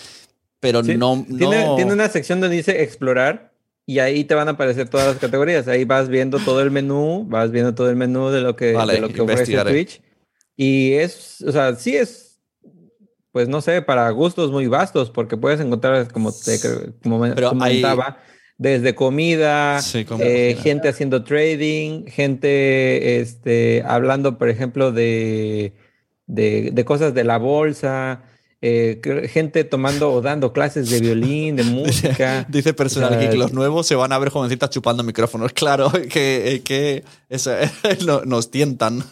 Pero 0.61 0.85
no, 0.85 1.27
Tiene, 1.37 1.67
tiene 1.75 1.93
una 1.93 2.09
sección 2.09 2.41
donde 2.41 2.57
dice 2.57 2.81
explorar 2.81 3.53
y 3.85 3.99
ahí 3.99 4.23
te 4.23 4.37
van 4.37 4.47
a 4.47 4.53
aparecer 4.53 4.89
todas 4.89 5.09
las 5.09 5.17
categorías. 5.17 5.67
Ahí 5.67 5.85
vas 5.85 6.09
viendo 6.09 6.39
todo 6.39 6.63
el 6.63 6.71
menú, 6.71 7.25
vas 7.29 7.51
viendo 7.51 7.75
todo 7.75 7.91
el 7.91 7.97
menú 7.97 8.31
de 8.31 8.41
lo 8.41 8.55
que, 8.55 8.67
de 8.67 9.01
lo 9.01 9.09
que 9.09 9.21
ofrece 9.21 9.57
Twitch. 9.65 10.01
Y 10.57 10.93
es, 10.93 11.43
o 11.47 11.51
sea, 11.51 11.75
sí 11.75 11.97
es 11.97 12.26
pues 13.37 13.49
no 13.51 13.61
sé, 13.61 13.83
para 13.83 14.09
gustos 14.13 14.51
muy 14.51 14.67
vastos, 14.67 15.11
porque 15.11 15.37
puedes 15.37 15.61
encontrar, 15.61 16.11
como 16.11 16.33
te 16.33 16.59
como 17.03 17.19
comentaba, 17.51 18.17
desde 18.57 18.95
comida, 18.95 19.79
eh, 20.21 20.57
gente 20.59 20.89
haciendo 20.89 21.23
trading, 21.23 22.07
gente 22.07 23.21
este, 23.21 23.83
hablando, 23.87 24.39
por 24.39 24.49
ejemplo, 24.49 24.91
de, 24.91 25.75
de 26.27 26.85
cosas 26.87 27.13
de 27.13 27.25
la 27.25 27.37
bolsa, 27.37 28.23
eh, 28.63 29.29
gente 29.31 29.65
tomando 29.65 30.11
o 30.11 30.23
dando 30.23 30.53
clases 30.53 30.89
de 30.89 31.01
violín, 31.01 31.57
de 31.57 31.65
música. 31.65 32.47
Dice 32.49 32.73
personal 32.73 33.19
que 33.19 33.37
los 33.37 33.53
nuevos 33.53 33.87
se 33.87 33.95
van 33.95 34.13
a 34.13 34.19
ver 34.19 34.31
jovencitas 34.31 34.71
chupando 34.71 35.03
micrófonos. 35.03 35.53
Claro, 35.67 35.91
que, 35.91 36.63
que 36.65 37.03
eso, 37.29 37.51
nos 38.27 38.51
tientan. 38.51 39.03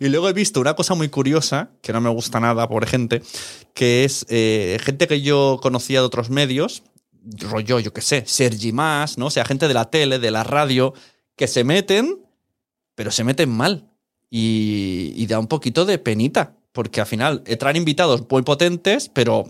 y 0.00 0.08
luego 0.08 0.28
he 0.28 0.32
visto 0.32 0.60
una 0.60 0.74
cosa 0.74 0.94
muy 0.94 1.08
curiosa, 1.08 1.70
que 1.82 1.92
no 1.92 2.00
me 2.00 2.08
gusta 2.08 2.40
nada, 2.40 2.68
por 2.68 2.86
gente, 2.86 3.20
que 3.74 4.04
es 4.04 4.24
eh, 4.28 4.78
gente 4.80 5.06
que 5.06 5.20
yo 5.20 5.58
conocía 5.60 6.00
de 6.00 6.06
otros 6.06 6.30
medios, 6.30 6.82
rollo, 7.40 7.78
yo 7.80 7.92
qué 7.92 8.00
sé, 8.00 8.22
Sergi 8.26 8.72
Más, 8.72 9.18
¿no? 9.18 9.26
O 9.26 9.30
sea, 9.30 9.44
gente 9.44 9.68
de 9.68 9.74
la 9.74 9.90
tele, 9.90 10.18
de 10.18 10.30
la 10.30 10.44
radio, 10.44 10.94
que 11.36 11.46
se 11.46 11.64
meten, 11.64 12.20
pero 12.94 13.10
se 13.10 13.24
meten 13.24 13.50
mal. 13.50 13.90
Y, 14.30 15.12
y 15.16 15.26
da 15.26 15.38
un 15.38 15.46
poquito 15.46 15.84
de 15.84 15.98
penita 15.98 16.55
porque 16.76 17.00
al 17.00 17.06
final 17.06 17.42
eh, 17.46 17.56
traen 17.56 17.76
invitados 17.76 18.22
muy 18.30 18.42
potentes, 18.42 19.08
pero 19.08 19.46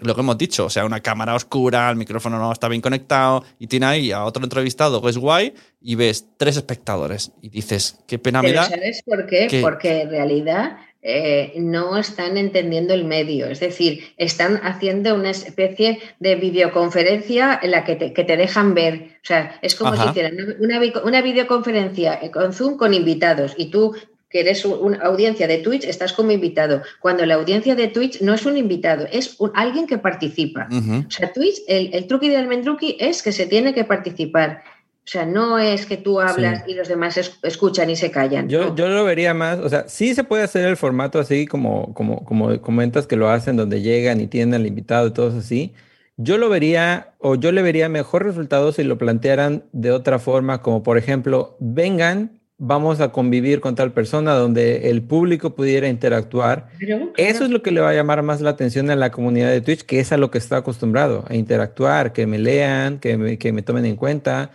lo 0.00 0.12
que 0.12 0.20
hemos 0.22 0.36
dicho, 0.36 0.66
o 0.66 0.70
sea, 0.70 0.84
una 0.84 0.98
cámara 0.98 1.36
oscura, 1.36 1.88
el 1.88 1.94
micrófono 1.94 2.36
no 2.36 2.50
está 2.50 2.66
bien 2.66 2.82
conectado, 2.82 3.44
y 3.60 3.68
tiene 3.68 3.86
ahí 3.86 4.10
a 4.10 4.24
otro 4.24 4.42
entrevistado 4.42 5.00
que 5.00 5.08
es 5.08 5.16
guay, 5.16 5.54
y 5.80 5.94
ves 5.94 6.26
tres 6.36 6.56
espectadores, 6.56 7.30
y 7.40 7.48
dices, 7.48 8.00
qué 8.08 8.18
pena 8.18 8.42
me 8.42 8.52
da. 8.52 8.64
¿Sabes 8.64 9.04
por 9.04 9.24
qué? 9.26 9.60
Porque 9.62 10.00
en 10.00 10.10
realidad 10.10 10.78
eh, 11.00 11.52
no 11.58 11.96
están 11.96 12.38
entendiendo 12.38 12.92
el 12.92 13.04
medio, 13.04 13.46
es 13.46 13.60
decir, 13.60 14.02
están 14.16 14.56
haciendo 14.64 15.14
una 15.14 15.30
especie 15.30 16.00
de 16.18 16.34
videoconferencia 16.34 17.60
en 17.62 17.70
la 17.70 17.84
que 17.84 17.94
te, 17.94 18.36
dejan 18.36 18.74
ver, 18.74 19.10
o 19.22 19.26
sea, 19.26 19.60
es 19.62 19.76
como 19.76 19.94
si 19.94 20.08
hicieran 20.08 20.34
una, 20.58 20.80
una 21.04 21.22
videoconferencia 21.22 22.18
con 22.32 22.52
Zoom 22.52 22.76
con 22.76 22.94
invitados 22.94 23.54
y 23.56 23.70
tú 23.70 23.94
que 24.34 24.40
eres 24.40 24.64
una 24.64 24.98
audiencia 24.98 25.46
de 25.46 25.58
Twitch, 25.58 25.84
estás 25.84 26.12
como 26.12 26.32
invitado. 26.32 26.82
Cuando 26.98 27.24
la 27.24 27.34
audiencia 27.34 27.76
de 27.76 27.86
Twitch 27.86 28.20
no 28.20 28.34
es 28.34 28.44
un 28.44 28.56
invitado, 28.56 29.06
es 29.12 29.36
alguien 29.54 29.86
que 29.86 29.96
participa. 29.96 30.66
O 30.72 31.08
sea, 31.08 31.32
Twitch, 31.32 31.62
el, 31.68 32.04
truqui 32.08 32.30
del 32.30 32.48
mendruqui 32.48 32.96
es 32.98 33.22
que 33.22 33.30
se 33.30 33.46
tiene 33.46 33.72
que 33.74 33.84
participar. 33.84 34.64
O 35.04 35.06
sea, 35.06 35.24
no 35.24 35.60
es 35.60 35.86
que 35.86 35.98
tú 35.98 36.20
hablas 36.20 36.64
y 36.66 36.74
los 36.74 36.88
demás 36.88 37.16
escuchan 37.44 37.90
y 37.90 37.94
se 37.94 38.10
callan. 38.10 38.48
Yo, 38.48 38.74
yo 38.74 38.88
lo 38.88 39.04
vería 39.04 39.34
más, 39.34 39.60
o 39.60 39.68
sea, 39.68 39.86
sí 39.86 40.16
se 40.16 40.24
puede 40.24 40.42
hacer 40.42 40.64
el 40.64 40.76
formato 40.76 41.20
así 41.20 41.46
como, 41.46 41.94
como, 41.94 42.24
como 42.24 42.60
comentas 42.60 43.06
que 43.06 43.14
lo 43.14 43.30
hacen, 43.30 43.54
donde 43.56 43.82
llegan 43.82 44.20
y 44.20 44.26
tienen 44.26 44.54
al 44.54 44.66
invitado 44.66 45.06
y 45.06 45.12
todo 45.12 45.38
así. 45.38 45.74
Yo 46.16 46.38
lo 46.38 46.48
vería, 46.48 47.14
o 47.18 47.36
yo 47.36 47.52
le 47.52 47.62
vería 47.62 47.88
mejor 47.88 48.24
resultado 48.24 48.72
si 48.72 48.82
lo 48.82 48.98
plantearan 48.98 49.62
de 49.70 49.92
otra 49.92 50.18
forma, 50.18 50.60
como 50.60 50.82
por 50.82 50.98
ejemplo, 50.98 51.56
vengan 51.60 52.40
vamos 52.58 53.00
a 53.00 53.10
convivir 53.10 53.60
con 53.60 53.74
tal 53.74 53.92
persona 53.92 54.34
donde 54.34 54.90
el 54.90 55.02
público 55.02 55.54
pudiera 55.54 55.88
interactuar. 55.88 56.68
Eso 57.16 57.44
es 57.44 57.50
lo 57.50 57.62
que 57.62 57.70
le 57.70 57.80
va 57.80 57.90
a 57.90 57.94
llamar 57.94 58.22
más 58.22 58.40
la 58.40 58.50
atención 58.50 58.90
a 58.90 58.96
la 58.96 59.10
comunidad 59.10 59.50
de 59.50 59.60
Twitch, 59.60 59.82
que 59.82 60.00
es 60.00 60.12
a 60.12 60.16
lo 60.16 60.30
que 60.30 60.38
está 60.38 60.58
acostumbrado, 60.58 61.24
a 61.28 61.34
interactuar, 61.34 62.12
que 62.12 62.26
me 62.26 62.38
lean, 62.38 63.00
que 63.00 63.16
me, 63.16 63.38
que 63.38 63.52
me 63.52 63.62
tomen 63.62 63.84
en 63.86 63.96
cuenta, 63.96 64.52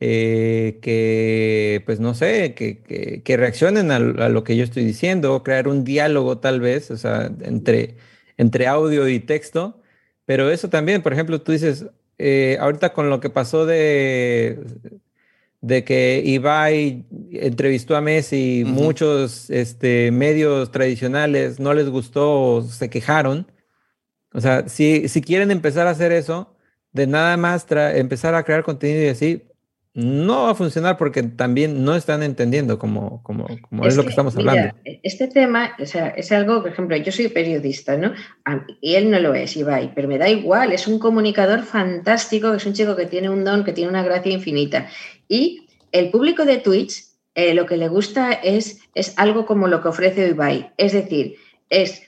eh, 0.00 0.78
que, 0.82 1.82
pues 1.86 2.00
no 2.00 2.14
sé, 2.14 2.54
que, 2.54 3.22
que, 3.22 3.36
reaccionen 3.36 3.90
a, 3.90 3.98
lo 4.00 4.44
que 4.44 4.56
yo 4.56 4.64
estoy 4.64 4.84
diciendo, 4.84 5.42
crear 5.42 5.68
un 5.68 5.84
diálogo 5.84 6.38
tal 6.38 6.60
vez, 6.60 6.90
o 6.90 6.96
sea, 6.96 7.30
entre, 7.42 7.96
entre 8.38 8.66
audio 8.66 9.08
y 9.08 9.20
texto. 9.20 9.78
Pero 10.24 10.50
eso 10.50 10.68
también, 10.70 11.02
por 11.02 11.12
ejemplo, 11.12 11.40
tú 11.42 11.52
dices, 11.52 11.86
eh, 12.18 12.56
ahorita 12.60 12.92
con 12.92 13.10
lo 13.10 13.20
que 13.20 13.30
pasó 13.30 13.66
de 13.66 14.58
de 15.62 15.84
que 15.84 16.20
Ibai 16.24 17.04
entrevistó 17.30 17.96
a 17.96 18.00
Messi, 18.00 18.64
muchos 18.66 19.48
este, 19.48 20.10
medios 20.10 20.72
tradicionales 20.72 21.60
no 21.60 21.72
les 21.72 21.88
gustó, 21.88 22.62
se 22.62 22.90
quejaron. 22.90 23.46
O 24.34 24.40
sea, 24.40 24.68
si, 24.68 25.08
si 25.08 25.22
quieren 25.22 25.52
empezar 25.52 25.86
a 25.86 25.90
hacer 25.90 26.10
eso, 26.10 26.56
de 26.92 27.06
nada 27.06 27.36
más 27.36 27.66
empezar 27.70 28.34
a 28.34 28.42
crear 28.42 28.64
contenido 28.64 29.04
y 29.04 29.08
así, 29.08 29.42
no 29.94 30.44
va 30.44 30.52
a 30.52 30.54
funcionar 30.54 30.96
porque 30.96 31.22
también 31.22 31.84
no 31.84 31.94
están 31.94 32.22
entendiendo 32.22 32.78
cómo, 32.78 33.22
es, 33.84 33.96
lo 33.96 34.04
que 34.04 34.08
estamos 34.08 34.34
hablando. 34.36 34.74
Este 35.02 35.28
tema 35.28 35.72
o 35.78 35.84
sea, 35.84 36.08
es 36.08 36.32
algo, 36.32 36.62
por 36.62 36.72
ejemplo, 36.72 36.96
yo 36.96 37.12
soy 37.12 37.28
periodista, 37.28 37.96
¿no? 37.98 38.12
Y 38.80 38.94
él 38.94 39.10
no 39.10 39.20
lo 39.20 39.34
es, 39.34 39.54
Ibai, 39.56 39.92
pero 39.94 40.08
me 40.08 40.16
da 40.16 40.30
igual, 40.30 40.72
es 40.72 40.86
un 40.86 40.98
comunicador 40.98 41.62
fantástico, 41.62 42.54
es 42.54 42.64
un 42.64 42.72
chico 42.72 42.96
que 42.96 43.06
tiene 43.06 43.28
un 43.28 43.44
don, 43.44 43.64
que 43.64 43.72
tiene 43.72 43.90
una 43.90 44.02
gracia 44.02 44.32
infinita. 44.32 44.88
Y 45.32 45.66
el 45.92 46.10
público 46.10 46.44
de 46.44 46.58
Twitch 46.58 47.04
eh, 47.34 47.54
lo 47.54 47.64
que 47.64 47.78
le 47.78 47.88
gusta 47.88 48.32
es, 48.32 48.80
es 48.94 49.14
algo 49.16 49.46
como 49.46 49.66
lo 49.66 49.80
que 49.80 49.88
ofrece 49.88 50.28
Ibai. 50.28 50.74
Es 50.76 50.92
decir, 50.92 51.36
es 51.70 52.02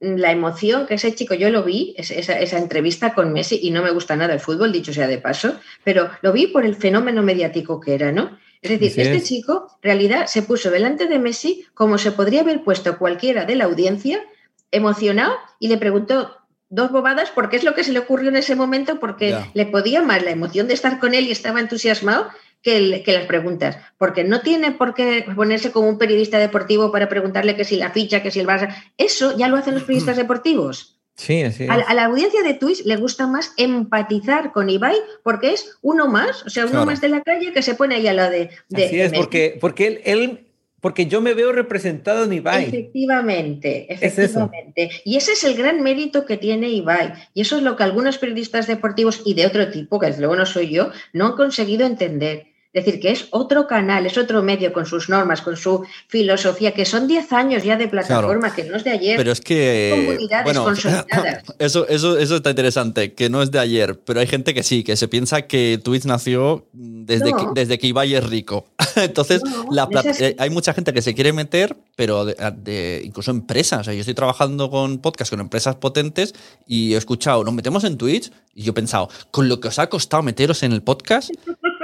la 0.00 0.32
emoción 0.32 0.86
que 0.86 0.94
ese 0.94 1.14
chico, 1.14 1.34
yo 1.34 1.50
lo 1.50 1.62
vi, 1.62 1.94
esa, 1.98 2.38
esa, 2.38 2.56
entrevista 2.56 3.12
con 3.12 3.34
Messi, 3.34 3.60
y 3.62 3.70
no 3.70 3.82
me 3.82 3.90
gusta 3.90 4.16
nada 4.16 4.32
el 4.32 4.40
fútbol, 4.40 4.72
dicho 4.72 4.94
sea 4.94 5.06
de 5.06 5.18
paso, 5.18 5.60
pero 5.84 6.08
lo 6.22 6.32
vi 6.32 6.46
por 6.46 6.64
el 6.64 6.74
fenómeno 6.74 7.22
mediático 7.22 7.80
que 7.80 7.92
era, 7.92 8.12
¿no? 8.12 8.38
Es 8.62 8.70
decir, 8.70 8.98
este 8.98 9.22
chico, 9.22 9.78
en 9.82 9.90
realidad, 9.90 10.26
se 10.26 10.40
puso 10.40 10.70
delante 10.70 11.06
de 11.06 11.18
Messi 11.18 11.66
como 11.74 11.98
se 11.98 12.12
podría 12.12 12.40
haber 12.40 12.64
puesto 12.64 12.96
cualquiera 12.96 13.44
de 13.44 13.56
la 13.56 13.64
audiencia, 13.66 14.22
emocionado, 14.70 15.34
y 15.58 15.68
le 15.68 15.76
preguntó 15.76 16.40
dos 16.70 16.92
bobadas 16.92 17.30
porque 17.30 17.56
es 17.56 17.64
lo 17.64 17.74
que 17.74 17.84
se 17.84 17.92
le 17.92 17.98
ocurrió 17.98 18.30
en 18.30 18.36
ese 18.36 18.56
momento, 18.56 18.98
porque 19.00 19.36
le 19.52 19.66
podía 19.66 20.00
más 20.00 20.22
la 20.22 20.30
emoción 20.30 20.68
de 20.68 20.74
estar 20.74 20.98
con 20.98 21.14
él 21.14 21.26
y 21.26 21.32
estaba 21.32 21.60
entusiasmado 21.60 22.28
que, 22.62 23.02
las 23.06 23.26
preguntas, 23.26 23.78
porque 23.98 24.24
no 24.24 24.40
tiene 24.40 24.72
por 24.72 24.94
qué 24.94 25.24
ponerse 25.34 25.72
como 25.72 25.88
un 25.88 25.98
periodista 25.98 26.38
deportivo 26.38 26.92
para 26.92 27.08
preguntarle 27.08 27.56
que 27.56 27.64
si 27.64 27.76
la 27.76 27.90
ficha, 27.90 28.22
que 28.22 28.30
si 28.30 28.40
el 28.40 28.46
Barça. 28.46 28.74
Eso 28.98 29.36
ya 29.36 29.48
lo 29.48 29.56
hacen 29.56 29.74
los 29.74 29.84
periodistas 29.84 30.16
deportivos. 30.16 31.00
Sí, 31.16 31.42
así 31.42 31.66
A, 31.68 31.92
la 31.92 32.06
audiencia 32.06 32.42
de 32.42 32.54
Twitch 32.54 32.84
le 32.86 32.96
gusta 32.96 33.26
más 33.26 33.52
empatizar 33.58 34.52
con 34.52 34.70
Ibai 34.70 34.96
porque 35.22 35.52
es 35.52 35.76
uno 35.82 36.08
más, 36.08 36.46
o 36.46 36.50
sea, 36.50 36.64
uno 36.64 36.86
más 36.86 37.02
de 37.02 37.10
la 37.10 37.20
calle 37.20 37.52
que 37.52 37.62
se 37.62 37.74
pone 37.74 37.96
ahí 37.96 38.08
a 38.08 38.30
de. 38.30 38.50
de 38.70 38.86
así 38.86 39.00
es, 39.00 39.12
porque, 39.12 39.58
porque 39.60 39.86
él, 39.86 40.00
él 40.04 40.50
porque 40.80 41.06
yo 41.06 41.20
me 41.20 41.34
veo 41.34 41.52
representado 41.52 42.24
en 42.24 42.32
Ibai. 42.32 42.64
Efectivamente, 42.64 43.92
efectivamente. 43.92 44.90
y 45.04 45.16
ese 45.16 45.32
es 45.32 45.44
el 45.44 45.54
gran 45.54 45.82
mérito 45.82 46.24
que 46.24 46.38
tiene 46.38 46.70
Ibai. 46.70 47.12
Y 47.34 47.42
eso 47.42 47.58
es 47.58 47.62
lo 47.62 47.76
que 47.76 47.82
algunos 47.82 48.16
periodistas 48.16 48.66
deportivos 48.66 49.20
y 49.24 49.34
de 49.34 49.46
otro 49.46 49.70
tipo, 49.70 49.98
que 49.98 50.06
desde 50.06 50.20
luego 50.20 50.36
no 50.36 50.46
soy 50.46 50.70
yo, 50.70 50.90
no 51.12 51.26
han 51.26 51.36
conseguido 51.36 51.86
entender. 51.86 52.46
Es 52.72 52.84
decir, 52.84 53.00
que 53.00 53.10
es 53.10 53.26
otro 53.30 53.66
canal, 53.66 54.06
es 54.06 54.16
otro 54.16 54.44
medio 54.44 54.72
con 54.72 54.86
sus 54.86 55.08
normas, 55.08 55.42
con 55.42 55.56
su 55.56 55.84
filosofía, 56.06 56.72
que 56.72 56.84
son 56.84 57.08
10 57.08 57.32
años 57.32 57.64
ya 57.64 57.76
de 57.76 57.88
plataforma, 57.88 58.54
que 58.54 58.62
no 58.62 58.76
es 58.76 58.84
de 58.84 58.90
ayer. 58.90 59.16
Pero 59.16 59.32
es 59.32 59.40
que. 59.40 60.16
bueno, 60.44 60.66
Eso, 61.58 61.88
eso, 61.88 62.16
eso 62.16 62.36
está 62.36 62.50
interesante, 62.50 63.14
que 63.14 63.28
no 63.28 63.42
es 63.42 63.50
de 63.50 63.58
ayer, 63.58 63.98
pero 63.98 64.20
hay 64.20 64.28
gente 64.28 64.54
que 64.54 64.62
sí, 64.62 64.84
que 64.84 64.94
se 64.96 65.08
piensa 65.08 65.42
que 65.42 65.80
Twitch 65.82 66.04
nació 66.04 66.68
desde, 66.72 67.32
que, 67.32 67.46
desde 67.54 67.78
que 67.78 67.88
Ibai 67.88 68.14
es 68.14 68.24
rico. 68.28 68.66
Entonces, 68.96 69.42
la 69.70 69.88
eh, 70.20 70.36
hay 70.38 70.50
mucha 70.50 70.72
gente 70.72 70.92
que 70.92 71.02
se 71.02 71.12
quiere 71.12 71.32
meter, 71.32 71.76
pero 71.96 72.24
de, 72.24 73.02
incluso 73.04 73.32
empresas. 73.32 73.80
O 73.80 73.84
sea, 73.84 73.94
yo 73.94 74.00
estoy 74.00 74.14
trabajando 74.14 74.70
con 74.70 74.98
podcasts 74.98 75.30
con 75.30 75.40
empresas 75.40 75.74
potentes 75.74 76.34
y 76.68 76.94
he 76.94 76.96
escuchado, 76.96 77.42
nos 77.42 77.54
metemos 77.54 77.82
en 77.82 77.98
Twitch, 77.98 78.30
y 78.54 78.62
yo 78.62 78.70
he 78.70 78.74
pensado, 78.74 79.08
con 79.32 79.48
lo 79.48 79.58
que 79.58 79.68
os 79.68 79.78
ha 79.80 79.88
costado 79.88 80.22
meteros 80.22 80.62
en 80.62 80.72
el 80.72 80.82
podcast. 80.82 81.30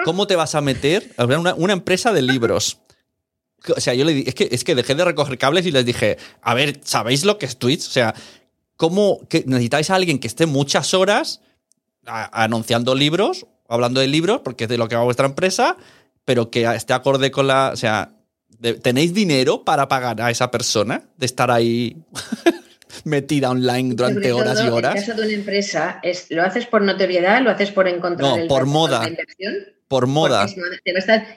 ¿Cómo 0.07 0.29
te 0.29 0.37
vas 0.37 0.55
a 0.55 0.61
meter 0.61 1.11
a 1.17 1.25
una, 1.25 1.53
una 1.57 1.73
empresa 1.73 2.13
de 2.13 2.23
libros? 2.23 2.79
O 3.77 3.81
sea, 3.81 3.93
yo 3.93 4.05
le 4.05 4.15
dije, 4.15 4.29
es 4.29 4.35
que, 4.37 4.49
es 4.53 4.63
que 4.63 4.77
dejé 4.77 4.95
de 4.95 5.05
recoger 5.05 5.37
cables 5.37 5.67
y 5.67 5.73
les 5.73 5.85
dije, 5.85 6.17
a 6.43 6.55
ver, 6.55 6.79
¿sabéis 6.85 7.25
lo 7.25 7.39
que 7.39 7.47
es 7.47 7.57
Twitch? 7.57 7.89
O 7.89 7.91
sea, 7.91 8.15
¿cómo 8.77 9.27
que 9.29 9.43
necesitáis 9.49 9.91
a 9.91 9.97
alguien 9.97 10.21
que 10.21 10.29
esté 10.29 10.47
muchas 10.47 10.95
horas 10.95 11.41
anunciando 12.05 12.95
libros, 12.95 13.49
hablando 13.69 13.99
de 13.99 14.07
libros, 14.07 14.43
porque 14.45 14.65
es 14.65 14.71
de 14.71 14.79
lo 14.79 14.87
que 14.87 14.95
va 14.95 15.03
vuestra 15.03 15.27
empresa, 15.27 15.77
pero 16.25 16.53
que 16.53 16.73
esté 16.73 16.93
acorde 16.93 17.33
con 17.33 17.49
la. 17.49 17.71
O 17.73 17.77
sea, 17.77 18.13
¿tenéis 18.83 19.13
dinero 19.13 19.65
para 19.65 19.89
pagar 19.89 20.23
a 20.23 20.31
esa 20.31 20.53
persona 20.53 21.03
de 21.17 21.27
estar 21.27 21.51
ahí? 21.51 21.97
metida 23.05 23.51
online 23.51 23.95
durante 23.95 24.33
horas 24.33 24.63
y 24.65 24.69
horas. 24.69 24.93
En 24.93 24.99
el 24.99 25.07
caso 25.07 25.21
de 25.21 25.27
una 25.27 25.37
empresa, 25.37 26.01
es, 26.03 26.31
¿lo 26.31 26.43
haces 26.43 26.67
por 26.67 26.83
notoriedad? 26.83 27.43
¿Lo 27.43 27.51
haces 27.51 27.71
por 27.71 27.89
encontrar 27.89 28.39
no, 28.39 28.47
por 28.47 28.67
moda. 28.67 29.03
Por 29.89 30.09
moda. 30.09 30.49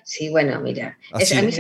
Sí, 0.04 0.30
bueno, 0.30 0.60
mira. 0.62 0.98
a 1.12 1.18
mí 1.42 1.52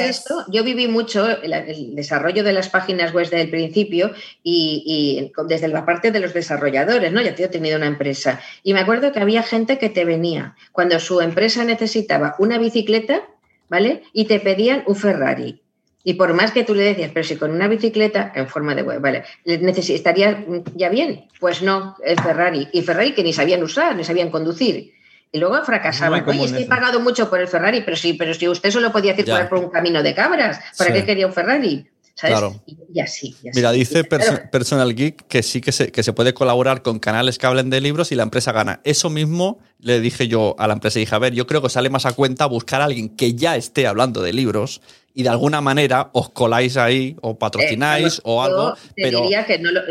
esto. 0.00 0.44
Yo 0.48 0.64
viví 0.64 0.88
mucho 0.88 1.28
el, 1.40 1.94
desarrollo 1.94 2.42
de 2.42 2.52
las 2.52 2.68
páginas 2.68 3.12
web 3.12 3.26
desde 3.26 3.42
el 3.42 3.50
principio 3.50 4.12
y, 4.42 5.30
desde 5.46 5.68
la 5.68 5.86
parte 5.86 6.10
de 6.10 6.18
los 6.18 6.34
desarrolladores, 6.34 7.12
¿no? 7.12 7.22
Ya 7.22 7.30
he 7.30 7.48
tenido 7.48 7.76
una 7.76 7.86
empresa. 7.86 8.40
Y 8.64 8.74
me 8.74 8.80
acuerdo 8.80 9.12
que 9.12 9.20
había 9.20 9.44
gente 9.44 9.78
que 9.78 9.88
te 9.88 10.04
venía 10.04 10.56
cuando 10.72 10.98
su 10.98 11.20
empresa 11.20 11.64
necesitaba 11.64 12.34
una 12.40 12.58
bicicleta, 12.58 13.28
¿vale? 13.68 14.02
Y 14.12 14.24
te 14.24 14.40
pedían 14.40 14.82
un 14.86 14.96
Ferrari. 14.96 15.62
Y 16.02 16.14
por 16.14 16.34
más 16.34 16.50
que 16.50 16.64
tú 16.64 16.74
le 16.74 16.82
decías, 16.82 17.12
pero 17.14 17.24
si 17.24 17.36
con 17.36 17.52
una 17.52 17.68
bicicleta 17.68 18.32
en 18.34 18.48
forma 18.48 18.74
de 18.74 18.82
web, 18.82 19.00
vale, 19.00 19.22
necesitaría 19.44 20.44
ya 20.74 20.88
bien. 20.88 21.28
Pues 21.38 21.62
no, 21.62 21.94
el 22.04 22.18
Ferrari. 22.18 22.68
Y 22.72 22.82
Ferrari 22.82 23.12
que 23.12 23.22
ni 23.22 23.32
sabían 23.32 23.62
usar, 23.62 23.94
ni 23.94 24.02
sabían 24.02 24.30
conducir. 24.30 24.94
Y 25.32 25.38
luego 25.38 25.62
fracasaban. 25.64 26.28
Oye, 26.28 26.44
es 26.44 26.52
que 26.52 26.62
he 26.62 26.66
pagado 26.66 27.00
mucho 27.00 27.30
por 27.30 27.40
el 27.40 27.48
Ferrari, 27.48 27.82
pero 27.82 27.96
sí, 27.96 28.14
pero 28.14 28.34
si 28.34 28.48
usted 28.48 28.70
solo 28.70 28.90
podía 28.90 29.14
circular 29.14 29.48
por 29.48 29.58
un 29.58 29.70
camino 29.70 30.02
de 30.02 30.14
cabras, 30.14 30.58
¿para 30.76 30.92
qué 30.92 31.04
quería 31.04 31.26
un 31.26 31.32
Ferrari? 31.32 31.86
Claro. 32.20 32.60
Y, 32.66 33.00
así, 33.00 33.34
Mira, 33.54 33.72
dice 33.72 34.04
Personal 34.04 34.94
Geek 34.94 35.26
que 35.26 35.42
sí 35.42 35.60
que 35.60 35.72
se, 35.72 35.90
que 35.90 36.02
se 36.02 36.12
puede 36.12 36.34
colaborar 36.34 36.82
con 36.82 36.98
canales 36.98 37.38
que 37.38 37.46
hablen 37.46 37.70
de 37.70 37.80
libros 37.80 38.12
y 38.12 38.14
la 38.14 38.24
empresa 38.24 38.52
gana. 38.52 38.80
Eso 38.84 39.08
mismo 39.08 39.60
le 39.82 40.00
dije 40.00 40.28
yo 40.28 40.54
a 40.58 40.66
la 40.66 40.74
empresa 40.74 40.98
y 40.98 41.02
dije, 41.02 41.14
a 41.14 41.18
ver, 41.18 41.34
yo 41.34 41.46
creo 41.46 41.62
que 41.62 41.68
sale 41.68 41.90
más 41.90 42.06
a 42.06 42.12
cuenta 42.12 42.46
buscar 42.46 42.80
a 42.80 42.84
alguien 42.84 43.16
que 43.16 43.34
ya 43.34 43.56
esté 43.56 43.86
hablando 43.86 44.22
de 44.22 44.32
libros 44.32 44.80
y 45.12 45.22
de 45.22 45.28
alguna 45.28 45.60
manera 45.60 46.10
os 46.12 46.30
coláis 46.30 46.76
ahí 46.76 47.16
o 47.20 47.38
patrocináis 47.38 48.18
eh, 48.18 48.22
o 48.24 48.42
algo. 48.42 48.74
Te 48.94 49.02
pero... 49.02 49.22
diría 49.22 49.44
que 49.44 49.58
no 49.58 49.70
lo, 49.72 49.82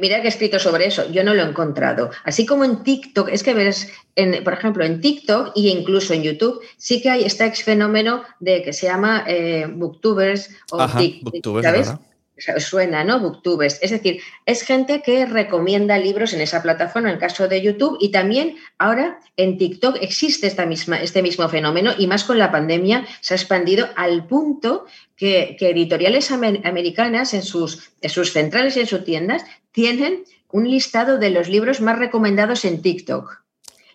mira 0.00 0.20
que 0.20 0.26
he 0.26 0.28
escrito 0.28 0.58
sobre 0.58 0.86
eso, 0.86 1.10
yo 1.10 1.22
no 1.24 1.34
lo 1.34 1.42
he 1.42 1.48
encontrado. 1.48 2.10
Así 2.24 2.44
como 2.44 2.64
en 2.64 2.82
TikTok, 2.82 3.28
es 3.28 3.42
que 3.42 3.54
ves, 3.54 3.88
en, 4.16 4.42
por 4.42 4.52
ejemplo, 4.52 4.84
en 4.84 5.00
TikTok 5.00 5.52
e 5.56 5.60
incluso 5.60 6.14
en 6.14 6.22
YouTube, 6.22 6.60
sí 6.76 7.00
que 7.00 7.10
hay 7.10 7.24
este 7.24 7.50
fenómeno 7.52 8.22
de 8.40 8.62
que 8.62 8.72
se 8.72 8.86
llama 8.86 9.24
eh, 9.28 9.66
booktubers 9.70 10.50
o 10.70 10.86
TikTok, 10.86 11.62
¿sabes? 11.62 11.94
Suena, 12.36 13.04
¿no? 13.04 13.20
Booktubers. 13.20 13.78
Es 13.82 13.90
decir, 13.90 14.20
es 14.46 14.62
gente 14.62 15.02
que 15.02 15.26
recomienda 15.26 15.98
libros 15.98 16.32
en 16.32 16.40
esa 16.40 16.62
plataforma, 16.62 17.08
en 17.08 17.14
el 17.14 17.20
caso 17.20 17.48
de 17.48 17.62
YouTube, 17.62 17.96
y 18.00 18.10
también 18.10 18.56
ahora 18.78 19.20
en 19.36 19.56
TikTok 19.58 19.98
existe 20.00 20.46
esta 20.46 20.66
misma, 20.66 20.96
este 20.96 21.22
mismo 21.22 21.48
fenómeno 21.48 21.92
y 21.96 22.06
más 22.06 22.24
con 22.24 22.38
la 22.38 22.50
pandemia 22.50 23.06
se 23.20 23.34
ha 23.34 23.36
expandido 23.36 23.88
al 23.96 24.26
punto 24.26 24.86
que, 25.16 25.56
editoriales 25.60 26.30
americanas 26.30 27.34
en 27.34 27.42
sus, 27.42 27.90
en 28.00 28.10
sus 28.10 28.32
centrales 28.32 28.76
y 28.76 28.80
en 28.80 28.86
sus 28.86 29.04
tiendas 29.04 29.44
tienen 29.72 30.24
un 30.50 30.68
listado 30.68 31.18
de 31.18 31.30
los 31.30 31.48
libros 31.48 31.80
más 31.80 31.98
recomendados 31.98 32.64
en 32.64 32.82
TikTok. 32.82 33.42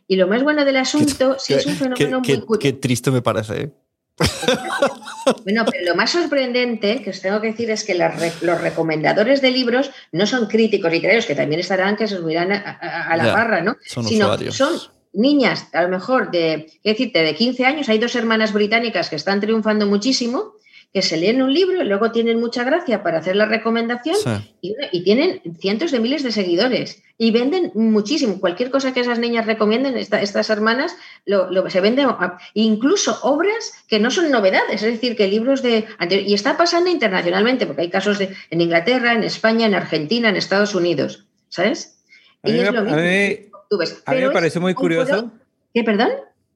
Y 0.08 0.16
lo 0.16 0.28
más 0.28 0.44
bueno 0.44 0.66
del 0.66 0.78
asunto, 0.78 1.38
si 1.38 1.54
es 1.54 1.66
un 1.66 1.76
fenómeno 1.76 2.22
muy... 2.22 2.60
Qué 2.60 2.74
triste 2.74 3.12
me 3.12 3.22
parece, 3.22 3.62
¿eh? 3.62 3.72
Bueno, 5.44 5.66
pero 5.70 5.86
lo 5.86 5.96
más 5.96 6.12
sorprendente 6.12 7.02
que 7.04 7.12
os 7.12 7.22
tengo 7.22 7.40
que 7.40 7.48
decir 7.48 7.70
es 7.70 7.84
que 7.84 7.94
los 7.96 8.62
recomendadores 8.62 9.42
de 9.42 9.52
libros 9.52 9.92
no 10.12 10.26
son 10.26 10.48
críticos 10.48 10.92
literarios, 10.92 11.26
que 11.26 11.36
también 11.36 11.60
estarán 11.60 11.96
que 11.96 12.08
se 12.08 12.18
subirán 12.18 12.52
a, 12.52 13.16
la 13.16 13.32
barra, 13.32 13.62
¿no? 13.62 13.78
Son 13.86 14.06
Sino 14.06 14.36
son 14.52 14.80
niñas, 15.14 15.68
a 15.74 15.84
lo 15.84 15.90
mejor 15.90 16.32
de, 16.32 16.72
¿qué 16.84 16.92
decirte? 16.92 17.24
de 17.24 17.36
15 17.36 17.66
años. 17.66 17.90
Hay 17.90 18.00
dos 18.00 18.16
hermanas 18.16 18.54
británicas 18.54 19.10
que 19.10 19.16
están 19.16 19.40
triunfando 19.40 19.86
muchísimo 19.86 20.54
que 20.92 21.04
se 21.04 21.18
leen 21.18 21.42
un 21.42 21.54
libro 21.54 21.84
y 21.84 21.86
luego 21.86 22.12
tienen 22.12 22.40
mucha 22.40 22.64
gracia 22.64 23.04
para 23.04 23.20
hacer 23.20 23.36
la 23.36 23.46
recomendación 23.46 24.16
y, 24.60 25.04
tienen 25.04 25.42
cientos 25.60 25.92
de 25.92 26.00
miles 26.00 26.24
de 26.24 26.32
seguidores 26.32 27.04
y 27.18 27.30
venden 27.30 27.72
muchísimo. 27.76 28.40
Cualquier 28.40 28.72
cosa 28.72 28.92
que 28.92 29.02
esas 29.02 29.20
niñas 29.20 29.46
recomienden, 29.46 29.98
estas 29.98 30.50
hermanas, 30.50 30.96
lo, 31.26 31.70
se 31.70 31.82
venden 31.82 32.08
incluso 32.56 33.20
obras 33.22 33.74
que 33.88 34.00
no 34.00 34.10
son 34.10 34.32
novedades, 34.32 34.82
es 34.82 34.94
decir, 34.94 35.16
que 35.16 35.28
libros 35.28 35.62
de... 35.62 35.86
Y 36.10 36.34
está 36.34 36.58
pasando 36.58 36.90
internacionalmente, 36.90 37.68
porque 37.68 37.84
hay 37.84 37.90
casos 37.90 38.18
de, 38.18 38.36
en 38.50 38.62
Inglaterra, 38.62 39.14
en 39.14 39.24
España, 39.24 39.68
en 39.68 39.76
Argentina, 39.76 40.30
en 40.30 40.38
Estados 40.38 40.74
Unidos, 40.74 41.28
¿sabes? 41.50 42.00
Y 42.44 42.58
es 42.58 42.72
lo 42.72 42.82
mismo. 42.82 42.98
A 44.06 44.14
mí, 44.14 44.22
me 44.22 44.32
parece 44.32 44.60
muy 44.60 44.74
curioso. 44.74 45.32
¿Qué, 45.74 45.84
perdón? 45.84 46.10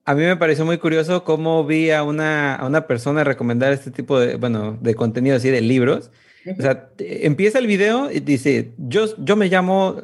A 0.05 0.15
mí 0.15 0.23
me 0.23 0.35
pareció 0.35 0.65
muy 0.65 0.77
curioso 0.79 1.23
cómo 1.23 1.65
vi 1.65 1.91
a 1.91 2.03
una, 2.03 2.61
una 2.65 2.87
persona 2.87 3.23
recomendar 3.23 3.71
este 3.71 3.89
tipo 3.89 4.19
de, 4.19 4.35
bueno, 4.35 4.77
de 4.81 4.95
contenido 4.95 5.37
así 5.37 5.49
de 5.49 5.61
libros. 5.61 6.11
O 6.57 6.61
sea, 6.61 6.89
empieza 6.99 7.59
el 7.59 7.67
video 7.67 8.11
y 8.11 8.19
dice, 8.19 8.73
yo, 8.77 9.05
yo 9.17 9.37
me 9.37 9.47
llamo, 9.47 10.01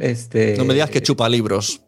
este... 0.00 0.56
No 0.56 0.64
me 0.64 0.74
digas 0.74 0.90
que 0.90 1.00
chupa 1.00 1.28
libros. 1.28 1.82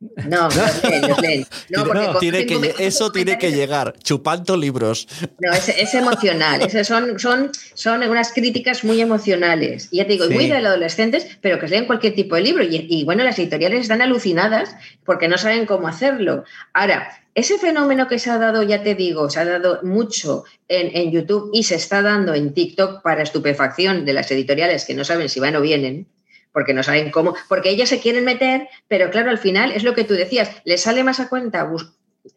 No, 0.00 0.48
no, 1.70 1.84
no, 1.94 2.18
tiene 2.18 2.46
que, 2.46 2.74
eso 2.78 3.10
tiene 3.10 3.38
que 3.38 3.52
llegar, 3.52 3.94
chupando 4.02 4.56
libros. 4.56 5.06
No, 5.38 5.52
es, 5.52 5.94
emocional. 5.94 6.68
son, 6.84 7.18
son, 7.18 7.50
son 7.74 8.02
unas 8.02 8.32
críticas 8.32 8.84
muy 8.84 9.00
emocionales. 9.00 9.88
Y 9.90 9.98
ya 9.98 10.04
te 10.04 10.12
digo, 10.12 10.28
muy 10.28 10.48
de 10.48 10.56
adolescentes, 10.56 11.38
pero 11.40 11.58
que 11.58 11.68
leen 11.68 11.86
cualquier 11.86 12.14
tipo 12.14 12.34
de 12.34 12.42
libro. 12.42 12.64
Y, 12.64 13.04
bueno, 13.04 13.24
las 13.24 13.38
editoriales 13.38 13.82
están 13.82 14.02
alucinadas 14.02 14.76
porque 15.04 15.28
no 15.28 15.38
saben 15.38 15.66
cómo 15.66 15.88
hacerlo. 15.88 16.44
Ahora, 16.72 17.08
ese 17.34 17.58
fenómeno 17.58 18.06
que 18.06 18.18
se 18.18 18.30
ha 18.30 18.38
dado, 18.38 18.62
ya 18.62 18.82
te 18.82 18.94
digo, 18.94 19.30
se 19.30 19.40
ha 19.40 19.44
dado 19.44 19.80
mucho 19.82 20.44
en, 20.68 20.94
en 20.94 21.12
YouTube 21.12 21.50
y 21.52 21.64
se 21.64 21.76
está 21.76 22.02
dando 22.02 22.34
en 22.34 22.52
TikTok 22.52 23.02
para 23.02 23.22
estupefacción 23.22 24.04
de 24.04 24.12
las 24.12 24.30
editoriales 24.30 24.84
que 24.84 24.94
no 24.94 25.04
saben 25.04 25.28
si 25.28 25.40
van 25.40 25.56
o 25.56 25.60
vienen 25.60 26.06
porque 26.54 26.72
no 26.72 26.82
saben 26.82 27.10
cómo, 27.10 27.34
porque 27.48 27.68
ellas 27.68 27.90
se 27.90 28.00
quieren 28.00 28.24
meter, 28.24 28.68
pero 28.88 29.10
claro, 29.10 29.28
al 29.30 29.38
final 29.38 29.72
es 29.72 29.82
lo 29.82 29.92
que 29.92 30.04
tú 30.04 30.14
decías, 30.14 30.50
les 30.64 30.80
sale 30.80 31.04
más 31.04 31.20
a 31.20 31.28
cuenta 31.28 31.68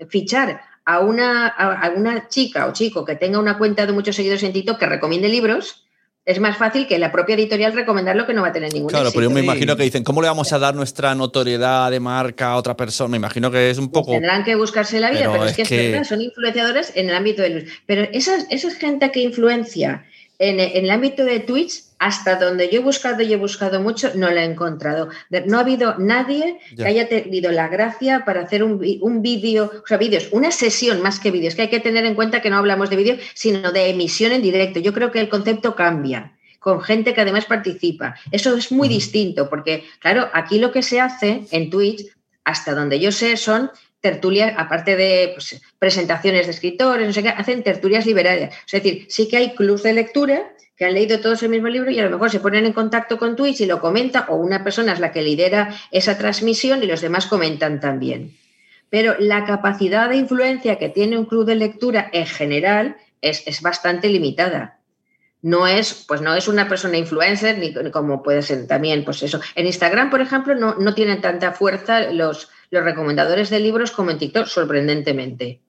fichar 0.10 0.60
a 0.86 1.00
una, 1.00 1.48
a 1.48 1.90
una 1.92 2.28
chica 2.28 2.66
o 2.66 2.74
chico 2.74 3.06
que 3.06 3.16
tenga 3.16 3.40
una 3.40 3.58
cuenta 3.58 3.86
de 3.86 3.94
muchos 3.94 4.16
seguidores 4.16 4.44
en 4.44 4.54
TikTok 4.54 4.80
que 4.80 4.86
recomiende 4.86 5.30
libros, 5.30 5.84
es 6.26 6.42
más 6.42 6.58
fácil 6.58 6.88
que 6.88 7.00
la 7.00 7.10
propia 7.10 7.36
editorial 7.36 7.72
recomendar 7.74 8.16
lo 8.18 8.26
que 8.28 8.34
no 8.34 8.42
va 8.42 8.50
a 8.50 8.52
tener 8.52 8.74
ningún 8.74 8.90
Claro, 8.90 9.12
pero 9.14 9.24
yo 9.24 9.30
me 9.30 9.40
imagino 9.40 9.78
que 9.78 9.84
dicen, 9.84 10.04
¿cómo 10.04 10.22
le 10.22 10.28
vamos 10.28 10.52
a 10.52 10.60
dar 10.60 10.76
nuestra 10.76 11.16
notoriedad 11.16 11.90
de 11.90 12.02
marca 12.02 12.48
a 12.50 12.58
otra 12.58 12.76
persona? 12.76 13.12
Me 13.12 13.18
imagino 13.18 13.50
que 13.50 13.70
es 13.70 13.78
un 13.78 13.90
Pues 13.90 14.02
poco... 14.02 14.12
Tendrán 14.12 14.44
que 14.44 14.56
buscarse 14.56 15.00
la 15.00 15.10
vida, 15.10 15.22
Pero 15.22 15.32
pero, 15.34 15.44
es 15.46 15.52
es 15.52 15.56
que, 15.56 15.62
es 15.62 15.70
que- 15.70 15.92
verdad, 15.92 16.04
son 16.04 16.22
influenciadores 16.22 16.92
en 16.96 17.10
el 17.10 17.16
ámbito 17.16 17.44
del... 17.44 17.70
Pero 17.86 18.02
esa, 18.12 18.36
esa 18.50 18.72
gente 18.72 19.10
que 19.12 19.22
influencia 19.22 20.04
en, 20.40 20.60
en 20.60 20.84
el 20.86 20.92
ámbito 20.92 21.24
de 21.26 21.40
Twitch, 21.40 21.84
hasta 22.00 22.36
donde 22.36 22.70
yo 22.70 22.80
he 22.80 22.84
buscado 22.84 23.24
y 23.24 23.34
he 23.34 23.38
buscado 23.38 23.82
mucho, 23.82 24.12
no 24.14 24.30
la 24.30 24.44
he 24.44 24.46
encontrado. 24.46 25.10
No 25.48 25.58
ha 25.58 25.62
habido 25.62 25.96
nadie 25.98 26.60
Ya. 26.76 26.84
que 26.84 26.90
haya 26.92 27.10
tenido 27.10 27.52
la 27.52 27.68
gracia 27.70 28.24
para 28.24 28.42
hacer 28.42 28.64
un, 28.64 28.80
un 29.02 29.22
vídeo, 29.24 29.72
o 29.84 29.88
sea, 29.88 29.98
vídeos, 29.98 30.30
una 30.32 30.52
sesión 30.52 31.02
más 31.02 31.20
que 31.20 31.32
vídeos, 31.32 31.56
que 31.56 31.64
hay 31.64 31.70
que 31.70 31.80
tener 31.80 32.06
en 32.06 32.14
cuenta 32.14 32.42
que 32.42 32.52
no 32.52 32.58
hablamos 32.58 32.90
de 32.92 32.96
vídeo, 32.98 33.18
sino 33.34 33.72
de 33.72 33.90
emisión 33.90 34.32
en 34.32 34.44
directo. 34.44 34.80
Yo 34.80 34.94
creo 34.94 35.12
que 35.12 35.20
el 35.22 35.30
concepto 35.30 35.76
cambia 35.76 36.34
con 36.60 36.82
gente 36.82 37.14
que 37.14 37.22
además 37.22 37.46
participa. 37.46 38.16
Eso 38.32 38.56
es 38.56 38.72
muy 38.72 38.88
distinto, 38.90 39.50
porque, 39.50 39.86
claro, 40.00 40.30
aquí 40.34 40.60
lo 40.60 40.72
que 40.72 40.84
se 40.84 41.00
hace 41.00 41.46
en 41.52 41.70
Twitch, 41.70 42.06
hasta 42.44 42.76
donde 42.76 43.00
yo 43.00 43.12
sé, 43.12 43.38
son 43.38 43.72
tertulias, 44.08 44.54
aparte 44.56 44.96
de 44.96 45.32
pues, 45.34 45.62
presentaciones 45.78 46.46
de 46.46 46.54
escritores, 46.54 47.06
no 47.06 47.12
sé 47.12 47.24
qué, 47.24 47.30
hacen 47.30 47.62
tertulias 47.62 48.06
liberarias. 48.06 48.56
Es 48.66 48.72
decir, 48.72 49.06
sí 49.10 49.28
que 49.28 49.36
hay 49.36 49.54
clubs 49.54 49.84
de 49.84 49.92
lectura 49.92 50.54
que 50.78 50.86
han 50.86 50.94
leído 50.94 51.20
todos 51.20 51.44
el 51.44 51.50
mismo 51.50 51.68
libro 51.68 51.92
y 51.92 52.00
a 52.00 52.06
lo 52.06 52.10
mejor 52.10 52.30
se 52.30 52.40
ponen 52.40 52.66
en 52.66 52.72
contacto 52.72 53.18
con 53.18 53.36
Twitch 53.36 53.60
y 53.60 53.66
lo 53.66 53.82
comenta, 53.82 54.28
o 54.30 54.38
una 54.38 54.64
persona 54.64 54.94
es 54.94 55.02
la 55.02 55.12
que 55.12 55.22
lidera 55.22 55.76
esa 55.92 56.18
transmisión 56.18 56.82
y 56.84 56.88
los 56.88 57.02
demás 57.02 57.26
comentan 57.26 57.82
también. 57.82 58.38
Pero 58.90 59.16
la 59.20 59.44
capacidad 59.44 60.08
de 60.08 60.16
influencia 60.16 60.78
que 60.78 60.88
tiene 60.88 61.18
un 61.18 61.26
club 61.26 61.46
de 61.46 61.56
lectura 61.56 62.10
en 62.14 62.28
general 62.28 62.96
es, 63.22 63.44
es 63.46 63.62
bastante 63.62 64.08
limitada 64.08 64.78
no 65.42 65.68
es, 65.68 66.06
pues 66.08 66.22
no 66.22 66.36
es 66.36 66.48
una 66.48 66.68
persona 66.68 66.98
influencer, 66.98 67.58
ni 67.58 67.74
como 67.92 68.24
puede 68.24 68.42
ser 68.42 68.68
también, 68.68 69.06
pues 69.06 69.22
eso. 69.24 69.40
En 69.56 69.66
Instagram, 69.68 70.10
por 70.10 70.20
ejemplo, 70.20 70.56
no, 70.56 70.76
no 70.76 70.94
tienen 70.94 71.22
tanta 71.22 71.52
fuerza 71.54 72.12
los, 72.12 72.50
los 72.70 72.84
recomendadores 72.84 73.50
de 73.50 73.60
libros 73.60 73.92
como 73.92 74.12
en 74.12 74.18
TikTok, 74.18 74.48
sorprendentemente. 74.48 75.62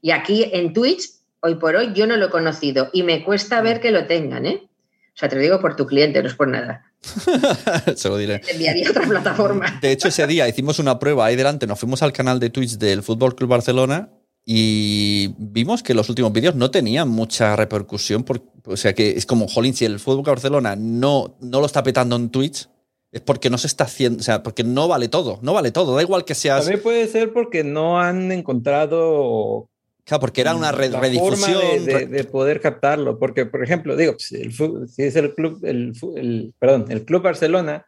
Y 0.00 0.10
aquí 0.12 0.48
en 0.52 0.72
Twitch, 0.72 1.02
hoy 1.40 1.56
por 1.56 1.76
hoy, 1.76 1.92
yo 1.94 2.06
no 2.06 2.16
lo 2.16 2.26
he 2.26 2.30
conocido 2.30 2.88
y 2.92 3.02
me 3.02 3.24
cuesta 3.24 3.60
ver 3.60 3.80
que 3.80 3.90
lo 3.90 4.06
tengan, 4.06 4.46
¿eh? 4.46 4.62
O 4.64 5.18
sea, 5.20 5.28
te 5.28 5.34
lo 5.36 5.42
digo 5.42 5.60
por 5.60 5.74
tu 5.74 5.84
cliente, 5.86 6.22
no 6.22 6.28
es 6.28 6.34
por 6.34 6.46
nada. 6.48 6.84
Se 7.96 8.08
lo 8.08 8.16
diré. 8.16 8.38
Te 8.38 8.52
enviaría 8.52 8.86
a 8.86 8.90
otra 8.92 9.02
plataforma. 9.06 9.78
De 9.82 9.90
hecho, 9.90 10.08
ese 10.08 10.26
día 10.28 10.48
hicimos 10.48 10.78
una 10.78 10.98
prueba 10.98 11.26
ahí 11.26 11.34
delante, 11.36 11.66
nos 11.66 11.78
fuimos 11.80 12.02
al 12.02 12.12
canal 12.12 12.38
de 12.38 12.50
Twitch 12.50 12.78
del 12.78 13.02
Fútbol 13.02 13.34
Club 13.34 13.50
Barcelona 13.50 14.10
y 14.44 15.34
vimos 15.38 15.82
que 15.82 15.92
los 15.94 16.08
últimos 16.08 16.32
vídeos 16.32 16.54
no 16.54 16.70
tenían 16.70 17.08
mucha 17.08 17.56
repercusión. 17.56 18.22
por- 18.24 18.42
o 18.64 18.76
sea 18.76 18.94
que 18.94 19.10
es 19.10 19.26
como, 19.26 19.48
jolín, 19.48 19.74
si 19.74 19.84
el 19.84 19.98
Fútbol 19.98 20.22
Club 20.22 20.34
Barcelona 20.36 20.76
no, 20.76 21.36
no 21.40 21.60
lo 21.60 21.66
está 21.66 21.82
petando 21.82 22.14
en 22.16 22.30
Twitch, 22.30 22.68
es 23.12 23.20
porque 23.22 23.48
no 23.50 23.56
se 23.58 23.66
está 23.66 23.84
haciendo, 23.84 24.20
o 24.20 24.22
sea, 24.22 24.42
porque 24.42 24.64
no 24.64 24.86
vale 24.88 25.08
todo, 25.08 25.38
no 25.42 25.52
vale 25.54 25.70
todo. 25.70 25.96
Da 25.96 26.02
igual 26.02 26.24
que 26.24 26.34
seas. 26.34 26.60
También 26.64 26.82
puede 26.82 27.06
ser 27.08 27.32
porque 27.32 27.64
no 27.64 28.00
han 28.00 28.30
encontrado 28.32 29.68
Claro, 30.04 30.20
porque 30.22 30.40
era 30.40 30.54
una 30.54 30.72
red, 30.72 30.92
la 30.92 31.00
redifusión. 31.00 31.52
forma 31.60 31.68
de, 31.68 31.80
de- 31.80 32.06
de 32.06 32.24
poder 32.24 32.60
captarlo. 32.60 33.18
Porque, 33.18 33.44
por 33.44 33.62
ejemplo, 33.62 33.94
digo, 33.96 34.14
si, 34.18 34.36
el 34.36 34.52
si 34.88 35.02
es 35.02 35.16
el 35.16 35.34
club, 35.34 35.62
el, 35.64 35.92
el- 36.16 36.54
perdón, 36.58 36.86
el 36.88 37.04
club 37.04 37.22
Barcelona, 37.22 37.86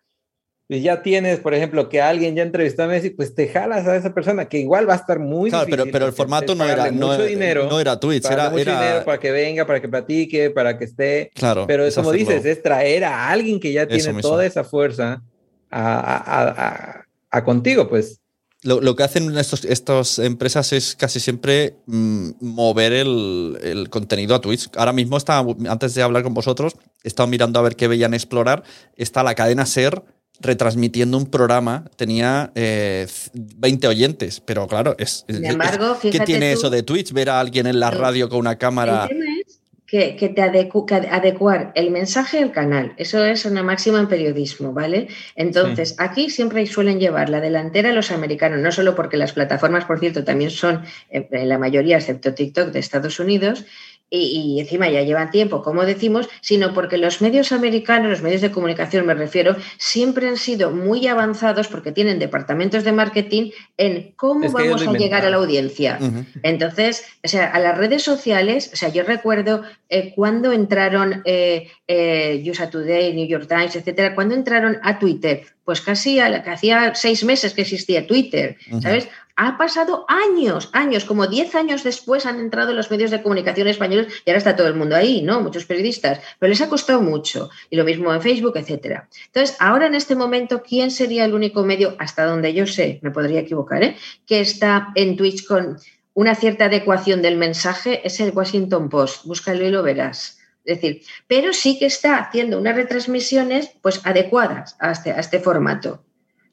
y 0.72 0.82
ya 0.82 1.02
tienes, 1.02 1.40
por 1.40 1.52
ejemplo, 1.52 1.88
que 1.88 2.00
alguien 2.00 2.36
ya 2.36 2.42
entrevistó 2.44 2.84
a 2.84 2.86
Messi, 2.86 3.10
pues 3.10 3.34
te 3.34 3.48
jalas 3.48 3.86
a 3.88 3.96
esa 3.96 4.14
persona 4.14 4.48
que 4.48 4.58
igual 4.58 4.88
va 4.88 4.92
a 4.92 4.96
estar 4.98 5.18
muy 5.18 5.50
Claro, 5.50 5.64
pero, 5.66 5.76
difícil 5.78 5.92
pero 5.92 6.04
el 6.06 6.10
porque 6.12 6.16
formato 6.16 6.54
no 6.54 6.64
era, 6.64 6.90
no, 6.92 7.08
mucho 7.08 7.24
dinero, 7.24 7.66
no 7.68 7.80
era 7.80 7.98
Twitch, 7.98 8.22
pagarle 8.22 8.42
era, 8.44 8.50
mucho 8.50 8.62
era- 8.62 8.80
dinero 8.80 9.04
para 9.04 9.18
que 9.18 9.30
venga, 9.32 9.66
para 9.66 9.80
que 9.82 9.88
platique, 9.88 10.50
para 10.50 10.78
que 10.78 10.84
esté. 10.84 11.30
claro. 11.34 11.66
Pero 11.66 11.84
es 11.84 11.94
como 11.96 12.12
dices, 12.12 12.44
es 12.44 12.62
traer 12.62 13.04
a 13.04 13.28
alguien 13.30 13.58
que 13.58 13.72
ya 13.72 13.86
tiene 13.88 14.12
mismo. 14.12 14.20
toda 14.22 14.46
esa 14.46 14.62
fuerza 14.62 15.22
a, 15.70 15.94
a- 16.00 16.16
a- 16.16 16.48
a- 16.50 17.04
a 17.30 17.44
contigo, 17.44 17.88
pues. 17.88 18.20
Lo, 18.62 18.80
lo 18.82 18.94
que 18.94 19.02
hacen 19.02 19.36
estos, 19.38 19.64
estas 19.64 20.18
empresas 20.18 20.72
es 20.74 20.94
casi 20.94 21.18
siempre 21.18 21.76
mm, 21.86 22.30
mover 22.40 22.92
el, 22.92 23.58
el 23.62 23.88
contenido 23.88 24.34
a 24.34 24.40
Twitch. 24.40 24.68
Ahora 24.76 24.92
mismo 24.92 25.16
está, 25.16 25.38
antes 25.66 25.94
de 25.94 26.02
hablar 26.02 26.22
con 26.22 26.34
vosotros, 26.34 26.74
he 27.02 27.08
estado 27.08 27.26
mirando 27.26 27.58
a 27.58 27.62
ver 27.62 27.74
qué 27.74 27.88
veían 27.88 28.12
explorar. 28.12 28.62
Está 28.96 29.22
la 29.22 29.34
cadena 29.34 29.64
Ser 29.64 30.02
retransmitiendo 30.40 31.16
un 31.18 31.26
programa. 31.26 31.84
Tenía 31.96 32.50
eh, 32.54 33.06
20 33.34 33.86
oyentes, 33.88 34.40
pero 34.40 34.66
claro, 34.66 34.94
es, 34.98 35.24
Sin 35.28 35.44
es- 35.44 35.52
embargo, 35.52 35.96
¿qué 36.00 36.10
fíjate 36.12 36.26
tiene 36.26 36.52
tú- 36.52 36.58
eso 36.58 36.70
de 36.70 36.82
Twitch? 36.82 37.12
Ver 37.12 37.30
a 37.30 37.40
alguien 37.40 37.66
en 37.66 37.78
la 37.80 37.90
radio 37.90 38.28
con 38.28 38.38
una 38.40 38.56
cámara. 38.56 39.04
El 39.04 39.08
tema 39.18 39.24
es 39.46 39.60
que, 39.86 40.14
que 40.14 40.28
te 40.28 40.40
adecu- 40.40 40.86
que 40.86 40.94
adecuar 40.94 41.72
el 41.74 41.90
mensaje 41.90 42.38
al 42.38 42.52
canal. 42.52 42.92
Eso 42.96 43.24
es 43.24 43.44
una 43.44 43.64
máxima 43.64 43.98
en 43.98 44.06
periodismo, 44.06 44.72
¿vale? 44.72 45.08
Entonces, 45.34 45.96
aquí 45.98 46.30
siempre 46.30 46.64
suelen 46.66 47.00
llevar 47.00 47.28
la 47.28 47.40
delantera 47.40 47.92
los 47.92 48.12
americanos, 48.12 48.60
no 48.60 48.70
solo 48.70 48.94
porque 48.94 49.16
las 49.16 49.32
plataformas, 49.32 49.84
por 49.86 49.98
cierto, 49.98 50.22
también 50.22 50.50
son, 50.52 50.84
eh, 51.10 51.26
en 51.32 51.48
la 51.48 51.58
mayoría, 51.58 51.96
excepto 51.96 52.32
TikTok, 52.34 52.68
de 52.70 52.78
Estados 52.78 53.18
Unidos, 53.18 53.64
y, 54.10 54.56
y 54.56 54.60
encima 54.60 54.88
ya 54.88 55.02
llevan 55.02 55.30
tiempo, 55.30 55.62
como 55.62 55.86
decimos, 55.86 56.28
sino 56.40 56.74
porque 56.74 56.98
los 56.98 57.22
medios 57.22 57.52
americanos, 57.52 58.10
los 58.10 58.22
medios 58.22 58.40
de 58.40 58.50
comunicación 58.50 59.06
me 59.06 59.14
refiero, 59.14 59.56
siempre 59.78 60.28
han 60.28 60.36
sido 60.36 60.70
muy 60.70 61.06
avanzados 61.06 61.68
porque 61.68 61.92
tienen 61.92 62.18
departamentos 62.18 62.84
de 62.84 62.92
marketing 62.92 63.50
en 63.76 64.12
cómo 64.16 64.44
Es 64.44 64.54
que 64.54 64.62
ellos 64.64 64.84
vamos 64.84 64.96
a 64.96 64.98
llegar 64.98 65.24
a 65.24 65.30
la 65.30 65.36
audiencia. 65.36 65.98
Entonces, 66.42 67.04
o 67.24 67.28
sea, 67.28 67.46
a 67.46 67.58
las 67.60 67.78
redes 67.78 68.02
sociales, 68.02 68.70
o 68.72 68.76
sea, 68.76 68.88
yo 68.88 69.02
recuerdo 69.04 69.62
eh, 69.88 70.12
cuando 70.14 70.52
entraron 70.52 71.22
eh, 71.24 71.68
eh, 71.86 72.42
USA 72.46 72.68
Today, 72.68 73.14
New 73.14 73.26
York 73.26 73.46
Times, 73.48 73.76
etcétera, 73.76 74.14
cuando 74.14 74.34
entraron 74.34 74.78
a 74.82 74.98
Twitter, 74.98 75.42
pues 75.64 75.80
casi 75.80 76.18
a 76.18 76.42
hacía 76.46 76.94
seis 76.94 77.22
meses 77.24 77.54
que 77.54 77.62
existía 77.62 78.06
Twitter. 78.06 78.56
¿sabes? 78.82 79.08
Ha 79.42 79.56
pasado 79.56 80.04
años, 80.06 80.68
años, 80.74 81.06
como 81.06 81.26
diez 81.26 81.54
años 81.54 81.82
después 81.82 82.26
han 82.26 82.40
entrado 82.40 82.74
los 82.74 82.90
medios 82.90 83.10
de 83.10 83.22
comunicación 83.22 83.68
españoles 83.68 84.12
y 84.26 84.28
ahora 84.28 84.36
está 84.36 84.54
todo 84.54 84.66
el 84.66 84.74
mundo 84.74 84.94
ahí, 84.94 85.22
¿no? 85.22 85.40
Muchos 85.40 85.64
periodistas, 85.64 86.20
pero 86.38 86.50
les 86.50 86.60
ha 86.60 86.68
costado 86.68 87.00
mucho. 87.00 87.48
Y 87.70 87.76
lo 87.76 87.84
mismo 87.84 88.12
en 88.12 88.20
Facebook, 88.20 88.58
etcétera. 88.58 89.08
Entonces, 89.28 89.56
ahora 89.58 89.86
en 89.86 89.94
este 89.94 90.14
momento, 90.14 90.62
¿quién 90.62 90.90
sería 90.90 91.24
el 91.24 91.32
único 91.32 91.62
medio, 91.62 91.96
hasta 91.98 92.26
donde 92.26 92.52
yo 92.52 92.66
sé, 92.66 92.98
me 93.00 93.12
podría 93.12 93.40
equivocar, 93.40 93.82
¿eh? 93.82 93.96
que 94.26 94.42
está 94.42 94.88
en 94.94 95.16
Twitch 95.16 95.46
con 95.46 95.78
una 96.12 96.34
cierta 96.34 96.66
adecuación 96.66 97.22
del 97.22 97.38
mensaje? 97.38 98.06
Es 98.06 98.20
el 98.20 98.32
Washington 98.34 98.90
Post. 98.90 99.24
Búscalo 99.24 99.66
y 99.66 99.70
lo 99.70 99.82
verás. 99.82 100.38
Es 100.66 100.82
decir, 100.82 101.00
pero 101.26 101.54
sí 101.54 101.78
que 101.78 101.86
está 101.86 102.18
haciendo 102.18 102.58
unas 102.58 102.76
retransmisiones 102.76 103.70
pues 103.80 104.02
adecuadas 104.04 104.76
a 104.80 104.90
este, 104.90 105.12
a 105.12 105.20
este 105.20 105.40
formato. 105.40 106.04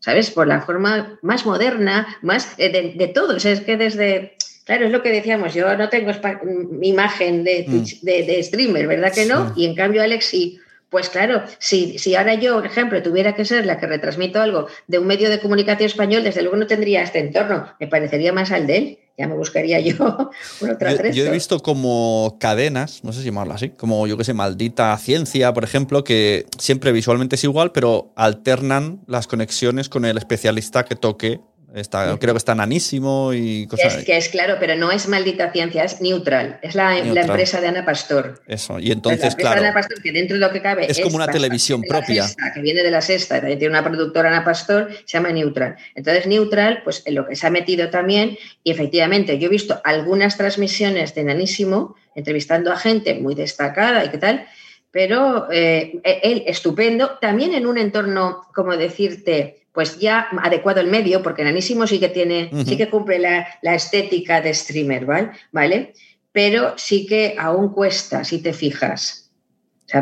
¿Sabes? 0.08 0.32
Por 0.32 0.48
la 0.48 0.62
forma 0.62 1.20
más 1.22 1.46
moderna, 1.46 2.08
más 2.22 2.54
eh, 2.58 2.70
de, 2.70 2.94
de 2.96 3.08
todo. 3.10 3.36
O 3.36 3.40
sea, 3.42 3.52
es 3.52 3.60
que 3.60 3.76
desde. 3.76 4.38
Claro, 4.64 4.86
es 4.86 4.92
lo 4.94 5.02
que 5.04 5.12
decíamos, 5.12 5.54
yo 5.54 5.76
no 5.76 5.90
tengo 5.90 6.12
mm, 6.14 6.82
imagen 6.82 7.44
de, 7.44 7.66
Twitch- 7.68 8.00
de, 8.04 8.24
de 8.24 8.42
streamer, 8.42 8.88
¿verdad 8.88 9.14
que 9.14 9.26
no? 9.26 9.50
Sí. 9.54 9.64
Y 9.64 9.66
en 9.66 9.76
cambio 9.76 10.02
Alex 10.02 10.24
sí. 10.26 10.60
Pues 10.90 11.10
claro, 11.10 11.44
si, 11.60 12.00
si 12.00 12.16
ahora 12.16 12.36
yo, 12.36 12.56
por 12.56 12.66
ejemplo, 12.68 13.04
tuviera 13.04 13.36
que 13.36 13.44
ser 13.44 13.66
la 13.66 13.78
que 13.80 13.86
retransmito 13.88 14.40
algo 14.40 14.68
de 14.88 15.00
un 15.00 15.08
medio 15.08 15.30
de 15.30 15.42
comunicación 15.42 15.88
español, 15.88 16.24
desde 16.24 16.42
luego 16.42 16.56
no 16.56 16.68
tendría 16.68 17.04
este 17.04 17.20
entorno. 17.20 17.68
Me 17.82 17.88
parecería 17.88 18.32
más 18.32 18.52
al 18.54 18.66
de 18.66 18.78
él. 18.78 18.98
Ya 19.18 19.28
me 19.28 19.36
buscaría 19.36 19.80
yo 19.80 19.96
un 20.62 20.70
otra 20.70 20.94
Yo, 20.96 21.12
yo 21.12 21.26
he 21.26 21.32
visto 21.32 21.60
como 21.60 22.38
cadenas, 22.40 23.04
no 23.04 23.12
sé 23.12 23.20
si 23.20 23.26
llamarlo 23.26 23.56
así, 23.56 23.70
como 23.70 24.06
yo 24.06 24.16
que 24.16 24.24
sé, 24.24 24.34
maldita 24.34 24.96
ciencia, 24.98 25.54
por 25.54 25.64
ejemplo, 25.64 26.04
que 26.04 26.46
siempre 26.60 26.92
visualmente 26.92 27.36
es 27.36 27.44
igual, 27.44 27.72
pero 27.72 28.12
alternan 28.16 29.02
las 29.08 29.26
conexiones 29.26 29.90
con 29.90 30.06
el 30.06 30.18
especialista 30.18 30.86
que 30.86 30.96
toque. 30.96 31.40
Está, 31.74 32.18
creo 32.18 32.34
que 32.34 32.38
está 32.38 32.56
nanísimo 32.56 33.34
y 33.34 33.68
cosas. 33.68 33.98
es, 33.98 34.06
que 34.06 34.16
es 34.16 34.30
claro, 34.30 34.56
pero 34.58 34.78
no 34.78 34.90
es 34.90 35.10
maldita 35.10 35.52
ciencia, 35.52 35.84
es 35.84 36.00
neutral. 36.00 36.60
Es 36.62 36.76
la, 36.76 36.98
empresa 36.98 37.60
de 37.60 37.68
Ana 37.68 37.84
Pastor. 37.84 38.42
Eso. 38.48 38.80
Y 38.80 38.88
la 38.88 38.94
entonces, 38.94 39.24
empresa 39.24 39.38
claro. 39.38 39.62
de 39.62 39.68
Ana 39.68 39.74
Pastor, 39.74 40.02
que 40.02 40.12
dentro 40.14 40.36
de 40.36 40.42
lo 40.42 40.52
que 40.52 40.62
cabe. 40.62 40.90
Es 40.90 41.00
como 41.02 41.18
una 41.18 41.28
televisión 41.28 41.82
propia. 41.82 42.24
Sexta, 42.24 42.54
que 42.54 42.62
viene 42.62 42.84
de 42.84 42.92
la 42.92 43.02
sexta, 43.02 43.40
también 43.40 43.60
tiene 43.60 43.78
una 43.78 43.84
productora 43.84 44.30
Ana 44.30 44.46
Pastor, 44.46 44.90
se 45.06 45.18
llama 45.18 45.30
Neutral. 45.32 45.76
Entonces, 45.94 46.26
Neutral, 46.26 46.84
pues 46.84 47.04
en 47.06 47.16
lo 47.16 47.28
que 47.28 47.36
se 47.36 47.46
ha 47.46 47.50
metido 47.50 47.90
también, 47.90 48.38
y 48.64 48.72
efectivamente, 48.72 49.38
yo 49.38 49.48
he 49.48 49.52
visto 49.52 49.82
algunas 49.84 50.38
transmisiones 50.38 51.16
de 51.16 51.26
Nanísimo, 51.26 51.96
entrevistando 52.16 52.72
a 52.72 52.78
gente 52.78 53.16
muy 53.16 53.36
destacada 53.36 54.06
y 54.06 54.10
qué 54.10 54.18
tal, 54.18 54.48
pero 54.90 55.52
eh, 55.52 56.00
él 56.24 56.44
estupendo, 56.48 57.18
también 57.20 57.54
en 57.54 57.68
un 57.68 57.78
entorno, 57.78 58.44
como 58.56 58.76
decirte, 58.78 59.67
pues 59.78 60.00
ya 60.00 60.28
adecuado 60.42 60.80
al 60.80 60.88
medio, 60.88 61.22
porque 61.22 61.44
Nanísimo 61.44 61.86
sí 61.86 62.00
que 62.00 62.10
tiene, 62.10 62.50
sí 62.66 62.78
que 62.78 62.90
cumple 62.90 63.20
la, 63.20 63.46
la 63.62 63.76
estética 63.76 64.42
de 64.42 64.52
streamer, 64.52 65.06
¿vale? 65.06 65.30
¿vale? 65.52 65.94
Pero 66.32 66.74
sí 66.80 67.06
que 67.06 67.36
aún 67.38 67.70
cuesta, 67.74 68.24
si 68.24 68.42
te 68.42 68.54
fijas. 68.54 69.27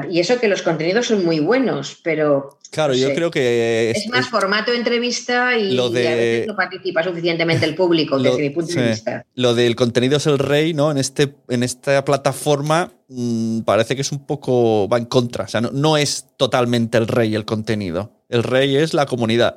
Y 0.09 0.19
eso 0.19 0.39
que 0.39 0.47
los 0.47 0.63
contenidos 0.63 1.07
son 1.07 1.23
muy 1.23 1.39
buenos, 1.39 1.99
pero. 2.03 2.57
Claro, 2.71 2.93
yo 2.95 3.13
creo 3.13 3.29
que. 3.29 3.91
Es, 3.91 4.07
más 4.07 4.27
formato 4.27 4.73
entrevista 4.73 5.57
y, 5.57 5.77
a 5.77 5.89
veces 5.89 6.47
no 6.47 6.55
participa 6.55 7.03
suficientemente 7.03 7.65
el 7.65 7.75
público, 7.75 8.17
desde 8.17 8.41
mi 8.41 8.49
punto 8.49 8.73
de 8.73 8.89
vista. 8.89 9.25
Lo 9.35 9.53
del 9.53 9.75
contenido 9.75 10.17
es 10.17 10.25
el 10.25 10.39
rey, 10.39 10.73
¿no? 10.73 10.89
En, 10.89 10.97
este, 10.97 11.35
en 11.49 11.61
esta 11.61 12.03
plataforma 12.03 12.93
mm, 13.09 13.61
parece 13.61 13.95
que 13.95 14.01
es 14.01 14.11
un 14.11 14.25
poco. 14.25 14.89
va 14.89 14.97
en 14.97 15.05
contra. 15.05 15.43
O 15.43 15.47
sea, 15.47 15.61
no, 15.61 15.97
es 15.97 16.25
totalmente 16.37 16.97
el 16.97 17.07
rey 17.07 17.35
el 17.35 17.45
contenido. 17.45 18.11
El 18.27 18.41
rey 18.41 18.75
es 18.75 18.95
la 18.95 19.05
comunidad. 19.05 19.55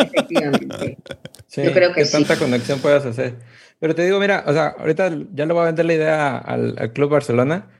Efectivamente. 0.00 0.98
yo 1.56 1.72
creo 1.72 1.94
que, 1.94 2.04
tanta 2.04 2.36
conexión 2.36 2.80
puedas 2.80 3.06
hacer. 3.06 3.36
Pero 3.78 3.94
te 3.94 4.04
digo, 4.04 4.18
mira, 4.18 4.42
o 4.44 4.52
sea, 4.52 4.74
ahorita 4.76 5.16
ya 5.32 5.46
le 5.46 5.52
voy 5.52 5.62
a 5.62 5.66
vender 5.66 5.86
la 5.86 5.94
idea 5.94 6.36
al 6.36 6.92
Club 6.92 7.10
Barcelona 7.10 7.77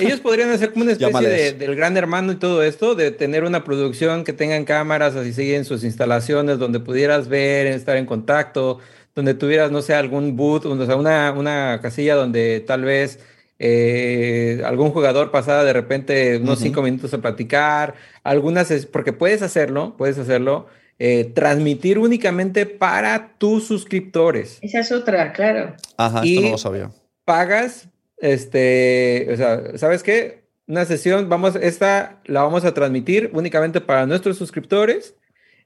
ellos 0.00 0.20
podrían 0.20 0.50
hacer 0.50 0.72
como 0.72 0.84
una 0.84 0.92
especie 0.92 1.28
de, 1.28 1.52
del 1.52 1.74
gran 1.74 1.96
hermano 1.96 2.32
y 2.32 2.36
todo 2.36 2.62
esto, 2.62 2.94
de 2.94 3.10
tener 3.10 3.44
una 3.44 3.64
producción 3.64 4.24
que 4.24 4.32
tengan 4.32 4.64
cámaras 4.64 5.16
así 5.16 5.32
siguen 5.32 5.64
sus 5.64 5.84
instalaciones, 5.84 6.58
donde 6.58 6.80
pudieras 6.80 7.28
ver, 7.28 7.66
estar 7.66 7.96
en 7.96 8.06
contacto, 8.06 8.78
donde 9.14 9.34
tuvieras, 9.34 9.70
no 9.70 9.82
sé, 9.82 9.94
algún 9.94 10.36
boot, 10.36 10.64
o 10.64 10.86
sea, 10.86 10.96
una, 10.96 11.32
una 11.32 11.80
casilla 11.82 12.14
donde 12.14 12.60
tal 12.60 12.84
vez 12.84 13.18
eh, 13.58 14.62
algún 14.64 14.90
jugador 14.90 15.32
pasara 15.32 15.64
de 15.64 15.72
repente 15.72 16.36
unos 16.36 16.60
cinco 16.60 16.82
minutos 16.82 17.12
a 17.14 17.18
platicar, 17.18 17.94
algunas, 18.22 18.70
es, 18.70 18.86
porque 18.86 19.12
puedes 19.12 19.42
hacerlo, 19.42 19.96
puedes 19.98 20.18
hacerlo, 20.18 20.66
eh, 21.00 21.30
transmitir 21.34 21.98
únicamente 21.98 22.66
para 22.66 23.32
tus 23.38 23.66
suscriptores. 23.66 24.58
Esa 24.62 24.80
es 24.80 24.92
otra, 24.92 25.32
claro. 25.32 25.74
Ajá, 25.96 26.22
esto 26.24 26.40
no 26.40 26.50
lo 26.50 26.58
sabía. 26.58 26.90
Pagas 27.24 27.88
este, 28.20 29.28
o 29.32 29.36
sea, 29.36 29.78
¿sabes 29.78 30.02
qué? 30.02 30.44
Una 30.66 30.84
sesión, 30.84 31.28
vamos, 31.28 31.56
esta 31.56 32.20
la 32.26 32.42
vamos 32.42 32.64
a 32.64 32.74
transmitir 32.74 33.30
únicamente 33.32 33.80
para 33.80 34.06
nuestros 34.06 34.36
suscriptores. 34.36 35.14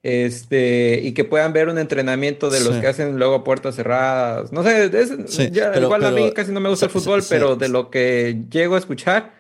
Este, 0.05 0.99
y 1.01 1.13
que 1.13 1.23
puedan 1.23 1.53
ver 1.53 1.69
un 1.69 1.79
entrenamiento 1.79 2.51
de 2.51 2.59
los 2.59 2.77
que 2.79 2.89
hacen 2.89 3.19
luego 3.19 3.45
puertas 3.45 3.77
cerradas. 3.77 4.51
No 4.51 4.65
sé, 4.65 4.91
igual 5.81 6.05
a 6.05 6.11
mí 6.11 6.33
casi 6.33 6.51
no 6.51 6.59
me 6.59 6.69
gusta 6.69 6.87
el 6.87 6.91
fútbol, 6.91 7.23
pero 7.29 7.55
de 7.55 7.69
lo 7.69 7.89
que 7.89 8.37
llego 8.51 8.75
a 8.75 8.79
escuchar, 8.79 9.33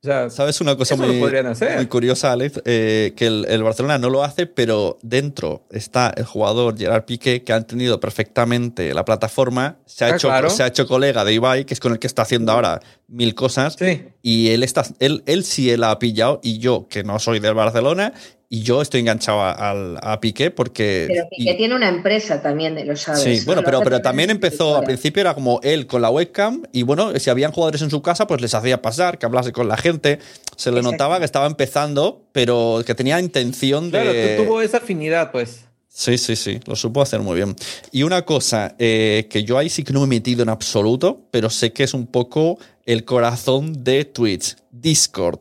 ¿Sabes 0.00 0.60
una 0.60 0.76
cosa 0.76 0.94
muy, 0.94 1.16
muy, 1.16 1.86
curiosa, 1.86 2.32
Alex? 2.32 2.62
Eh, 2.64 3.14
que 3.16 3.26
el, 3.26 3.62
Barcelona 3.64 3.98
no 3.98 4.10
lo 4.10 4.22
hace, 4.22 4.46
pero 4.46 4.96
dentro 5.02 5.66
está 5.70 6.12
el 6.16 6.24
jugador 6.24 6.78
Gerard 6.78 7.04
Piqué, 7.04 7.42
que 7.42 7.52
ha 7.52 7.56
entendido 7.56 7.98
perfectamente 7.98 8.94
la 8.94 9.04
plataforma, 9.04 9.78
se 9.86 10.04
ha, 10.04 10.08
ah, 10.08 10.16
hecho, 10.16 10.50
se 10.50 10.62
ha 10.62 10.68
hecho 10.68 10.86
colega 10.86 11.24
de 11.24 11.32
Ibai, 11.32 11.64
que 11.64 11.74
es 11.74 11.80
con 11.80 11.92
el 11.92 11.98
que 11.98 12.06
está 12.06 12.22
haciendo 12.22 12.52
ahora 12.52 12.80
mil 13.08 13.34
cosas, 13.34 13.76
y 14.22 14.50
él, 14.50 14.62
está, 14.62 14.84
él, 15.00 15.22
él 15.26 15.44
sí 15.44 15.70
él 15.70 15.82
ha 15.82 15.98
pillado, 15.98 16.40
y 16.42 16.58
yo, 16.58 16.86
que 16.88 17.02
no 17.02 17.18
soy 17.18 17.40
del 17.40 17.54
Barcelona, 17.54 18.12
y 18.50 18.62
yo 18.62 18.80
estoy 18.80 19.00
enganchado 19.00 19.42
a, 19.42 19.70
a 20.00 20.20
Piqué 20.20 20.50
porque. 20.50 21.04
Pero 21.08 21.28
Piqué 21.28 21.54
tiene 21.54 21.74
una 21.74 21.88
empresa 21.88 22.40
también, 22.40 22.74
lo 22.86 22.96
sabes. 22.96 23.20
Sí, 23.20 23.44
bueno, 23.44 23.62
pero, 23.62 23.80
pero 23.82 24.00
también 24.00 24.30
empezó, 24.30 24.78
al 24.78 24.84
principio 24.84 25.20
era 25.20 25.34
como 25.34 25.60
él 25.62 25.86
con 25.86 26.00
la 26.00 26.08
webcam 26.08 26.62
y 26.72 26.82
bueno, 26.82 27.12
si 27.18 27.28
habían 27.28 27.52
jugadores 27.52 27.82
en 27.82 27.90
su 27.90 28.00
casa, 28.00 28.26
pues 28.26 28.40
les 28.40 28.54
hacía 28.54 28.80
pasar, 28.80 29.18
que 29.18 29.26
hablase 29.26 29.52
con 29.52 29.68
la 29.68 29.76
gente. 29.76 30.18
Se 30.56 30.72
le 30.72 30.80
notaba 30.80 31.18
que 31.18 31.26
estaba 31.26 31.46
empezando, 31.46 32.22
pero 32.32 32.82
que 32.86 32.94
tenía 32.94 33.20
intención 33.20 33.90
de. 33.90 34.00
Claro, 34.00 34.44
tuvo 34.44 34.62
esa 34.62 34.78
afinidad, 34.78 35.30
pues. 35.30 35.67
Sí, 35.98 36.16
sí, 36.16 36.36
sí, 36.36 36.60
lo 36.66 36.76
supo 36.76 37.02
hacer 37.02 37.20
muy 37.20 37.34
bien. 37.34 37.56
Y 37.90 38.04
una 38.04 38.22
cosa 38.22 38.76
eh, 38.78 39.26
que 39.28 39.42
yo 39.42 39.58
ahí 39.58 39.68
sí 39.68 39.82
que 39.82 39.92
no 39.92 40.00
me 40.00 40.06
he 40.06 40.18
metido 40.20 40.44
en 40.44 40.48
absoluto, 40.48 41.26
pero 41.32 41.50
sé 41.50 41.72
que 41.72 41.82
es 41.82 41.92
un 41.92 42.06
poco 42.06 42.58
el 42.86 43.04
corazón 43.04 43.82
de 43.82 44.04
Twitch, 44.04 44.56
Discord 44.70 45.40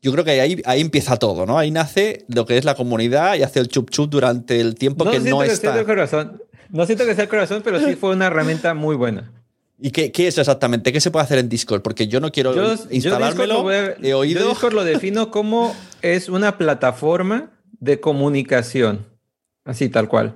yo 0.00 0.12
creo 0.12 0.24
que 0.24 0.40
ahí, 0.40 0.62
ahí 0.64 0.80
empieza 0.80 1.16
todo, 1.16 1.44
¿no? 1.44 1.58
Ahí 1.58 1.70
nace 1.70 2.24
lo 2.28 2.46
que 2.46 2.56
es 2.56 2.64
la 2.64 2.74
comunidad 2.74 3.34
y 3.36 3.42
hace 3.42 3.60
el 3.60 3.68
chup 3.68 3.90
chup 3.90 4.10
durante 4.10 4.60
el 4.60 4.76
tiempo 4.76 5.04
que 5.10 5.18
no 5.18 5.40
que 5.40 5.46
está. 5.46 5.78
el 5.78 5.86
corazón. 5.86 6.42
No 6.70 6.86
siento 6.86 7.04
que 7.04 7.14
sea 7.14 7.24
el 7.24 7.30
corazón, 7.30 7.62
pero 7.64 7.80
sí 7.80 7.96
fue 7.96 8.10
una 8.10 8.26
herramienta 8.26 8.74
muy 8.74 8.94
buena. 8.94 9.32
¿Y 9.80 9.90
qué, 9.90 10.12
qué, 10.12 10.28
es 10.28 10.38
exactamente? 10.38 10.92
¿Qué 10.92 11.00
se 11.00 11.10
puede 11.10 11.24
hacer 11.24 11.38
en 11.38 11.48
Discord? 11.48 11.82
Porque 11.82 12.08
yo 12.08 12.20
no 12.20 12.30
quiero 12.30 12.52
instalármelo. 12.90 13.70
he 13.70 14.14
oído. 14.14 14.40
Yo 14.40 14.48
Discord 14.50 14.74
lo 14.74 14.84
defino 14.84 15.30
como 15.30 15.74
es 16.02 16.28
una 16.28 16.58
plataforma 16.58 17.50
de 17.80 18.00
comunicación. 18.00 19.06
Así, 19.68 19.90
tal 19.90 20.08
cual. 20.08 20.34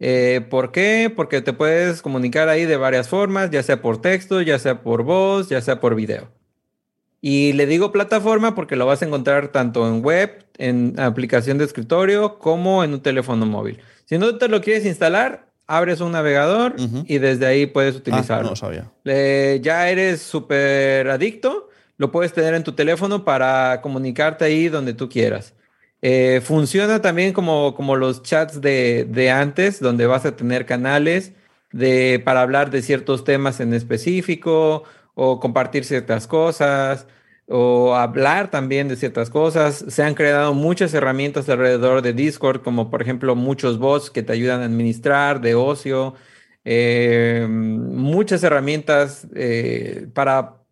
Eh, 0.00 0.44
¿Por 0.50 0.72
qué? 0.72 1.12
Porque 1.14 1.40
te 1.42 1.52
puedes 1.52 2.02
comunicar 2.02 2.48
ahí 2.48 2.64
de 2.64 2.76
varias 2.76 3.08
formas, 3.08 3.50
ya 3.50 3.62
sea 3.62 3.80
por 3.80 4.02
texto, 4.02 4.42
ya 4.42 4.58
sea 4.58 4.82
por 4.82 5.04
voz, 5.04 5.48
ya 5.48 5.60
sea 5.60 5.78
por 5.78 5.94
video. 5.94 6.28
Y 7.20 7.52
le 7.52 7.66
digo 7.66 7.92
plataforma 7.92 8.56
porque 8.56 8.74
lo 8.74 8.84
vas 8.84 9.00
a 9.00 9.06
encontrar 9.06 9.48
tanto 9.48 9.86
en 9.86 10.02
web, 10.02 10.44
en 10.56 10.98
aplicación 10.98 11.56
de 11.56 11.66
escritorio, 11.66 12.40
como 12.40 12.82
en 12.82 12.94
un 12.94 13.00
teléfono 13.00 13.46
móvil. 13.46 13.78
Si 14.06 14.18
no 14.18 14.36
te 14.38 14.48
lo 14.48 14.60
quieres 14.60 14.84
instalar, 14.86 15.46
abres 15.68 16.00
un 16.00 16.10
navegador 16.10 16.74
y 17.06 17.18
desde 17.18 17.46
ahí 17.46 17.66
puedes 17.66 17.94
ah, 17.94 17.98
utilizarlo. 17.98 18.56
sabía. 18.56 18.90
ya 19.04 19.88
eres 19.88 20.20
súper 20.20 21.10
adicto, 21.10 21.68
lo 21.96 22.10
puedes 22.10 22.32
tener 22.32 22.54
en 22.54 22.64
tu 22.64 22.72
teléfono 22.72 23.24
para 23.24 23.80
comunicarte 23.82 24.44
ahí 24.44 24.68
donde 24.68 24.94
tú 24.94 25.08
quieras. 25.08 25.54
Eh, 26.02 26.40
funciona 26.44 27.00
también 27.02 27.32
como, 27.32 27.74
como 27.74 27.96
los 27.96 28.22
chats 28.22 28.60
de, 28.60 29.06
de, 29.08 29.30
antes, 29.30 29.80
donde 29.80 30.06
vas 30.06 30.24
a 30.24 30.36
tener 30.36 30.66
canales 30.66 31.32
de, 31.72 32.22
para 32.24 32.42
hablar 32.42 32.70
de 32.70 32.82
ciertos 32.82 33.24
temas 33.24 33.60
en 33.60 33.74
específico 33.74 34.84
o 35.14 35.40
compartir 35.40 35.84
ciertas 35.84 36.26
cosas 36.26 37.06
o 37.48 37.94
hablar 37.94 38.50
también 38.50 38.88
de 38.88 38.96
ciertas 38.96 39.30
cosas. 39.30 39.84
Se 39.88 40.02
han 40.02 40.14
creado 40.14 40.54
muchas 40.54 40.92
herramientas 40.94 41.48
alrededor 41.48 42.02
de 42.02 42.12
Discord, 42.12 42.62
como 42.62 42.90
por 42.90 43.02
ejemplo 43.02 43.34
muchos 43.34 43.78
bots 43.78 44.10
que 44.10 44.22
te 44.22 44.32
ayudan 44.32 44.60
a 44.60 44.66
administrar 44.66 45.40
de 45.40 45.54
ocio, 45.54 46.14
eh, 46.64 47.46
muchas 47.48 48.42
herramientas 48.44 49.26
eh, 49.34 50.08
para, 50.14 50.62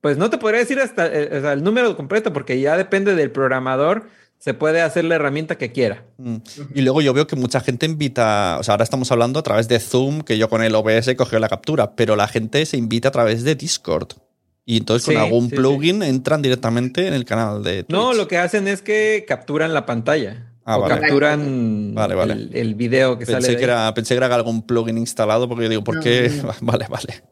pues 0.00 0.16
no 0.16 0.30
te 0.30 0.38
podría 0.38 0.60
decir 0.60 0.78
hasta 0.80 1.06
eh, 1.06 1.42
el 1.52 1.64
número 1.64 1.96
completo 1.96 2.32
porque 2.32 2.60
ya 2.60 2.76
depende 2.76 3.14
del 3.16 3.32
programador 3.32 4.06
se 4.42 4.54
puede 4.54 4.82
hacer 4.82 5.04
la 5.04 5.14
herramienta 5.14 5.56
que 5.56 5.70
quiera. 5.70 6.02
Mm. 6.18 6.38
Y 6.74 6.80
luego 6.80 7.00
yo 7.00 7.14
veo 7.14 7.28
que 7.28 7.36
mucha 7.36 7.60
gente 7.60 7.86
invita, 7.86 8.56
o 8.58 8.64
sea, 8.64 8.74
ahora 8.74 8.82
estamos 8.82 9.12
hablando 9.12 9.38
a 9.38 9.44
través 9.44 9.68
de 9.68 9.78
Zoom, 9.78 10.22
que 10.22 10.36
yo 10.36 10.48
con 10.48 10.64
el 10.64 10.74
OBS 10.74 11.14
cogió 11.16 11.38
la 11.38 11.48
captura, 11.48 11.94
pero 11.94 12.16
la 12.16 12.26
gente 12.26 12.66
se 12.66 12.76
invita 12.76 13.06
a 13.06 13.12
través 13.12 13.44
de 13.44 13.54
Discord. 13.54 14.08
Y 14.64 14.78
entonces 14.78 15.06
con 15.06 15.16
algún 15.16 15.48
plugin 15.48 16.02
entran 16.02 16.42
directamente 16.42 17.06
en 17.06 17.14
el 17.14 17.24
canal 17.24 17.62
de 17.62 17.84
Twitch. 17.84 17.96
No, 17.96 18.14
lo 18.14 18.26
que 18.26 18.38
hacen 18.38 18.66
es 18.66 18.82
que 18.82 19.24
capturan 19.28 19.74
la 19.74 19.86
pantalla. 19.86 20.52
Ah, 20.64 20.78
o 20.78 20.88
capturan 20.88 21.94
vale, 21.94 22.16
vale. 22.16 22.48
El, 22.52 22.74
video 22.74 23.20
que 23.20 23.26
pensé 23.26 23.42
sale. 23.42 23.56
Que 23.56 23.64
era, 23.64 23.94
pensé 23.94 24.14
que 24.14 24.24
era 24.24 24.34
algún 24.34 24.66
plugin 24.66 24.98
instalado 24.98 25.48
porque 25.48 25.64
yo 25.64 25.68
digo, 25.68 25.84
¿por 25.84 26.00
qué? 26.00 26.32
vale, 26.60 26.86
vale. 26.88 27.22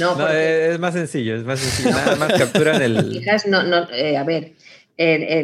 No, 0.00 0.28
es 0.30 0.78
más 0.78 0.94
sencillo, 0.94 1.36
es 1.36 1.44
más 1.44 1.60
sencillo. 1.60 1.90
Nada 1.94 2.16
más 2.16 2.32
capturan 2.32 2.80
el. 2.80 3.22
no, 3.48 3.62
no, 3.64 3.90
eh, 3.90 4.16
a 4.16 4.24
ver, 4.24 4.54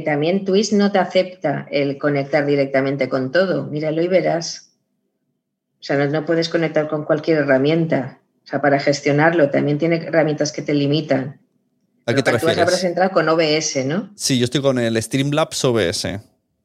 también 0.05 0.45
Twitch 0.45 0.73
no 0.73 0.93
te 0.93 0.99
acepta 0.99 1.67
el 1.71 1.99
conectar 1.99 2.47
directamente 2.47 3.09
con 3.09 3.33
todo. 3.33 3.67
Míralo 3.67 4.03
y 4.03 4.09
verás. 4.09 4.71
O 5.81 5.83
sea, 5.83 5.97
no, 6.07 6.27
puedes 6.27 6.49
conectar 6.49 6.89
con 6.89 7.05
cualquier 7.05 7.39
herramienta. 7.39 8.21
O 8.45 8.47
sea, 8.47 8.61
para 8.61 8.79
gestionarlo 8.79 9.51
también 9.51 9.79
tiene 9.79 9.97
herramientas 9.97 10.53
que 10.53 10.63
te 10.63 10.75
limitan. 10.75 11.41
¿A 12.07 12.15
qué 12.15 12.23
te 12.23 12.33
refieres? 12.33 12.57
Tú 12.57 12.63
habrás 12.63 12.85
entrado 12.85 13.11
con 13.11 13.29
OBS, 13.29 13.85
¿no? 13.87 14.11
Sí, 14.15 14.39
yo 14.39 14.45
estoy 14.45 14.61
con 14.61 14.79
el 14.79 15.01
Streamlabs 15.01 15.65
OBS. 15.65 16.21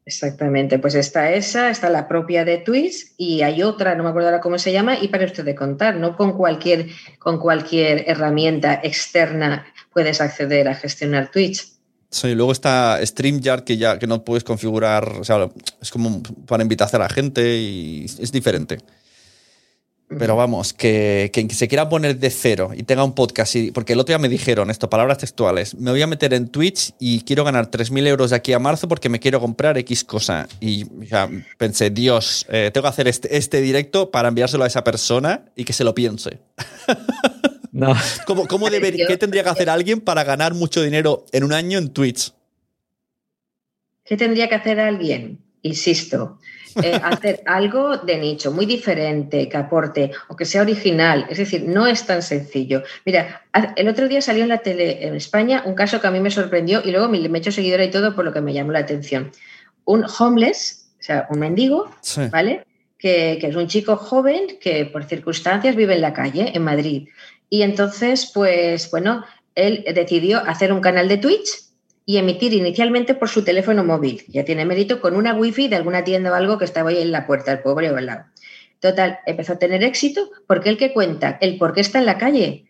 Exactamente, 0.08 0.78
pues 0.78 0.94
está 0.94 1.32
esa, 1.32 1.72
está 1.72 1.90
la 1.90 2.08
propia 2.08 2.46
de 2.46 2.60
Twitch 2.60 3.14
y 3.18 3.42
hay 3.42 3.64
otra, 3.64 3.96
no 3.96 4.04
me 4.04 4.10
acuerdo 4.10 4.30
ahora 4.30 4.42
cómo 4.42 4.60
se 4.60 4.72
llama, 4.72 5.00
y 5.02 5.08
para 5.08 5.26
usted 5.26 5.44
de 5.44 5.56
contar, 5.56 5.96
no 5.96 6.16
con 6.16 6.34
cualquier, 6.34 6.90
con 7.18 7.40
cualquier 7.40 8.04
herramienta 8.08 8.80
externa 8.84 9.66
puedes 9.92 10.22
acceder 10.22 10.68
a 10.68 10.76
gestionar 10.76 11.32
Twitch. 11.32 11.75
Sí, 12.16 12.34
luego 12.34 12.54
está 12.54 13.06
StreamYard 13.06 13.66
que 13.66 13.76
ya 13.76 14.00
que 14.00 14.08
no 14.08 14.24
puedes 14.24 14.46
configurar, 14.46 15.18
o 15.20 15.26
sea, 15.26 15.50
es 15.82 15.92
como 15.92 16.24
para 16.48 16.64
invitar 16.64 16.88
a 16.94 16.98
la 16.98 17.10
gente 17.10 17.58
y 17.58 18.06
es 18.06 18.32
diferente. 18.32 18.78
Pero 20.08 20.38
vamos, 20.38 20.72
que, 20.72 21.30
que, 21.34 21.54
se 21.54 21.68
quiera 21.68 21.90
poner 21.90 22.18
de 22.18 22.30
cero 22.30 22.72
y 22.74 22.84
tenga 22.84 23.04
un 23.04 23.14
podcast, 23.14 23.56
y, 23.58 23.72
porque 23.72 23.94
el 23.94 24.00
otro 24.00 24.14
día 24.14 24.20
me 24.20 24.30
dijeron 24.30 24.70
esto, 24.70 24.90
palabras 24.90 25.18
textuales, 25.18 25.76
me 25.76 25.92
voy 25.92 26.02
a 26.04 26.08
meter 26.08 26.34
en 26.34 26.48
Twitch 26.48 26.94
y 27.00 27.20
quiero 27.22 27.44
ganar 27.44 27.70
3.000 27.70 28.08
euros 28.08 28.30
de 28.30 28.38
aquí 28.38 28.54
a 28.54 28.60
marzo 28.60 28.88
porque 28.88 29.10
me 29.10 29.20
quiero 29.20 29.42
comprar 29.42 29.78
X 29.80 30.06
cosa. 30.06 30.48
Y 30.62 30.86
ya 31.08 31.30
pensé, 31.58 31.90
Dios, 31.90 32.46
eh, 32.50 32.72
tengo 32.74 32.84
que 32.84 32.90
hacer 32.90 33.10
este, 33.10 33.36
este 33.36 33.60
directo 33.60 34.10
para 34.10 34.30
enviárselo 34.30 34.64
a 34.64 34.68
esa 34.68 34.86
persona 34.86 35.44
y 35.54 35.66
que 35.66 35.74
se 35.74 35.84
lo 35.84 35.94
piense. 35.94 36.40
No. 37.76 37.94
¿Cómo, 38.26 38.48
cómo 38.48 38.68
¿Qué 38.68 39.18
tendría 39.18 39.44
que 39.44 39.50
hacer 39.50 39.70
alguien 39.70 40.00
para 40.00 40.24
ganar 40.24 40.54
mucho 40.54 40.82
dinero 40.82 41.26
en 41.34 41.44
un 41.44 41.52
año 41.52 41.78
en 41.78 41.90
Twitch? 41.90 42.32
¿Qué 44.06 44.16
tendría 44.16 44.48
que 44.48 44.56
hacer 44.56 44.80
alguien? 44.80 45.40
Insisto, 45.62 46.40
eh, 46.82 46.94
hacer 47.04 47.42
algo 47.46 47.98
de 47.98 48.18
nicho, 48.18 48.54
muy 48.54 48.66
diferente, 48.66 49.50
que 49.50 49.58
aporte 49.58 50.12
o 50.30 50.38
que 50.38 50.46
sea 50.46 50.62
original. 50.62 51.26
Es 51.30 51.38
decir, 51.38 51.66
no 51.68 51.86
es 51.86 52.06
tan 52.06 52.22
sencillo. 52.22 52.82
Mira, 53.06 53.42
el 53.76 53.90
otro 53.90 54.08
día 54.08 54.22
salió 54.22 54.44
en 54.44 54.50
la 54.50 54.60
tele 54.60 55.06
en 55.06 55.14
España 55.14 55.64
un 55.66 55.76
caso 55.76 56.00
que 56.00 56.08
a 56.08 56.12
mí 56.12 56.22
me 56.22 56.32
sorprendió 56.32 56.82
y 56.82 56.92
luego 56.92 57.10
me 57.10 57.18
he 57.18 57.38
hecho 57.38 57.52
seguidora 57.52 57.84
y 57.84 57.92
todo 57.92 58.16
por 58.16 58.24
lo 58.24 58.32
que 58.32 58.40
me 58.40 58.54
llamó 58.54 58.72
la 58.72 58.80
atención. 58.80 59.34
Un 59.84 60.06
homeless, 60.18 60.94
o 60.98 61.04
sea, 61.04 61.28
un 61.30 61.40
mendigo, 61.40 61.92
¿vale? 62.32 62.64
Que, 62.98 63.38
que 63.42 63.48
es 63.48 63.56
un 63.58 63.68
chico 63.68 63.98
joven 63.98 64.58
que 64.62 64.86
por 64.86 65.04
circunstancias 65.04 65.76
vive 65.76 65.96
en 65.96 66.02
la 66.02 66.14
calle, 66.14 66.54
en 66.56 66.64
Madrid. 66.64 67.10
Y 67.50 67.62
entonces, 67.62 68.32
pues 68.34 68.90
bueno, 68.92 69.26
él 69.56 69.86
decidió 69.94 70.40
hacer 70.40 70.74
un 70.74 70.82
canal 70.82 71.08
de 71.08 71.18
Twitch 71.18 71.66
y 72.06 72.18
emitir 72.18 72.54
inicialmente 72.54 73.16
por 73.16 73.30
su 73.30 73.44
teléfono 73.44 73.84
móvil. 73.84 74.24
Ya 74.28 74.46
tiene 74.46 74.66
mérito 74.66 75.02
con 75.02 75.16
una 75.16 75.34
wifi 75.34 75.68
de 75.68 75.76
alguna 75.76 76.04
tienda 76.04 76.32
o 76.32 76.36
algo 76.36 76.58
que 76.58 76.66
estaba 76.66 76.92
ahí 76.92 77.02
en 77.02 77.12
la 77.12 77.26
puerta, 77.26 77.52
el 77.52 77.60
pobre 77.60 77.92
o 77.92 77.98
al 77.98 78.06
lado. 78.06 78.26
Total, 78.80 79.20
empezó 79.26 79.54
a 79.54 79.60
tener 79.60 79.84
éxito 79.84 80.30
porque 80.46 80.70
él 80.70 80.78
que 80.78 80.94
cuenta 80.94 81.38
el 81.42 81.58
por 81.58 81.74
qué 81.74 81.82
está 81.82 82.00
en 82.00 82.06
la 82.06 82.18
calle. 82.18 82.68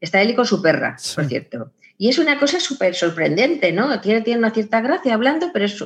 Está 0.00 0.20
él 0.22 0.30
y 0.30 0.34
con 0.34 0.46
su 0.46 0.62
perra, 0.62 0.96
por 1.14 1.24
cierto. 1.24 1.72
Y 1.98 2.10
es 2.10 2.18
una 2.18 2.38
cosa 2.38 2.60
súper 2.60 2.94
sorprendente, 2.94 3.72
¿no? 3.72 4.00
Tiene, 4.00 4.20
tiene 4.20 4.38
una 4.38 4.50
cierta 4.50 4.82
gracia 4.82 5.14
hablando, 5.14 5.50
pero 5.52 5.64
es, 5.64 5.82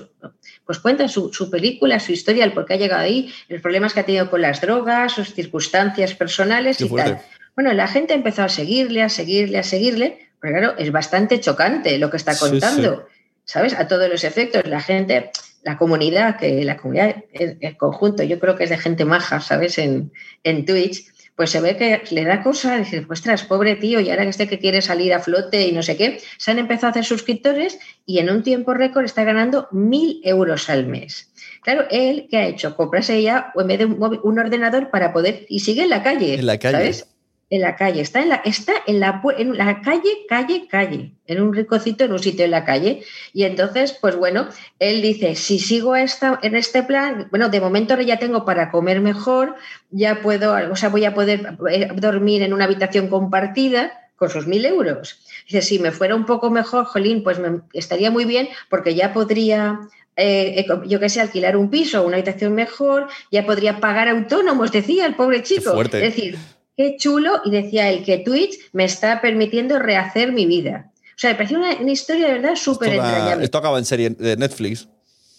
pues 0.67 0.81
cuenta 0.81 1.07
su, 1.07 1.33
su, 1.33 1.51
película, 1.51 2.01
su 2.01 2.11
historia, 2.11 2.45
el 2.45 2.53
por 2.53 2.67
qué 2.67 2.75
ha 2.75 2.79
llegado 2.79 3.03
ahí, 3.03 3.33
los 3.49 3.63
problemas 3.63 3.95
que 3.95 4.01
ha 4.01 4.07
tenido 4.07 4.29
con 4.29 4.43
las 4.43 4.61
drogas, 4.61 5.13
sus 5.13 5.33
circunstancias 5.33 6.15
personales 6.15 6.81
y 6.81 6.89
tal. 6.89 7.23
Bueno, 7.61 7.75
la 7.75 7.89
gente 7.89 8.15
empezó 8.15 8.43
a 8.43 8.49
seguirle, 8.49 9.03
a 9.03 9.11
seguirle, 9.11 9.59
a 9.59 9.63
seguirle, 9.63 10.31
pero 10.41 10.55
claro, 10.55 10.79
es 10.79 10.91
bastante 10.91 11.41
chocante 11.41 11.99
lo 11.99 12.09
que 12.09 12.17
está 12.17 12.35
contando, 12.35 13.07
¿sabes? 13.45 13.75
A 13.75 13.87
todos 13.87 14.09
los 14.09 14.25
efectos. 14.25 14.65
La 14.65 14.81
gente, 14.81 15.31
la 15.63 15.77
comunidad, 15.77 16.39
que 16.39 16.65
la 16.65 16.79
comunidad, 16.79 17.17
el, 17.35 17.77
conjunto, 17.77 18.23
yo 18.23 18.41
creo 18.41 18.57
que 18.57 18.65
es 18.65 18.71
de 18.71 18.79
gente 18.79 19.05
maja, 19.05 19.43
¿sabes? 19.43 19.77
En, 19.77 20.11
en 20.43 20.65
Twitch, 20.65 21.05
pues 21.37 21.51
se 21.51 21.61
ve 21.61 21.77
que 21.77 22.01
le 22.13 22.25
da 22.25 22.43
cosa, 22.43 22.79
decir, 22.79 23.07
ostras, 23.11 23.45
pobre 23.45 23.77
tío, 23.77 24.01
y 24.01 24.09
ahora 24.09 24.23
que 24.23 24.31
este 24.31 24.49
que 24.49 24.59
quiere 24.59 24.81
salir 24.81 25.13
a 25.13 25.21
flote 25.21 25.69
y 25.69 25.73
no 25.73 25.83
sé 25.83 25.99
qué, 25.99 26.19
se 26.39 26.53
han 26.53 26.59
empezado 26.59 26.87
a 26.87 26.91
hacer 26.93 27.05
suscriptores 27.05 27.79
y 28.07 28.21
en 28.21 28.31
un 28.31 28.43
tiempo 28.43 28.73
récord 28.73 29.05
está 29.05 29.25
ganando 29.25 29.69
mil 29.71 30.23
euros 30.25 30.71
al 30.71 30.87
mes. 30.87 31.31
Claro, 31.61 31.85
él, 31.91 32.27
¿qué 32.31 32.39
ha 32.39 32.47
hecho? 32.47 32.75
Comprarse 32.75 33.21
ya 33.21 33.53
en 33.55 33.67
vez 33.67 33.81
de 33.81 33.85
un, 33.85 34.19
un, 34.23 34.39
ordenador 34.39 34.89
para 34.89 35.13
poder, 35.13 35.45
y 35.51 35.61
sigue 35.61 35.83
en 35.83 35.91
la 35.91 36.03
calle. 36.03 36.37
En 36.37 36.47
la 36.47 36.59
calle. 36.59 36.79
¿sabes? 36.79 37.11
En 37.51 37.63
la 37.63 37.75
calle, 37.75 38.01
está 38.01 38.23
en 38.23 38.29
la, 38.29 38.37
está 38.37 38.75
en 38.87 39.01
la, 39.01 39.21
en 39.37 39.59
la 39.59 39.81
calle, 39.83 40.25
calle, 40.29 40.69
calle, 40.69 41.13
en 41.27 41.43
un 41.43 41.53
ricocito, 41.53 42.05
en 42.05 42.13
un 42.13 42.21
sitio 42.21 42.45
en 42.45 42.53
la 42.53 42.65
calle. 42.65 43.03
Y 43.33 43.43
entonces, 43.43 43.93
pues 44.01 44.15
bueno, 44.15 44.49
él 44.79 45.03
dice, 45.03 45.35
si 45.35 45.59
sigo 45.59 45.97
esta, 45.97 46.39
en 46.43 46.55
este 46.55 46.85
plan, 46.85 47.27
bueno, 47.31 47.49
de 47.49 47.61
momento 47.61 48.01
ya 48.01 48.21
tengo 48.21 48.45
para 48.45 48.71
comer 48.71 49.01
mejor, 49.01 49.57
ya 49.91 50.23
puedo, 50.23 50.55
o 50.71 50.77
sea, 50.77 50.91
voy 50.91 51.05
a 51.05 51.13
poder 51.13 51.57
eh, 51.69 51.89
dormir 51.97 52.43
en 52.43 52.55
una 52.55 52.67
habitación 52.67 53.09
compartida 53.09 53.93
con 54.15 54.31
sus 54.31 54.47
mil 54.47 54.65
euros. 54.65 55.19
Dice, 55.47 55.63
si 55.63 55.81
me 55.81 55.91
fuera 55.91 56.15
un 56.15 56.27
poco 56.27 56.51
mejor, 56.51 56.85
Jolín, 56.85 57.25
pues 57.25 57.41
me, 57.41 57.63
estaría 57.73 58.13
muy 58.13 58.27
bien 58.27 58.49
porque 58.69 58.95
ya 58.95 59.13
podría 59.13 59.81
eh, 60.15 60.67
yo 60.87 61.01
qué 61.01 61.09
sé, 61.09 61.21
alquilar 61.21 61.57
un 61.57 61.71
piso, 61.71 62.05
una 62.05 62.17
habitación 62.17 62.55
mejor, 62.55 63.09
ya 63.33 63.47
podría 63.47 63.81
pagar 63.81 64.09
autónomos, 64.09 64.71
decía 64.71 65.07
el 65.07 65.15
pobre 65.15 65.43
chico. 65.43 65.81
Es 65.83 65.91
decir, 65.91 66.39
qué 66.81 66.97
chulo, 66.97 67.43
y 67.45 67.51
decía 67.51 67.91
él 67.91 68.03
que 68.05 68.19
Twitch 68.19 68.57
me 68.73 68.85
está 68.85 69.21
permitiendo 69.21 69.79
rehacer 69.79 70.33
mi 70.33 70.47
vida. 70.47 70.91
O 71.11 71.19
sea, 71.21 71.31
me 71.31 71.37
pareció 71.37 71.59
una, 71.59 71.93
historia 71.93 72.29
de 72.29 72.33
verdad 72.33 72.57
súper 72.57 72.95
entrañable. 72.95 73.45
Esto 73.45 73.59
acaba 73.59 73.79
en 73.79 73.85
serie 73.85 74.09
de 74.09 74.37
Netflix. 74.39 74.89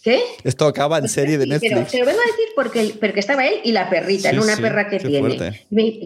¿Qué? 0.03 0.19
Esto 0.44 0.65
acaba 0.65 0.98
en 0.98 1.07
serie 1.07 1.38
de 1.38 1.45
Netflix. 1.45 1.73
Pero 1.73 1.90
se 1.90 1.99
lo 1.99 2.06
vengo 2.06 2.19
a 2.19 2.26
decir 2.26 2.45
porque, 2.56 2.95
porque 2.99 3.19
estaba 3.19 3.45
él 3.45 3.60
y 3.64 3.72
la 3.72 3.90
perrita, 3.90 4.32
en 4.32 4.40
una 4.40 4.57
perra 4.57 4.90
que 4.90 4.99
tiene. 4.99 5.38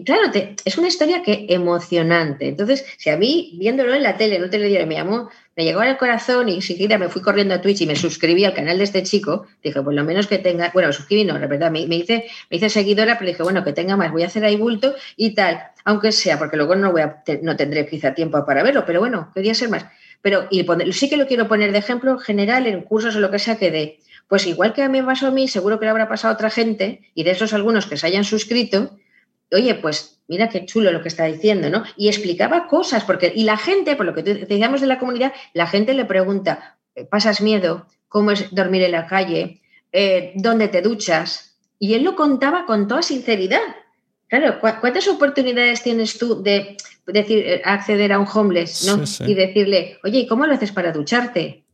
claro, 0.04 0.30
es 0.64 0.78
una 0.78 0.88
historia 0.88 1.22
que 1.22 1.46
emocionante. 1.48 2.48
Entonces, 2.48 2.84
si 2.98 3.10
a 3.10 3.16
mí, 3.16 3.56
viéndolo 3.58 3.94
en 3.94 4.02
la 4.02 4.16
tele, 4.16 4.38
no 4.38 4.50
te 4.50 4.58
lo 4.58 4.66
diré, 4.66 4.84
me 4.86 4.96
llamó 4.96 5.30
me 5.56 5.64
llegó 5.64 5.80
al 5.80 5.96
corazón 5.96 6.50
y 6.50 6.56
enseguida 6.56 6.98
me 6.98 7.08
fui 7.08 7.22
corriendo 7.22 7.54
a 7.54 7.62
Twitch 7.62 7.80
y 7.80 7.86
me 7.86 7.96
suscribí 7.96 8.44
al 8.44 8.52
canal 8.52 8.76
de 8.76 8.84
este 8.84 9.02
chico. 9.02 9.46
Dije, 9.62 9.82
pues 9.82 9.96
lo 9.96 10.04
menos 10.04 10.26
que 10.26 10.36
tenga, 10.36 10.70
bueno, 10.74 10.92
suscribí, 10.92 11.24
no, 11.24 11.38
la 11.38 11.46
verdad, 11.46 11.70
me, 11.70 11.80
hice, 11.80 12.26
me 12.50 12.58
hice 12.58 12.68
seguidora, 12.68 13.18
pero 13.18 13.30
dije, 13.30 13.42
bueno, 13.42 13.64
que 13.64 13.72
tenga 13.72 13.96
más, 13.96 14.12
voy 14.12 14.22
a 14.22 14.26
hacer 14.26 14.44
ahí 14.44 14.56
bulto 14.56 14.94
y 15.16 15.34
tal, 15.34 15.62
aunque 15.84 16.12
sea, 16.12 16.38
porque 16.38 16.58
luego 16.58 16.76
no, 16.76 16.92
voy 16.92 17.00
a, 17.00 17.22
no 17.40 17.56
tendré 17.56 17.86
quizá 17.86 18.12
tiempo 18.12 18.44
para 18.44 18.62
verlo, 18.62 18.84
pero 18.86 19.00
bueno, 19.00 19.32
quería 19.34 19.54
ser 19.54 19.70
más. 19.70 19.86
Pero 20.22 20.46
y 20.50 20.66
sí 20.92 21.08
que 21.08 21.16
lo 21.16 21.26
quiero 21.26 21.48
poner 21.48 21.72
de 21.72 21.78
ejemplo 21.78 22.18
general 22.18 22.66
en 22.66 22.82
cursos 22.82 23.16
o 23.16 23.20
lo 23.20 23.30
que 23.30 23.38
sea 23.38 23.56
que 23.56 23.70
dé. 23.70 23.98
Pues 24.28 24.46
igual 24.46 24.72
que 24.72 24.82
a 24.82 24.88
mí 24.88 25.00
me 25.00 25.06
pasó 25.06 25.28
a 25.28 25.30
mí, 25.30 25.46
seguro 25.46 25.78
que 25.78 25.84
le 25.84 25.90
habrá 25.90 26.08
pasado 26.08 26.32
a 26.32 26.34
otra 26.34 26.50
gente, 26.50 27.00
y 27.14 27.22
de 27.22 27.30
esos 27.30 27.52
algunos 27.52 27.86
que 27.86 27.96
se 27.96 28.06
hayan 28.06 28.24
suscrito, 28.24 28.96
oye, 29.52 29.74
pues 29.76 30.20
mira 30.26 30.48
qué 30.48 30.64
chulo 30.66 30.90
lo 30.90 31.02
que 31.02 31.08
está 31.08 31.24
diciendo, 31.24 31.70
¿no? 31.70 31.84
Y 31.96 32.08
explicaba 32.08 32.66
cosas, 32.66 33.04
porque, 33.04 33.32
y 33.34 33.44
la 33.44 33.56
gente, 33.56 33.94
por 33.94 34.06
lo 34.06 34.14
que 34.14 34.22
decíamos 34.22 34.80
de 34.80 34.88
la 34.88 34.98
comunidad, 34.98 35.32
la 35.54 35.66
gente 35.66 35.94
le 35.94 36.04
pregunta, 36.04 36.78
¿pasas 37.10 37.40
miedo? 37.40 37.86
¿Cómo 38.08 38.32
es 38.32 38.52
dormir 38.54 38.82
en 38.82 38.92
la 38.92 39.06
calle? 39.06 39.60
Eh, 39.92 40.32
¿Dónde 40.34 40.68
te 40.68 40.82
duchas? 40.82 41.56
Y 41.78 41.94
él 41.94 42.02
lo 42.02 42.16
contaba 42.16 42.66
con 42.66 42.88
toda 42.88 43.02
sinceridad. 43.02 43.60
Claro, 44.28 44.58
¿cuántas 44.60 45.06
oportunidades 45.06 45.82
tienes 45.82 46.18
tú 46.18 46.42
de 46.42 46.76
decir, 47.06 47.38
eh, 47.46 47.62
acceder 47.64 48.12
a 48.12 48.18
un 48.18 48.26
homeless, 48.32 48.86
¿no? 48.86 49.02
Y 49.26 49.34
decirle, 49.34 49.98
oye, 50.04 50.20
¿y 50.20 50.26
cómo 50.26 50.46
lo 50.46 50.54
haces 50.54 50.72
para 50.72 50.92
ducharte? 50.92 51.64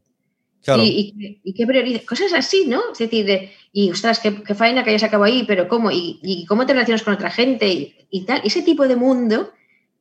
Y, 0.77 1.53
qué 1.57 1.67
prioriza, 1.67 2.07
cosas 2.07 2.33
así, 2.33 2.67
¿no? 2.67 2.81
Es 2.93 2.99
decir, 2.99 3.51
y 3.73 3.91
ostras, 3.91 4.21
qué, 4.21 4.31
faena 4.55 4.85
que 4.85 4.91
hayas 4.91 5.03
acabado 5.03 5.33
ahí, 5.33 5.45
pero 5.47 5.67
¿cómo? 5.67 5.91
Y, 5.91 6.45
cómo 6.49 6.67
te 6.67 6.73
relacionas 6.73 7.03
con 7.03 7.15
otra 7.15 7.31
gente 7.31 7.95
y, 8.11 8.25
tal. 8.25 8.41
Ese 8.45 8.63
tipo 8.63 8.87
de 8.87 8.97
mundo 8.97 9.53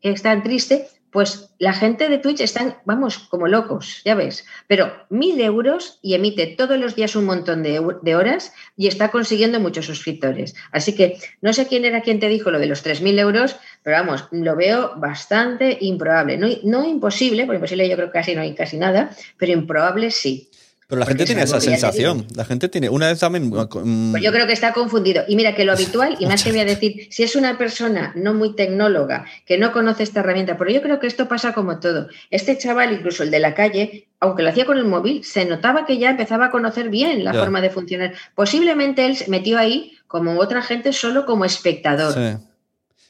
que 0.01 0.11
es 0.11 0.21
tan 0.21 0.43
triste, 0.43 0.87
pues 1.11 1.53
la 1.59 1.73
gente 1.73 2.09
de 2.09 2.17
Twitch 2.17 2.39
están, 2.39 2.77
vamos, 2.85 3.17
como 3.17 3.47
locos, 3.47 4.01
ya 4.05 4.15
ves. 4.15 4.45
Pero 4.67 4.91
mil 5.09 5.39
euros 5.41 5.99
y 6.01 6.13
emite 6.13 6.47
todos 6.47 6.79
los 6.79 6.95
días 6.95 7.15
un 7.15 7.25
montón 7.25 7.63
de, 7.63 7.79
horas 8.15 8.53
y 8.77 8.87
está 8.87 9.11
consiguiendo 9.11 9.59
muchos 9.59 9.85
suscriptores. 9.85 10.55
Así 10.71 10.95
que 10.95 11.17
no 11.41 11.53
sé 11.53 11.67
quién 11.67 11.85
era 11.85 12.01
quien 12.01 12.19
te 12.19 12.29
dijo 12.29 12.49
lo 12.49 12.59
de 12.59 12.67
los 12.67 12.83
3.000 12.85 13.19
euros, 13.19 13.57
pero 13.83 13.97
vamos, 13.97 14.25
lo 14.31 14.55
veo 14.55 14.93
bastante 14.97 15.77
improbable. 15.81 16.37
No, 16.37 16.47
no 16.63 16.87
imposible, 16.87 17.45
porque 17.45 17.57
imposible 17.57 17.89
yo 17.89 17.95
creo 17.95 18.07
que 18.07 18.19
casi 18.19 18.35
no 18.35 18.41
hay 18.41 18.53
casi 18.53 18.77
nada, 18.77 19.11
pero 19.37 19.51
improbable 19.51 20.11
sí. 20.11 20.49
Pero 20.91 20.99
la 20.99 21.05
gente 21.05 21.23
tiene 21.23 21.43
esa 21.43 21.61
sensación. 21.61 22.27
La 22.35 22.43
gente 22.43 22.67
tiene. 22.67 22.89
Una 22.89 23.07
vez 23.07 23.19
también. 23.19 23.47
Mm, 23.47 24.11
pues 24.11 24.21
yo 24.21 24.29
creo 24.33 24.45
que 24.45 24.51
está 24.51 24.73
confundido. 24.73 25.23
Y 25.25 25.37
mira 25.37 25.55
que 25.55 25.63
lo 25.63 25.71
habitual, 25.71 26.17
y 26.19 26.25
más 26.25 26.43
que 26.43 26.51
voy 26.51 26.59
a 26.59 26.65
decir, 26.65 27.07
si 27.09 27.23
es 27.23 27.37
una 27.37 27.57
persona 27.57 28.11
no 28.13 28.33
muy 28.33 28.57
tecnóloga, 28.57 29.25
que 29.45 29.57
no 29.57 29.71
conoce 29.71 30.03
esta 30.03 30.19
herramienta, 30.19 30.57
pero 30.57 30.69
yo 30.69 30.81
creo 30.81 30.99
que 30.99 31.07
esto 31.07 31.29
pasa 31.29 31.53
como 31.53 31.79
todo. 31.79 32.09
Este 32.29 32.57
chaval, 32.57 32.91
incluso 32.91 33.23
el 33.23 33.31
de 33.31 33.39
la 33.39 33.53
calle, 33.53 34.09
aunque 34.19 34.43
lo 34.43 34.49
hacía 34.49 34.65
con 34.65 34.77
el 34.77 34.83
móvil, 34.83 35.23
se 35.23 35.45
notaba 35.45 35.85
que 35.85 35.97
ya 35.97 36.09
empezaba 36.09 36.47
a 36.47 36.51
conocer 36.51 36.89
bien 36.89 37.23
la 37.23 37.33
forma 37.33 37.61
de 37.61 37.69
funcionar. 37.69 38.13
Posiblemente 38.35 39.05
él 39.05 39.15
se 39.15 39.29
metió 39.29 39.57
ahí, 39.57 39.93
como 40.07 40.37
otra 40.41 40.61
gente, 40.61 40.91
solo 40.91 41.25
como 41.25 41.45
espectador. 41.45 42.13
Sí. 42.13 42.45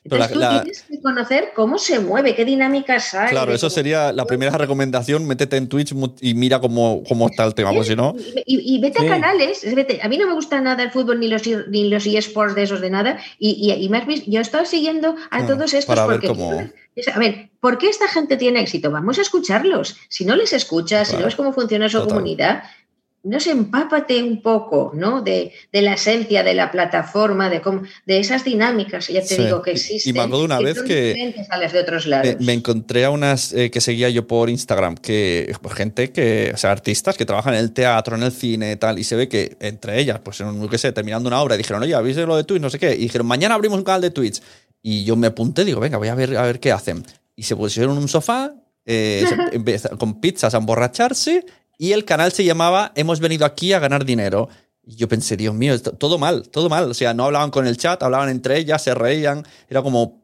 Entonces 0.04 0.32
tú 0.32 0.40
tienes 0.40 0.82
que 0.90 1.00
conocer 1.00 1.52
cómo 1.56 1.78
se 1.78 2.00
mueve, 2.00 2.34
qué 2.34 2.44
dinámicas 2.44 3.14
hay. 3.14 3.30
Claro, 3.30 3.54
eso 3.54 3.70
sería 3.70 4.12
la 4.12 4.26
primera 4.26 4.58
recomendación, 4.58 5.28
métete 5.28 5.58
en 5.58 5.68
Twitch 5.68 5.94
y 6.22 6.34
mira 6.34 6.60
cómo, 6.60 7.04
cómo 7.08 7.28
está 7.28 7.46
el 7.46 7.54
tema, 7.54 7.72
pues 7.72 7.88
si 7.88 7.96
no... 7.96 8.16
Y, 8.46 8.80
vete 8.80 9.06
a 9.06 9.08
canales, 9.08 9.64
a 10.02 10.08
mí 10.08 10.18
no 10.18 10.28
me 10.28 10.34
gusta 10.34 10.60
nada 10.60 10.82
el 10.82 10.90
fútbol 10.90 11.20
ni 11.20 11.28
los, 11.28 11.44
ni 11.70 11.88
los 11.90 12.08
eSports 12.08 12.56
de 12.56 12.64
esos 12.64 12.82
de 12.82 12.90
nada, 12.90 13.20
y, 13.38 13.72
y, 13.72 13.90
más 13.90 14.04
yo 14.26 14.40
he 14.40 14.42
estado 14.42 14.66
siguiendo 14.66 15.10
a 15.30 15.38
ah, 15.38 15.46
todos 15.46 15.74
estos 15.74 15.86
para 15.86 16.06
porque... 16.06 16.28
Ver 16.28 16.36
cómo... 16.36 16.52
A 17.14 17.20
ver, 17.20 17.50
¿por 17.62 17.78
qué 17.78 17.88
esta 17.88 18.10
gente 18.10 18.36
tiene 18.36 18.60
éxito? 18.60 18.92
Vamos 18.92 19.18
a 19.18 19.22
escucharlos. 19.22 19.96
Si 20.10 20.26
no 20.26 20.36
les 20.36 20.52
escuchas, 20.52 21.08
si 21.08 21.16
no 21.16 21.24
ves 21.24 21.36
cómo 21.36 21.54
funciona 21.54 21.88
su 21.88 22.06
comunidad, 22.06 22.64
no 23.24 23.40
sé, 23.40 23.52
empápate 23.52 24.24
un 24.24 24.42
poco, 24.42 24.92
¿no? 24.96 25.22
De, 25.22 25.52
la 25.72 25.94
esencia 25.94 26.44
de 26.44 26.56
la 26.56 26.72
plataforma, 26.72 27.50
de 27.50 27.62
cómo, 27.62 27.84
de 28.06 28.20
esas 28.20 28.44
dinámicas, 28.44 29.08
ya 29.10 29.24
te 29.24 29.38
digo 29.38 29.62
que 29.62 29.72
existen. 29.72 30.10
Y 30.10 30.14
me 30.14 30.22
acuerdo 30.22 30.46
una 30.46 30.60
vez 30.60 30.82
que 30.82 31.36
de 31.72 31.80
otros 31.80 32.08
lados. 32.08 32.36
Me, 32.40 32.54
encontré 32.54 33.06
a 33.06 33.12
unas 33.12 33.54
eh, 33.54 33.70
que 33.70 33.80
seguía 33.80 34.10
yo 34.10 34.26
por 34.26 34.50
Instagram, 34.50 34.96
que 34.96 35.54
pues, 35.62 35.76
gente 35.76 36.12
que, 36.12 36.52
o 36.54 36.58
sea, 36.58 36.72
artistas 36.72 37.16
que 37.16 37.26
trabajan 37.26 37.54
en 37.54 37.60
el 37.60 37.74
teatro, 37.74 38.16
en 38.16 38.24
el 38.24 38.32
cine, 38.32 38.72
y 38.72 38.76
tal, 38.78 38.98
y 38.98 39.04
se 39.04 39.16
ve 39.16 39.28
que 39.28 39.56
entre 39.60 40.00
ellas, 40.00 40.20
pues 40.20 40.42
en 40.42 40.68
qué 40.68 40.78
sé, 40.80 40.92
terminando 40.92 41.28
una 41.28 41.42
obra, 41.42 41.58
dijeron, 41.58 41.84
oye, 41.84 41.94
¿habéis 41.94 42.18
lo 42.18 42.36
de 42.36 42.44
Twitch? 42.44 42.62
No 42.62 42.70
sé 42.70 42.80
qué, 42.80 42.96
y 42.96 43.02
dijeron, 43.02 43.28
mañana 43.28 43.54
abrimos 43.56 43.78
un 43.78 43.84
canal 43.84 44.02
de 44.02 44.10
Twitch. 44.10 44.42
Y 44.82 45.04
yo 45.04 45.16
me 45.16 45.28
apunté, 45.28 45.64
digo, 45.64 45.80
venga, 45.80 45.98
voy 45.98 46.08
a 46.08 46.16
ver, 46.16 46.36
a 46.38 46.44
ver 46.44 46.60
qué 46.60 46.72
hacen. 46.72 47.04
Y 47.36 47.44
se 47.44 47.56
pusieron 47.56 47.98
en 47.98 48.02
un 48.02 48.08
sofá, 48.08 48.56
eh, 48.86 49.26
con 50.00 50.20
pizzas 50.20 50.56
a 50.56 50.58
emborracharse 50.58 51.46
y 51.82 51.94
el 51.94 52.06
canal 52.06 52.32
se 52.32 52.44
llamaba 52.44 52.92
Hemos 52.96 53.20
venido 53.20 53.44
aquí 53.44 53.74
a 53.74 53.80
ganar 53.80 54.06
dinero. 54.06 54.50
Y 54.86 54.98
yo 54.98 55.08
pensé, 55.08 55.36
Dios 55.36 55.56
mío, 55.56 55.80
todo 55.82 56.20
mal, 56.20 56.48
todo 56.50 56.70
mal. 56.70 56.92
O 56.92 56.94
sea, 56.94 57.16
no 57.16 57.26
hablaban 57.26 57.50
con 57.50 57.66
el 57.66 57.76
chat, 57.76 58.04
hablaban 58.04 58.30
entre 58.30 58.60
ellas, 58.60 58.84
se 58.84 58.94
reían. 58.94 59.44
Era 59.68 59.82
como, 59.82 60.22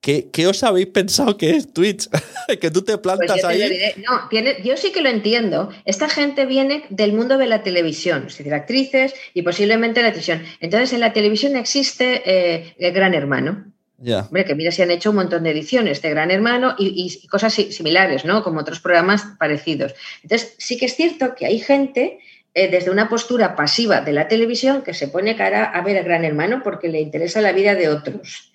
¿qué, 0.00 0.30
qué 0.32 0.46
os 0.46 0.62
habéis 0.62 0.86
pensado 0.86 1.36
que 1.36 1.50
es 1.50 1.72
Twitch? 1.72 2.08
que 2.60 2.70
tú 2.70 2.82
te 2.82 2.96
Pues 2.96 3.02
plantas 3.16 3.28
yo 3.28 3.34
te 3.36 3.42
lo 3.42 3.48
ahí. 3.48 3.70
diré. 3.70 3.94
No, 4.08 4.28
tiene- 4.28 4.62
yo 4.62 4.76
sí 4.76 4.92
que 4.92 5.00
lo 5.00 5.08
entiendo. 5.08 5.70
Esta 5.84 6.08
gente 6.08 6.46
viene 6.46 6.84
del 6.90 7.12
mundo 7.12 7.38
de 7.38 7.46
la 7.46 7.64
televisión, 7.64 8.26
es 8.28 8.38
decir, 8.38 8.54
actrices 8.54 9.12
y 9.34 9.42
posiblemente 9.42 10.02
la 10.02 10.10
televisión. 10.10 10.44
Entonces, 10.60 10.92
en 10.92 11.00
la 11.00 11.12
televisión 11.12 11.56
existe 11.56 12.22
eh, 12.24 12.74
el 12.78 12.92
Gran 12.92 13.14
Hermano. 13.14 13.64
Ya. 14.02 14.20
Hombre, 14.22 14.46
que 14.46 14.54
mira, 14.54 14.72
se 14.72 14.82
han 14.82 14.90
hecho 14.90 15.10
un 15.10 15.16
montón 15.16 15.42
de 15.42 15.50
ediciones 15.50 16.00
de 16.00 16.08
Gran 16.10 16.30
Hermano 16.30 16.74
y, 16.78 17.26
cosas 17.28 17.52
si- 17.52 17.70
similares, 17.70 18.24
¿no? 18.24 18.42
Como 18.42 18.60
otros 18.60 18.80
programas 18.80 19.24
parecidos. 19.38 19.94
Entonces, 20.22 20.54
sí 20.58 20.78
que 20.78 20.86
es 20.86 20.96
cierto 20.96 21.34
que 21.34 21.44
hay 21.44 21.58
gente 21.60 22.18
eh, 22.54 22.68
desde 22.68 22.90
una 22.90 23.10
postura 23.10 23.54
pasiva 23.54 24.00
de 24.00 24.12
la 24.12 24.26
televisión 24.26 24.82
que 24.82 24.94
se 24.94 25.08
pone 25.08 25.36
cara 25.36 25.64
a 25.64 25.82
ver 25.82 25.98
a 25.98 26.02
Gran 26.02 26.24
Hermano 26.24 26.62
porque 26.64 26.88
le 26.88 27.00
interesa 27.00 27.42
la 27.42 27.52
vida 27.52 27.74
de 27.74 27.90
otros. 27.90 28.52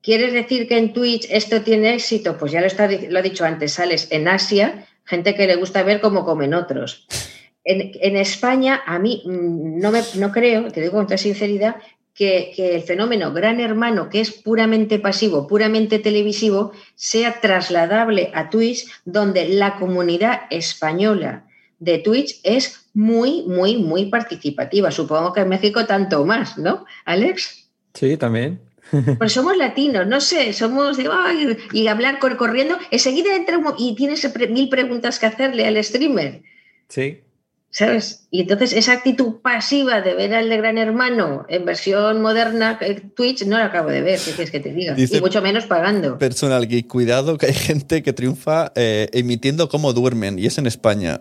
¿Quieres 0.00 0.32
decir 0.32 0.68
que 0.68 0.78
en 0.78 0.92
Twitch 0.92 1.26
esto 1.28 1.62
tiene 1.62 1.94
éxito? 1.94 2.38
Pues 2.38 2.52
ya 2.52 2.60
lo, 2.60 2.68
está, 2.68 2.84
he 2.86 3.22
dicho 3.22 3.44
antes, 3.44 3.72
sales 3.72 4.06
en 4.12 4.28
Asia, 4.28 4.86
gente 5.04 5.34
que 5.34 5.48
le 5.48 5.56
gusta 5.56 5.82
ver 5.82 6.00
cómo 6.00 6.24
comen 6.24 6.54
otros. 6.54 7.06
En, 7.64 7.90
en 8.00 8.16
España, 8.16 8.80
a 8.86 8.98
mí 9.00 9.22
mm, 9.26 9.80
no, 9.80 9.90
me, 9.90 10.02
no 10.14 10.30
creo, 10.30 10.70
te 10.70 10.80
digo 10.80 10.92
con 10.92 11.06
toda 11.06 11.18
sinceridad, 11.18 11.76
que, 12.18 12.52
que 12.56 12.74
el 12.74 12.82
fenómeno 12.82 13.32
Gran 13.32 13.60
Hermano, 13.60 14.10
que 14.10 14.20
es 14.20 14.32
puramente 14.32 14.98
pasivo, 14.98 15.46
puramente 15.46 16.00
televisivo, 16.00 16.72
sea 16.96 17.40
trasladable 17.40 18.32
a 18.34 18.50
Twitch, 18.50 18.86
donde 19.04 19.48
la 19.48 19.76
comunidad 19.76 20.40
española 20.50 21.44
de 21.78 21.98
Twitch 21.98 22.40
es 22.42 22.90
muy, 22.92 23.44
muy, 23.46 23.76
muy 23.76 24.06
participativa. 24.06 24.90
Supongo 24.90 25.32
que 25.32 25.42
en 25.42 25.48
México 25.48 25.86
tanto 25.86 26.24
más, 26.24 26.58
¿no, 26.58 26.84
Alex? 27.04 27.68
Sí, 27.94 28.16
también. 28.16 28.60
Pues 29.18 29.32
somos 29.34 29.56
latinos, 29.56 30.06
no 30.06 30.20
sé, 30.20 30.52
somos 30.54 30.96
de 30.96 31.08
"Ay", 31.12 31.56
y 31.72 31.86
hablar 31.88 32.18
cor- 32.18 32.36
corriendo, 32.38 32.76
enseguida 32.90 33.36
entra 33.36 33.60
y 33.78 33.94
tienes 33.94 34.26
mil 34.50 34.68
preguntas 34.70 35.18
que 35.18 35.26
hacerle 35.26 35.66
al 35.66 35.82
streamer. 35.84 36.42
Sí. 36.88 37.20
¿Sabes? 37.70 38.26
Y 38.30 38.40
entonces 38.40 38.72
esa 38.72 38.92
actitud 38.92 39.36
pasiva 39.42 40.00
de 40.00 40.14
ver 40.14 40.34
al 40.34 40.48
de 40.48 40.56
Gran 40.56 40.78
Hermano 40.78 41.44
en 41.50 41.64
versión 41.66 42.20
moderna, 42.22 42.78
eh, 42.80 43.00
Twitch, 43.14 43.44
no 43.44 43.58
la 43.58 43.66
acabo 43.66 43.90
de 43.90 44.00
ver, 44.00 44.18
¿qué 44.18 44.30
quieres 44.32 44.50
que 44.50 44.58
te 44.60 44.72
diga? 44.72 44.94
Dice- 44.94 45.18
y 45.18 45.20
mucho 45.20 45.42
menos 45.42 45.66
pagando. 45.66 46.16
Personal 46.18 46.66
Geek, 46.66 46.86
cuidado 46.88 47.36
que 47.36 47.46
hay 47.46 47.52
gente 47.54 48.02
que 48.02 48.12
triunfa 48.14 48.72
eh, 48.74 49.08
emitiendo 49.12 49.68
cómo 49.68 49.92
duermen 49.92 50.38
y 50.38 50.46
es 50.46 50.56
en 50.58 50.66
España. 50.66 51.20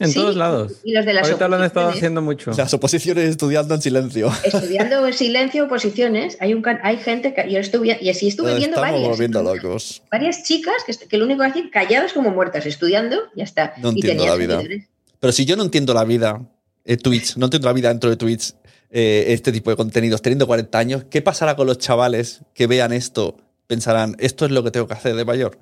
En 0.00 0.08
Sí, 0.08 0.14
todos 0.14 0.34
lados. 0.34 0.72
Y 0.82 0.92
los 0.94 1.04
de 1.04 1.12
las 1.12 1.24
Ahorita 1.28 1.46
lo 1.46 1.56
han 1.56 1.64
estado 1.64 1.90
haciendo 1.90 2.22
mucho. 2.22 2.52
Las 2.56 2.72
oposiciones 2.72 3.28
estudiando 3.28 3.74
en 3.74 3.82
silencio. 3.82 4.32
Estudiando 4.42 5.06
en 5.06 5.12
silencio 5.12 5.64
oposiciones, 5.66 6.38
hay, 6.40 6.54
un, 6.54 6.64
hay 6.82 6.96
gente 6.96 7.34
que 7.34 7.50
yo 7.52 7.58
estuve, 7.60 7.98
y 8.00 8.08
así 8.08 8.28
estuve 8.28 8.54
viendo 8.56 8.76
Estamos 8.76 8.92
varias. 8.92 9.08
volviendo 9.10 9.42
locos. 9.42 10.02
Varias 10.10 10.42
chicas 10.42 10.74
que, 10.86 10.94
que 11.06 11.18
lo 11.18 11.26
único 11.26 11.42
que 11.42 11.48
hacen 11.48 11.68
calladas 11.70 12.14
como 12.14 12.30
muertas, 12.30 12.64
estudiando, 12.64 13.16
ya 13.36 13.44
está. 13.44 13.74
No 13.76 13.90
y 13.90 13.96
entiendo 13.96 14.24
la 14.26 14.34
vida. 14.36 14.56
seguidores. 14.58 14.88
Pero 15.20 15.32
si 15.32 15.44
yo 15.44 15.56
no 15.56 15.62
entiendo 15.62 15.94
la 15.94 16.04
vida, 16.04 16.40
eh, 16.84 16.96
Twitch, 16.96 17.36
no 17.36 17.46
entiendo 17.46 17.68
la 17.68 17.74
vida 17.74 17.88
dentro 17.88 18.10
de 18.10 18.16
Twitch, 18.16 18.54
eh, 18.90 19.26
este 19.28 19.52
tipo 19.52 19.70
de 19.70 19.76
contenidos, 19.76 20.22
teniendo 20.22 20.46
40 20.46 20.78
años, 20.78 21.04
¿qué 21.10 21.22
pasará 21.22 21.54
con 21.56 21.66
los 21.66 21.78
chavales 21.78 22.40
que 22.54 22.66
vean 22.66 22.92
esto? 22.92 23.36
Pensarán, 23.66 24.16
esto 24.18 24.46
es 24.46 24.50
lo 24.50 24.64
que 24.64 24.70
tengo 24.70 24.88
que 24.88 24.94
hacer 24.94 25.14
de 25.14 25.24
mayor. 25.24 25.58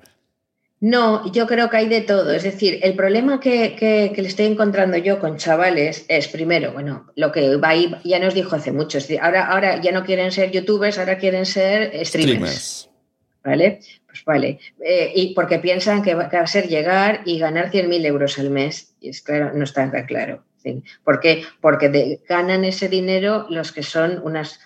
No, 0.81 1.29
yo 1.33 1.45
creo 1.45 1.69
que 1.69 1.75
hay 1.75 1.89
de 1.89 1.99
todo. 2.01 2.31
Es 2.31 2.43
decir, 2.43 2.79
el 2.83 2.95
problema 2.95 3.41
que, 3.41 3.75
que- 3.75 4.13
que 4.15 4.21
le 4.21 4.29
estoy 4.29 4.45
encontrando 4.45 4.97
yo 4.97 5.19
con 5.19 5.35
chavales 5.37 6.05
es, 6.07 6.29
primero, 6.29 6.71
bueno, 6.71 7.07
lo 7.17 7.33
que 7.33 7.59
ahí 7.63 7.93
ya 8.05 8.17
nos 8.19 8.33
dijo 8.33 8.55
hace 8.55 8.71
mucho. 8.71 8.97
Es 8.97 9.03
decir, 9.03 9.19
ahora, 9.21 9.47
ahora 9.47 9.81
ya 9.81 9.91
no 9.91 10.05
quieren 10.05 10.31
ser 10.31 10.51
youtubers, 10.51 10.97
ahora 10.97 11.17
quieren 11.17 11.45
ser 11.45 11.91
streamers. 12.05 12.07
Streamers. 12.07 12.89
¿Vale? 13.43 13.79
Vale. 14.25 14.59
Eh, 14.83 15.11
y 15.15 15.33
porque 15.33 15.59
piensan 15.59 16.01
que 16.01 16.15
va, 16.15 16.23
a 16.25 16.47
ser 16.47 16.67
llegar 16.67 17.21
y 17.25 17.39
ganar 17.39 17.71
100.000 17.71 18.05
euros 18.05 18.39
al 18.39 18.49
mes. 18.49 18.93
Y 18.99 19.09
es 19.09 19.21
claro, 19.21 19.51
no 19.53 19.63
está 19.63 19.89
tan 19.91 20.05
claro. 20.05 20.43
Sí. 20.61 20.83
¿Por 21.03 21.19
qué? 21.19 21.43
Porque 21.61 21.89
de- 21.89 22.19
ganan 22.27 22.65
ese 22.65 22.89
dinero 22.89 23.47
los 23.49 23.71
que 23.71 23.83
son 23.83 24.19
unas 24.23 24.59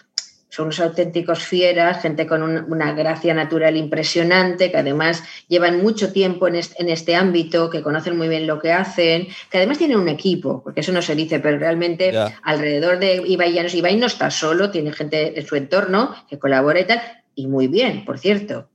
son 0.49 0.65
unos 0.65 0.79
auténticos 0.81 1.43
fieras, 1.43 2.03
gente 2.03 2.27
con 2.27 2.43
un- 2.43 2.71
una 2.71 2.93
gracia 2.93 3.33
natural 3.33 3.75
impresionante, 3.75 4.69
que 4.69 4.77
además 4.77 5.23
llevan 5.47 5.81
mucho 5.81 6.13
tiempo 6.13 6.47
en 6.47 6.53
este, 6.53 6.79
en 6.79 6.89
este 6.89 7.15
ámbito, 7.15 7.71
que 7.71 7.81
conocen 7.81 8.15
muy 8.17 8.27
bien 8.27 8.45
lo 8.45 8.59
que 8.59 8.71
hacen, 8.71 9.27
que 9.49 9.57
además 9.57 9.79
tienen 9.79 9.97
un 9.97 10.09
equipo, 10.09 10.61
porque 10.63 10.81
eso 10.81 10.91
no 10.91 11.01
se 11.01 11.15
dice, 11.15 11.39
pero 11.39 11.57
realmente 11.57 12.11
alrededor 12.43 12.99
de 12.99 13.23
Ibai 13.25 13.51
Llanos, 13.51 13.73
Ibai 13.73 13.95
no 13.97 14.05
está 14.05 14.29
solo, 14.29 14.69
tiene 14.69 14.93
gente 14.93 15.39
en 15.39 15.43
su 15.47 15.55
entorno 15.55 16.13
que 16.29 16.37
colabora 16.37 16.79
y 16.81 16.85
tal, 16.85 17.01
y 17.33 17.47
muy 17.47 17.67
bien, 17.67 18.05
por 18.05 18.19
cierto. 18.19 18.69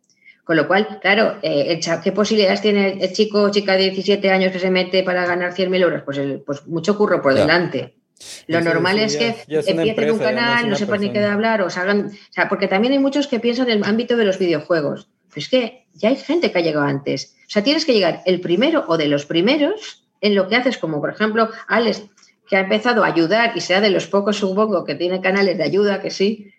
Con 0.49 0.57
lo 0.57 0.67
cual, 0.67 0.99
claro, 1.03 1.37
eh, 1.43 1.79
¿qué 2.03 2.11
posibilidades 2.11 2.63
tiene 2.63 3.05
el 3.05 3.13
chico 3.13 3.43
o 3.43 3.51
chica 3.51 3.77
de 3.77 3.91
17 3.91 4.31
años 4.31 4.51
que 4.51 4.59
se 4.59 4.71
mete 4.71 5.03
para 5.03 5.27
ganar 5.27 5.53
100.000 5.53 5.83
euros? 5.83 6.01
Pues, 6.07 6.17
el- 6.17 6.41
pues 6.41 6.67
mucho 6.67 6.97
curro 6.97 7.21
por 7.21 7.35
delante. 7.43 7.97
Lo 8.47 8.57
normal 8.63 8.99
es 8.99 9.13
que 9.19 9.35
empiecen 9.83 10.05
un 10.13 10.17
no 10.17 10.25
canal, 10.25 10.71
no, 10.71 10.77
sepan 10.79 11.01
ni 11.03 11.09
qué 11.13 11.19
de 11.19 11.27
hablar, 11.27 11.61
o 11.61 11.69
salgan. 11.69 12.07
O 12.07 12.33
sea, 12.33 12.49
porque 12.49 12.67
también 12.67 12.95
hay 12.95 12.99
muchos 12.99 13.27
que 13.27 13.41
piensan 13.41 13.69
en 13.69 13.77
el 13.81 13.85
ámbito 13.85 14.17
de 14.17 14.25
los 14.25 14.39
videojuegos. 14.39 15.11
Pues 15.31 15.45
es 15.45 15.49
que 15.51 15.85
ya 15.93 16.09
hay 16.09 16.17
gente 16.17 16.51
que 16.51 16.59
ha 16.59 16.63
llegado 16.63 16.87
antes. 16.87 17.37
O 17.47 17.51
sea, 17.51 17.63
tienes 17.63 17.85
que 17.85 17.93
llegar 17.93 18.23
el 18.25 18.41
primero 18.41 18.87
o 18.89 18.97
de 18.97 19.09
los 19.09 19.27
primeros 19.27 20.09
en 20.23 20.35
lo 20.35 20.49
que 20.49 20.57
haces, 20.57 20.79
como 20.79 20.99
por 20.99 21.11
ejemplo 21.11 21.51
Alex, 21.67 22.05
que 22.49 22.57
ha 22.57 22.61
empezado 22.61 23.05
a 23.05 23.09
ayudar 23.09 23.53
y 23.55 23.61
sea 23.61 23.83
de 23.83 23.91
los 23.91 24.07
pocos, 24.07 24.39
supongo, 24.39 24.87
que 24.87 24.95
tiene 24.95 25.21
canales 25.21 25.59
de 25.59 25.65
ayuda, 25.65 26.01
que 26.01 26.11
sí. 26.11 26.55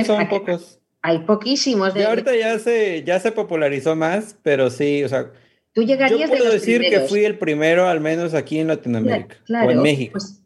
Sí, 0.00 0.04
son 0.04 0.28
pocos. 0.28 0.77
Hay 1.02 1.20
poquísimos 1.20 1.94
de. 1.94 2.00
Y 2.00 2.04
ahorita 2.04 2.34
ya 2.36 2.58
se, 2.58 3.02
ya 3.04 3.20
se 3.20 3.32
popularizó 3.32 3.94
más, 3.96 4.36
pero 4.42 4.68
sí, 4.70 5.04
o 5.04 5.08
sea, 5.08 5.30
Tú 5.72 5.82
yo 5.82 5.88
llegarías 5.88 6.28
de 6.30 6.36
puedo 6.36 6.44
los 6.44 6.54
decir 6.54 6.80
que 6.80 6.88
primeros. 6.88 7.08
fui 7.10 7.24
el 7.24 7.38
primero, 7.38 7.86
al 7.88 8.00
menos 8.00 8.34
aquí 8.34 8.58
en 8.58 8.66
Latinoamérica, 8.68 9.36
Claro, 9.46 9.68
o 9.68 9.70
en 9.70 9.82
México. 9.82 10.12
Pues, 10.12 10.40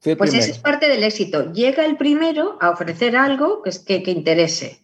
fui 0.00 0.12
el 0.12 0.18
Pues 0.18 0.34
ese 0.34 0.50
es 0.50 0.58
parte 0.58 0.88
del 0.88 1.04
éxito. 1.04 1.52
Llega 1.52 1.84
el 1.86 1.96
primero 1.96 2.58
a 2.60 2.70
ofrecer 2.70 3.14
algo 3.16 3.62
que, 3.62 3.70
es- 3.70 3.78
que, 3.78 4.02
que 4.02 4.10
interese. 4.10 4.80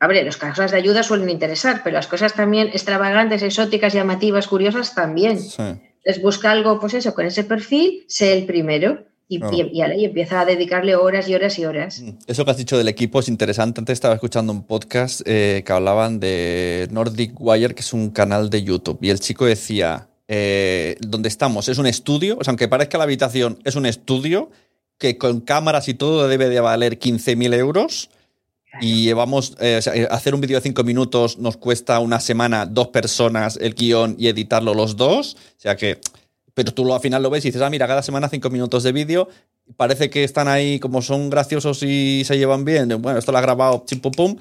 A 0.00 0.06
ver, 0.08 0.24
las 0.24 0.36
cosas 0.36 0.70
de 0.70 0.76
ayuda 0.78 1.02
suelen 1.02 1.28
interesar, 1.30 1.80
pero 1.84 1.94
las 1.94 2.06
cosas 2.06 2.34
también 2.34 2.68
extravagantes, 2.68 3.42
exóticas, 3.42 3.92
llamativas, 3.92 4.46
curiosas 4.46 4.94
también. 4.94 5.38
Sí. 5.38 5.62
Les 6.04 6.20
busca 6.22 6.50
algo, 6.50 6.78
pues 6.80 6.94
eso, 6.94 7.14
con 7.14 7.26
ese 7.26 7.44
perfil, 7.44 8.04
sé 8.08 8.32
el 8.32 8.46
primero 8.46 9.04
y, 9.28 9.38
Claro. 9.40 9.56
y- 9.96 10.04
empieza 10.04 10.40
a 10.40 10.44
dedicarle 10.44 10.94
horas 10.96 11.28
y 11.28 11.34
horas 11.34 11.58
y 11.58 11.64
horas. 11.64 12.00
Mm. 12.00 12.10
Eso 12.26 12.44
que 12.44 12.50
has 12.52 12.56
dicho 12.56 12.78
del 12.78 12.88
equipo 12.88 13.20
es 13.20 13.28
interesante. 13.28 13.80
Antes 13.80 13.94
estaba 13.94 14.14
escuchando 14.14 14.52
un 14.52 14.62
podcast 14.64 15.22
eh, 15.24 15.62
que 15.66 15.72
hablaban 15.72 16.20
de 16.20 16.86
Nordic 16.90 17.32
Wire, 17.38 17.74
que 17.74 17.80
es 17.80 17.92
un 17.92 18.10
canal 18.10 18.50
de 18.50 18.62
YouTube, 18.62 18.98
y 19.02 19.10
el 19.10 19.18
chico 19.20 19.44
decía, 19.46 20.08
eh, 20.28 20.96
donde 21.00 21.28
estamos 21.28 21.68
es 21.68 21.78
un 21.78 21.86
estudio, 21.86 22.36
o 22.40 22.44
sea, 22.44 22.50
aunque 22.52 22.68
parezca 22.68 22.98
la 22.98 23.04
habitación, 23.04 23.58
es 23.64 23.74
un 23.76 23.86
estudio 23.86 24.50
que 24.98 25.18
con 25.18 25.40
cámaras 25.40 25.88
y 25.88 25.94
todo 25.94 26.26
debe 26.28 26.48
de 26.48 26.60
valer 26.60 26.98
15.000 26.98 27.52
euros. 27.54 28.10
Y 28.80 29.04
llevamos, 29.04 29.56
eh, 29.58 29.76
o 29.78 29.82
sea, 29.82 29.94
eh, 29.96 30.06
hacer 30.10 30.34
un 30.34 30.40
vídeo 30.42 30.58
de 30.58 30.62
cinco 30.62 30.84
minutos 30.84 31.38
nos 31.38 31.56
cuesta 31.56 31.98
una 31.98 32.20
semana, 32.20 32.66
dos 32.66 32.88
personas, 32.88 33.56
el 33.62 33.74
guion 33.74 34.16
y 34.18 34.28
editarlo 34.28 34.74
los 34.74 34.96
dos. 34.98 35.34
O 35.56 35.60
sea 35.60 35.76
que, 35.76 35.98
pero 36.56 36.72
tú 36.72 36.94
al 36.94 37.00
final 37.02 37.22
lo 37.22 37.28
ves 37.28 37.44
y 37.44 37.48
dices, 37.48 37.60
ah, 37.60 37.68
mira, 37.68 37.86
cada 37.86 38.02
semana 38.02 38.30
cinco 38.30 38.48
minutos 38.48 38.82
de 38.82 38.92
vídeo. 38.92 39.28
Parece 39.76 40.08
que 40.08 40.24
están 40.24 40.48
ahí 40.48 40.80
como 40.80 41.02
son 41.02 41.28
graciosos 41.28 41.82
y 41.82 42.22
se 42.24 42.38
llevan 42.38 42.64
bien. 42.64 42.88
Bueno, 43.02 43.18
esto 43.18 43.30
lo 43.30 43.36
ha 43.36 43.42
grabado, 43.42 43.82
chim, 43.86 44.00
pum, 44.00 44.12
pum. 44.12 44.36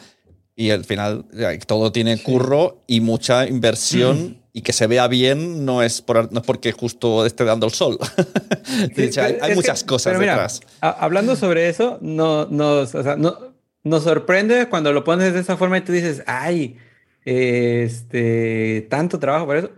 Y 0.55 0.69
al 0.69 0.85
final 0.85 1.25
eh, 1.37 1.59
todo 1.67 1.91
tiene 1.91 2.17
curro 2.23 2.77
y 2.87 3.01
mucha 3.01 3.45
inversión. 3.47 4.37
Y 4.53 4.61
que 4.61 4.71
se 4.71 4.87
vea 4.87 5.09
bien 5.09 5.65
no 5.65 5.83
es, 5.83 6.01
por, 6.01 6.31
no 6.31 6.39
es 6.39 6.45
porque 6.45 6.71
justo 6.71 7.25
esté 7.25 7.43
dando 7.43 7.65
el 7.65 7.73
sol. 7.73 7.99
Sí, 8.95 9.07
O 9.09 9.11
sea, 9.11 9.25
hay, 9.25 9.37
hay 9.41 9.53
muchas 9.55 9.83
que- 9.83 9.87
cosas 9.87 10.17
mira, 10.17 10.31
detrás. 10.31 10.61
hablando 10.79 11.35
sobre 11.35 11.67
eso, 11.67 11.97
no, 12.01 12.45
nos, 12.45 12.95
o 12.95 13.03
sea, 13.03 13.17
no- 13.17 13.37
nos 13.83 14.03
sorprende 14.03 14.67
cuando 14.69 14.93
lo 14.93 15.03
pones 15.03 15.33
de 15.33 15.41
esa 15.41 15.57
forma 15.57 15.77
y 15.77 15.81
tú 15.81 15.91
dices, 15.91 16.23
ay, 16.25 16.77
este, 17.25 18.87
tanto 18.89 19.19
trabajo 19.19 19.47
para 19.47 19.59
eso. 19.59 19.69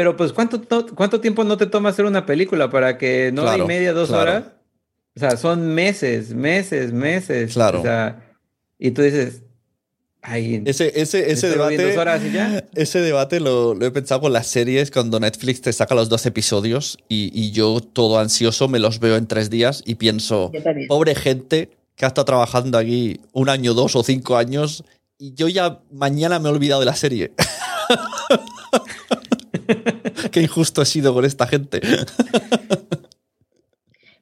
Pero 0.00 0.16
pues, 0.16 0.32
¿cuánto, 0.32 0.62
to- 0.62 0.86
cuánto 0.94 1.20
tiempo 1.20 1.44
no 1.44 1.58
te 1.58 1.66
toma 1.66 1.90
hacer 1.90 2.06
una 2.06 2.24
película 2.24 2.70
para 2.70 2.96
que 2.96 3.32
no 3.34 3.42
Claro, 3.42 3.64
y 3.64 3.66
media, 3.66 3.92
dos 3.92 4.08
claro. 4.08 4.22
horas? 4.30 4.44
O 5.14 5.20
sea, 5.20 5.36
son 5.36 5.74
meses, 5.74 6.32
meses, 6.32 6.90
meses. 6.90 7.52
Claro. 7.52 7.80
O 7.80 7.82
sea, 7.82 8.22
y 8.78 8.92
tú 8.92 9.02
dices, 9.02 9.42
ay, 10.22 10.62
Ese, 10.64 10.98
ese, 10.98 11.30
ese 11.30 11.50
debate. 11.50 11.76
dos 11.86 11.98
horas 11.98 12.22
y 12.24 12.32
ya. 12.32 12.64
Ese 12.74 13.00
debate 13.02 13.40
lo, 13.40 13.74
lo 13.74 13.84
he 13.84 13.90
pensado 13.90 14.22
con 14.22 14.32
las 14.32 14.46
series 14.46 14.90
cuando 14.90 15.20
Netflix 15.20 15.60
te 15.60 15.70
saca 15.70 15.94
los 15.94 16.08
12 16.08 16.30
episodios 16.30 16.96
y, 17.10 17.30
y 17.38 17.50
yo 17.50 17.80
todo 17.80 18.18
ansioso 18.18 18.66
me 18.66 18.78
los 18.78 19.00
veo 19.00 19.16
en 19.16 19.26
tres 19.26 19.50
días 19.50 19.82
y 19.84 19.96
pienso, 19.96 20.50
pobre 20.88 21.14
gente 21.14 21.68
que 21.94 22.06
ha 22.06 22.08
estado 22.08 22.24
trabajando 22.24 22.78
aquí 22.78 23.20
un 23.32 23.50
año, 23.50 23.74
dos 23.74 23.94
o 23.96 24.02
cinco 24.02 24.38
años 24.38 24.82
y 25.18 25.34
yo 25.34 25.46
ya 25.48 25.80
mañana 25.92 26.38
me 26.38 26.48
he 26.48 26.52
olvidado 26.52 26.80
de 26.80 26.86
la 26.86 26.96
serie. 26.96 27.32
Qué 30.32 30.40
injusto 30.42 30.82
he 30.82 30.86
sido 30.86 31.14
con 31.14 31.24
esta 31.24 31.46
gente. 31.46 31.80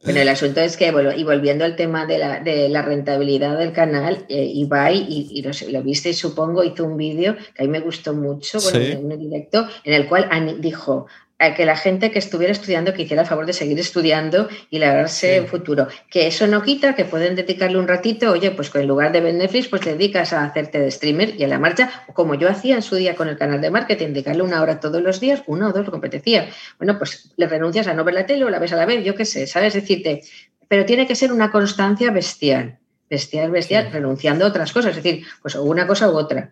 Bueno, 0.05 0.21
el 0.21 0.29
asunto 0.29 0.61
es 0.61 0.77
que, 0.77 0.91
bueno, 0.93 1.13
y 1.13 1.25
volviendo 1.25 1.65
al 1.65 1.75
tema 1.77 2.07
de 2.07 2.19
la, 2.19 2.41
de 2.41 2.69
la 2.69 2.83
rentabilidad 2.83 3.59
del 3.59 3.73
canal, 3.73 4.25
eh, 4.29 4.45
Ibai, 4.55 4.97
y, 4.97 5.29
y 5.33 5.43
lo, 5.43 5.51
lo 5.71 5.83
viste, 5.83 6.15
supongo, 6.15 6.63
hizo 6.65 6.85
un 6.85 6.97
vídeo 6.97 7.37
que 7.55 7.63
a 7.63 7.67
mí 7.67 7.69
me 7.69 7.81
gustó 7.81 8.15
mucho, 8.15 8.59
bueno, 8.61 8.79
Sí. 8.79 8.93
un 8.95 9.19
directo, 9.19 9.67
en 9.85 9.95
el 9.95 10.09
cual 10.09 10.29
dijo 10.61 11.09
a 11.41 11.55
que 11.55 11.65
la 11.65 11.77
gente 11.77 12.11
que 12.11 12.19
estuviera 12.19 12.51
estudiando 12.53 12.93
que 12.93 13.03
hiciera 13.03 13.23
el 13.23 13.29
favor 13.29 13.47
de 13.47 13.53
seguir 13.53 13.79
estudiando 13.79 14.49
y 14.71 14.79
labrarse 14.81 15.31
Sí. 15.31 15.37
en 15.37 15.47
futuro. 15.47 15.87
Que 16.11 16.27
eso 16.27 16.47
no 16.49 16.63
quita 16.63 16.97
que 16.97 17.05
pueden 17.05 17.37
dedicarle 17.37 17.79
un 17.79 17.87
ratito, 17.87 18.31
oye, 18.33 18.51
pues 18.51 18.75
en 18.75 18.89
lugar 18.89 19.13
de 19.13 19.21
ver 19.21 19.35
Netflix, 19.35 19.69
pues 19.69 19.83
te 19.83 19.91
dedicas 19.93 20.33
a 20.33 20.43
hacerte 20.45 20.81
de 20.81 20.91
streamer 20.91 21.35
y 21.39 21.45
a 21.45 21.49
la 21.49 21.59
marcha, 21.61 21.91
o 22.09 22.13
como 22.13 22.35
yo 22.35 22.49
hacía 22.49 22.75
en 22.75 22.83
su 22.83 22.97
día 22.97 23.15
con 23.15 23.29
el 23.29 23.39
canal 23.39 23.61
de 23.61 23.71
marketing, 23.71 24.09
dedicarle 24.09 24.43
una 24.43 24.61
hora 24.61 24.81
todos 24.81 25.01
los 25.01 25.21
días, 25.21 25.43
una 25.47 25.69
o 25.69 25.73
dos, 25.73 25.87
lo 25.87 25.97
apetecía. 25.97 26.49
Bueno, 26.79 26.99
pues 26.99 27.33
le 27.37 27.47
renuncias 27.47 27.87
a 27.87 27.95
no 27.95 28.03
ver 28.03 28.15
la 28.15 28.27
tele 28.27 28.45
o 28.45 28.51
la 28.51 28.59
ves 28.59 28.73
a 28.73 28.77
la 28.77 28.87
vez, 28.87 29.05
yo 29.05 29.15
qué 29.15 29.25
sé, 29.25 29.47
¿sabes? 29.47 29.75
Decirte, 29.75 30.23
pero 30.67 30.85
tiene 30.85 31.07
que 31.07 31.15
ser 31.15 31.33
una 31.33 31.53
constancia 31.53 32.11
bestial, 32.11 32.79
bestial, 33.09 33.51
bestial, 33.53 33.91
renunciando 33.93 34.45
a 34.45 34.49
otras 34.49 34.73
cosas, 34.73 34.97
es 34.97 35.05
decir, 35.05 35.25
pues 35.41 35.55
una 35.55 35.87
cosa 35.87 36.11
u 36.11 36.17
otra. 36.17 36.51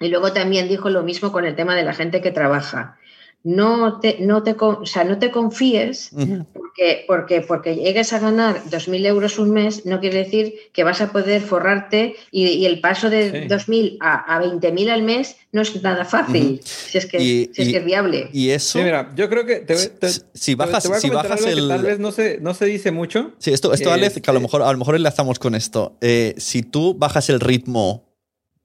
Y 0.00 0.08
luego 0.08 0.32
también 0.32 0.68
dijo 0.68 0.90
lo 0.90 1.02
mismo 1.04 1.30
con 1.32 1.44
el 1.44 1.54
tema 1.54 1.74
de 1.76 1.84
la 1.84 1.94
gente 1.94 2.20
que 2.20 2.30
trabaja. 2.32 2.98
No 3.44 4.00
te, 4.00 4.18
no 4.20 4.42
te, 4.42 4.56
o 4.58 4.84
sea, 4.84 5.04
no 5.04 5.18
te 5.18 5.30
confíes 5.30 6.10
porque, 6.52 7.04
porque, 7.06 7.40
porque 7.40 7.76
llegues 7.76 8.12
a 8.12 8.18
ganar 8.18 8.62
2.000 8.64 9.06
euros 9.06 9.38
un 9.38 9.52
mes, 9.52 9.86
no 9.86 10.00
quiere 10.00 10.18
decir 10.24 10.54
que 10.72 10.82
vas 10.84 11.00
a 11.00 11.12
poder 11.12 11.40
forrarte 11.40 12.16
y, 12.32 12.46
y 12.48 12.66
el 12.66 12.80
paso 12.80 13.08
de 13.08 13.30
Sí. 13.30 13.48
2.000 13.48 13.96
a, 14.00 14.36
a 14.36 14.42
20.000 14.42 14.90
al 14.90 15.02
mes 15.02 15.36
no 15.52 15.62
es 15.62 15.80
nada 15.82 16.04
fácil, 16.04 16.60
si, 16.64 16.98
es 16.98 17.06
que, 17.06 17.22
Y- 17.22 17.50
si 17.54 17.62
es 17.62 17.68
y- 17.68 17.72
que 17.72 17.78
es 17.78 17.84
viable. 17.84 18.28
Y 18.32 18.50
eso. 18.50 18.78
Sí, 18.80 18.84
mira, 18.84 19.12
yo 19.16 19.28
creo 19.30 19.46
que 19.46 19.60
te, 19.60 19.74
te- 19.88 20.08
Si- 20.34 20.54
bajas- 20.56 20.82
te 20.82 20.88
voy 20.88 20.98
a 20.98 21.00
si 21.00 21.08
bajas 21.10 21.30
algo 21.40 21.44
que 21.46 21.52
el- 21.52 21.68
tal 21.68 21.82
vez 21.82 21.98
no 22.00 22.10
se, 22.12 22.38
no 22.40 22.54
se 22.54 22.66
dice 22.66 22.90
mucho. 22.90 23.32
Sí, 23.38 23.52
esto, 23.52 23.72
esto 23.72 23.92
Alex, 23.92 24.14
que 24.20 24.30
a 24.30 24.32
lo 24.34 24.40
Este- 24.40 24.42
mejor, 24.48 24.62
a 24.62 24.72
lo 24.72 24.78
mejor 24.78 24.96
enlazamos 24.96 25.38
con 25.38 25.54
esto. 25.54 25.96
Eh, 26.00 26.34
si 26.38 26.62
tú 26.62 26.94
bajas 26.94 27.30
el 27.30 27.38
ritmo, 27.40 28.04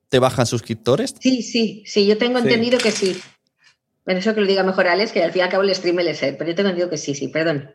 ¿te 0.10 0.18
bajan 0.20 0.46
suscriptores? 0.48 1.14
Sí, 1.20 1.42
sí, 1.44 1.84
sí, 1.86 2.06
yo 2.08 2.18
tengo 2.18 2.40
Sí. 2.40 2.46
entendido 2.48 2.80
que 2.80 2.92
sí. 2.92 3.20
Bueno, 4.06 4.20
eso 4.20 4.36
que 4.36 4.42
lo 4.42 4.48
diga 4.48 4.64
mejor 4.64 4.88
Alex, 4.88 5.12
que 5.12 5.24
al 5.24 5.32
fin 5.32 5.42
y 5.42 5.44
al 5.44 5.50
cabo 5.50 5.64
el 5.64 5.74
stream 5.74 6.00
es 6.00 6.22
él, 6.24 6.36
pero 6.38 6.50
yo 6.50 6.56
tengo 6.56 6.70
entendido 6.70 6.90
que 6.90 6.98
sí, 6.98 7.16
sí, 7.16 7.30
perdón. 7.30 7.72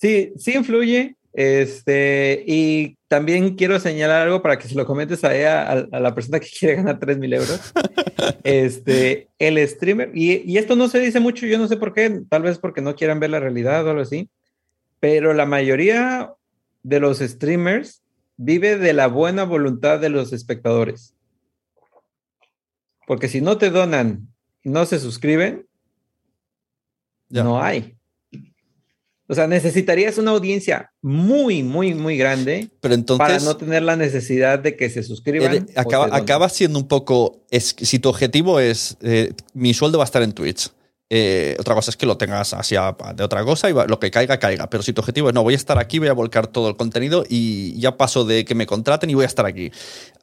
Sí, 0.00 0.32
sí 0.36 0.54
influye. 0.54 1.16
Este, 1.32 2.44
y 2.46 2.96
también 3.08 3.56
quiero 3.56 3.78
señalar 3.78 4.22
algo 4.22 4.40
para 4.40 4.58
que 4.58 4.68
se 4.68 4.74
lo 4.74 4.86
comentes 4.86 5.22
a, 5.22 5.36
ella, 5.36 5.70
a, 5.70 5.72
a 5.92 6.00
la 6.00 6.14
persona 6.14 6.40
que 6.40 6.48
quiere 6.58 6.76
ganar 6.76 6.98
3 6.98 7.18
mil 7.18 7.32
euros. 7.32 7.72
Este, 8.42 9.28
el 9.38 9.58
streamer, 9.68 10.10
y, 10.14 10.42
y 10.50 10.58
esto 10.58 10.74
no 10.74 10.88
se 10.88 11.00
dice 11.00 11.20
mucho, 11.20 11.46
yo 11.46 11.58
no 11.58 11.68
sé 11.68 11.76
por 11.76 11.92
qué, 11.92 12.22
tal 12.28 12.42
vez 12.42 12.58
porque 12.58 12.80
no 12.80 12.96
quieran 12.96 13.20
ver 13.20 13.30
la 13.30 13.40
realidad 13.40 13.86
o 13.86 13.90
algo 13.90 14.02
así, 14.02 14.30
pero 15.00 15.34
la 15.34 15.46
mayoría 15.46 16.32
de 16.82 17.00
los 17.00 17.18
streamers 17.18 18.02
vive 18.36 18.78
de 18.78 18.92
la 18.94 19.08
buena 19.08 19.44
voluntad 19.44 20.00
de 20.00 20.08
los 20.08 20.32
espectadores. 20.32 21.14
Porque 23.06 23.28
si 23.28 23.40
no 23.40 23.58
te 23.58 23.70
donan 23.70 24.28
no 24.66 24.84
se 24.84 24.98
suscriben, 24.98 25.65
No 27.44 27.62
hay. 27.62 27.96
O 29.28 29.34
sea, 29.34 29.48
necesitarías 29.48 30.18
una 30.18 30.30
audiencia 30.30 30.92
muy, 31.02 31.64
muy, 31.64 31.94
muy 31.94 32.16
grande 32.16 32.70
Pero 32.80 32.94
entonces. 32.94 33.26
para 33.26 33.38
no 33.40 33.56
tener 33.56 33.82
la 33.82 33.96
necesidad 33.96 34.60
de 34.60 34.76
que 34.76 34.88
se 34.88 35.02
suscriban. 35.02 35.52
Eres- 35.52 35.76
acaba, 35.76 36.48
siendo 36.48 36.78
un 36.78 36.86
poco. 36.86 37.44
Es, 37.50 37.74
si 37.80 37.98
tu 37.98 38.08
objetivo 38.08 38.60
es. 38.60 38.96
eh, 39.02 39.32
mi 39.52 39.74
sueldo 39.74 39.98
va 39.98 40.04
a 40.04 40.06
estar 40.06 40.22
en 40.22 40.32
Twitch. 40.32 40.70
Eh, 41.08 41.56
otra 41.60 41.74
cosa 41.76 41.90
es 41.92 41.96
que 41.96 42.04
lo 42.04 42.16
tengas 42.16 42.52
así 42.52 42.74
a- 42.74 42.96
de 43.14 43.22
otra 43.22 43.44
cosa 43.44 43.70
y 43.70 43.72
va- 43.72 43.86
lo 43.86 44.00
que 44.00 44.10
caiga, 44.10 44.38
caiga. 44.38 44.68
Pero 44.68 44.82
si 44.82 44.92
tu 44.92 45.00
objetivo 45.02 45.28
es 45.28 45.34
no, 45.34 45.44
voy 45.44 45.54
a 45.54 45.56
estar 45.56 45.78
aquí, 45.78 46.00
voy 46.00 46.08
a 46.08 46.12
volcar 46.12 46.48
todo 46.48 46.68
el 46.68 46.76
contenido 46.76 47.24
y 47.28 47.78
ya 47.78 47.96
paso 47.96 48.24
de 48.24 48.44
que 48.44 48.56
me 48.56 48.66
contraten 48.66 49.08
y 49.10 49.14
voy 49.14 49.22
a 49.22 49.26
estar 49.28 49.46
aquí. 49.46 49.70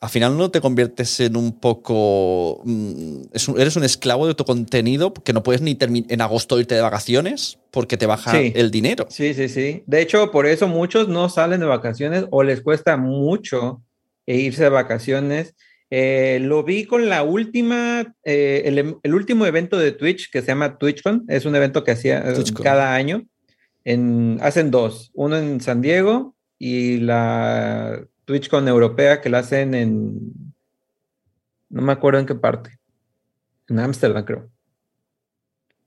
Al 0.02 0.10
final 0.10 0.38
no 0.38 0.52
te 0.52 0.60
conviertes 0.60 1.20
en 1.22 1.38
un 1.38 1.58
poco. 1.60 2.62
mm, 2.66 3.22
es 3.34 3.48
un- 3.48 3.60
eres 3.60 3.76
un 3.78 3.84
esclavo 3.86 4.28
de 4.28 4.36
tu 4.36 4.44
contenido 4.46 5.14
que 5.14 5.32
no 5.34 5.42
puedes 5.44 5.62
ni 5.62 5.78
en 5.80 6.22
agosto 6.22 6.60
irte 6.60 6.76
de 6.76 6.82
vacaciones 6.82 7.60
porque 7.72 7.96
te 7.98 8.06
baja 8.06 8.32
Sí. 8.32 8.52
el 8.56 8.70
dinero. 8.72 9.08
Sí, 9.10 9.34
sí, 9.34 9.48
sí. 9.50 9.84
De 9.88 10.02
hecho, 10.02 10.32
por 10.32 10.46
eso 10.46 10.68
muchos 10.68 11.08
no 11.08 11.30
salen 11.30 11.62
de 11.62 11.66
vacaciones 11.66 12.26
o 12.32 12.44
les 12.44 12.62
cuesta 12.62 12.98
mucho 12.98 13.82
eh, 14.26 14.38
irse 14.38 14.64
de 14.64 14.70
vacaciones. 14.70 15.54
Eh, 15.96 16.40
lo 16.42 16.64
vi 16.64 16.86
con 16.86 17.08
la 17.08 17.22
última, 17.22 18.16
eh, 18.24 18.64
el, 18.66 18.96
el 19.04 19.14
último 19.14 19.46
evento 19.46 19.78
de 19.78 19.92
Twitch 19.92 20.32
que 20.32 20.42
se 20.42 20.48
llama 20.48 20.80
TwitchCon. 20.80 21.26
Es 21.28 21.46
un 21.46 21.56
evento 21.56 21.84
que 21.84 21.92
hacía 21.92 22.18
eh, 22.18 22.34
TwitchCon. 22.34 22.64
cada 22.64 22.96
año. 22.96 23.28
En, 23.86 24.40
hacen 24.42 24.72
dos, 24.72 25.12
uno 25.14 25.38
en 25.38 25.62
San 25.62 25.82
Diego 25.82 26.34
y 26.58 26.98
la 26.98 28.04
TwitchCon 28.26 28.68
europea 28.68 29.22
que 29.22 29.30
la 29.30 29.40
hacen 29.40 29.76
en, 29.76 30.18
no 31.70 31.82
me 31.84 31.92
acuerdo 31.92 32.20
en 32.20 32.26
qué 32.26 32.34
parte, 32.34 32.80
en 33.70 33.78
Ámsterdam 33.80 34.26
creo. 34.26 34.50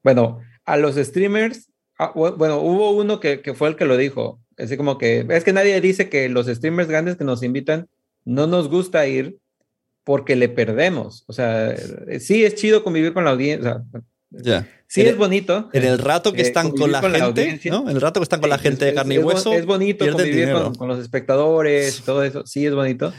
Bueno, 0.04 0.40
a 0.66 0.76
los 0.76 0.94
streamers, 0.94 1.68
ah, 1.98 2.12
bu- 2.14 2.36
bueno, 2.36 2.60
hubo 2.60 2.90
uno 2.92 3.18
que, 3.18 3.40
que 3.40 3.54
fue 3.54 3.68
el 3.70 3.76
que 3.76 3.86
lo 3.86 3.96
dijo, 3.96 4.40
así 4.56 4.76
como 4.76 4.98
que, 4.98 5.26
es 5.30 5.42
que 5.42 5.52
nadie 5.52 5.80
dice 5.80 6.08
que 6.08 6.28
los 6.28 6.46
streamers 6.46 6.88
grandes 6.88 7.16
que 7.16 7.24
nos 7.24 7.42
invitan 7.42 7.88
no 8.24 8.46
nos 8.46 8.68
gusta 8.68 9.08
ir 9.08 9.38
porque 10.06 10.36
le 10.36 10.48
perdemos. 10.48 11.24
O 11.26 11.32
sea, 11.32 11.72
eh, 11.72 12.20
sí 12.20 12.44
es 12.44 12.54
chido 12.54 12.84
convivir 12.84 13.12
con 13.12 13.24
la 13.24 13.32
audiencia, 13.32 13.82
Ya. 14.30 14.68
sí 14.86 15.00
En 15.00 15.08
es 15.08 15.16
bonito. 15.16 15.68
En 15.72 15.82
el 15.84 15.98
rato 15.98 16.32
que 16.32 16.42
Eh, 16.42 16.46
están 16.46 16.68
con 16.70 16.78
convivir 16.78 16.92
la 16.92 17.00
con 17.00 17.12
la 17.12 17.18
gente, 17.24 17.40
audiencia. 17.42 17.72
¿no? 17.72 17.90
En 17.90 17.96
el 17.96 18.00
rato 18.00 18.20
que 18.20 18.24
están 18.24 18.40
con 18.40 18.50
la 18.50 18.58
Sí, 18.58 18.62
gente 18.62 18.84
de 18.84 18.90
es- 18.92 18.96
carne 18.96 19.14
y 19.14 19.18
es 19.18 19.24
bo- 19.24 19.30
hueso. 19.30 19.52
Es 19.52 19.66
bonito 19.66 20.06
convivir 20.08 20.52
con, 20.52 20.74
con 20.76 20.86
los 20.88 21.00
espectadores 21.00 21.98
y 21.98 22.02
todo 22.02 22.22
eso, 22.22 22.46
sí 22.46 22.64
es 22.64 22.72
bonito, 22.72 23.12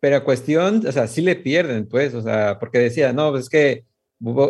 pero 0.00 0.16
a 0.16 0.24
cuestión, 0.24 0.84
o 0.84 0.90
sea, 0.90 1.06
sí 1.06 1.22
le 1.22 1.36
pierden, 1.36 1.86
pues, 1.88 2.12
o 2.14 2.22
sea, 2.22 2.58
porque 2.58 2.80
decía, 2.80 3.12
no, 3.12 3.30
pues 3.30 3.44
es 3.44 3.48
que 3.48 3.84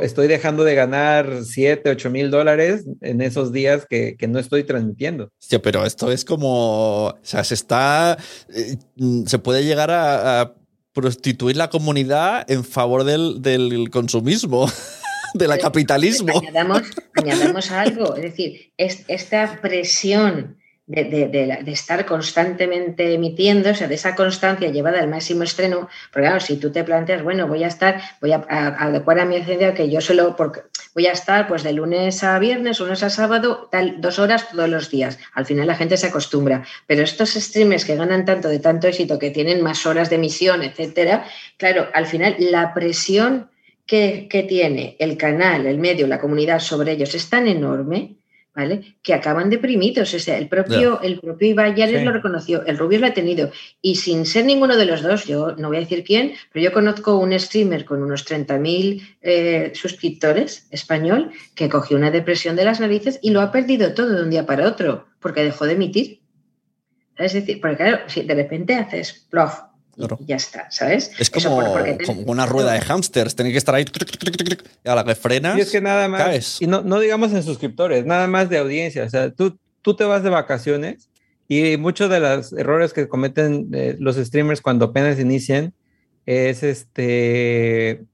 estoy 0.02 0.28
dejando 0.28 0.64
de 0.64 0.74
ganar 0.74 1.44
7, 1.44 1.90
8 1.90 2.08
mil 2.10 2.30
dólares 2.30 2.84
en 3.02 3.20
esos 3.20 3.52
días 3.52 3.86
que, 3.88 4.16
que 4.18 4.28
no 4.28 4.38
estoy 4.38 4.64
transmitiendo. 4.64 5.28
Hostia, 5.42 5.60
pero 5.60 5.84
esto 5.84 6.10
es 6.10 6.24
como. 6.24 7.06
O 7.08 7.18
sea, 7.22 7.42
se 7.44 7.54
está. 7.54 8.16
eh, 8.54 8.76
mm, 8.96 9.24
se 9.26 9.38
puede 9.38 9.64
llegar 9.64 9.90
a, 9.90 10.40
a 10.42 10.54
prostituir 10.92 11.56
la 11.56 11.70
comunidad 11.70 12.50
en 12.50 12.64
favor 12.64 13.04
del, 13.04 13.42
del 13.42 13.90
consumismo, 13.90 14.70
del 15.34 15.58
capitalismo. 15.58 16.38
Añadamos, 16.38 16.82
añadamos 17.14 17.70
algo, 17.70 18.16
es 18.16 18.22
decir, 18.22 18.72
es, 18.76 19.04
esta 19.08 19.60
presión 19.60 20.61
de, 20.92 21.28
de- 21.28 21.58
de 21.64 21.72
estar 21.72 22.04
constantemente 22.04 23.14
emitiendo, 23.14 23.70
o 23.70 23.74
sea, 23.74 23.88
de 23.88 23.94
esa 23.94 24.14
constancia 24.14 24.70
llevada 24.70 25.00
al 25.00 25.08
máximo 25.08 25.42
estreno, 25.42 25.88
porque 26.12 26.26
claro, 26.26 26.40
si 26.40 26.56
tú 26.58 26.70
te 26.70 26.84
planteas, 26.84 27.22
bueno, 27.22 27.46
voy 27.48 27.64
a 27.64 27.68
estar, 27.68 28.00
voy 28.20 28.32
a, 28.32 28.44
adecuar 28.78 29.18
a 29.20 29.24
mi 29.24 29.36
agenda 29.36 29.74
que 29.74 29.88
yo 29.90 30.00
solo, 30.00 30.36
porque 30.36 30.60
voy 30.94 31.06
a 31.06 31.12
estar 31.12 31.48
pues 31.48 31.62
de 31.62 31.72
lunes 31.72 32.22
a 32.22 32.38
viernes, 32.38 32.78
lunes 32.80 33.02
a 33.02 33.10
sábado, 33.10 33.68
tal, 33.72 34.00
dos 34.00 34.18
horas 34.18 34.48
todos 34.50 34.68
los 34.68 34.90
días. 34.90 35.18
Al 35.34 35.46
final 35.46 35.66
la 35.66 35.74
gente 35.76 35.96
se 35.96 36.08
acostumbra, 36.08 36.64
pero 36.86 37.02
estos 37.02 37.30
streamers 37.30 37.84
que 37.84 37.96
ganan 37.96 38.24
tanto 38.24 38.48
de 38.48 38.58
tanto 38.58 38.86
éxito, 38.88 39.18
que 39.18 39.30
tienen 39.30 39.62
más 39.62 39.86
horas 39.86 40.10
de 40.10 40.16
emisión, 40.16 40.62
etcétera, 40.62 41.24
claro, 41.56 41.88
al 41.94 42.06
final 42.06 42.36
la 42.38 42.74
presión 42.74 43.50
que, 43.86 44.28
que 44.30 44.42
tiene 44.44 44.96
el 44.98 45.16
canal, 45.16 45.66
el 45.66 45.78
medio, 45.78 46.06
la 46.06 46.20
comunidad 46.20 46.60
sobre 46.60 46.92
ellos 46.92 47.14
es 47.14 47.28
tan 47.28 47.48
enorme, 47.48 48.16
¿vale? 48.54 48.96
Que 49.02 49.14
acaban 49.14 49.50
deprimidos. 49.50 50.12
O 50.14 50.18
sea, 50.18 50.38
el 50.38 50.48
propio, 50.48 51.00
el 51.02 51.20
propio 51.20 51.48
Ibai 51.48 51.74
Llanes 51.74 52.00
Sí. 52.00 52.04
lo 52.04 52.12
reconoció, 52.12 52.64
el 52.66 52.78
Rubio 52.78 52.98
lo 52.98 53.06
ha 53.06 53.14
tenido. 53.14 53.50
Y 53.80 53.96
sin 53.96 54.26
ser 54.26 54.44
ninguno 54.44 54.76
de 54.76 54.84
los 54.86 55.02
dos, 55.02 55.24
yo 55.24 55.54
no 55.56 55.68
voy 55.68 55.78
a 55.78 55.80
decir 55.80 56.04
quién, 56.04 56.34
pero 56.52 56.64
yo 56.64 56.72
conozco 56.72 57.16
un 57.16 57.38
streamer 57.38 57.84
con 57.84 58.02
unos 58.02 58.24
30.000 58.26 59.16
eh, 59.22 59.72
suscriptores 59.74 60.66
español 60.70 61.30
que 61.54 61.68
cogió 61.68 61.96
una 61.96 62.10
depresión 62.10 62.56
de 62.56 62.64
las 62.64 62.80
narices 62.80 63.18
y 63.22 63.30
lo 63.30 63.40
ha 63.40 63.52
perdido 63.52 63.94
todo 63.94 64.10
de 64.14 64.22
un 64.22 64.30
día 64.30 64.46
para 64.46 64.68
otro, 64.68 65.06
porque 65.20 65.44
dejó 65.44 65.66
de 65.66 65.72
emitir. 65.72 66.20
Es 67.16 67.34
decir, 67.34 67.60
porque 67.60 67.76
claro, 67.76 67.98
si 68.06 68.22
de 68.22 68.34
repente 68.34 68.74
haces 68.74 69.26
plof 69.30 69.60
y 69.96 70.26
ya 70.26 70.36
está, 70.36 70.70
¿sabes? 70.70 71.10
Es 71.18 71.28
como, 71.30 71.62
te- 71.82 71.98
como 72.04 72.22
una 72.22 72.46
rueda 72.46 72.72
de 72.72 72.80
hámsters. 72.80 73.34
Tiene 73.36 73.52
que 73.52 73.58
estar 73.58 73.74
ahí. 73.74 73.84
tuc, 73.84 74.10
tuc, 74.10 74.64
Y 74.84 74.88
a 74.88 74.94
la 74.94 75.04
que 75.04 75.14
frenas. 75.14 75.58
Y 75.58 75.60
es 75.60 75.70
que 75.70 75.80
nada 75.80 76.08
más, 76.08 76.22
caes. 76.22 76.62
y 76.62 76.66
no, 76.66 76.82
no 76.82 76.98
digamos 77.00 77.32
en 77.32 77.42
suscriptores, 77.42 78.06
nada 78.06 78.26
más 78.26 78.48
de 78.48 78.58
audiencia. 78.58 79.04
O 79.04 79.10
sea, 79.10 79.30
tú, 79.30 79.58
tú 79.82 79.94
te 79.94 80.04
vas 80.04 80.22
de 80.22 80.30
vacaciones 80.30 81.08
y 81.48 81.76
muchos 81.76 82.08
de 82.08 82.20
los 82.20 82.52
errores 82.54 82.92
que 82.92 83.08
cometen 83.08 83.68
eh, 83.74 83.96
los 83.98 84.16
streamers 84.16 84.60
cuando 84.62 84.86
apenas 84.86 85.18
inician 85.20 85.74
es 86.24 86.62
este 86.62 88.04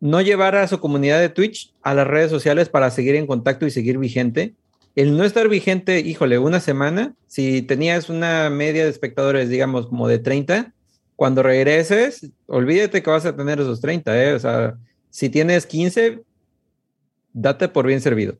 no 0.00 0.20
llevar 0.20 0.54
a 0.56 0.68
su 0.68 0.78
comunidad 0.80 1.20
de 1.20 1.28
Twitch 1.28 1.72
a 1.82 1.94
las 1.94 2.06
redes 2.06 2.30
sociales 2.30 2.68
para 2.68 2.90
seguir 2.90 3.14
en 3.14 3.26
contacto 3.26 3.66
y 3.66 3.70
seguir 3.70 3.98
vigente. 3.98 4.54
El 4.98 5.16
no 5.16 5.22
estar 5.22 5.48
vigente, 5.48 6.00
híjole, 6.00 6.40
una 6.40 6.58
semana, 6.58 7.14
si 7.28 7.62
tenías 7.62 8.08
una 8.08 8.50
media 8.50 8.82
de 8.82 8.90
espectadores, 8.90 9.48
digamos, 9.48 9.86
como 9.86 10.08
de 10.08 10.18
30, 10.18 10.74
cuando 11.14 11.44
regreses, 11.44 12.32
olvídate 12.46 13.00
que 13.00 13.08
vas 13.08 13.24
a 13.24 13.36
tener 13.36 13.60
esos 13.60 13.80
30, 13.80 14.24
¿eh? 14.24 14.32
O 14.32 14.40
sea, 14.40 14.74
si 15.08 15.28
tienes 15.28 15.66
15, 15.66 16.18
date 17.32 17.68
por 17.68 17.86
bien 17.86 18.00
servido. 18.00 18.38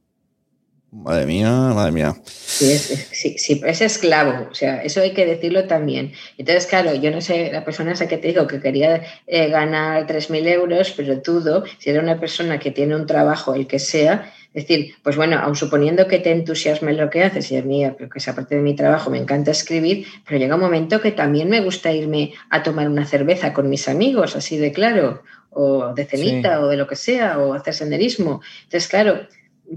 Madre 0.91 1.27
mía, 1.27 1.49
madre 1.49 1.93
mía. 1.93 2.17
Sí 2.25 2.73
es, 2.73 3.09
sí, 3.13 3.39
sí, 3.39 3.61
es 3.65 3.81
esclavo, 3.81 4.49
o 4.51 4.55
sea, 4.55 4.83
eso 4.83 5.01
hay 5.01 5.15
que 5.15 5.27
decirlo 5.27 5.69
también. 5.69 6.13
Entonces, 6.39 6.67
claro, 6.67 6.93
yo 6.93 7.13
no 7.13 7.21
sé, 7.21 7.53
la 7.53 7.65
persona 7.65 7.93
esa 7.93 8.09
que 8.09 8.19
te 8.19 8.27
digo 8.27 8.49
que 8.49 8.61
quería 8.61 9.05
eh, 9.29 9.49
ganar 9.49 10.09
3.000 10.09 10.49
euros, 10.49 10.93
pero 10.97 11.15
dudo, 11.21 11.63
si 11.79 11.91
era 11.91 12.03
una 12.03 12.19
persona 12.19 12.59
que 12.59 12.73
tiene 12.73 12.97
un 12.97 13.07
trabajo, 13.07 13.55
el 13.55 13.69
que 13.69 13.79
sea, 13.79 14.35
es 14.59 14.67
decir, 14.67 14.97
pues 15.05 15.17
bueno, 15.17 15.39
aun 15.39 15.55
suponiendo 15.55 16.09
que 16.09 16.19
te 16.19 16.33
entusiasme 16.33 16.93
lo 16.93 17.11
que 17.11 17.23
haces, 17.23 17.53
y 17.53 17.57
a 17.57 17.63
mí, 17.63 17.85
que 17.97 18.19
esa 18.19 18.35
parte 18.35 18.57
de 18.57 18.61
mi 18.61 18.75
trabajo, 18.75 19.09
me 19.09 19.19
encanta 19.19 19.53
escribir, 19.53 20.05
pero 20.27 20.41
llega 20.41 20.57
un 20.57 20.61
momento 20.61 21.01
que 21.01 21.13
también 21.13 21.49
me 21.49 21.61
gusta 21.61 21.93
irme 21.93 22.33
a 22.51 22.65
tomar 22.65 22.89
una 22.89 23.07
cerveza 23.07 23.53
con 23.53 23.71
mis 23.71 23.89
amigos, 23.89 24.35
así 24.35 24.57
de 24.59 24.73
claro, 24.73 25.23
o 25.51 25.95
de 25.95 26.05
cenita, 26.05 26.61
o 26.61 26.67
de 26.67 26.77
lo 26.77 26.89
que 26.89 26.97
sea, 26.97 27.39
o 27.39 27.55
hacer 27.55 27.73
senderismo. 27.73 28.41
Entonces, 28.65 28.89
claro, 28.89 29.21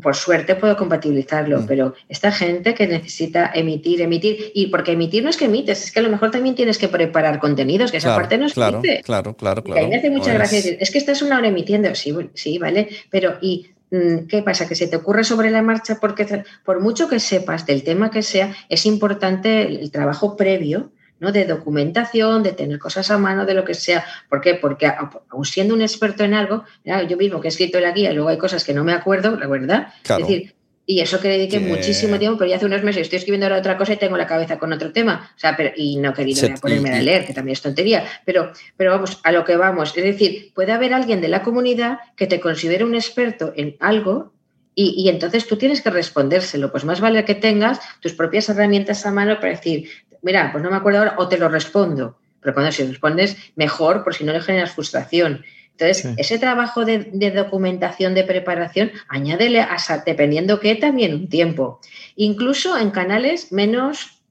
por 0.01 0.15
suerte 0.15 0.55
puedo 0.55 0.75
compatibilizarlo, 0.75 1.61
mm. 1.61 1.65
pero 1.67 1.93
esta 2.09 2.31
gente 2.31 2.73
que 2.73 2.87
necesita 2.87 3.51
emitir, 3.53 4.01
emitir, 4.01 4.51
y 4.55 4.67
porque 4.67 4.93
emitir 4.93 5.23
no 5.23 5.29
es 5.29 5.37
que 5.37 5.45
emites, 5.45 5.83
es 5.83 5.91
que 5.91 5.99
a 5.99 6.03
lo 6.03 6.09
mejor 6.09 6.31
también 6.31 6.55
tienes 6.55 6.79
que 6.79 6.87
preparar 6.87 7.39
contenidos, 7.39 7.91
que 7.91 7.97
esa 7.97 8.15
parte 8.15 8.37
no 8.37 8.47
es 8.47 8.53
claro, 8.53 8.81
claro, 9.03 9.35
claro, 9.35 9.63
claro. 9.63 9.85
Y 9.85 9.89
me 9.89 9.97
hace 9.97 10.09
mucha 10.09 10.33
gracia 10.33 10.57
decir, 10.57 10.77
es 10.79 10.89
que 10.89 10.97
estás 10.97 11.21
una 11.21 11.37
hora 11.37 11.49
emitiendo, 11.49 11.93
sí, 11.93 12.15
sí, 12.33 12.57
vale, 12.57 12.89
pero 13.11 13.37
¿y 13.41 13.70
qué 13.91 14.41
pasa? 14.43 14.67
Que 14.67 14.75
se 14.75 14.87
te 14.87 14.95
ocurre 14.95 15.23
sobre 15.23 15.51
la 15.51 15.61
marcha 15.61 15.99
porque 15.99 16.43
por 16.63 16.79
mucho 16.79 17.09
que 17.09 17.19
sepas 17.19 17.65
del 17.65 17.83
tema 17.83 18.09
que 18.09 18.23
sea, 18.23 18.55
es 18.69 18.85
importante 18.85 19.63
el 19.63 19.91
trabajo 19.91 20.37
previo 20.37 20.91
¿no? 21.19 21.31
de 21.31 21.45
documentación, 21.45 22.41
de 22.41 22.53
tener 22.53 22.79
cosas 22.79 23.11
a 23.11 23.17
mano, 23.17 23.45
de 23.45 23.53
lo 23.53 23.65
que 23.65 23.73
sea. 23.73 24.05
¿Por 24.29 24.41
qué? 24.41 24.55
Porque 24.55 24.91
aun 25.29 25.45
siendo 25.45 25.75
un 25.75 25.81
experto 25.81 26.23
en 26.23 26.33
algo, 26.33 26.63
yo 27.07 27.17
mismo 27.17 27.41
que 27.41 27.47
he 27.47 27.49
escrito 27.49 27.79
la 27.79 27.91
guía, 27.91 28.13
luego 28.13 28.29
hay 28.29 28.37
cosas 28.37 28.63
que 28.63 28.73
no 28.73 28.83
me 28.83 28.93
acuerdo, 28.93 29.35
la 29.35 29.47
verdad. 29.47 29.93
Es 30.03 30.17
decir, 30.17 30.55
y 30.91 30.99
eso 30.99 31.21
que 31.21 31.29
dediqué 31.29 31.61
muchísimo 31.61 32.19
tiempo, 32.19 32.37
pero 32.37 32.49
ya 32.49 32.57
hace 32.57 32.65
unos 32.65 32.83
meses 32.83 33.03
estoy 33.03 33.19
escribiendo 33.19 33.45
ahora 33.45 33.59
otra 33.59 33.77
cosa 33.77 33.93
y 33.93 33.97
tengo 33.97 34.17
la 34.17 34.27
cabeza 34.27 34.59
con 34.59 34.73
otro 34.73 34.91
tema. 34.91 35.31
O 35.33 35.39
sea, 35.39 35.55
pero, 35.55 35.71
y 35.73 35.95
no 35.95 36.13
querido 36.13 36.49
ponerme 36.61 36.89
a 36.89 37.01
leer, 37.01 37.25
que 37.25 37.33
también 37.33 37.53
es 37.53 37.61
tontería. 37.61 38.03
Pero, 38.25 38.51
pero 38.75 38.91
vamos, 38.91 39.21
a 39.23 39.31
lo 39.31 39.45
que 39.45 39.55
vamos. 39.55 39.95
Es 39.95 40.03
decir, 40.03 40.51
puede 40.53 40.73
haber 40.73 40.93
alguien 40.93 41.21
de 41.21 41.29
la 41.29 41.43
comunidad 41.43 41.99
que 42.17 42.27
te 42.27 42.41
considere 42.41 42.83
un 42.83 42.93
experto 42.93 43.53
en 43.55 43.77
algo 43.79 44.33
y, 44.75 44.93
y, 44.97 45.07
entonces 45.07 45.47
tú 45.47 45.55
tienes 45.55 45.81
que 45.81 45.91
respondérselo. 45.91 46.73
Pues 46.73 46.83
más 46.83 46.99
vale 46.99 47.23
que 47.23 47.35
tengas 47.35 47.79
tus 48.01 48.11
propias 48.11 48.49
herramientas 48.49 49.05
a 49.05 49.11
mano 49.11 49.35
para 49.39 49.53
decir, 49.53 49.89
mira, 50.21 50.51
pues 50.51 50.61
no 50.61 50.69
me 50.71 50.75
acuerdo 50.75 50.99
ahora, 50.99 51.15
o 51.19 51.29
te 51.29 51.37
lo 51.37 51.47
respondo. 51.47 52.17
Pero 52.41 52.53
cuando 52.53 52.73
si 52.73 52.83
respondes, 52.83 53.37
mejor, 53.55 54.03
por 54.03 54.13
si 54.13 54.25
no 54.25 54.33
le 54.33 54.41
generas 54.41 54.71
frustración. 54.71 55.45
Entonces, 55.81 56.13
ese 56.17 56.37
trabajo 56.37 56.85
de, 56.85 57.31
documentación, 57.31 58.13
de 58.13 58.23
preparación, 58.23 58.91
añádele, 59.07 59.61
a, 59.61 59.77
dependiendo 60.05 60.59
qué, 60.59 60.75
también 60.75 61.15
un 61.15 61.27
tiempo. 61.27 61.79
Incluso 62.15 62.77
en 62.77 62.91
canales 62.91 63.51
menos 63.51 64.21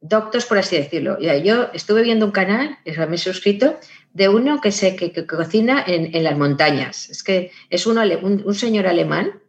doctos, 0.00 0.46
por 0.46 0.58
así 0.58 0.76
decirlo. 0.76 1.18
Yo 1.20 1.68
estuve 1.74 2.02
viendo 2.02 2.26
un 2.26 2.32
canal, 2.32 2.78
eso 2.84 3.06
me 3.08 3.16
he 3.16 3.18
suscrito, 3.18 3.76
de 4.12 4.28
uno 4.28 4.60
que, 4.60 4.70
se, 4.70 4.94
que, 4.94 5.26
cocina 5.26 5.82
en, 5.84 6.22
las 6.22 6.38
montañas. 6.38 7.10
Es 7.10 7.24
que 7.24 7.50
es 7.68 7.86
un, 7.86 7.98
un 7.98 8.54
señor 8.54 8.86
alemán 8.86 9.41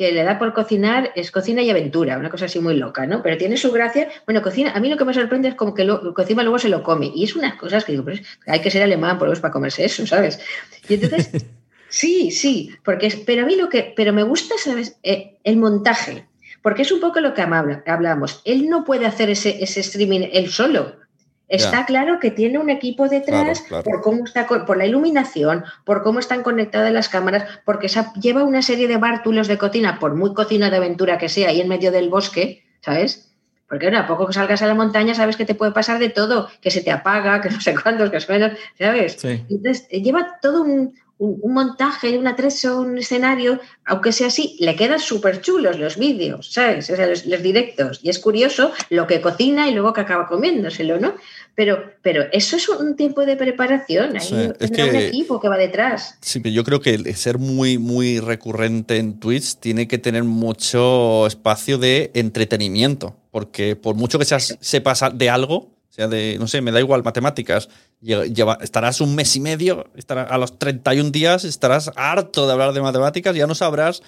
que 0.00 0.12
le 0.12 0.24
da 0.24 0.38
por 0.38 0.54
cocinar 0.54 1.12
es 1.14 1.30
cocina 1.30 1.60
y 1.60 1.68
aventura, 1.68 2.16
una 2.16 2.30
cosa 2.30 2.46
así 2.46 2.58
muy 2.58 2.74
loca, 2.74 3.04
¿no? 3.04 3.22
Pero 3.22 3.36
tiene 3.36 3.58
su 3.58 3.70
gracia. 3.70 4.08
Bueno, 4.24 4.40
cocina, 4.40 4.72
a 4.72 4.80
mí 4.80 4.88
lo 4.88 4.96
que 4.96 5.04
me 5.04 5.12
sorprende 5.12 5.48
es 5.48 5.54
como 5.56 5.74
que 5.74 5.84
lo, 5.84 6.14
cocina 6.14 6.42
luego 6.42 6.58
se 6.58 6.70
lo 6.70 6.82
come. 6.82 7.12
Y 7.14 7.24
es 7.24 7.36
unas 7.36 7.56
cosas 7.56 7.84
que 7.84 7.92
digo, 7.92 8.04
pues 8.04 8.22
hay 8.46 8.62
que 8.62 8.70
ser 8.70 8.82
alemán 8.82 9.18
por 9.18 9.38
para 9.38 9.52
comerse 9.52 9.84
eso, 9.84 10.06
¿sabes? 10.06 10.40
Y 10.88 10.94
entonces, 10.94 11.44
sí, 11.90 12.30
sí, 12.30 12.70
porque 12.82 13.08
es, 13.08 13.16
pero 13.16 13.42
a 13.42 13.44
mí 13.44 13.56
lo 13.56 13.68
que, 13.68 13.92
pero 13.94 14.14
me 14.14 14.22
gusta, 14.22 14.54
¿sabes? 14.56 14.96
Eh, 15.02 15.36
el 15.44 15.58
montaje, 15.58 16.26
porque 16.62 16.80
es 16.80 16.92
un 16.92 17.00
poco 17.00 17.20
lo 17.20 17.34
que 17.34 17.42
hablamos. 17.42 18.40
Él 18.46 18.70
no 18.70 18.86
puede 18.86 19.04
hacer 19.04 19.28
ese, 19.28 19.62
ese 19.62 19.80
streaming 19.80 20.30
él 20.32 20.48
solo. 20.48 20.96
Está 21.50 21.84
claro 21.84 22.20
que 22.20 22.30
tiene 22.30 22.58
un 22.58 22.70
equipo 22.70 23.08
detrás 23.08 23.64
por 23.68 24.00
cómo 24.02 24.24
está, 24.24 24.46
por 24.46 24.76
la 24.76 24.86
iluminación, 24.86 25.64
por 25.84 26.02
cómo 26.02 26.20
están 26.20 26.42
conectadas 26.42 26.92
las 26.92 27.08
cámaras, 27.08 27.44
porque 27.64 27.88
lleva 28.20 28.44
una 28.44 28.62
serie 28.62 28.86
de 28.86 28.96
bártulos 28.96 29.48
de 29.48 29.58
cocina, 29.58 29.98
por 29.98 30.14
muy 30.14 30.32
cocina 30.32 30.70
de 30.70 30.76
aventura 30.76 31.18
que 31.18 31.28
sea, 31.28 31.48
ahí 31.48 31.60
en 31.60 31.68
medio 31.68 31.90
del 31.90 32.08
bosque, 32.08 32.64
¿sabes? 32.80 33.32
Porque 33.68 33.86
bueno, 33.86 33.98
a 33.98 34.06
poco 34.06 34.28
que 34.28 34.32
salgas 34.32 34.62
a 34.62 34.66
la 34.66 34.74
montaña 34.74 35.14
sabes 35.14 35.36
que 35.36 35.44
te 35.44 35.54
puede 35.54 35.72
pasar 35.72 35.98
de 35.98 36.08
todo, 36.08 36.48
que 36.60 36.70
se 36.70 36.82
te 36.82 36.92
apaga, 36.92 37.40
que 37.42 37.50
no 37.50 37.60
sé 37.60 37.74
cuántos, 37.74 38.10
que 38.10 38.20
¿sabes? 38.20 39.24
Entonces, 39.24 39.88
lleva 39.88 40.38
todo 40.40 40.62
un, 40.62 40.94
un, 41.20 41.52
montaje, 41.52 42.16
un 42.18 42.26
atrezo, 42.26 42.80
un 42.80 42.96
escenario, 42.96 43.60
aunque 43.84 44.10
sea 44.10 44.28
así, 44.28 44.56
le 44.58 44.74
quedan 44.74 44.98
súper 44.98 45.42
chulos 45.42 45.78
los 45.78 45.98
vídeos, 45.98 46.50
¿sabes? 46.50 46.88
O 46.88 46.96
sea, 46.96 47.06
los, 47.06 47.24
directos. 47.42 48.00
Y 48.02 48.08
es 48.08 48.18
curioso 48.18 48.72
lo 48.88 49.06
que 49.06 49.20
cocina 49.20 49.68
y 49.68 49.74
luego 49.74 49.92
que 49.92 50.00
acaba 50.00 50.26
comiéndoselo, 50.26 50.98
¿no? 50.98 51.14
Pero, 51.54 51.92
pero 52.00 52.24
eso 52.32 52.56
es 52.56 52.68
un 52.70 52.96
tiempo 52.96 53.26
de 53.26 53.36
preparación. 53.36 54.16
Hay 54.16 54.52
es 54.58 54.70
un 54.70 54.96
equipo 54.96 55.40
que 55.40 55.48
va 55.48 55.58
detrás. 55.58 56.16
Sí, 56.22 56.40
pero 56.40 56.54
yo 56.54 56.64
creo 56.64 56.80
que 56.80 57.12
ser 57.14 57.36
muy, 57.36 57.76
muy 57.76 58.18
recurrente 58.18 58.96
en 58.96 59.20
Twitch 59.20 59.56
tiene 59.56 59.86
que 59.86 59.98
tener 59.98 60.24
mucho 60.24 61.26
espacio 61.26 61.76
de 61.76 62.10
entretenimiento. 62.14 63.14
Porque 63.30 63.76
por 63.76 63.94
mucho 63.94 64.18
que 64.18 64.24
seas, 64.24 64.56
sepas 64.60 65.04
de 65.12 65.28
algo, 65.28 65.70
o 65.90 65.92
sea, 65.92 66.06
de, 66.06 66.36
no 66.38 66.46
sé, 66.46 66.60
me 66.60 66.70
da 66.70 66.78
igual 66.78 67.02
matemáticas. 67.02 67.68
Lleva, 68.00 68.58
estarás 68.60 69.00
un 69.00 69.16
mes 69.16 69.34
y 69.34 69.40
medio, 69.40 69.86
estarás, 69.96 70.30
a 70.30 70.38
los 70.38 70.56
31 70.58 71.10
días 71.10 71.44
estarás 71.44 71.90
harto 71.96 72.46
de 72.46 72.52
hablar 72.52 72.72
de 72.72 72.80
matemáticas, 72.80 73.34
ya 73.34 73.48
no 73.48 73.56
sabrás 73.56 74.02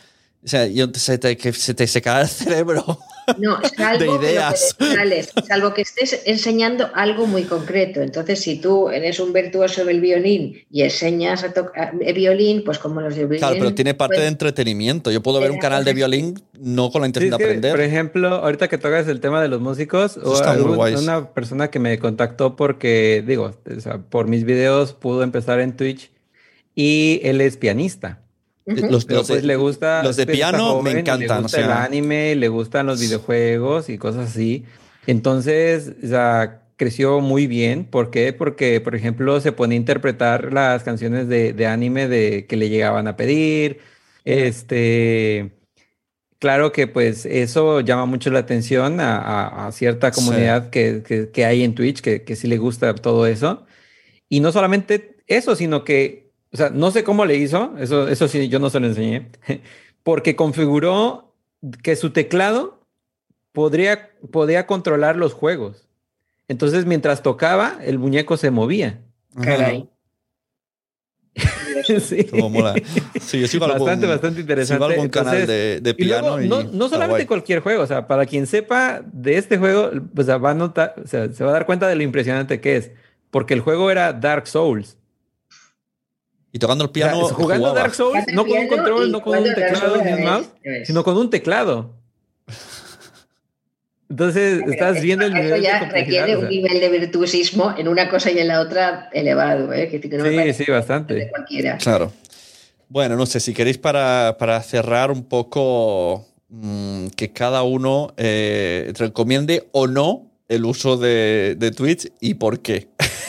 o 0.45 0.49
sea, 0.49 0.69
se, 0.95 1.19
te, 1.19 1.37
que 1.37 1.53
se 1.53 1.75
te 1.75 1.87
seca 1.87 2.21
el 2.21 2.29
cerebro 2.29 2.99
no, 3.39 3.59
de 3.99 4.07
ideas. 4.07 4.77
salvo 5.47 5.75
que 5.75 5.83
estés 5.83 6.23
enseñando 6.27 6.91
algo 6.95 7.27
muy 7.27 7.45
concreto. 7.45 8.01
Entonces, 8.01 8.41
si 8.41 8.57
tú 8.61 8.89
eres 8.91 9.21
un 9.21 9.33
virtuoso 9.33 9.85
del 9.85 10.01
violín 10.01 10.65
y 10.71 10.83
enseñas 10.83 11.45
a 11.45 11.53
tocar 11.53 11.95
violín, 11.97 12.63
pues 12.65 12.79
como 12.79 13.01
los 13.01 13.15
de 13.15 13.23
violín. 13.23 13.39
Claro, 13.39 13.57
pero 13.59 13.75
tiene 13.75 13.95
parte 13.95 14.17
pues 14.17 14.23
de 14.23 14.29
entretenimiento. 14.29 15.11
Yo 15.11 15.23
puedo 15.23 15.41
ver 15.41 15.51
un 15.51 15.59
canal 15.59 15.85
de 15.85 15.95
violín 15.95 16.43
no 16.59 16.91
con 16.91 17.03
la 17.03 17.07
intención 17.07 17.39
de 17.39 17.45
aprender. 17.45 17.73
Por 17.73 17.81
ejemplo, 17.81 18.29
ahorita 18.29 18.69
que 18.69 18.79
tocas 18.79 19.09
el 19.09 19.21
tema 19.21 19.43
de 19.43 19.49
los 19.49 19.61
músicos, 19.61 20.17
hubo 20.17 20.99
una 20.99 21.33
persona 21.33 21.71
que 21.71 21.79
me 21.79 21.99
contactó 21.99 22.57
porque, 22.57 23.23
digo, 23.27 23.53
por 24.11 24.29
mis 24.29 24.45
videos 24.45 24.93
pudo 24.93 25.23
empezar 25.23 25.61
en 25.61 25.77
Twitch 25.77 26.11
y 26.75 27.21
él 27.23 27.41
es 27.41 27.57
pianista. 27.57 28.21
Los, 28.65 29.07
pues 29.07 29.27
de, 29.27 29.43
le 29.43 29.57
gusta, 29.57 30.03
los 30.03 30.17
de 30.17 30.27
piano 30.27 30.83
me 30.83 30.93
encantan. 30.93 31.39
Le 31.39 31.43
gusta 31.43 31.61
el 31.61 31.71
anime, 31.71 32.37
le 32.37 32.49
gustan 32.49 32.87
los 32.87 33.01
videojuegos 33.01 33.89
y 33.89 33.99
cosas 33.99 34.31
así. 34.31 34.65
Entonces, 35.07 35.93
o 36.03 36.07
sea, 36.07 36.63
creció 36.77 37.21
muy 37.21 37.47
bien. 37.47 37.85
¿Por 37.85 38.11
qué? 38.11 38.33
Porque, 38.33 38.81
por 38.81 38.95
ejemplo, 38.95 39.41
se 39.41 39.53
ponía 39.53 39.77
a 39.77 39.81
interpretar 39.81 40.53
las 40.53 40.85
canciones 40.85 41.29
de, 41.29 41.67
anime 41.67 42.09
de, 42.09 42.47
que 42.47 42.57
le 42.57 42.69
llegaban 42.69 43.09
a 43.09 43.17
pedir. 43.17 43.81
Este. 44.25 45.53
Claro 46.39 46.73
que 46.73 46.89
pues 46.89 47.25
eso 47.25 47.81
llama 47.83 48.05
mucho 48.05 48.29
la 48.31 48.41
atención 48.41 48.99
a, 48.99 49.71
cierta 49.73 50.11
comunidad 50.11 50.71
que, 50.71 51.31
que, 51.33 51.45
hay 51.45 51.63
en 51.63 51.77
Twitch, 51.77 52.01
que, 52.01 52.25
que 52.25 52.35
sí 52.35 52.49
le 52.49 52.59
gusta 52.59 52.95
todo 52.97 53.29
eso. 53.29 53.65
Y 54.29 54.41
no 54.41 54.51
solamente 54.51 55.19
eso, 55.29 55.55
sino 55.55 55.85
que 55.85 56.32
o 56.53 56.57
sea, 56.57 56.71
no 56.71 56.91
sé 56.91 57.03
cómo 57.03 57.25
le 57.25 57.37
hizo, 57.37 57.75
eso, 57.79 58.09
eso 58.09 58.29
sí, 58.29 58.49
yo 58.49 58.59
no 58.59 58.69
se 58.69 58.81
lo 58.81 58.87
enseñé, 58.87 59.31
porque 60.03 60.37
configuró 60.37 61.35
que 61.83 61.97
su 61.97 62.11
teclado 62.11 62.81
podría, 63.53 64.11
podía 64.31 64.67
controlar 64.67 65.17
los 65.17 65.33
juegos. 65.33 65.89
Entonces, 66.49 66.85
mientras 66.85 67.23
tocaba, 67.23 67.79
el 67.83 67.99
muñeco 67.99 68.37
se 68.37 68.51
movía. 68.51 69.01
Caray. 69.41 69.89
sí. 72.01 72.25
Como 72.25 72.51
mola. 72.51 72.75
Sí, 73.21 73.41
yo 73.41 73.49
sigo 73.49 73.67
bastante, 73.67 74.07
bastante 74.07 74.41
interesante. 74.41 74.85
Sigo 74.85 74.93
algún 74.93 75.09
canal 75.09 75.47
de, 75.47 75.95
piano. 75.97 76.39
no, 76.39 76.65
no, 76.65 76.89
solamente 76.89 77.27
cualquier 77.27 77.61
juego, 77.61 77.83
o 77.83 77.87
sea, 77.87 78.07
para 78.07 78.27
quien 78.27 78.47
sepa 78.47 79.03
de 79.13 79.39
este 79.39 79.57
juego, 79.57 79.91
pues 80.15 80.29
va 80.29 80.51
a 80.51 80.55
notar, 80.55 80.95
o 81.03 81.07
sea, 81.07 81.33
se 81.33 81.45
va 81.45 81.51
a 81.51 81.55
dar 81.55 81.67
cuenta 81.67 81.89
de 81.89 81.95
lo 81.95 82.03
impresionante 82.03 82.61
que 82.61 82.77
es, 82.77 82.91
porque 83.31 83.55
el 83.55 83.61
juego 83.61 83.91
era 83.91 84.13
Dark 84.13 84.47
Souls. 84.47 84.99
Y 86.53 86.59
tocando 86.59 86.85
el 86.85 86.91
piano. 86.91 87.29
jugando 87.29 87.73
Dark 87.73 87.95
Souls, 87.95 88.25
no 88.33 88.45
con 88.45 88.59
un 88.59 88.69
control, 88.69 89.11
no 89.11 89.23
con 89.23 89.39
un 89.39 89.55
teclado 89.55 90.05
ni 90.05 90.13
un 90.13 90.25
mouse, 90.25 90.49
sino 90.85 91.03
con 91.03 91.17
un 91.17 91.31
teclado. 91.31 91.95
Entonces, 94.11 94.63
estás 94.69 95.01
viendo 95.01 95.25
el 95.25 95.33
nivel. 95.33 95.53
Eso 95.55 95.63
ya 95.63 95.89
requiere 95.89 96.37
un 96.37 96.47
nivel 96.47 96.81
de 96.81 96.89
virtuosismo 96.91 97.75
en 97.79 97.89
una 97.89 98.11
cosa 98.11 98.31
y 98.31 98.39
en 98.39 98.49
la 98.49 98.61
otra 98.61 99.09
elevado, 99.11 99.73
¿eh? 99.73 99.89
sí, 99.91 100.65
sí, 100.65 100.71
bastante. 100.71 101.31
Claro. 101.81 102.13
Bueno, 102.89 103.17
no 103.17 103.25
sé, 103.25 103.41
si 103.41 103.55
queréis 103.55 103.79
para, 103.79 104.37
para 104.39 104.61
cerrar 104.63 105.11
un 105.11 105.25
poco 105.25 106.27
mm, 106.51 107.07
que 107.17 107.33
cada 107.33 107.63
uno 107.63 108.13
eh, 108.19 108.93
recomiende 108.99 109.67
o 109.73 109.87
no 109.87 110.31
el 110.51 110.67
uso 110.67 110.99
de, 110.99 111.57
de 111.59 111.71
Twitch 111.71 112.13
y 112.21 112.35
por 112.35 112.61
qué. 112.61 112.89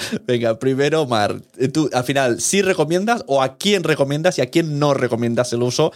Venga, 0.26 0.58
primero, 0.58 1.06
Mar. 1.06 1.40
Tú, 1.72 1.90
al 1.92 2.04
final, 2.04 2.40
¿sí 2.40 2.62
recomiendas 2.62 3.24
o 3.26 3.42
a 3.42 3.56
quién 3.56 3.84
recomiendas 3.84 4.38
y 4.38 4.42
a 4.42 4.46
quién 4.46 4.78
no 4.78 4.94
recomiendas 4.94 5.52
el 5.52 5.62
uso 5.62 5.92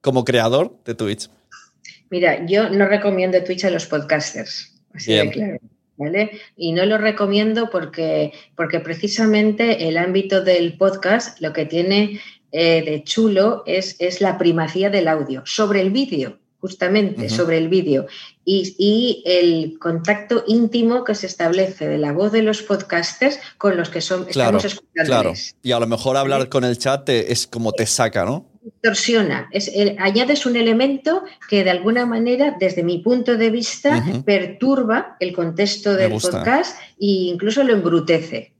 como 0.00 0.24
creador 0.24 0.76
de 0.84 0.94
Twitch? 0.94 1.30
Mira, 2.10 2.44
yo 2.46 2.68
no 2.70 2.86
recomiendo 2.86 3.42
Twitch 3.42 3.64
a 3.64 3.70
los 3.70 3.86
podcasters. 3.86 4.74
Así 4.92 5.14
de 5.14 5.30
claro. 5.30 5.58
¿Vale? 5.96 6.40
Y 6.56 6.72
no 6.72 6.84
lo 6.86 6.98
recomiendo 6.98 7.70
porque, 7.70 8.32
porque 8.56 8.80
precisamente 8.80 9.86
el 9.88 9.96
ámbito 9.96 10.42
del 10.42 10.76
podcast 10.76 11.40
lo 11.40 11.52
que 11.52 11.66
tiene 11.66 12.20
eh, 12.50 12.82
de 12.84 13.04
chulo 13.04 13.62
es, 13.64 13.94
es 14.00 14.20
la 14.20 14.36
primacía 14.36 14.90
del 14.90 15.06
audio 15.06 15.42
sobre 15.46 15.80
el 15.80 15.90
vídeo 15.92 16.40
justamente 16.64 17.28
sobre 17.28 17.58
el 17.58 17.68
vídeo 17.68 18.06
y, 18.42 19.22
el 19.26 19.78
contacto 19.78 20.44
íntimo 20.46 21.04
que 21.04 21.14
se 21.14 21.26
establece 21.26 21.86
de 21.86 21.98
la 21.98 22.12
voz 22.12 22.32
de 22.32 22.40
los 22.40 22.62
podcasters 22.62 23.38
con 23.58 23.76
los 23.76 23.90
que 23.90 24.00
son, 24.00 24.24
estamos 24.26 24.64
escuchando. 24.64 25.04
Claro, 25.04 25.34
y 25.62 25.72
a 25.72 25.78
lo 25.78 25.86
mejor 25.86 26.16
hablar 26.16 26.48
con 26.48 26.64
el 26.64 26.78
chat 26.78 27.06
es 27.10 27.46
como 27.46 27.72
te 27.72 27.84
saca, 27.84 28.24
¿no? 28.24 28.46
Distorsiona, 28.62 29.50
es, 29.52 29.70
añades 29.98 30.46
un 30.46 30.56
elemento 30.56 31.22
que 31.50 31.64
de 31.64 31.70
alguna 31.70 32.06
manera, 32.06 32.56
desde 32.58 32.82
mi 32.82 32.96
punto 32.96 33.36
de 33.36 33.50
vista, 33.50 34.02
perturba 34.24 35.18
el 35.20 35.34
contexto 35.34 35.94
del 35.94 36.12
podcast 36.12 36.78
e 36.98 37.28
incluso 37.34 37.62
lo 37.62 37.74
embrutece. 37.74 38.54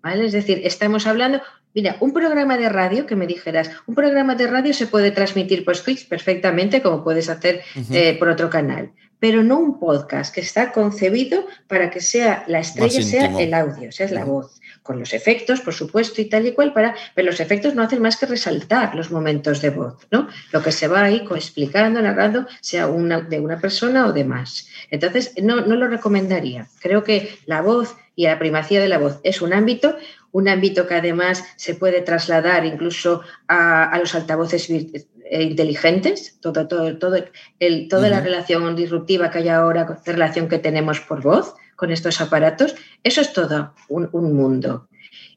¿Vale? 0.00 0.26
Es 0.26 0.32
decir, 0.32 0.60
estamos 0.62 1.08
hablando, 1.08 1.40
Mira, 1.78 1.96
un 2.00 2.12
programa 2.12 2.56
de 2.58 2.68
radio, 2.68 3.06
que 3.06 3.14
me 3.14 3.28
dijeras, 3.28 3.70
un 3.86 3.94
programa 3.94 4.34
de 4.34 4.48
radio 4.48 4.74
se 4.74 4.88
puede 4.88 5.12
transmitir 5.12 5.64
por 5.64 5.78
Twitch 5.78 6.08
perfectamente, 6.08 6.82
como 6.82 7.04
puedes 7.04 7.28
hacer 7.28 7.62
eh, 7.92 8.16
por 8.18 8.30
otro 8.30 8.50
canal, 8.50 8.90
pero 9.20 9.44
no 9.44 9.60
un 9.60 9.78
podcast 9.78 10.34
que 10.34 10.40
está 10.40 10.72
concebido 10.72 11.46
para 11.68 11.88
que 11.88 12.00
sea 12.00 12.42
la 12.48 12.58
estrella 12.58 13.00
sea 13.00 13.40
el 13.40 13.54
audio, 13.54 13.92
sea 13.92 14.10
la 14.10 14.24
voz, 14.24 14.60
con 14.82 14.98
los 14.98 15.12
efectos, 15.14 15.60
por 15.60 15.72
supuesto, 15.72 16.20
y 16.20 16.24
tal 16.24 16.48
y 16.48 16.52
cual, 16.52 16.72
para, 16.72 16.96
pero 17.14 17.26
los 17.26 17.38
efectos 17.38 17.76
no 17.76 17.84
hacen 17.84 18.02
más 18.02 18.16
que 18.16 18.26
resaltar 18.26 18.96
los 18.96 19.12
momentos 19.12 19.62
de 19.62 19.70
voz, 19.70 20.04
¿no? 20.10 20.26
Lo 20.50 20.60
que 20.64 20.72
se 20.72 20.88
va 20.88 21.04
ahí 21.04 21.24
explicando, 21.30 22.02
narrando, 22.02 22.48
sea 22.60 22.88
una, 22.88 23.20
de 23.20 23.38
una 23.38 23.60
persona 23.60 24.08
o 24.08 24.12
de 24.12 24.24
más. 24.24 24.66
Entonces, 24.90 25.32
no, 25.40 25.60
no 25.60 25.76
lo 25.76 25.86
recomendaría. 25.86 26.66
Creo 26.80 27.04
que 27.04 27.38
la 27.46 27.62
voz 27.62 27.94
y 28.18 28.24
la 28.24 28.36
primacía 28.36 28.80
de 28.80 28.88
la 28.88 28.98
voz 28.98 29.20
es 29.22 29.40
un 29.42 29.52
ámbito 29.52 29.96
un 30.32 30.48
ámbito 30.48 30.86
que 30.86 30.94
además 30.94 31.44
se 31.56 31.74
puede 31.74 32.00
trasladar 32.02 32.64
incluso 32.66 33.22
a, 33.48 33.96
los 33.98 34.14
altavoces 34.14 34.68
eh, 34.70 35.42
inteligentes, 35.42 36.38
todo, 36.40 36.68
todo, 36.68 36.98
todo 36.98 37.16
el, 37.58 37.88
toda 37.88 38.08
la 38.08 38.20
relación 38.20 38.76
disruptiva 38.76 39.30
que 39.30 39.38
hay 39.38 39.48
ahora, 39.48 39.86
la 39.86 40.12
relación 40.12 40.48
que 40.48 40.58
tenemos 40.58 41.00
por 41.00 41.22
voz 41.22 41.54
con 41.76 41.92
estos 41.92 42.20
aparatos, 42.20 42.74
eso 43.04 43.20
es 43.20 43.32
todo 43.32 43.72
un, 43.88 44.10
mundo. 44.34 44.88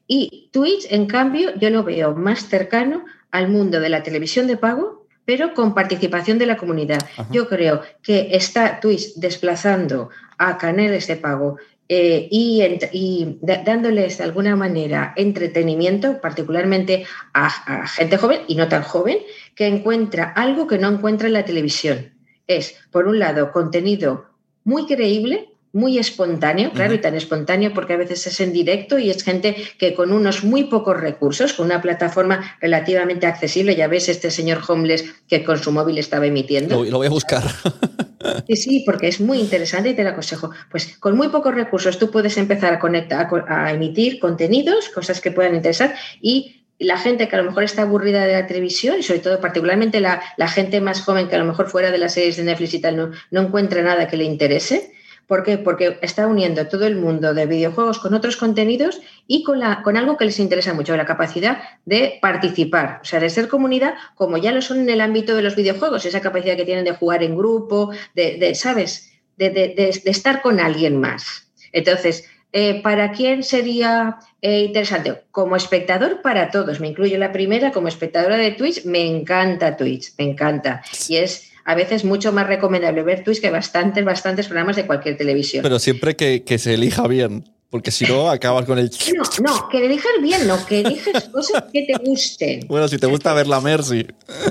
Y 0.08 0.50
Twitch, 0.52 0.86
en 0.90 1.06
cambio, 1.06 1.54
yo 1.56 1.70
lo 1.70 1.84
veo 1.84 2.14
más 2.16 2.48
cercano 2.48 3.04
al 3.30 3.48
mundo 3.48 3.78
de 3.80 3.88
la 3.88 4.02
televisión 4.02 4.48
de 4.48 4.56
pago, 4.56 5.06
pero 5.24 5.54
con 5.54 5.72
participación 5.72 6.38
de 6.38 6.46
la 6.46 6.56
comunidad. 6.56 6.98
Yo 7.30 7.48
creo 7.48 7.82
que 8.02 8.30
está 8.32 8.80
Twitch 8.80 9.14
desplazando 9.14 10.10
a 10.36 10.58
canales 10.58 11.06
de 11.06 11.16
pago 11.16 11.58
eh, 11.88 12.28
y, 12.30 13.38
dándoles 13.42 14.18
de 14.18 14.24
alguna 14.24 14.56
manera 14.56 15.12
entretenimiento, 15.16 16.20
particularmente 16.20 17.04
a, 17.34 17.86
gente 17.86 18.16
joven 18.16 18.40
y 18.48 18.54
no 18.54 18.68
tan 18.68 18.82
joven, 18.82 19.18
que 19.54 19.66
encuentra 19.66 20.24
algo 20.24 20.66
que 20.66 20.78
no 20.78 20.88
encuentra 20.88 21.26
en 21.26 21.34
la 21.34 21.44
televisión. 21.44 22.12
Es, 22.46 22.76
por 22.90 23.06
un 23.06 23.18
lado, 23.18 23.52
contenido 23.52 24.26
muy 24.64 24.86
creíble, 24.86 25.51
muy 25.72 25.98
espontáneo, 25.98 26.70
claro, 26.72 26.94
y 26.94 26.98
tan 26.98 27.14
espontáneo 27.14 27.72
porque 27.72 27.94
a 27.94 27.96
veces 27.96 28.26
es 28.26 28.40
en 28.40 28.52
directo 28.52 28.98
y 28.98 29.10
es 29.10 29.22
gente 29.22 29.56
que 29.78 29.94
con 29.94 30.12
unos 30.12 30.44
muy 30.44 30.64
pocos 30.64 31.00
recursos, 31.00 31.54
con 31.54 31.66
una 31.66 31.80
plataforma 31.80 32.56
relativamente 32.60 33.26
accesible, 33.26 33.74
ya 33.74 33.88
ves 33.88 34.08
este 34.08 34.30
señor 34.30 34.60
homeless 34.66 35.04
que 35.28 35.44
con 35.44 35.58
su 35.58 35.72
móvil 35.72 35.98
estaba 35.98 36.26
emitiendo. 36.26 36.84
lo 36.84 36.98
voy 36.98 37.06
a 37.06 37.10
buscar. 37.10 37.42
Sí, 38.46 38.56
sí, 38.56 38.82
porque 38.86 39.08
es 39.08 39.20
muy 39.20 39.38
interesante 39.38 39.90
y 39.90 39.94
te 39.94 40.04
lo 40.04 40.10
aconsejo. 40.10 40.50
Pues 40.70 40.96
con 40.98 41.16
muy 41.16 41.28
pocos 41.28 41.54
recursos 41.54 41.98
tú 41.98 42.10
puedes 42.10 42.36
empezar 42.36 42.72
a, 42.72 42.78
conectar, 42.78 43.28
a, 43.48 43.72
emitir 43.72 44.20
contenidos, 44.20 44.88
cosas 44.90 45.20
que 45.20 45.30
puedan 45.30 45.54
interesar 45.54 45.94
y 46.20 46.64
la 46.78 46.98
gente 46.98 47.28
que 47.28 47.36
a 47.36 47.38
lo 47.42 47.44
mejor 47.44 47.64
está 47.64 47.82
aburrida 47.82 48.24
de 48.24 48.32
la 48.32 48.46
televisión 48.46 48.96
y 48.98 49.02
sobre 49.02 49.20
todo 49.20 49.40
particularmente 49.40 50.00
la, 50.00 50.20
gente 50.48 50.80
más 50.80 51.02
joven 51.02 51.28
que 51.28 51.36
a 51.36 51.38
lo 51.38 51.44
mejor 51.44 51.68
fuera 51.68 51.90
de 51.90 51.98
las 51.98 52.14
series 52.14 52.36
de 52.36 52.44
Netflix 52.44 52.74
y 52.74 52.80
tal 52.80 52.96
no, 52.96 53.10
no 53.30 53.40
encuentra 53.40 53.82
nada 53.82 54.08
que 54.08 54.16
le 54.16 54.24
interese, 54.24 54.92
¿Por 55.26 55.44
qué? 55.44 55.58
Porque 55.58 55.98
está 56.02 56.26
uniendo 56.26 56.66
todo 56.66 56.86
el 56.86 56.96
mundo 56.96 57.34
de 57.34 57.46
videojuegos 57.46 57.98
con 57.98 58.14
otros 58.14 58.36
contenidos 58.36 59.00
y 59.26 59.44
con, 59.44 59.60
la, 59.60 59.82
con 59.82 59.96
algo 59.96 60.16
que 60.16 60.24
les 60.24 60.38
interesa 60.38 60.74
mucho, 60.74 60.96
la 60.96 61.06
capacidad 61.06 61.62
de 61.84 62.18
participar, 62.20 63.00
o 63.02 63.04
sea, 63.04 63.20
de 63.20 63.30
ser 63.30 63.48
comunidad 63.48 63.94
como 64.14 64.36
ya 64.36 64.52
lo 64.52 64.60
son 64.60 64.80
en 64.80 64.90
el 64.90 65.00
ámbito 65.00 65.34
de 65.34 65.42
los 65.42 65.56
videojuegos, 65.56 66.04
esa 66.04 66.20
capacidad 66.20 66.56
que 66.56 66.64
tienen 66.64 66.84
de 66.84 66.92
jugar 66.92 67.22
en 67.22 67.36
grupo, 67.36 67.90
de, 68.14 68.54
¿sabes? 68.54 69.12
De, 69.36 69.74
estar 70.04 70.42
con 70.42 70.60
alguien 70.60 71.00
más. 71.00 71.50
Entonces, 71.72 72.28
eh, 72.52 72.82
¿para 72.82 73.12
quién 73.12 73.42
sería 73.42 74.18
eh, 74.42 74.60
interesante? 74.60 75.22
Como 75.30 75.56
espectador, 75.56 76.20
para 76.20 76.50
todos. 76.50 76.80
Me 76.80 76.88
incluyo 76.88 77.16
la 77.16 77.32
primera, 77.32 77.72
como 77.72 77.88
espectadora 77.88 78.36
de 78.36 78.50
Twitch, 78.50 78.84
me 78.84 79.06
encanta 79.06 79.76
Twitch, 79.76 80.12
me 80.18 80.24
encanta. 80.24 80.82
Y 81.08 81.16
es 81.16 81.51
a 81.64 81.74
veces 81.74 82.04
mucho 82.04 82.32
más 82.32 82.46
recomendable 82.46 83.02
ver 83.02 83.24
Twitch 83.24 83.40
que 83.40 83.50
bastantes, 83.50 84.04
bastantes 84.04 84.46
programas 84.46 84.76
de 84.76 84.86
cualquier 84.86 85.16
televisión. 85.16 85.62
Pero 85.62 85.78
siempre 85.78 86.16
que, 86.16 86.58
se 86.58 86.74
elija 86.74 87.06
bien. 87.06 87.44
Porque 87.70 87.90
si 87.90 88.04
no, 88.04 88.28
acabas 88.28 88.66
con 88.66 88.78
el. 88.78 88.90
No, 89.16 89.22
no, 89.48 89.68
que 89.70 89.86
elijas 89.86 90.12
bien, 90.20 90.46
no, 90.46 90.66
que 90.66 90.80
eliges 90.80 91.24
cosas 91.32 91.64
que 91.72 91.84
te 91.84 91.94
gusten. 92.04 92.66
Bueno, 92.68 92.86
si 92.86 92.98
te 92.98 93.06
gusta 93.06 93.32
ver 93.32 93.46
la 93.46 93.62
Mercy. 93.62 94.06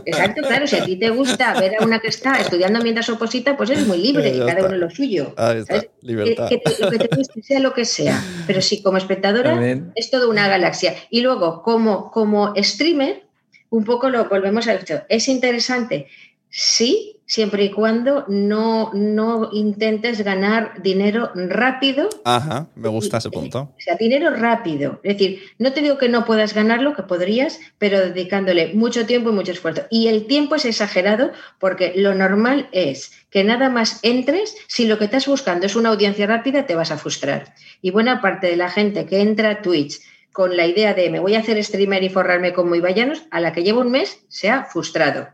Exacto, 0.05 0.41
claro, 0.41 0.65
si 0.65 0.75
a 0.75 0.83
ti 0.83 0.95
te 0.95 1.11
gusta 1.11 1.53
ver 1.59 1.75
a 1.79 1.85
una 1.85 1.99
que 1.99 2.07
está 2.07 2.39
estudiando 2.39 2.81
mientras 2.81 3.07
oposita, 3.09 3.55
pues 3.55 3.69
eres 3.69 3.85
muy 3.85 3.99
libre, 3.99 4.29
y 4.29 4.39
cada 4.39 4.65
uno 4.65 4.75
lo 4.75 4.89
suyo. 4.89 5.35
Ahí 5.37 5.59
está, 5.59 5.83
libertad. 6.01 6.49
Que, 6.49 6.63
lo 6.79 6.89
que 6.89 6.97
te 6.97 7.15
guste 7.15 7.43
sea 7.43 7.59
lo 7.59 7.75
que 7.75 7.85
sea. 7.85 8.19
Pero 8.47 8.59
sí, 8.59 8.81
como 8.81 8.97
espectadora, 8.97 9.55
es 9.93 10.09
toda 10.09 10.27
una 10.27 10.47
galaxia. 10.47 10.95
Y 11.11 11.21
luego, 11.21 11.61
como, 11.61 12.09
como 12.09 12.55
streamer, 12.57 13.21
un 13.69 13.85
poco 13.85 14.09
lo 14.09 14.27
volvemos 14.29 14.67
a 14.67 14.73
hecho. 14.73 15.03
Es 15.09 15.27
interesante 15.27 16.07
Sí, 16.53 17.21
siempre 17.25 17.63
y 17.63 17.71
cuando 17.71 18.25
no, 18.27 18.91
no 18.93 19.49
intentes 19.53 20.21
ganar 20.21 20.81
dinero 20.83 21.31
rápido. 21.33 22.09
Ajá, 22.25 22.67
me 22.75 22.89
gusta 22.89 23.19
ese 23.19 23.29
punto. 23.29 23.73
O 23.77 23.79
sea, 23.79 23.95
dinero 23.95 24.31
rápido. 24.35 24.99
Es 25.01 25.17
decir, 25.17 25.41
no 25.57 25.71
te 25.71 25.81
digo 25.81 25.97
que 25.97 26.09
no 26.09 26.25
puedas 26.25 26.53
ganarlo, 26.53 26.93
que 26.93 27.03
podrías, 27.03 27.61
pero 27.77 28.01
dedicándole 28.01 28.73
mucho 28.73 29.05
tiempo 29.05 29.29
y 29.29 29.33
mucho 29.33 29.53
esfuerzo. 29.53 29.83
Y 29.89 30.09
el 30.09 30.27
tiempo 30.27 30.55
es 30.55 30.65
exagerado 30.65 31.31
porque 31.57 31.93
lo 31.95 32.13
normal 32.13 32.67
es 32.73 33.13
que 33.29 33.45
nada 33.45 33.69
más 33.69 33.99
entres, 34.03 34.53
si 34.67 34.85
lo 34.85 34.97
que 34.97 35.05
estás 35.05 35.25
buscando 35.25 35.65
es 35.65 35.77
una 35.77 35.87
audiencia 35.87 36.27
rápida, 36.27 36.65
te 36.65 36.75
vas 36.75 36.91
a 36.91 36.97
frustrar. 36.97 37.55
Y 37.81 37.91
buena 37.91 38.21
parte 38.21 38.47
de 38.47 38.57
la 38.57 38.69
gente 38.69 39.05
que 39.05 39.21
entra 39.21 39.51
a 39.51 39.61
Twitch 39.61 40.01
con 40.33 40.57
la 40.57 40.67
idea 40.67 40.93
de 40.93 41.09
me 41.09 41.21
voy 41.21 41.35
a 41.35 41.39
hacer 41.39 41.63
streamer 41.63 42.03
y 42.03 42.09
forrarme 42.09 42.51
como 42.51 42.75
Ibayanos, 42.75 43.23
a 43.31 43.39
la 43.39 43.53
que 43.53 43.63
lleva 43.63 43.79
un 43.79 43.91
mes 43.91 44.19
se 44.27 44.49
ha 44.49 44.65
frustrado 44.65 45.29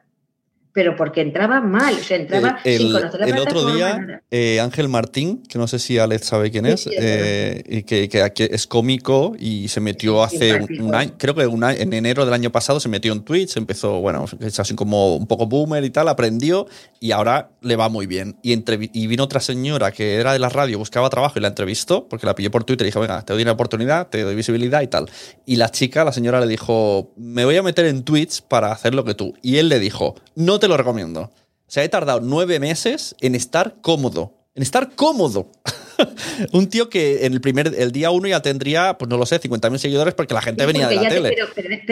pero 0.78 0.96
porque 0.96 1.22
entraba 1.22 1.60
mal, 1.60 1.96
o 1.96 2.04
sea, 2.04 2.18
entraba 2.18 2.60
el, 2.64 2.78
sin 2.78 2.92
conocer 2.92 3.22
la 3.22 3.26
El 3.26 3.40
otro 3.40 3.74
día, 3.74 4.22
eh, 4.30 4.60
Ángel 4.60 4.88
Martín, 4.90 5.42
que 5.50 5.58
no 5.58 5.68
sé 5.68 5.80
si 5.80 5.98
Alex 5.98 6.28
sabe 6.28 6.52
quién 6.52 6.68
es, 6.68 6.88
eh, 6.96 7.64
y 7.68 7.82
que, 7.82 8.08
que, 8.08 8.50
es 8.52 8.68
cómico 8.68 9.36
y 9.40 9.70
se 9.70 9.80
metió 9.82 10.22
hace 10.22 10.62
un, 10.80 10.94
año, 10.94 11.14
creo 11.18 11.34
que 11.34 11.48
un 11.48 11.64
en 11.64 11.94
enero 11.94 12.26
del 12.26 12.34
año 12.36 12.52
pasado 12.52 12.80
se 12.80 12.90
metió 12.90 13.12
en 13.12 13.24
Twitch, 13.24 13.58
empezó, 13.58 14.02
bueno, 14.02 14.26
es 14.40 14.60
así 14.60 14.76
como 14.76 15.16
un 15.16 15.26
poco 15.26 15.48
boomer 15.48 15.84
y 15.84 15.90
tal, 15.90 16.10
aprendió 16.10 16.68
y 17.00 17.10
ahora 17.10 17.50
le 17.62 17.76
va 17.76 17.90
muy 17.90 18.06
bien. 18.06 18.38
Y, 18.44 18.54
y 18.54 19.08
vino 19.08 19.24
otra 19.24 19.40
señora 19.40 19.92
que 19.92 20.18
era 20.18 20.34
de 20.34 20.38
la 20.38 20.50
radio, 20.50 20.78
buscaba 20.78 21.10
trabajo 21.10 21.40
y 21.40 21.42
la 21.42 21.48
entrevistó, 21.48 22.08
porque 22.08 22.28
la 22.28 22.36
pilló 22.36 22.52
por 22.52 22.66
Twitter 22.66 22.86
y 22.86 22.90
dijo, 22.90 23.00
venga, 23.00 23.24
te 23.24 23.34
doy 23.34 23.42
una 23.42 23.54
oportunidad, 23.54 24.10
te 24.10 24.22
doy 24.22 24.36
visibilidad 24.36 24.84
y 24.84 24.88
tal. 24.88 25.10
Y 25.48 25.56
la 25.56 25.72
chica, 25.72 26.04
la 26.04 26.12
señora 26.12 26.40
le 26.40 26.46
dijo, 26.46 27.14
me 27.18 27.46
voy 27.46 27.58
a 27.58 27.64
meter 27.64 27.88
en 27.88 28.04
Twitch 28.04 28.44
para 28.44 28.72
hacer 28.72 28.94
lo 28.94 29.04
que 29.06 29.16
tú. 29.16 29.34
Y 29.42 29.58
él 29.58 29.70
le 29.70 29.80
dijo, 29.80 30.14
no 30.36 30.60
te 30.60 30.67
lo 30.68 30.78
recomiendo. 30.78 31.22
O 31.22 31.70
sea, 31.70 31.84
he 31.84 31.90
tardado 31.90 32.22
nueve 32.22 32.60
meses 32.60 33.16
en 33.20 33.36
estar 33.36 33.76
cómodo. 33.82 34.34
En 34.56 34.64
estar 34.64 34.96
cómodo. 34.96 35.52
un 36.54 36.68
tío 36.70 36.90
que 36.90 37.26
en 37.26 37.34
el 37.34 37.42
primer 37.42 37.74
el 37.78 37.92
día 37.92 38.10
uno 38.12 38.28
ya 38.28 38.42
tendría, 38.42 38.98
pues 38.98 39.10
no 39.10 39.18
lo 39.18 39.26
sé, 39.26 39.40
50.000 39.40 39.78
seguidores 39.78 40.14
porque 40.14 40.34
la 40.34 40.42
gente 40.42 40.66
venía 40.66 40.88
de 40.88 40.96
la 40.96 41.10
tele. 41.10 41.36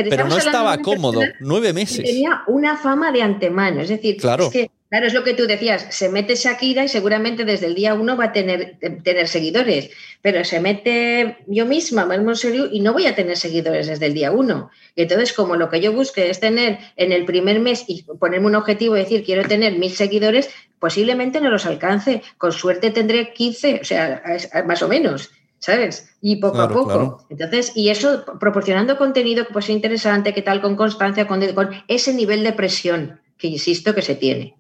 pero, 0.09 0.27
no 0.27 0.37
estaba 0.37 0.77
cómodo. 0.79 1.21
Nueve 1.41 1.73
meses. 1.73 2.03
Tenía 2.05 2.43
una 2.47 2.77
fama 2.77 3.11
de 3.11 3.21
antemano. 3.21 3.81
Es 3.81 3.89
decir, 3.89 4.17
claro. 4.17 4.49
que 4.49 4.71
Claro, 4.95 5.07
es 5.07 5.13
lo 5.13 5.25
que 5.25 5.33
tú 5.33 5.45
decías, 5.45 5.87
se 5.89 6.07
mete 6.07 6.35
Shakira 6.35 6.85
y 6.85 6.87
seguramente 6.87 7.43
desde 7.43 7.65
el 7.65 7.75
día 7.75 7.95
uno 7.95 8.15
va 8.15 8.27
a 8.27 8.31
tener, 8.31 8.77
tener 9.03 9.27
seguidores, 9.27 9.89
pero 10.21 10.45
se 10.45 10.61
mete 10.61 11.39
yo 11.47 11.65
misma, 11.65 12.07
serio, 12.33 12.69
y 12.71 12.79
no 12.79 12.93
voy 12.93 13.05
a 13.05 13.13
tener 13.13 13.35
seguidores 13.35 13.87
desde 13.87 14.05
el 14.05 14.13
día 14.13 14.31
uno. 14.31 14.69
Y 14.95 15.01
entonces, 15.01 15.33
como 15.33 15.57
lo 15.57 15.69
que 15.69 15.81
yo 15.81 15.91
busque 15.91 16.29
es 16.29 16.39
tener 16.39 16.79
en 16.95 17.11
el 17.11 17.25
primer 17.25 17.59
mes 17.59 17.83
y 17.89 18.03
ponerme 18.03 18.47
un 18.47 18.55
objetivo 18.55 18.95
y 18.95 19.01
decir 19.01 19.25
quiero 19.25 19.45
tener 19.45 19.77
mil 19.77 19.91
seguidores, 19.91 20.49
posiblemente 20.79 21.41
no 21.41 21.49
los 21.49 21.65
alcance. 21.65 22.21
Con 22.37 22.53
suerte 22.53 22.89
tendré 22.89 23.33
15, 23.33 23.79
o 23.81 23.83
sea, 23.83 24.23
más 24.65 24.81
o 24.81 24.87
menos. 24.87 25.29
¿sabes? 25.59 26.15
Y 26.21 26.37
poco 26.37 26.61
a 26.61 26.69
poco. 26.69 27.25
Entonces, 27.29 27.73
y 27.75 27.89
eso 27.89 28.23
proporcionando 28.39 28.97
contenido 28.97 29.45
pues 29.51 29.69
interesante, 29.69 30.33
que 30.33 30.41
tal, 30.41 30.61
con 30.61 30.77
constancia, 30.77 31.27
con, 31.27 31.45
con, 31.53 31.71
ese 31.89 32.13
nivel 32.13 32.45
de 32.45 32.53
presión, 32.53 33.19
que 33.37 33.47
insisto 33.47 33.93
que 33.93 34.01
se 34.01 34.15
tiene. 34.15 34.55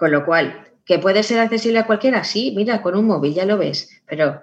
Con 0.00 0.12
lo 0.12 0.24
cual, 0.24 0.64
¿que 0.86 0.98
puede 0.98 1.22
ser 1.22 1.40
accesible 1.40 1.78
a 1.78 1.86
cualquiera? 1.86 2.24
Sí, 2.24 2.54
mira, 2.56 2.80
con 2.80 2.96
un 2.96 3.04
móvil 3.04 3.34
ya 3.34 3.44
lo 3.44 3.58
ves, 3.58 3.90
pero 4.08 4.40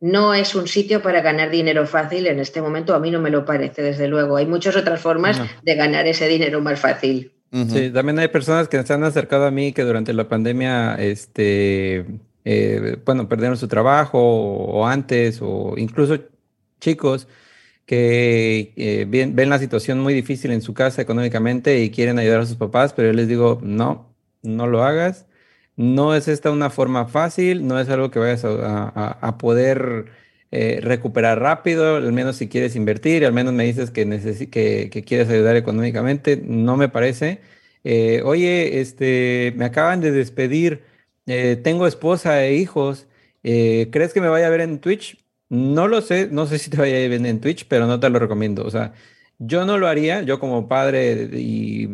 no 0.00 0.34
es 0.34 0.56
un 0.56 0.66
sitio 0.66 1.00
para 1.00 1.20
ganar 1.20 1.50
dinero 1.50 1.86
fácil 1.86 2.26
en 2.26 2.40
este 2.40 2.60
momento, 2.60 2.96
a 2.96 2.98
mí 2.98 3.12
no 3.12 3.20
me 3.20 3.30
lo 3.30 3.44
parece, 3.44 3.80
desde 3.80 4.08
luego. 4.08 4.36
Hay 4.36 4.46
muchas 4.46 4.74
otras 4.74 5.00
formas 5.00 5.40
de 5.62 5.74
ganar 5.76 6.08
ese 6.08 6.26
dinero 6.26 6.60
más 6.60 6.80
fácil. 6.80 7.30
Sí, 7.52 7.90
también 7.90 8.18
hay 8.18 8.26
personas 8.26 8.66
que 8.66 8.82
se 8.82 8.92
han 8.92 9.04
acercado 9.04 9.46
a 9.46 9.52
mí 9.52 9.72
que 9.72 9.84
durante 9.84 10.12
la 10.12 10.28
pandemia, 10.28 10.96
este, 10.96 12.04
eh, 12.44 12.96
bueno, 13.06 13.28
perdieron 13.28 13.56
su 13.56 13.68
trabajo 13.68 14.18
o, 14.18 14.84
antes, 14.84 15.38
o 15.40 15.74
incluso 15.76 16.18
chicos 16.80 17.28
que 17.86 18.72
eh, 18.74 19.06
ven, 19.08 19.36
ven, 19.36 19.48
la 19.48 19.60
situación 19.60 20.00
muy 20.00 20.12
difícil 20.12 20.50
en 20.50 20.60
su 20.60 20.74
casa 20.74 21.00
económicamente 21.02 21.78
y 21.78 21.90
quieren 21.90 22.18
ayudar 22.18 22.40
a 22.40 22.46
sus 22.46 22.56
papás, 22.56 22.92
pero 22.92 23.08
yo 23.08 23.14
les 23.14 23.28
digo, 23.28 23.60
no, 23.62 24.07
no 24.42 24.66
lo 24.66 24.84
hagas. 24.84 25.26
No 25.76 26.14
es 26.14 26.28
esta 26.28 26.50
una 26.50 26.70
forma 26.70 27.06
fácil, 27.06 27.66
no 27.66 27.78
es 27.80 27.88
algo 27.88 28.10
que 28.10 28.18
vayas 28.18 28.44
a, 28.44 29.38
poder 29.38 30.06
eh, 30.50 30.80
recuperar 30.82 31.40
rápido, 31.40 31.96
al 31.96 32.12
menos 32.12 32.36
si 32.36 32.48
quieres 32.48 32.74
invertir, 32.76 33.24
al 33.24 33.32
menos 33.32 33.52
me 33.54 33.64
dices 33.64 33.90
que, 33.92 34.06
que, 34.50 34.90
que 34.90 35.04
quieres 35.04 35.28
ayudar 35.28 35.56
económicamente, 35.56 36.36
no 36.44 36.76
me 36.76 36.88
parece. 36.88 37.40
Eh, 37.84 38.22
oye, 38.24 38.80
este, 38.80 39.52
me 39.56 39.66
acaban 39.66 40.00
de 40.00 40.10
despedir, 40.10 40.82
eh, 41.26 41.56
tengo 41.62 41.86
esposa 41.86 42.44
e 42.44 42.54
hijos, 42.56 43.06
¿crees 43.42 44.12
que 44.12 44.20
me 44.20 44.28
vaya 44.28 44.46
a 44.48 44.50
ver 44.50 44.62
en 44.62 44.80
Twitch? 44.80 45.18
No 45.48 45.88
lo 45.88 46.00
sé, 46.02 46.28
no 46.30 46.46
sé 46.46 46.58
si 46.58 46.70
te 46.70 46.76
vaya 46.78 46.96
a 46.96 47.08
ver 47.08 47.24
en 47.24 47.40
Twitch, 47.40 47.66
pero 47.68 47.86
no 47.86 48.00
te 48.00 48.10
lo 48.10 48.18
recomiendo. 48.18 48.64
O 48.64 48.70
sea, 48.70 48.94
yo 49.38 49.64
no 49.64 49.78
lo 49.78 49.88
haría, 49.88 50.22
yo 50.22 50.40
como 50.40 50.68
padre 50.68 51.28
y 51.32 51.88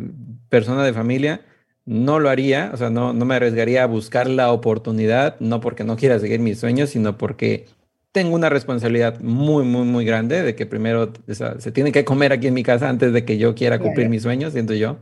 persona 0.48 0.84
de 0.84 0.92
familia, 0.94 1.42
no 1.86 2.18
lo 2.18 2.30
haría, 2.30 2.70
o 2.72 2.76
sea, 2.76 2.90
no, 2.90 3.12
no 3.12 3.24
me 3.24 3.34
arriesgaría 3.34 3.82
a 3.82 3.86
buscar 3.86 4.28
la 4.28 4.52
oportunidad, 4.52 5.38
no 5.40 5.60
porque 5.60 5.84
no 5.84 5.96
quiera 5.96 6.18
seguir 6.18 6.40
mis 6.40 6.58
sueños, 6.58 6.90
sino 6.90 7.18
porque 7.18 7.66
tengo 8.14 8.34
una 8.34 8.48
responsabilidad 8.48 9.20
muy, 9.20 9.64
muy, 9.64 9.84
muy 9.84 10.04
grande 10.04 10.42
de 10.42 10.54
que 10.54 10.66
primero 10.66 11.12
se 11.26 11.72
tiene 11.72 11.90
que 11.90 12.04
comer 12.04 12.32
aquí 12.32 12.46
en 12.46 12.54
mi 12.54 12.62
casa 12.62 12.88
antes 12.88 13.12
de 13.12 13.24
que 13.24 13.38
yo 13.38 13.54
quiera 13.56 13.80
cumplir 13.80 14.08
mis 14.08 14.22
sueños, 14.22 14.52
siento 14.52 14.72
yo. 14.72 14.98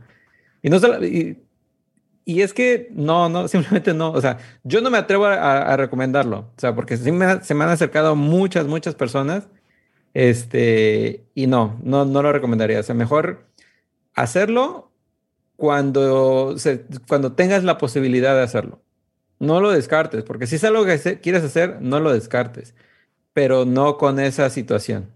Y 0.63 0.69
no 0.69 0.79
solo, 0.79 1.05
y, 1.05 1.37
es 2.25 2.53
que 2.53 2.89
no, 2.91 3.29
no, 3.29 3.47
simplemente 3.49 3.93
no, 3.93 4.11
o 4.11 4.19
sea, 4.19 4.39
yo 4.63 4.81
no 4.81 4.89
me 4.89 4.97
atrevo 4.97 5.25
a, 5.27 5.77
recomendarlo, 5.77 6.39
o 6.39 6.59
sea, 6.59 6.73
porque 6.73 6.97
sí 6.97 7.11
me, 7.11 7.41
se 7.43 7.53
me 7.53 7.63
han 7.63 7.69
acercado 7.69 8.15
muchas, 8.15 8.65
muchas 8.65 8.95
personas, 8.95 9.47
este, 10.15 11.23
y 11.35 11.47
no, 11.47 11.79
no, 11.83 12.05
no 12.05 12.23
lo 12.23 12.31
recomendaría, 12.31 12.79
o 12.79 12.83
sea, 12.83 12.95
mejor 12.95 13.45
hacerlo 14.15 14.92
cuando, 15.55 16.57
se, 16.57 16.85
cuando 17.07 17.33
tengas 17.33 17.63
la 17.63 17.77
posibilidad 17.77 18.35
de 18.35 18.43
hacerlo. 18.43 18.81
No 19.39 19.59
lo 19.59 19.71
descartes, 19.71 20.23
porque 20.23 20.47
si 20.47 20.55
es 20.55 20.63
algo 20.63 20.85
que 20.85 21.19
quieres 21.21 21.43
hacer, 21.43 21.81
no 21.81 21.99
lo 21.99 22.13
descartes, 22.13 22.75
pero 23.33 23.65
no 23.65 23.97
con 23.97 24.19
esa 24.19 24.49
situación. 24.49 25.09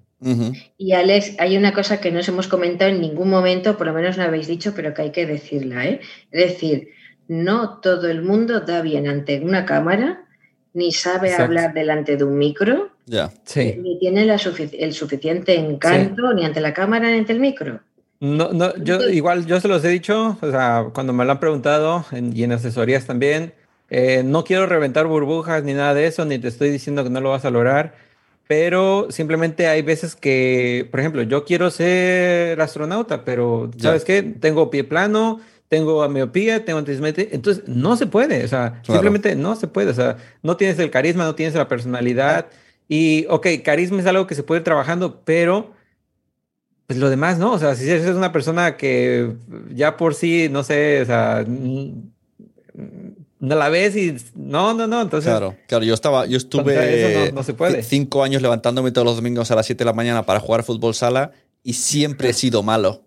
Y 0.77 0.93
Alex, 0.93 1.35
hay 1.37 1.57
una 1.57 1.73
cosa 1.73 2.01
que 2.01 2.11
no 2.11 2.19
os 2.19 2.27
hemos 2.27 2.47
comentado 2.47 2.89
en 2.89 3.01
ningún 3.01 3.29
momento, 3.29 3.77
por 3.77 3.87
lo 3.87 3.93
menos 3.93 4.17
no 4.17 4.23
habéis 4.23 4.47
dicho, 4.47 4.73
pero 4.75 4.93
que 4.93 5.03
hay 5.03 5.11
que 5.11 5.27
decirla. 5.27 5.85
¿eh? 5.85 6.01
Es 6.31 6.53
decir, 6.53 6.89
no 7.27 7.79
todo 7.79 8.09
el 8.09 8.23
mundo 8.23 8.61
da 8.61 8.81
bien 8.81 9.07
ante 9.07 9.39
una 9.39 9.65
cámara, 9.65 10.25
ni 10.73 10.91
sabe 10.91 11.33
hablar 11.33 11.73
delante 11.73 12.17
de 12.17 12.23
un 12.23 12.37
micro, 12.37 12.91
ni 13.07 13.99
tiene 13.99 14.23
el 14.23 14.93
suficiente 14.93 15.55
encanto 15.55 16.33
ni 16.33 16.45
ante 16.45 16.61
la 16.61 16.73
cámara 16.73 17.09
ni 17.09 17.19
ante 17.19 17.33
el 17.33 17.39
micro. 17.39 17.81
No, 18.19 18.51
no, 18.51 18.75
yo 18.77 19.09
igual, 19.09 19.45
yo 19.45 19.59
se 19.59 19.67
los 19.67 19.83
he 19.85 19.89
dicho, 19.89 20.37
o 20.41 20.51
sea, 20.51 20.87
cuando 20.93 21.13
me 21.13 21.23
lo 21.23 21.31
han 21.31 21.39
preguntado 21.39 22.03
y 22.11 22.43
en 22.43 22.51
asesorías 22.51 23.05
también, 23.05 23.53
eh, 23.89 24.23
no 24.25 24.43
quiero 24.43 24.65
reventar 24.65 25.05
burbujas 25.05 25.63
ni 25.63 25.73
nada 25.73 25.93
de 25.93 26.07
eso, 26.07 26.25
ni 26.25 26.39
te 26.39 26.47
estoy 26.47 26.71
diciendo 26.71 27.03
que 27.03 27.11
no 27.11 27.21
lo 27.21 27.29
vas 27.29 27.45
a 27.45 27.51
lograr, 27.51 27.93
pero 28.47 29.07
simplemente 29.11 29.67
hay 29.67 29.83
veces 29.83 30.15
que, 30.15 30.87
por 30.89 30.99
ejemplo, 30.99 31.21
yo 31.21 31.45
quiero 31.45 31.69
ser 31.69 32.59
astronauta, 32.59 33.23
pero 33.23 33.69
¿sabes 33.77 34.03
qué? 34.03 34.23
Tengo 34.23 34.71
pie 34.71 34.83
plano, 34.83 35.39
tengo 35.69 36.07
miopía, 36.09 36.65
tengo 36.65 36.79
antismétrica, 36.79 37.35
entonces 37.35 37.65
no 37.67 37.97
se 37.97 38.07
puede, 38.07 38.43
o 38.43 38.47
sea, 38.47 38.81
simplemente 38.83 39.35
no 39.35 39.55
se 39.55 39.67
puede, 39.67 39.91
o 39.91 39.93
sea, 39.93 40.17
no 40.41 40.57
tienes 40.57 40.79
el 40.79 40.89
carisma, 40.89 41.25
no 41.25 41.35
tienes 41.35 41.53
la 41.53 41.67
personalidad 41.67 42.47
y, 42.87 43.27
ok, 43.29 43.47
carisma 43.63 43.99
es 43.99 44.07
algo 44.07 44.25
que 44.25 44.35
se 44.35 44.43
puede 44.43 44.61
ir 44.61 44.63
trabajando, 44.63 45.21
pero 45.23 45.76
pues 46.87 46.97
lo 46.99 47.09
demás, 47.09 47.37
¿no? 47.37 47.51
O 47.51 47.59
sea, 47.59 47.75
si 47.75 47.89
eres 47.89 48.15
una 48.15 48.31
persona 48.31 48.77
que 48.77 49.33
ya 49.73 49.97
por 49.97 50.15
sí, 50.15 50.47
no 50.49 50.63
sé, 50.63 51.01
o 51.01 51.05
sea, 51.05 51.45
no 53.39 53.55
la 53.55 53.67
ves 53.67 53.95
y 53.97 54.15
no, 54.35 54.73
no, 54.73 54.87
no, 54.87 55.01
entonces... 55.01 55.29
Claro, 55.29 55.55
claro, 55.67 55.83
yo 55.83 55.93
estaba, 55.93 56.25
yo 56.25 56.37
estuve 56.37 57.31
no, 57.33 57.43
se 57.43 57.53
puede. 57.53 57.83
cinco 57.83 58.23
años 58.23 58.41
levantándome 58.41 58.91
todos 58.91 59.05
los 59.05 59.17
domingos 59.17 59.51
a 59.51 59.55
las 59.55 59.65
7 59.65 59.79
de 59.79 59.85
la 59.85 59.93
mañana 59.93 60.23
para 60.23 60.39
jugar 60.39 60.63
fútbol 60.63 60.95
sala 60.95 61.33
y 61.61 61.73
siempre 61.73 62.29
he 62.29 62.33
sido 62.33 62.63
malo. 62.63 63.01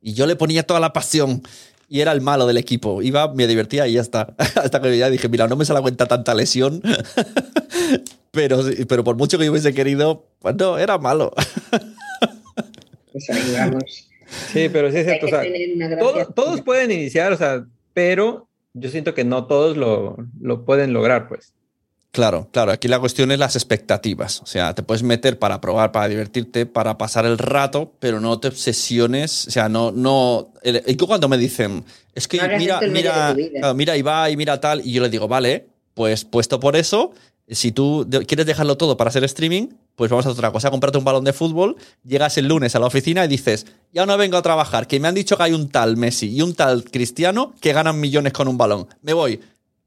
Y 0.00 0.14
yo 0.14 0.26
le 0.26 0.34
ponía 0.34 0.62
toda 0.62 0.80
la 0.80 0.94
pasión 0.94 1.42
y 1.90 2.00
era 2.00 2.12
el 2.12 2.22
malo 2.22 2.46
del 2.46 2.56
equipo. 2.56 3.02
Iba, 3.02 3.34
me 3.34 3.46
divertía 3.46 3.86
y 3.86 3.94
ya 3.94 4.00
está. 4.00 4.34
Hasta 4.38 4.80
que 4.80 4.96
ya 4.96 5.10
dije, 5.10 5.28
mira, 5.28 5.46
no 5.46 5.56
me 5.56 5.66
sale 5.66 5.78
la 5.78 5.82
cuenta 5.82 6.06
tanta 6.06 6.34
lesión, 6.34 6.80
pero, 8.30 8.62
pero 8.88 9.04
por 9.04 9.16
mucho 9.16 9.38
que 9.38 9.44
yo 9.44 9.50
hubiese 9.50 9.74
querido, 9.74 10.24
pues 10.38 10.56
no, 10.56 10.78
era 10.78 10.96
malo. 10.96 11.32
Pues 13.12 13.26
vamos. 13.52 14.08
Sí, 14.52 14.68
pero 14.68 14.90
sí 14.90 14.98
es 14.98 15.06
cierto. 15.06 15.26
O 15.26 15.28
sea, 15.28 15.42
todos 16.34 16.60
pueden 16.62 16.90
iniciar, 16.90 17.32
o 17.32 17.36
sea, 17.36 17.64
pero 17.94 18.48
yo 18.74 18.90
siento 18.90 19.14
que 19.14 19.24
no 19.24 19.46
todos 19.46 19.76
lo, 19.76 20.16
lo, 20.40 20.64
pueden 20.64 20.92
lograr, 20.92 21.28
pues. 21.28 21.52
Claro, 22.12 22.48
claro. 22.52 22.72
Aquí 22.72 22.88
la 22.88 22.98
cuestión 22.98 23.30
es 23.30 23.38
las 23.38 23.54
expectativas. 23.54 24.40
O 24.40 24.46
sea, 24.46 24.74
te 24.74 24.82
puedes 24.82 25.02
meter 25.02 25.38
para 25.38 25.60
probar, 25.60 25.92
para 25.92 26.08
divertirte, 26.08 26.66
para 26.66 26.98
pasar 26.98 27.24
el 27.24 27.38
rato, 27.38 27.92
pero 28.00 28.20
no 28.20 28.38
te 28.40 28.48
obsesiones. 28.48 29.46
O 29.48 29.50
sea, 29.50 29.68
no, 29.68 29.92
no. 29.92 30.52
Y 30.64 30.96
cuando 30.96 31.28
me 31.28 31.38
dicen, 31.38 31.84
es 32.14 32.26
que 32.26 32.40
mira, 32.58 32.80
mira, 32.80 33.34
mira, 33.74 33.96
y 33.96 34.02
va 34.02 34.30
y 34.30 34.36
mira 34.36 34.60
tal, 34.60 34.84
y 34.84 34.92
yo 34.92 35.02
le 35.02 35.08
digo, 35.08 35.28
vale, 35.28 35.66
pues 35.94 36.24
puesto 36.24 36.58
por 36.58 36.76
eso, 36.76 37.12
si 37.48 37.72
tú 37.72 38.08
quieres 38.26 38.46
dejarlo 38.46 38.76
todo 38.76 38.96
para 38.96 39.10
hacer 39.10 39.24
streaming, 39.24 39.68
pues 40.00 40.10
vamos 40.10 40.24
a 40.24 40.30
otra 40.30 40.50
cosa. 40.50 40.70
Comprarte 40.70 40.96
un 40.96 41.04
balón 41.04 41.24
de 41.24 41.34
fútbol, 41.34 41.76
llegas 42.04 42.38
el 42.38 42.48
lunes 42.48 42.74
a 42.74 42.78
la 42.78 42.86
oficina 42.86 43.22
y 43.26 43.28
dices, 43.28 43.66
ya 43.92 44.06
no 44.06 44.16
vengo 44.16 44.38
a 44.38 44.40
trabajar, 44.40 44.86
que 44.86 44.98
me 44.98 45.08
han 45.08 45.14
dicho 45.14 45.36
que 45.36 45.42
hay 45.42 45.52
un 45.52 45.68
tal 45.68 45.98
Messi 45.98 46.34
y 46.34 46.40
un 46.40 46.54
tal 46.54 46.84
Cristiano 46.84 47.52
que 47.60 47.74
ganan 47.74 48.00
millones 48.00 48.32
con 48.32 48.48
un 48.48 48.56
balón. 48.56 48.86
Me 49.02 49.12
voy. 49.12 49.38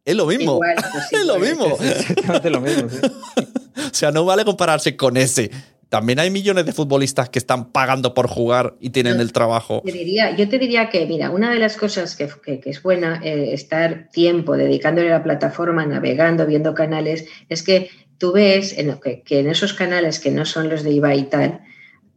Es 0.06 0.16
lo 0.16 0.28
mismo. 0.28 0.60
Pues 0.92 1.14
es 1.14 1.26
lo 1.26 1.40
mismo. 1.40 1.66
exactamente 1.82 2.52
lo 2.52 2.62
mismo. 2.62 2.90
o 3.76 3.92
sea, 3.92 4.12
no 4.12 4.24
vale 4.24 4.46
compararse 4.46 4.96
con 4.96 5.18
ese. 5.18 5.50
También 5.90 6.20
hay 6.20 6.32
millones 6.32 6.66
de 6.66 6.74
futbolistas 6.74 7.30
que 7.30 7.38
están 7.38 7.72
pagando 7.72 8.16
por 8.16 8.28
jugar 8.28 8.76
y 8.80 8.90
tienen 8.90 9.20
el 9.20 9.32
trabajo. 9.32 9.84
diría, 9.84 10.36
yo 10.36 10.50
te 10.50 10.58
diría 10.58 10.90
que, 10.90 11.06
mira, 11.06 11.30
una 11.30 11.52
de 11.52 11.60
las 11.60 11.78
cosas 11.78 12.16
que, 12.16 12.30
es 12.66 12.82
buena 12.82 13.22
eh, 13.24 13.54
estar 13.54 14.10
tiempo 14.12 14.58
dedicándole 14.58 15.10
a 15.12 15.18
la 15.18 15.24
plataforma, 15.24 15.86
navegando, 15.86 16.48
viendo 16.48 16.74
canales, 16.74 17.26
es 17.48 17.62
que 17.62 17.92
tú 18.24 18.32
ves 18.32 18.78
en, 18.78 18.98
que, 19.02 19.22
que, 19.22 19.40
en 19.40 19.50
esos 19.50 19.74
canales 19.74 20.18
que 20.22 20.32
no 20.32 20.46
son 20.46 20.70
los 20.70 20.82
de 20.82 20.92
IVA 20.92 21.14
y 21.14 21.24
tal, 21.24 21.60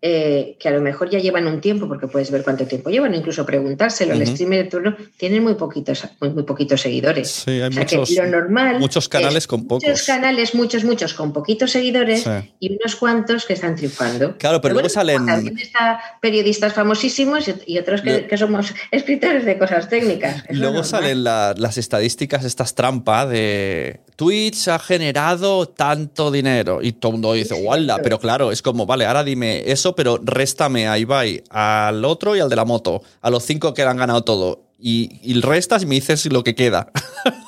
eh, 0.03 0.57
que 0.61 0.69
a 0.69 0.71
lo 0.71 0.81
mejor 0.81 1.11
ya 1.11 1.19
llevan 1.19 1.49
un 1.49 1.61
tiempo, 1.61 1.89
porque 1.89 2.07
puedes 2.07 2.31
ver 2.31 2.45
cuánto 2.45 2.65
tiempo 2.65 2.91
llevan, 2.91 3.13
incluso 3.13 3.45
preguntárselo. 3.45 4.13
El 4.13 4.25
streamer 4.25 4.63
de 4.63 4.71
turno 4.71 4.97
tienen 5.17 5.43
muy 5.43 5.55
poquitos, 5.55 6.05
muy, 6.21 6.45
poquitos 6.45 6.83
seguidores. 6.83 7.29
Sí, 7.29 7.61
hay 7.61 7.71
muchos, 7.71 8.11
lo 8.11 8.27
normal 8.27 8.79
muchos 8.79 9.09
canales 9.09 9.49
con 9.49 9.67
pocos. 9.67 9.83
Muchos 9.89 10.07
canales, 10.07 10.55
muchos, 10.55 10.85
muchos 10.85 11.13
con 11.15 11.33
poquitos 11.33 11.73
seguidores 11.73 12.25
y 12.61 12.77
unos 12.77 12.95
cuantos 12.95 13.47
que 13.47 13.55
están 13.55 13.75
triunfando. 13.75 14.37
Claro, 14.39 14.61
pero, 14.61 14.75
luego 14.75 14.89
salen. 14.89 15.27
También 15.27 15.59
está 15.59 15.99
periodistas 16.23 16.73
famosísimos 16.73 17.51
y, 17.67 17.77
otros 17.79 18.03
que, 18.03 18.37
somos 18.37 18.75
escritores 18.93 19.45
de 19.45 19.59
cosas 19.59 19.89
técnicas. 19.89 20.45
luego 20.51 20.85
salen 20.85 21.25
las 21.25 21.79
estadísticas, 21.79 22.45
estas 22.45 22.77
trampas 22.77 23.29
de 23.29 24.03
Twitch 24.17 24.69
ha 24.69 24.79
generado 24.79 25.69
tanto 25.69 26.31
dinero 26.31 26.81
y 26.83 26.93
todo 26.93 27.11
el 27.11 27.15
mundo 27.15 27.33
dice, 27.35 27.55
¡wala! 27.55 27.99
Pero 28.03 28.19
claro, 28.19 28.51
es 28.51 28.63
como, 28.63 28.87
vale, 28.87 29.05
ahora 29.05 29.23
dime 29.23 29.71
eso 29.71 29.95
pero 29.95 30.19
réstame 30.23 30.89
a 30.89 30.99
Ibai, 30.99 31.45
al 31.51 32.05
otro 32.05 32.35
y 32.35 32.41
al 32.41 32.49
de 32.49 32.57
la 32.57 32.65
moto, 32.65 33.03
a 33.21 33.31
los 33.31 33.45
cinco 33.45 33.75
que 33.75 33.83
han 33.83 33.99
ganado 33.99 34.25
todo. 34.25 34.63
Y, 34.79 35.21
y 35.23 35.41
restas 35.41 35.83
y 35.85 35.87
me 35.87 35.95
dices 35.95 36.31
lo 36.33 36.43
que 36.43 36.55
queda. 36.55 36.91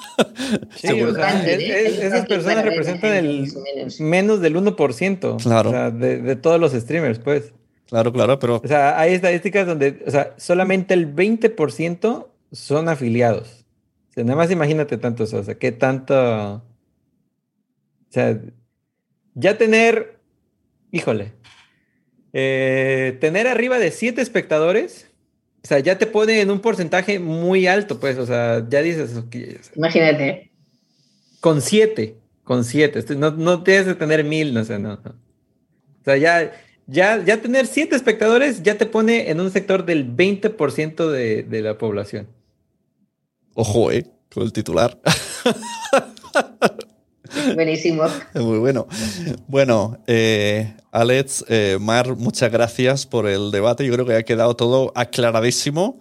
Sí, 0.75 0.89
esas 0.89 2.27
personas 2.27 2.65
representan 2.65 3.13
el 3.15 3.53
menos 4.01 4.41
del 4.41 4.57
1% 4.57 5.43
claro. 5.43 5.91
de, 5.93 6.37
todos 6.37 6.61
los 6.61 6.73
streamers, 6.73 7.21
pues. 7.21 7.53
Claro, 7.87 8.13
claro, 8.13 8.39
pero... 8.39 8.61
O 8.63 8.67
sea, 8.67 8.99
hay 8.99 9.15
estadísticas 9.15 9.67
donde 9.67 10.03
o 10.07 10.11
sea, 10.11 10.35
solamente 10.37 10.95
el 10.95 11.15
20% 11.15 12.27
son 12.53 12.89
afiliados. 12.89 13.58
Sea, 14.19 14.25
nada 14.25 14.37
más 14.37 14.51
imagínate 14.51 14.99
tanto 14.99 15.25
eso, 15.25 15.39
o 15.39 15.45
sea, 15.45 15.55
qué 15.55 15.71
tanto... 15.71 16.55
O 16.55 16.63
sea, 18.11 18.41
ya 19.35 19.57
tener... 19.57 20.19
Híjole, 20.91 21.33
eh, 22.33 23.17
tener 23.21 23.47
arriba 23.47 23.79
de 23.79 23.91
7 23.91 24.21
espectadores 24.21 25.09
o 25.65 25.67
sea, 25.69 25.81
ya 25.81 25.99
te 25.99 26.07
pone 26.07 26.41
en 26.41 26.51
un 26.51 26.61
porcentaje 26.61 27.19
muy 27.19 27.67
alto, 27.67 27.99
pues, 27.99 28.17
o 28.17 28.27
sea, 28.27 28.65
ya 28.69 28.81
dices, 28.81 29.11
imagínate. 29.75 30.51
Con 31.41 31.61
siete, 31.61 32.17
con 32.45 32.65
siete, 32.65 33.05
no, 33.17 33.33
no 33.33 33.63
tienes 33.63 33.87
que 33.87 33.95
tener 33.95 34.25
mil, 34.25 34.55
no 34.55 34.65
sé, 34.65 34.79
no, 34.79 34.97
no. 34.97 35.11
O 35.11 36.05
sea, 36.05 36.17
ya, 36.17 36.53
ya, 36.87 37.23
ya 37.23 37.43
tener 37.43 37.67
siete 37.67 37.97
espectadores 37.97 38.63
ya 38.63 38.79
te 38.79 38.87
pone 38.87 39.31
en 39.31 39.41
un 39.41 39.51
sector 39.51 39.85
del 39.85 40.17
20% 40.17 41.11
de, 41.11 41.43
de 41.43 41.63
la 41.63 41.77
población. 41.77 42.29
Ojo, 43.55 43.91
eh, 43.91 44.07
con 44.33 44.43
el 44.43 44.53
titular. 44.53 44.99
Buenísimo. 47.55 48.05
Muy 48.35 48.59
bueno. 48.59 48.87
Bueno, 49.47 49.99
eh, 50.07 50.75
Alex, 50.91 51.45
eh, 51.49 51.79
Mar, 51.81 52.17
muchas 52.17 52.51
gracias 52.51 53.07
por 53.07 53.27
el 53.27 53.51
debate. 53.51 53.87
Yo 53.87 53.93
creo 53.93 54.07
que 54.07 54.15
ha 54.15 54.23
quedado 54.23 54.57
todo 54.57 54.93
aclaradísimo. 54.95 55.99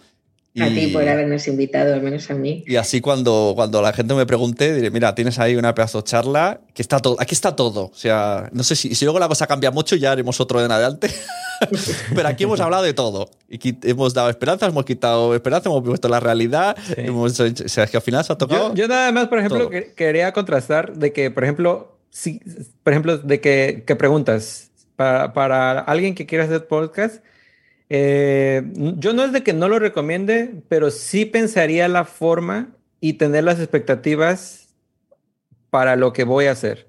A 0.62 0.70
ti 0.70 0.88
por 0.88 1.08
habernos 1.08 1.48
invitado, 1.48 1.94
al 1.94 2.02
menos 2.02 2.30
a 2.30 2.34
mí. 2.34 2.64
Y 2.66 2.76
así 2.76 3.02
cuando, 3.02 3.54
cuando 3.56 3.82
la 3.82 3.94
gente 3.94 4.14
me 4.14 4.26
pregunte, 4.26 4.74
diré, 4.74 4.92
mira, 4.92 5.14
tienes 5.16 5.40
ahí 5.40 5.56
una 5.56 5.74
pedazo 5.74 6.00
de 6.00 6.04
charla, 6.06 6.62
que 6.74 6.82
está 6.82 7.00
todo, 7.00 7.16
aquí 7.20 7.36
está 7.36 7.56
todo. 7.56 7.86
O 7.86 7.96
sea, 7.96 8.50
no 8.52 8.64
sé 8.64 8.76
si, 8.76 8.96
si 8.96 9.06
luego 9.06 9.20
la 9.20 9.28
cosa 9.28 9.48
cambia 9.48 9.72
mucho, 9.72 9.96
ya 9.96 10.12
haremos 10.12 10.40
otro 10.40 10.60
de 10.60 10.66
en 10.66 10.72
adelante. 10.72 11.10
Pero 12.16 12.28
aquí 12.28 12.44
hemos 12.44 12.60
hablado 12.60 12.84
de 12.84 12.94
todo. 12.94 13.30
Y 13.50 13.76
hemos 13.88 14.14
dado 14.14 14.30
esperanzas, 14.30 14.70
hemos 14.70 14.86
quitado 14.86 15.34
esperanza, 15.34 15.70
hemos 15.70 15.84
puesto 15.84 16.08
la 16.10 16.20
realidad. 16.20 16.78
Hemos, 16.96 17.40
o 17.40 17.52
sea, 17.68 17.84
es 17.84 17.92
que 17.92 17.98
al 17.98 18.04
final 18.04 18.24
se 18.24 18.34
ha 18.34 18.38
tocado. 18.38 18.74
Yo, 18.76 18.88
nada 18.88 19.12
más, 19.12 19.28
por 19.28 19.40
ejemplo, 19.40 19.70
quería 19.96 20.32
contrastar 20.34 20.96
de 20.98 21.14
que, 21.14 21.32
por 21.32 21.44
ejemplo, 21.44 21.98
si, 22.10 22.42
por 22.84 22.94
ejemplo, 22.94 23.18
de 23.18 23.42
que, 23.42 23.84
que 23.86 23.96
preguntas 23.96 24.72
para, 24.96 25.34
para 25.34 25.80
alguien 25.80 26.16
que 26.16 26.26
quiera 26.26 26.44
hacer 26.44 26.68
podcast 26.68 27.24
eh, 27.90 28.64
yo 28.98 29.14
no 29.14 29.24
es 29.24 29.32
de 29.32 29.44
que 29.44 29.54
no 29.54 29.70
lo 29.70 29.80
recomiende, 29.80 30.62
pero 30.68 30.92
sí 30.92 31.26
pensaría 31.26 31.88
la 31.88 32.06
forma 32.06 32.70
y 33.00 33.14
tener 33.14 33.44
las 33.44 33.60
expectativas 33.60 34.70
para 35.70 35.96
lo 35.96 36.14
que 36.14 36.24
voy 36.24 36.46
a 36.46 36.52
hacer. 36.52 36.88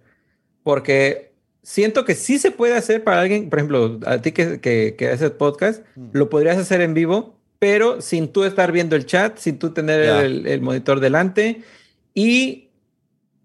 Porque 0.62 1.32
siento 1.62 2.04
que 2.04 2.14
sí 2.14 2.38
se 2.38 2.50
puede 2.50 2.76
hacer 2.76 3.04
para 3.04 3.20
alguien, 3.20 3.48
por 3.48 3.58
ejemplo, 3.58 4.00
a 4.06 4.18
ti 4.18 4.32
que, 4.32 4.60
que, 4.60 5.08
haces 5.08 5.30
podcast, 5.32 5.84
mm. 5.94 6.08
lo 6.12 6.28
podrías 6.30 6.58
hacer 6.58 6.80
en 6.80 6.94
vivo, 6.94 7.38
pero 7.58 8.00
sin 8.00 8.28
tú 8.28 8.44
estar 8.44 8.72
viendo 8.72 8.96
el 8.96 9.06
chat, 9.06 9.38
sin 9.38 9.58
tú 9.58 9.70
tener 9.70 10.00
el, 10.00 10.60
monitor 10.60 11.00
delante. 11.00 11.62
Y 12.14 12.70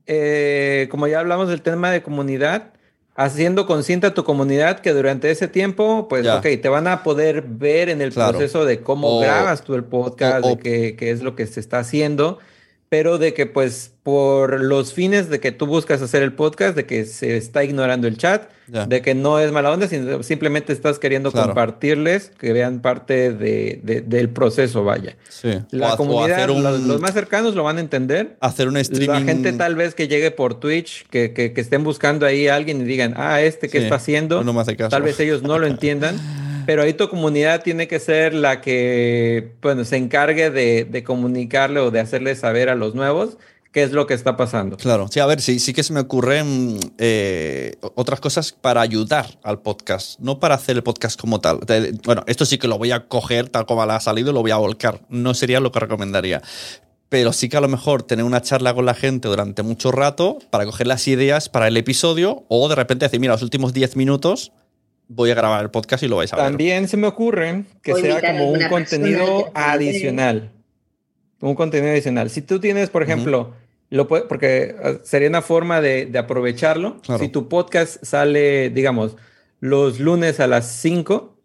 eh, 0.05 0.87
como 0.89 1.07
ya 1.07 1.19
hablamos 1.19 1.49
del 1.49 1.61
tema 1.61 1.91
de 1.91 2.03
comunidad, 2.03 2.72
haciendo 3.15 3.65
consciente 3.65 4.07
a 4.07 4.13
tu 4.13 4.23
comunidad 4.23 4.79
que 4.79 4.91
durante 4.91 5.29
ese 5.29 5.47
tiempo, 5.47 6.07
pues, 6.07 6.27
ok, 6.27 6.43
te 6.61 6.69
van 6.69 6.87
a 6.87 7.03
poder 7.03 7.43
ver 7.43 7.89
en 7.89 8.01
el 8.01 8.11
proceso 8.11 8.65
de 8.65 8.81
cómo 8.81 9.19
grabas 9.19 9.63
tú 9.63 9.75
el 9.75 9.83
podcast, 9.83 10.45
de 10.45 10.57
qué, 10.57 10.95
qué, 10.95 11.11
es 11.11 11.21
lo 11.21 11.35
que 11.35 11.45
se 11.45 11.59
está 11.59 11.79
haciendo 11.79 12.39
pero 12.93 13.17
de 13.17 13.33
que 13.33 13.47
pues 13.47 13.91
por 14.03 14.61
los 14.61 14.93
fines 14.93 15.27
de 15.27 15.39
que 15.39 15.51
tú 15.51 15.65
buscas 15.65 16.03
hacer 16.03 16.21
el 16.21 16.31
podcast, 16.33 16.75
de 16.75 16.85
que 16.85 17.05
se 17.05 17.37
está 17.37 17.63
ignorando 17.63 18.07
el 18.07 18.17
chat, 18.17 18.51
de 18.67 19.01
que 19.01 19.15
no 19.15 19.39
es 19.39 19.51
mala 19.51 19.71
onda, 19.71 19.87
sino 19.87 20.21
simplemente 20.21 20.73
estás 20.73 20.99
queriendo 20.99 21.31
compartirles, 21.31 22.31
que 22.37 22.53
vean 22.53 22.83
parte 22.83 23.33
de, 23.33 24.03
del 24.05 24.29
proceso, 24.29 24.83
vaya. 24.83 25.15
Sí. 25.27 25.57
La 25.71 25.97
comunidad, 25.97 26.47
los, 26.47 27.01
más 27.01 27.13
cercanos 27.13 27.55
lo 27.55 27.63
van 27.63 27.77
a 27.77 27.79
entender. 27.79 28.37
Hacer 28.41 28.67
un 28.67 28.77
streaming. 28.77 29.07
La 29.07 29.21
gente 29.21 29.53
tal 29.53 29.73
vez 29.73 29.95
que 29.95 30.07
llegue 30.07 30.29
por 30.29 30.59
Twitch, 30.59 31.07
que, 31.09 31.33
que, 31.33 31.51
estén 31.55 31.83
buscando 31.83 32.27
ahí 32.27 32.47
a 32.47 32.53
alguien 32.53 32.79
y 32.81 32.83
digan, 32.83 33.15
ah, 33.17 33.41
este 33.41 33.69
que 33.69 33.79
está 33.79 33.95
haciendo, 33.95 34.43
no 34.43 34.53
me 34.53 34.61
hace 34.61 34.77
caso. 34.77 34.89
tal 34.91 35.01
vez 35.01 35.19
ellos 35.19 35.41
no 35.41 35.57
lo 35.57 35.65
entiendan. 35.73 36.15
Pero 36.65 36.83
ahí 36.83 36.93
tu 36.93 37.09
comunidad 37.09 37.63
tiene 37.63 37.87
que 37.87 37.99
ser 37.99 38.33
la 38.33 38.61
que, 38.61 39.55
bueno, 39.61 39.85
se 39.85 39.97
encargue 39.97 40.49
de, 40.49 41.03
comunicarle 41.03 41.79
o 41.79 41.91
de 41.91 41.99
hacerle 41.99 42.35
saber 42.35 42.69
a 42.69 42.75
los 42.75 42.95
nuevos 42.95 43.37
qué 43.71 43.83
es 43.83 43.91
lo 43.91 44.05
que 44.05 44.13
está 44.13 44.37
pasando. 44.37 44.77
Claro, 44.77 45.07
sí, 45.09 45.19
a 45.19 45.25
ver, 45.25 45.41
sí, 45.41 45.59
sí 45.59 45.73
que 45.73 45.81
se 45.81 45.93
me 45.93 45.99
ocurren 45.99 46.79
eh, 46.99 47.75
otras 47.95 48.19
cosas 48.19 48.51
para 48.51 48.81
ayudar 48.81 49.25
al 49.43 49.61
podcast, 49.61 50.19
no 50.19 50.39
para 50.39 50.55
hacer 50.55 50.75
el 50.75 50.83
podcast 50.83 51.19
como 51.19 51.41
tal. 51.41 51.59
Bueno, 52.05 52.23
esto 52.27 52.45
sí 52.45 52.57
que 52.57 52.67
lo 52.67 52.77
voy 52.77 52.91
a 52.91 53.07
coger 53.07 53.49
tal 53.49 53.65
como 53.65 53.81
ha 53.81 53.99
salido 53.99 54.31
lo 54.31 54.41
voy 54.41 54.51
a 54.51 54.57
volcar. 54.57 55.01
No 55.09 55.33
sería 55.33 55.59
lo 55.59 55.71
que 55.71 55.79
recomendaría. 55.79 56.41
Pero 57.09 57.31
sí 57.31 57.47
que 57.47 57.57
a 57.57 57.61
lo 57.61 57.67
mejor 57.67 58.01
tener 58.01 58.25
una 58.25 58.41
charla 58.41 58.73
con 58.73 58.85
la 58.87 58.95
gente 58.95 59.27
durante 59.27 59.61
mucho 59.61 59.91
rato 59.91 60.39
para 60.49 60.65
coger 60.65 60.87
las 60.87 61.07
ideas 61.07 61.47
para 61.47 61.67
el 61.67 61.77
episodio 61.77 62.43
o 62.47 62.67
de 62.69 62.75
repente 62.75 63.05
decir, 63.05 63.19
mira, 63.19 63.33
los 63.33 63.43
últimos 63.43 63.71
10 63.73 63.95
minutos 63.97 64.51
voy 65.15 65.31
a 65.31 65.35
grabar 65.35 65.63
el 65.63 65.69
podcast 65.69 66.03
y 66.03 66.07
lo 66.07 66.17
vais 66.17 66.31
a 66.33 66.35
ver. 66.35 66.45
También 66.45 66.87
se 66.87 66.97
me 66.97 67.07
ocurre 67.07 67.65
que 67.81 67.93
sea 67.95 68.21
como 68.21 68.51
un 68.51 68.67
contenido 68.67 69.51
adicional. 69.53 70.51
Un 71.39 71.55
contenido 71.55 71.91
adicional. 71.91 72.29
Si 72.29 72.41
tú 72.41 72.59
tienes, 72.59 72.89
por 72.89 73.03
ejemplo, 73.03 73.53
lo 73.89 74.07
porque 74.07 74.75
ah, 74.81 74.93
sería 75.03 75.29
una 75.29 75.41
forma 75.41 75.81
de, 75.81 76.11
aprovecharlo. 76.17 77.01
Si 77.19 77.29
tu 77.29 77.47
podcast 77.47 78.03
sale, 78.03 78.69
digamos, 78.69 79.17
los 79.59 79.99
lunes 79.99 80.39
a 80.39 80.47
las 80.47 80.71
5, 80.71 81.37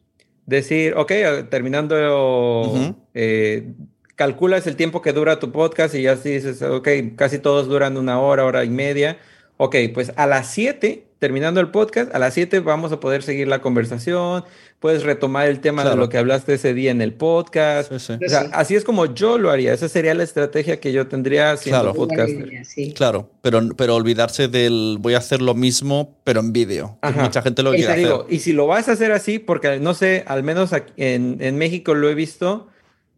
decir, 0.47 0.95
ok, 0.97 1.13
ah, 1.27 1.47
terminando, 1.51 2.97
eh, 3.15 3.73
calculas 4.15 4.67
el 4.67 4.77
tiempo 4.77 5.03
que 5.03 5.13
dura 5.13 5.39
tu 5.39 5.53
podcast 5.53 5.95
y 5.95 6.03
ya 6.03 6.17
dices, 6.17 6.63
ok, 6.63 6.89
casi 7.17 7.39
todos 7.39 7.69
duran 7.69 7.97
una 7.97 8.21
hora, 8.21 8.45
hora 8.45 8.65
y 8.65 8.71
media. 8.71 9.19
Ok, 9.59 9.77
pues 9.93 10.13
a 10.17 10.27
las 10.27 10.51
7 10.53 11.05
terminando 11.19 11.61
el 11.61 11.69
podcast, 11.71 12.15
a 12.15 12.19
las 12.21 12.35
7 12.35 12.61
vamos 12.61 12.93
a 12.93 13.01
poder 13.01 13.25
seguir 13.25 13.49
la 13.49 13.61
conversación, 13.61 14.45
puedes 14.79 15.03
retomar 15.03 15.49
el 15.49 15.59
tema 15.59 15.85
de 15.85 15.97
lo 15.97 16.09
que 16.09 16.17
hablaste 16.17 16.55
ese 16.55 16.75
día 16.75 16.93
en 16.93 17.03
el 17.03 17.13
podcast. 17.13 17.91
O 17.91 17.99
sea, 17.99 18.19
así 18.53 18.77
es 18.77 18.85
como 18.85 19.07
yo 19.07 19.37
lo 19.37 19.51
haría, 19.51 19.73
esa 19.73 19.89
sería 19.89 20.15
la 20.15 20.23
estrategia 20.23 20.79
que 20.79 20.93
yo 20.93 21.09
tendría 21.09 21.57
siendo 21.57 21.93
podcaster. 21.93 22.63
Claro, 22.95 23.31
pero, 23.43 23.61
pero 23.77 23.97
olvidarse 23.97 24.47
del 24.47 24.99
voy 25.01 25.15
a 25.15 25.19
hacer 25.19 25.43
lo 25.43 25.55
mismo, 25.55 26.17
pero 26.23 26.39
en 26.39 26.53
vídeo. 26.53 26.97
Mucha 27.17 27.43
gente 27.43 27.65
lo 27.65 27.73
quiere 27.73 27.93
hacer. 27.93 28.27
Y 28.29 28.39
si 28.39 28.53
lo 28.53 28.69
vas 28.69 28.89
a 28.89 28.93
hacer 28.93 29.11
así, 29.11 29.41
porque 29.41 29.81
no 29.81 29.95
sé, 29.95 30.23
al 30.27 30.45
menos 30.45 30.71
en, 30.97 31.39
en 31.41 31.59
México 31.59 31.95
lo 31.95 32.09
he 32.09 32.15
visto, 32.15 32.69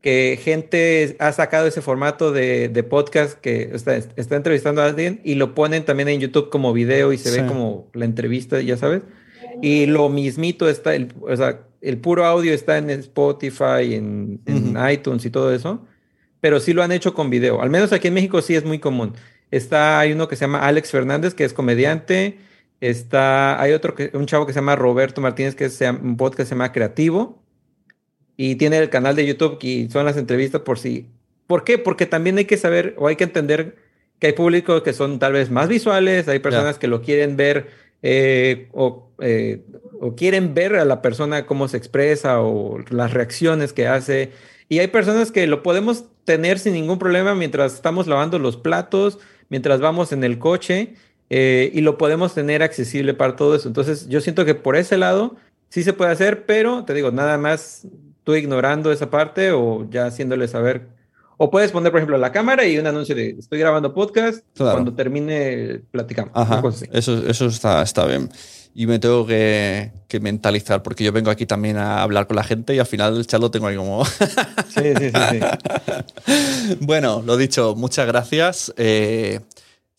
que 0.01 0.39
gente 0.43 1.16
ha 1.18 1.32
sacado 1.32 1.66
ese 1.66 1.82
formato 1.82 2.32
de, 2.32 2.86
podcast 2.89 3.39
que 3.39 3.70
está, 3.74 3.97
está, 3.97 4.36
entrevistando 4.36 4.81
a 4.82 4.86
alguien 4.86 5.20
y 5.24 5.35
lo 5.35 5.55
ponen 5.55 5.85
también 5.85 6.09
en 6.09 6.20
YouTube 6.20 6.48
como 6.48 6.72
video 6.72 7.12
y 7.12 7.18
se 7.18 7.31
ve 7.31 7.47
como 7.47 7.89
la 7.93 8.06
entrevista, 8.06 8.60
ya 8.60 8.77
sabes. 8.77 9.02
Y 9.60 9.86
lo 9.86 10.09
mismito 10.09 10.68
está, 10.68 10.94
el, 10.94 11.12
o 11.20 11.36
sea, 11.36 11.60
el 11.82 11.98
puro 11.98 12.24
audio 12.24 12.55
está 12.55 12.78
en 12.78 12.89
Spotify, 12.90 13.94
en, 13.94 14.40
iTunes 14.90 15.24
y 15.27 15.31
todo 15.31 15.55
eso, 15.55 15.86
pero 16.40 16.60
sí 16.60 16.72
lo 16.72 16.82
han 16.82 16.93
hecho 16.93 17.12
con 17.12 17.28
video. 17.28 17.60
Al 17.60 17.68
menos 17.68 17.93
aquí 17.93 18.09
en 18.09 18.14
México 18.14 18.40
sí 18.40 18.55
es 18.55 18.64
muy 18.64 18.78
común. 18.78 19.14
Está, 19.51 20.01
hay 20.01 20.12
uno 20.12 20.28
que 20.28 20.36
se 20.36 20.43
llama 20.43 20.60
Alex 20.60 20.90
Fernández, 20.90 21.35
que 21.35 21.44
es 21.44 21.52
comediante. 21.52 22.39
Está, 22.81 23.60
hay 23.60 23.72
otro 23.72 23.94
que, 23.94 24.10
un 24.14 24.24
chavo 24.24 24.47
que 24.47 24.55
se 24.55 24.60
llama 24.60 24.77
Roberto 24.77 25.20
Martínez, 25.20 25.55
que 25.55 25.66
es 25.66 25.78
un 25.81 26.16
podcast 26.16 26.39
que 26.39 26.44
se 26.47 26.51
llama 26.51 26.72
Creativo 26.72 27.40
y 28.43 28.55
tiene 28.55 28.79
el 28.79 28.89
canal 28.89 29.15
de 29.17 29.27
YouTube 29.27 29.59
y 29.61 29.91
son 29.91 30.07
las 30.07 30.17
entrevistas 30.17 30.62
por 30.62 30.79
si. 30.79 31.07
¿Por 31.47 31.62
qué? 31.62 31.77
Porque 31.77 32.07
también 32.07 32.39
hay 32.39 32.47
que 32.47 32.57
saber 32.57 32.95
o 32.97 33.07
hay 33.07 33.17
que 33.17 33.25
entender 33.25 33.77
que 34.19 34.29
hay 34.29 34.33
públicos 34.33 34.81
que 34.81 34.95
son 34.95 35.19
tal 35.19 35.35
vez 35.35 35.51
más 35.51 35.69
visuales, 35.69 36.27
hay 36.27 36.39
personas 36.39 36.79
que 36.79 36.87
lo 36.87 37.03
quieren 37.03 37.37
ver 37.37 37.69
eh, 38.01 38.71
eh, 39.19 39.62
o, 40.01 40.15
quieren 40.17 40.55
ver 40.55 40.77
a 40.77 40.87
la 40.87 41.03
persona 41.03 41.45
cómo 41.45 41.69
se 41.69 41.77
expresa 41.77 42.41
o 42.41 42.79
las 42.89 43.12
reacciones 43.12 43.75
que 43.75 43.87
hace. 43.87 44.31
Y 44.71 44.79
hay 44.79 44.89
personas 44.89 45.31
que 45.33 45.47
lo 45.47 45.62
podemos 45.62 46.05
tener 46.25 46.59
sin 46.59 46.73
ningún 46.73 46.99
problema 46.99 47.35
mientras 47.35 47.75
estamos 47.75 48.07
lavando 48.07 48.39
los 48.39 48.57
platos, 48.57 49.19
mientras 49.51 49.81
vamos 49.81 50.12
en 50.12 50.25
el 50.25 50.39
coche 50.39 50.95
eh, 51.29 51.71
y 51.75 51.83
lo 51.83 51.99
podemos 51.99 52.33
tener 52.33 52.62
accesible 52.62 53.12
para 53.12 53.37
todo 53.37 53.55
eso. 53.55 53.69
Entonces 53.69 54.09
yo 54.09 54.23
siento 54.23 54.47
que 54.47 54.55
por 54.55 54.77
ese 54.77 54.97
lado 54.97 55.37
sí 55.69 55.83
se 55.83 55.93
puede 55.93 56.11
hacer, 56.11 56.47
pero 56.47 56.87
te 56.87 56.95
digo, 56.95 57.11
nada 57.11 57.37
más 57.37 57.87
tú 58.31 58.36
ignorando 58.36 58.93
esa 58.93 59.11
parte 59.11 59.51
o 59.52 59.89
ya 59.90 60.07
haciéndole 60.07 60.47
saber. 60.48 60.89
O 61.36 61.51
puedes 61.51 61.73
poner, 61.73 61.90
por 61.90 62.01
ejemplo, 62.01 62.19
la 62.19 62.32
cámara 62.32 62.66
y 62.66 62.78
un 62.78 62.86
anuncio 62.86 63.15
de 63.15 63.31
estoy 63.31 63.59
grabando 63.59 63.94
podcast, 63.94 64.44
cuando 64.57 64.93
termine 64.93 65.81
platicamos. 65.90 66.32
eso, 66.93 67.27
eso 67.27 67.47
está, 67.47 67.82
está 67.82 68.07
bien. 68.07 68.28
Y 68.74 68.86
me 68.86 68.98
tengo 68.98 69.27
que, 69.27 69.90
que, 70.07 70.20
mentalizar, 70.20 70.82
porque 70.82 71.02
yo 71.02 71.12
vengo 71.12 71.31
aquí 71.31 71.44
también 71.47 71.77
a 71.77 72.02
hablar 72.02 72.27
con 72.27 72.36
la 72.36 72.44
gente 72.44 72.74
y 72.74 72.78
al 72.78 72.86
final 72.86 73.16
el 73.16 73.27
chat 73.27 73.40
lo 73.40 73.51
tengo 73.51 73.66
ahí 73.66 73.77
como... 73.77 74.05
sí, 74.69 74.94
sí, 74.97 75.11
sí, 75.11 75.40
sí. 76.27 76.77
bueno, 76.81 77.23
lo 77.27 77.36
dicho, 77.36 77.74
muchas 77.74 78.07
gracias. 78.07 78.73
Eh, 78.77 79.40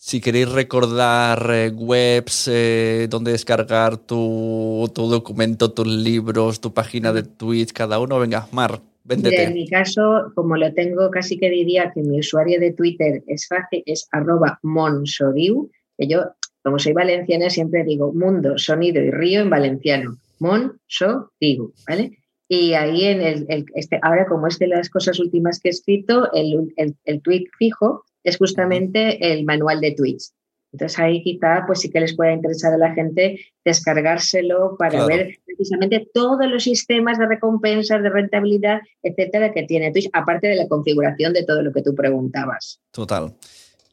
si 0.04 0.20
queréis 0.20 0.50
recordar 0.50 1.48
eh, 1.52 1.70
webs 1.70 2.50
eh, 2.52 3.06
donde 3.08 3.34
descargar 3.34 3.98
tu, 3.98 4.92
documento, 4.96 5.74
tus 5.74 5.86
libros, 5.86 6.60
tu 6.60 6.74
página 6.74 7.14
de 7.14 7.22
Twitch, 7.22 7.72
cada 7.72 8.00
uno, 8.00 8.18
venga, 8.18 8.48
Mar, 8.52 8.82
véndete. 9.04 9.44
en 9.44 9.54
mi 9.54 9.68
caso, 9.70 10.32
como 10.34 10.58
lo 10.58 10.74
tengo, 10.74 11.12
casi 11.12 11.38
que 11.38 11.52
diría 11.52 11.92
que 11.94 12.02
mi 12.02 12.20
usuario 12.20 12.60
de 12.60 12.74
Twitter 12.74 13.24
es 13.28 13.48
fácil, 13.48 13.84
es 13.86 14.08
arroba 14.12 14.58
monsodiu, 14.64 15.70
que 15.96 16.08
yo, 16.08 16.32
como 16.64 16.80
soy 16.80 16.94
valenciana, 16.94 17.52
siempre 17.52 17.84
digo 17.84 18.12
mundo, 18.12 18.58
sonido 18.58 19.04
y 19.04 19.12
río 19.12 19.42
en 19.42 19.52
valenciano. 19.52 20.18
Monsodiu, 20.40 21.74
¿vale? 21.88 22.18
Y 22.48 22.74
ahí 22.74 23.06
en 23.06 23.22
el, 23.22 23.66
este, 23.76 24.00
ahora 24.02 24.26
como 24.26 24.48
es 24.48 24.58
de 24.58 24.66
las 24.66 24.90
cosas 24.90 25.20
últimas 25.20 25.60
que 25.60 25.70
he 25.70 25.72
escrito, 25.72 26.34
el, 26.34 26.74
el, 26.76 26.96
el 27.06 27.22
tweet 27.22 27.44
fijo 27.60 28.04
es 28.24 28.38
justamente 28.38 29.32
el 29.32 29.46
manual 29.46 29.82
de 29.82 29.92
tweets. 29.92 30.34
Entonces 30.74 31.00
ahí 31.00 31.22
quizá 31.22 31.66
pues 31.68 31.82
sí 31.82 31.90
que 31.90 32.00
les 32.00 32.16
pueda 32.16 32.32
interesar 32.32 32.74
a 32.74 32.78
la 32.78 32.94
gente 32.94 33.40
descargárselo 33.66 34.78
para 34.78 35.06
ver 35.06 35.38
precisamente 35.46 36.08
todos 36.14 36.48
los 36.48 36.64
sistemas 36.64 37.18
de 37.18 37.28
recompensas, 37.28 38.02
de 38.02 38.10
rentabilidad, 38.10 38.80
etcétera, 39.04 39.52
que 39.52 39.64
tiene 39.64 39.92
Twitch, 39.92 40.10
aparte 40.14 40.48
de 40.48 40.56
la 40.56 40.70
configuración 40.70 41.34
de 41.34 41.44
todo 41.44 41.62
lo 41.62 41.74
que 41.74 41.82
tú 41.82 41.94
preguntabas. 41.94 42.80
Total. 42.92 43.34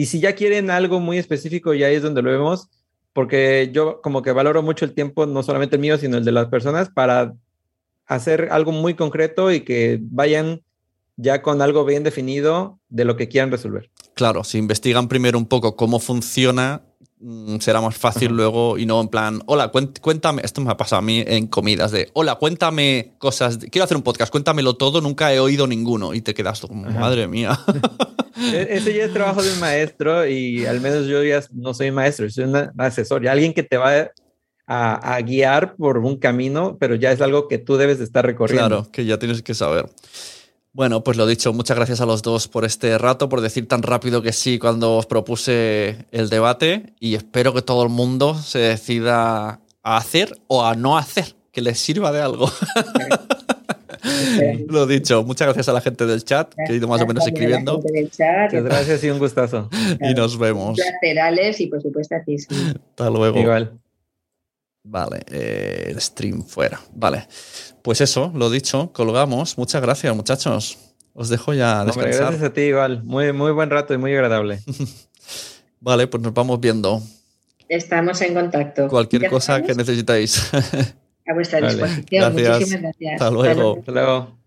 y 0.01 0.07
si 0.07 0.19
ya 0.19 0.33
quieren 0.33 0.71
algo 0.71 0.99
muy 0.99 1.19
específico, 1.19 1.75
ya 1.75 1.87
es 1.89 2.01
donde 2.01 2.23
lo 2.23 2.31
vemos, 2.31 2.69
porque 3.13 3.69
yo 3.71 4.01
como 4.01 4.23
que 4.23 4.31
valoro 4.31 4.63
mucho 4.63 4.83
el 4.83 4.95
tiempo, 4.95 5.27
no 5.27 5.43
solamente 5.43 5.75
el 5.75 5.79
mío, 5.79 5.95
sino 5.99 6.17
el 6.17 6.25
de 6.25 6.31
las 6.31 6.47
personas, 6.47 6.89
para 6.89 7.35
hacer 8.07 8.47
algo 8.49 8.71
muy 8.71 8.95
concreto 8.95 9.51
y 9.51 9.61
que 9.61 9.99
vayan 10.01 10.63
ya 11.17 11.43
con 11.43 11.61
algo 11.61 11.85
bien 11.85 12.01
definido 12.01 12.79
de 12.89 13.05
lo 13.05 13.15
que 13.15 13.27
quieran 13.27 13.51
resolver. 13.51 13.91
Claro, 14.15 14.43
si 14.43 14.57
investigan 14.57 15.07
primero 15.07 15.37
un 15.37 15.45
poco 15.45 15.75
cómo 15.75 15.99
funciona, 15.99 16.81
será 17.59 17.81
más 17.81 17.95
fácil 17.95 18.31
luego 18.31 18.77
y 18.77 18.85
no 18.85 19.01
en 19.01 19.07
plan, 19.07 19.41
hola, 19.45 19.71
cuéntame, 20.01 20.41
esto 20.43 20.61
me 20.61 20.71
ha 20.71 20.77
pasado 20.77 20.99
a 20.99 21.01
mí 21.03 21.23
en 21.25 21.47
comidas 21.47 21.91
de, 21.91 22.09
hola, 22.13 22.35
cuéntame 22.35 23.13
cosas, 23.17 23.57
quiero 23.69 23.83
hacer 23.83 23.97
un 23.97 24.03
podcast, 24.03 24.31
cuéntamelo 24.31 24.75
todo, 24.75 25.01
nunca 25.01 25.33
he 25.33 25.39
oído 25.39 25.67
ninguno 25.67 26.13
y 26.13 26.21
te 26.21 26.33
quedas 26.33 26.61
como, 26.61 26.89
madre 26.89 27.27
mía. 27.27 27.59
E-, 28.37 28.67
ese 28.71 28.93
ya 28.95 29.05
es 29.05 29.13
trabajo 29.13 29.43
de 29.43 29.51
un 29.51 29.59
maestro 29.59 30.25
y 30.25 30.65
al 30.65 30.81
menos 30.81 31.05
yo 31.05 31.23
ya 31.23 31.43
no 31.51 31.73
soy 31.73 31.91
maestro, 31.91 32.29
soy 32.29 32.45
un 32.45 32.71
asesor, 32.77 33.23
y 33.23 33.27
alguien 33.27 33.53
que 33.53 33.61
te 33.61 33.77
va 33.77 34.09
a, 34.65 35.15
a, 35.15 35.21
guiar 35.21 35.75
por 35.75 35.97
un 35.99 36.17
camino, 36.17 36.77
pero 36.79 36.95
ya 36.95 37.11
es 37.11 37.21
algo 37.21 37.47
que 37.47 37.57
tú 37.57 37.77
debes 37.77 37.99
de 37.99 38.05
estar 38.05 38.25
recorriendo. 38.25 38.67
Claro, 38.67 38.91
que 38.91 39.05
ya 39.05 39.19
tienes 39.19 39.43
que 39.43 39.53
saber. 39.53 39.89
Bueno, 40.73 41.03
pues 41.03 41.17
lo 41.17 41.27
dicho, 41.27 41.51
muchas 41.51 41.75
gracias 41.75 41.99
a 41.99 42.05
los 42.05 42.21
dos 42.21 42.47
por 42.47 42.63
este 42.63 42.97
rato, 42.97 43.27
por 43.27 43.41
decir 43.41 43.67
tan 43.67 43.83
rápido 43.83 44.21
que 44.21 44.31
sí 44.31 44.57
cuando 44.57 44.95
os 44.95 45.05
propuse 45.05 46.05
el 46.11 46.29
debate 46.29 46.93
y 46.99 47.15
espero 47.15 47.53
que 47.53 47.61
todo 47.61 47.83
el 47.83 47.89
mundo 47.89 48.35
se 48.35 48.59
decida 48.59 49.59
a 49.83 49.97
hacer 49.97 50.39
o 50.47 50.65
a 50.65 50.75
no 50.75 50.97
hacer, 50.97 51.35
que 51.51 51.61
les 51.61 51.77
sirva 51.77 52.13
de 52.13 52.21
algo. 52.21 52.49
Lo 54.69 54.87
dicho, 54.87 55.23
muchas 55.23 55.47
gracias 55.47 55.67
a 55.67 55.73
la 55.73 55.81
gente 55.81 56.05
del 56.05 56.23
chat 56.23 56.53
que 56.53 56.71
ha 56.71 56.75
ido 56.75 56.87
más 56.87 57.01
o 57.01 57.05
menos 57.05 57.27
escribiendo. 57.27 57.77
Muchas 57.77 58.63
gracias 58.63 59.03
y 59.03 59.09
un 59.09 59.19
gustazo. 59.19 59.69
y 59.99 60.13
nos 60.13 60.39
vemos. 60.39 60.79
Laterales 60.79 61.59
y 61.59 61.67
por 61.67 61.81
supuesto 61.81 62.15
a 62.15 62.23
ti. 62.23 62.37
Hasta 62.37 63.09
luego. 63.09 63.39
Igual. 63.39 63.77
Vale, 64.83 65.19
eh, 65.29 65.87
el 65.89 66.01
stream 66.01 66.43
fuera. 66.43 66.79
Vale. 66.93 67.27
Pues 67.81 68.01
eso, 68.01 68.31
lo 68.35 68.49
dicho, 68.49 68.91
colgamos. 68.93 69.57
Muchas 69.57 69.81
gracias, 69.81 70.15
muchachos. 70.15 70.77
Os 71.13 71.29
dejo 71.29 71.53
ya 71.53 71.83
descansar. 71.83 72.21
gracias 72.21 72.43
a 72.43 72.53
ti, 72.53 72.61
Igual. 72.61 73.03
Muy, 73.03 73.33
muy 73.33 73.51
buen 73.51 73.69
rato 73.69 73.93
y 73.93 73.97
muy 73.97 74.13
agradable. 74.13 74.59
vale, 75.79 76.07
pues 76.07 76.21
nos 76.23 76.33
vamos 76.33 76.59
viendo. 76.59 77.01
Estamos 77.67 78.21
en 78.21 78.33
contacto. 78.33 78.87
Cualquier 78.87 79.29
cosa 79.29 79.61
que 79.61 79.73
necesitáis. 79.73 80.51
A 81.27 81.33
vuestra 81.33 81.61
disposición. 81.61 82.33
Muchísimas 82.33 82.81
gracias. 82.81 83.13
Hasta 83.13 83.31
luego. 83.31 83.77
Hasta 83.79 83.91
luego. 83.91 84.41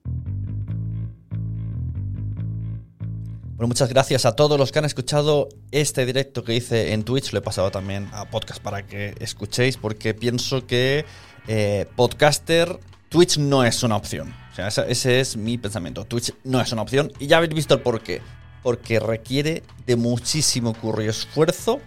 Bueno, 3.57 3.69
muchas 3.69 3.89
gracias 3.89 4.27
a 4.27 4.35
todos 4.35 4.59
los 4.59 4.73
que 4.73 4.81
han 4.81 4.85
escuchado 4.85 5.49
este 5.71 6.05
directo 6.05 6.43
que 6.43 6.55
hice 6.55 6.93
en 6.93 7.05
Twitch. 7.05 7.33
Lo 7.33 7.39
he 7.39 7.43
pasado 7.43 7.71
también 7.71 8.09
a 8.13 8.29
podcast 8.29 8.61
para 8.61 8.85
que 8.85 9.15
escuchéis, 9.21 9.77
porque 9.77 10.13
pienso 10.13 10.67
que 10.67 11.05
eh, 11.47 11.87
podcaster, 11.95 12.81
Twitch 13.09 13.39
no 13.39 13.65
es 13.65 13.83
una 13.83 13.97
opción. 13.97 14.35
O 14.53 14.55
sea, 14.55 14.69
ese 14.69 15.21
es 15.21 15.37
mi 15.37 15.59
pensamiento. 15.59 16.05
Twitch 16.05 16.33
no 16.45 16.61
es 16.61 16.73
una 16.73 16.83
opción 16.83 17.13
y 17.19 17.27
ya 17.27 17.39
habéis 17.39 17.55
visto 17.55 17.75
el 17.75 17.81
por 17.81 18.01
qué. 18.01 18.23
Porque 18.63 18.99
requiere 18.99 19.63
de 19.87 19.97
muchísimo 19.97 20.75
curro 20.75 21.03
esfuerzo 21.03 21.81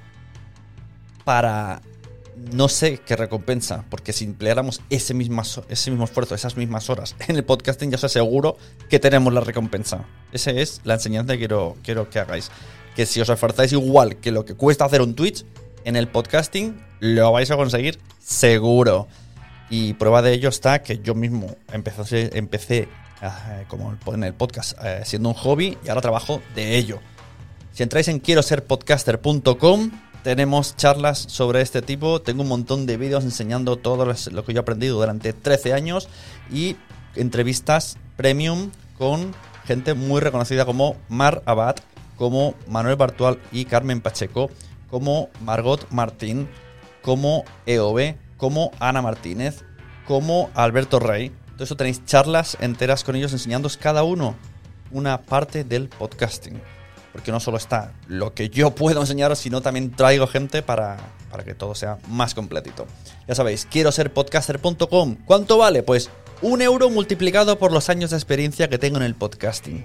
para 1.24 1.82
no 2.52 2.70
sé 2.70 3.00
qué 3.00 3.16
recompensa, 3.16 3.84
porque 3.90 4.14
si 4.14 4.26
empleáramos 4.26 4.82
ese 4.90 5.14
mismo, 5.14 5.42
ese 5.70 5.92
mismo 5.92 6.06
esfuerzo, 6.06 6.36
esas 6.36 6.56
mismas 6.56 6.90
horas 6.90 7.16
en 7.28 7.36
el 7.36 7.44
podcasting, 7.44 7.92
ya 7.92 7.96
os 7.96 8.04
aseguro 8.04 8.58
que 8.90 9.00
tenemos 9.00 9.34
la 9.34 9.42
recompensa. 9.42 10.06
Esa 10.32 10.52
es 10.52 10.82
la 10.84 10.96
enseñanza 10.96 11.34
que 11.34 11.40
quiero, 11.40 11.76
quiero 11.84 12.10
que 12.10 12.20
hagáis. 12.20 12.52
Que 12.96 13.06
si 13.06 13.22
os 13.22 13.30
esforzáis 13.30 13.74
igual 13.74 14.18
que 14.18 14.32
lo 14.32 14.46
que 14.46 14.56
cuesta 14.56 14.86
hacer 14.86 15.02
un 15.02 15.16
Twitch, 15.16 15.46
en 15.84 15.96
el 15.96 16.08
podcasting 16.08 16.80
lo 17.00 17.32
vais 17.32 17.52
a 17.52 17.56
conseguir 17.56 18.00
seguro. 18.20 19.08
Y 19.70 19.94
prueba 19.94 20.22
de 20.22 20.34
ello 20.34 20.50
está 20.50 20.82
que 20.82 21.00
yo 21.00 21.14
mismo 21.14 21.56
empecé, 21.72 22.30
eh, 22.32 22.88
como 23.68 23.96
en 24.14 24.24
el 24.24 24.34
podcast 24.34 24.78
eh, 24.84 25.02
siendo 25.04 25.30
un 25.30 25.36
hobby 25.36 25.78
y 25.84 25.90
ahora 25.90 26.02
trabajo 26.02 26.42
de 26.56 26.78
ello. 26.78 27.00
Si 27.74 27.84
entráis 27.84 28.08
en 28.08 28.20
quiero 28.20 28.42
ser 28.42 28.64
podcaster.com 28.64 29.92
tenemos 30.24 30.76
charlas 30.76 31.20
sobre 31.20 31.62
este 31.62 31.82
tipo. 31.82 32.22
Tengo 32.22 32.42
un 32.42 32.50
montón 32.50 32.86
de 32.86 32.98
vídeos 32.98 33.24
enseñando 33.24 33.78
todo 33.78 34.06
lo 34.06 34.44
que 34.44 34.54
yo 34.54 34.60
he 34.60 34.62
aprendido 34.62 34.98
durante 34.98 35.32
13 35.32 35.74
años 35.74 36.10
y 36.52 36.76
entrevistas 37.16 37.98
premium 38.18 38.72
con 38.98 39.34
gente 39.66 39.94
muy 39.94 40.20
reconocida 40.20 40.66
como 40.66 40.98
Mar 41.08 41.44
Abad, 41.46 41.78
como 42.18 42.56
Manuel 42.68 42.98
Bartual 42.98 43.40
y 43.54 43.66
Carmen 43.66 44.02
Pacheco, 44.02 44.50
como 44.90 45.30
Margot 45.42 45.90
Martín, 45.92 46.50
como 47.02 47.46
EOB, 47.66 48.16
como 48.38 48.72
Ana 48.80 49.02
Martínez, 49.02 49.64
como 50.06 50.50
Alberto 50.54 51.00
Rey. 51.00 51.32
Todo 51.54 51.64
eso 51.64 51.76
tenéis 51.76 52.06
charlas 52.06 52.58
enteras 52.62 53.04
con 53.04 53.16
ellos 53.16 53.34
enseñándoos 53.34 53.78
cada 53.78 54.04
uno 54.04 54.36
una 54.92 55.22
parte 55.22 55.64
del 55.64 55.90
podcasting 55.90 56.62
porque 57.18 57.32
no 57.32 57.40
solo 57.40 57.58
está 57.58 57.94
lo 58.08 58.36
que 58.36 58.50
yo 58.52 58.76
puedo 58.76 59.02
enseñaros, 59.02 59.40
sino 59.40 59.62
también 59.62 59.90
traigo 59.90 60.28
gente 60.28 60.62
para, 60.62 60.98
para 61.32 61.44
que 61.44 61.56
todo 61.56 61.74
sea 61.74 61.98
más 62.08 62.36
completito. 62.36 62.86
Ya 63.28 63.34
sabéis, 63.34 63.68
quiero 63.70 63.92
ser 63.92 64.14
podcaster.com. 64.14 65.16
¿Cuánto 65.26 65.58
vale? 65.58 65.82
Pues 65.82 66.12
un 66.44 66.62
euro 66.62 66.92
multiplicado 66.92 67.58
por 67.58 67.72
los 67.72 67.90
años 67.90 68.12
de 68.12 68.18
experiencia 68.18 68.70
que 68.70 68.78
tengo 68.78 68.98
en 68.98 69.04
el 69.04 69.16
podcasting. 69.16 69.84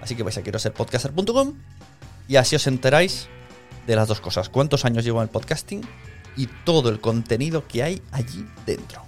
Así 0.00 0.16
que 0.16 0.22
vais 0.22 0.38
a 0.38 0.42
quiero 0.42 0.58
ser 0.58 0.72
podcaster.com 0.72 1.52
y 2.28 2.36
así 2.36 2.56
os 2.56 2.66
enteráis 2.66 3.28
de 3.86 3.94
las 3.94 4.08
dos 4.08 4.22
cosas. 4.22 4.48
Cuántos 4.48 4.86
años 4.86 5.04
llevo 5.04 5.18
en 5.18 5.24
el 5.24 5.28
podcasting 5.28 5.82
y 6.40 6.46
todo 6.64 6.88
el 6.88 7.02
contenido 7.02 7.68
que 7.68 7.82
hay 7.82 8.02
allí 8.12 8.46
dentro. 8.64 9.02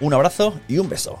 Un 0.00 0.14
abrazo 0.14 0.58
y 0.66 0.78
un 0.78 0.88
beso. 0.88 1.20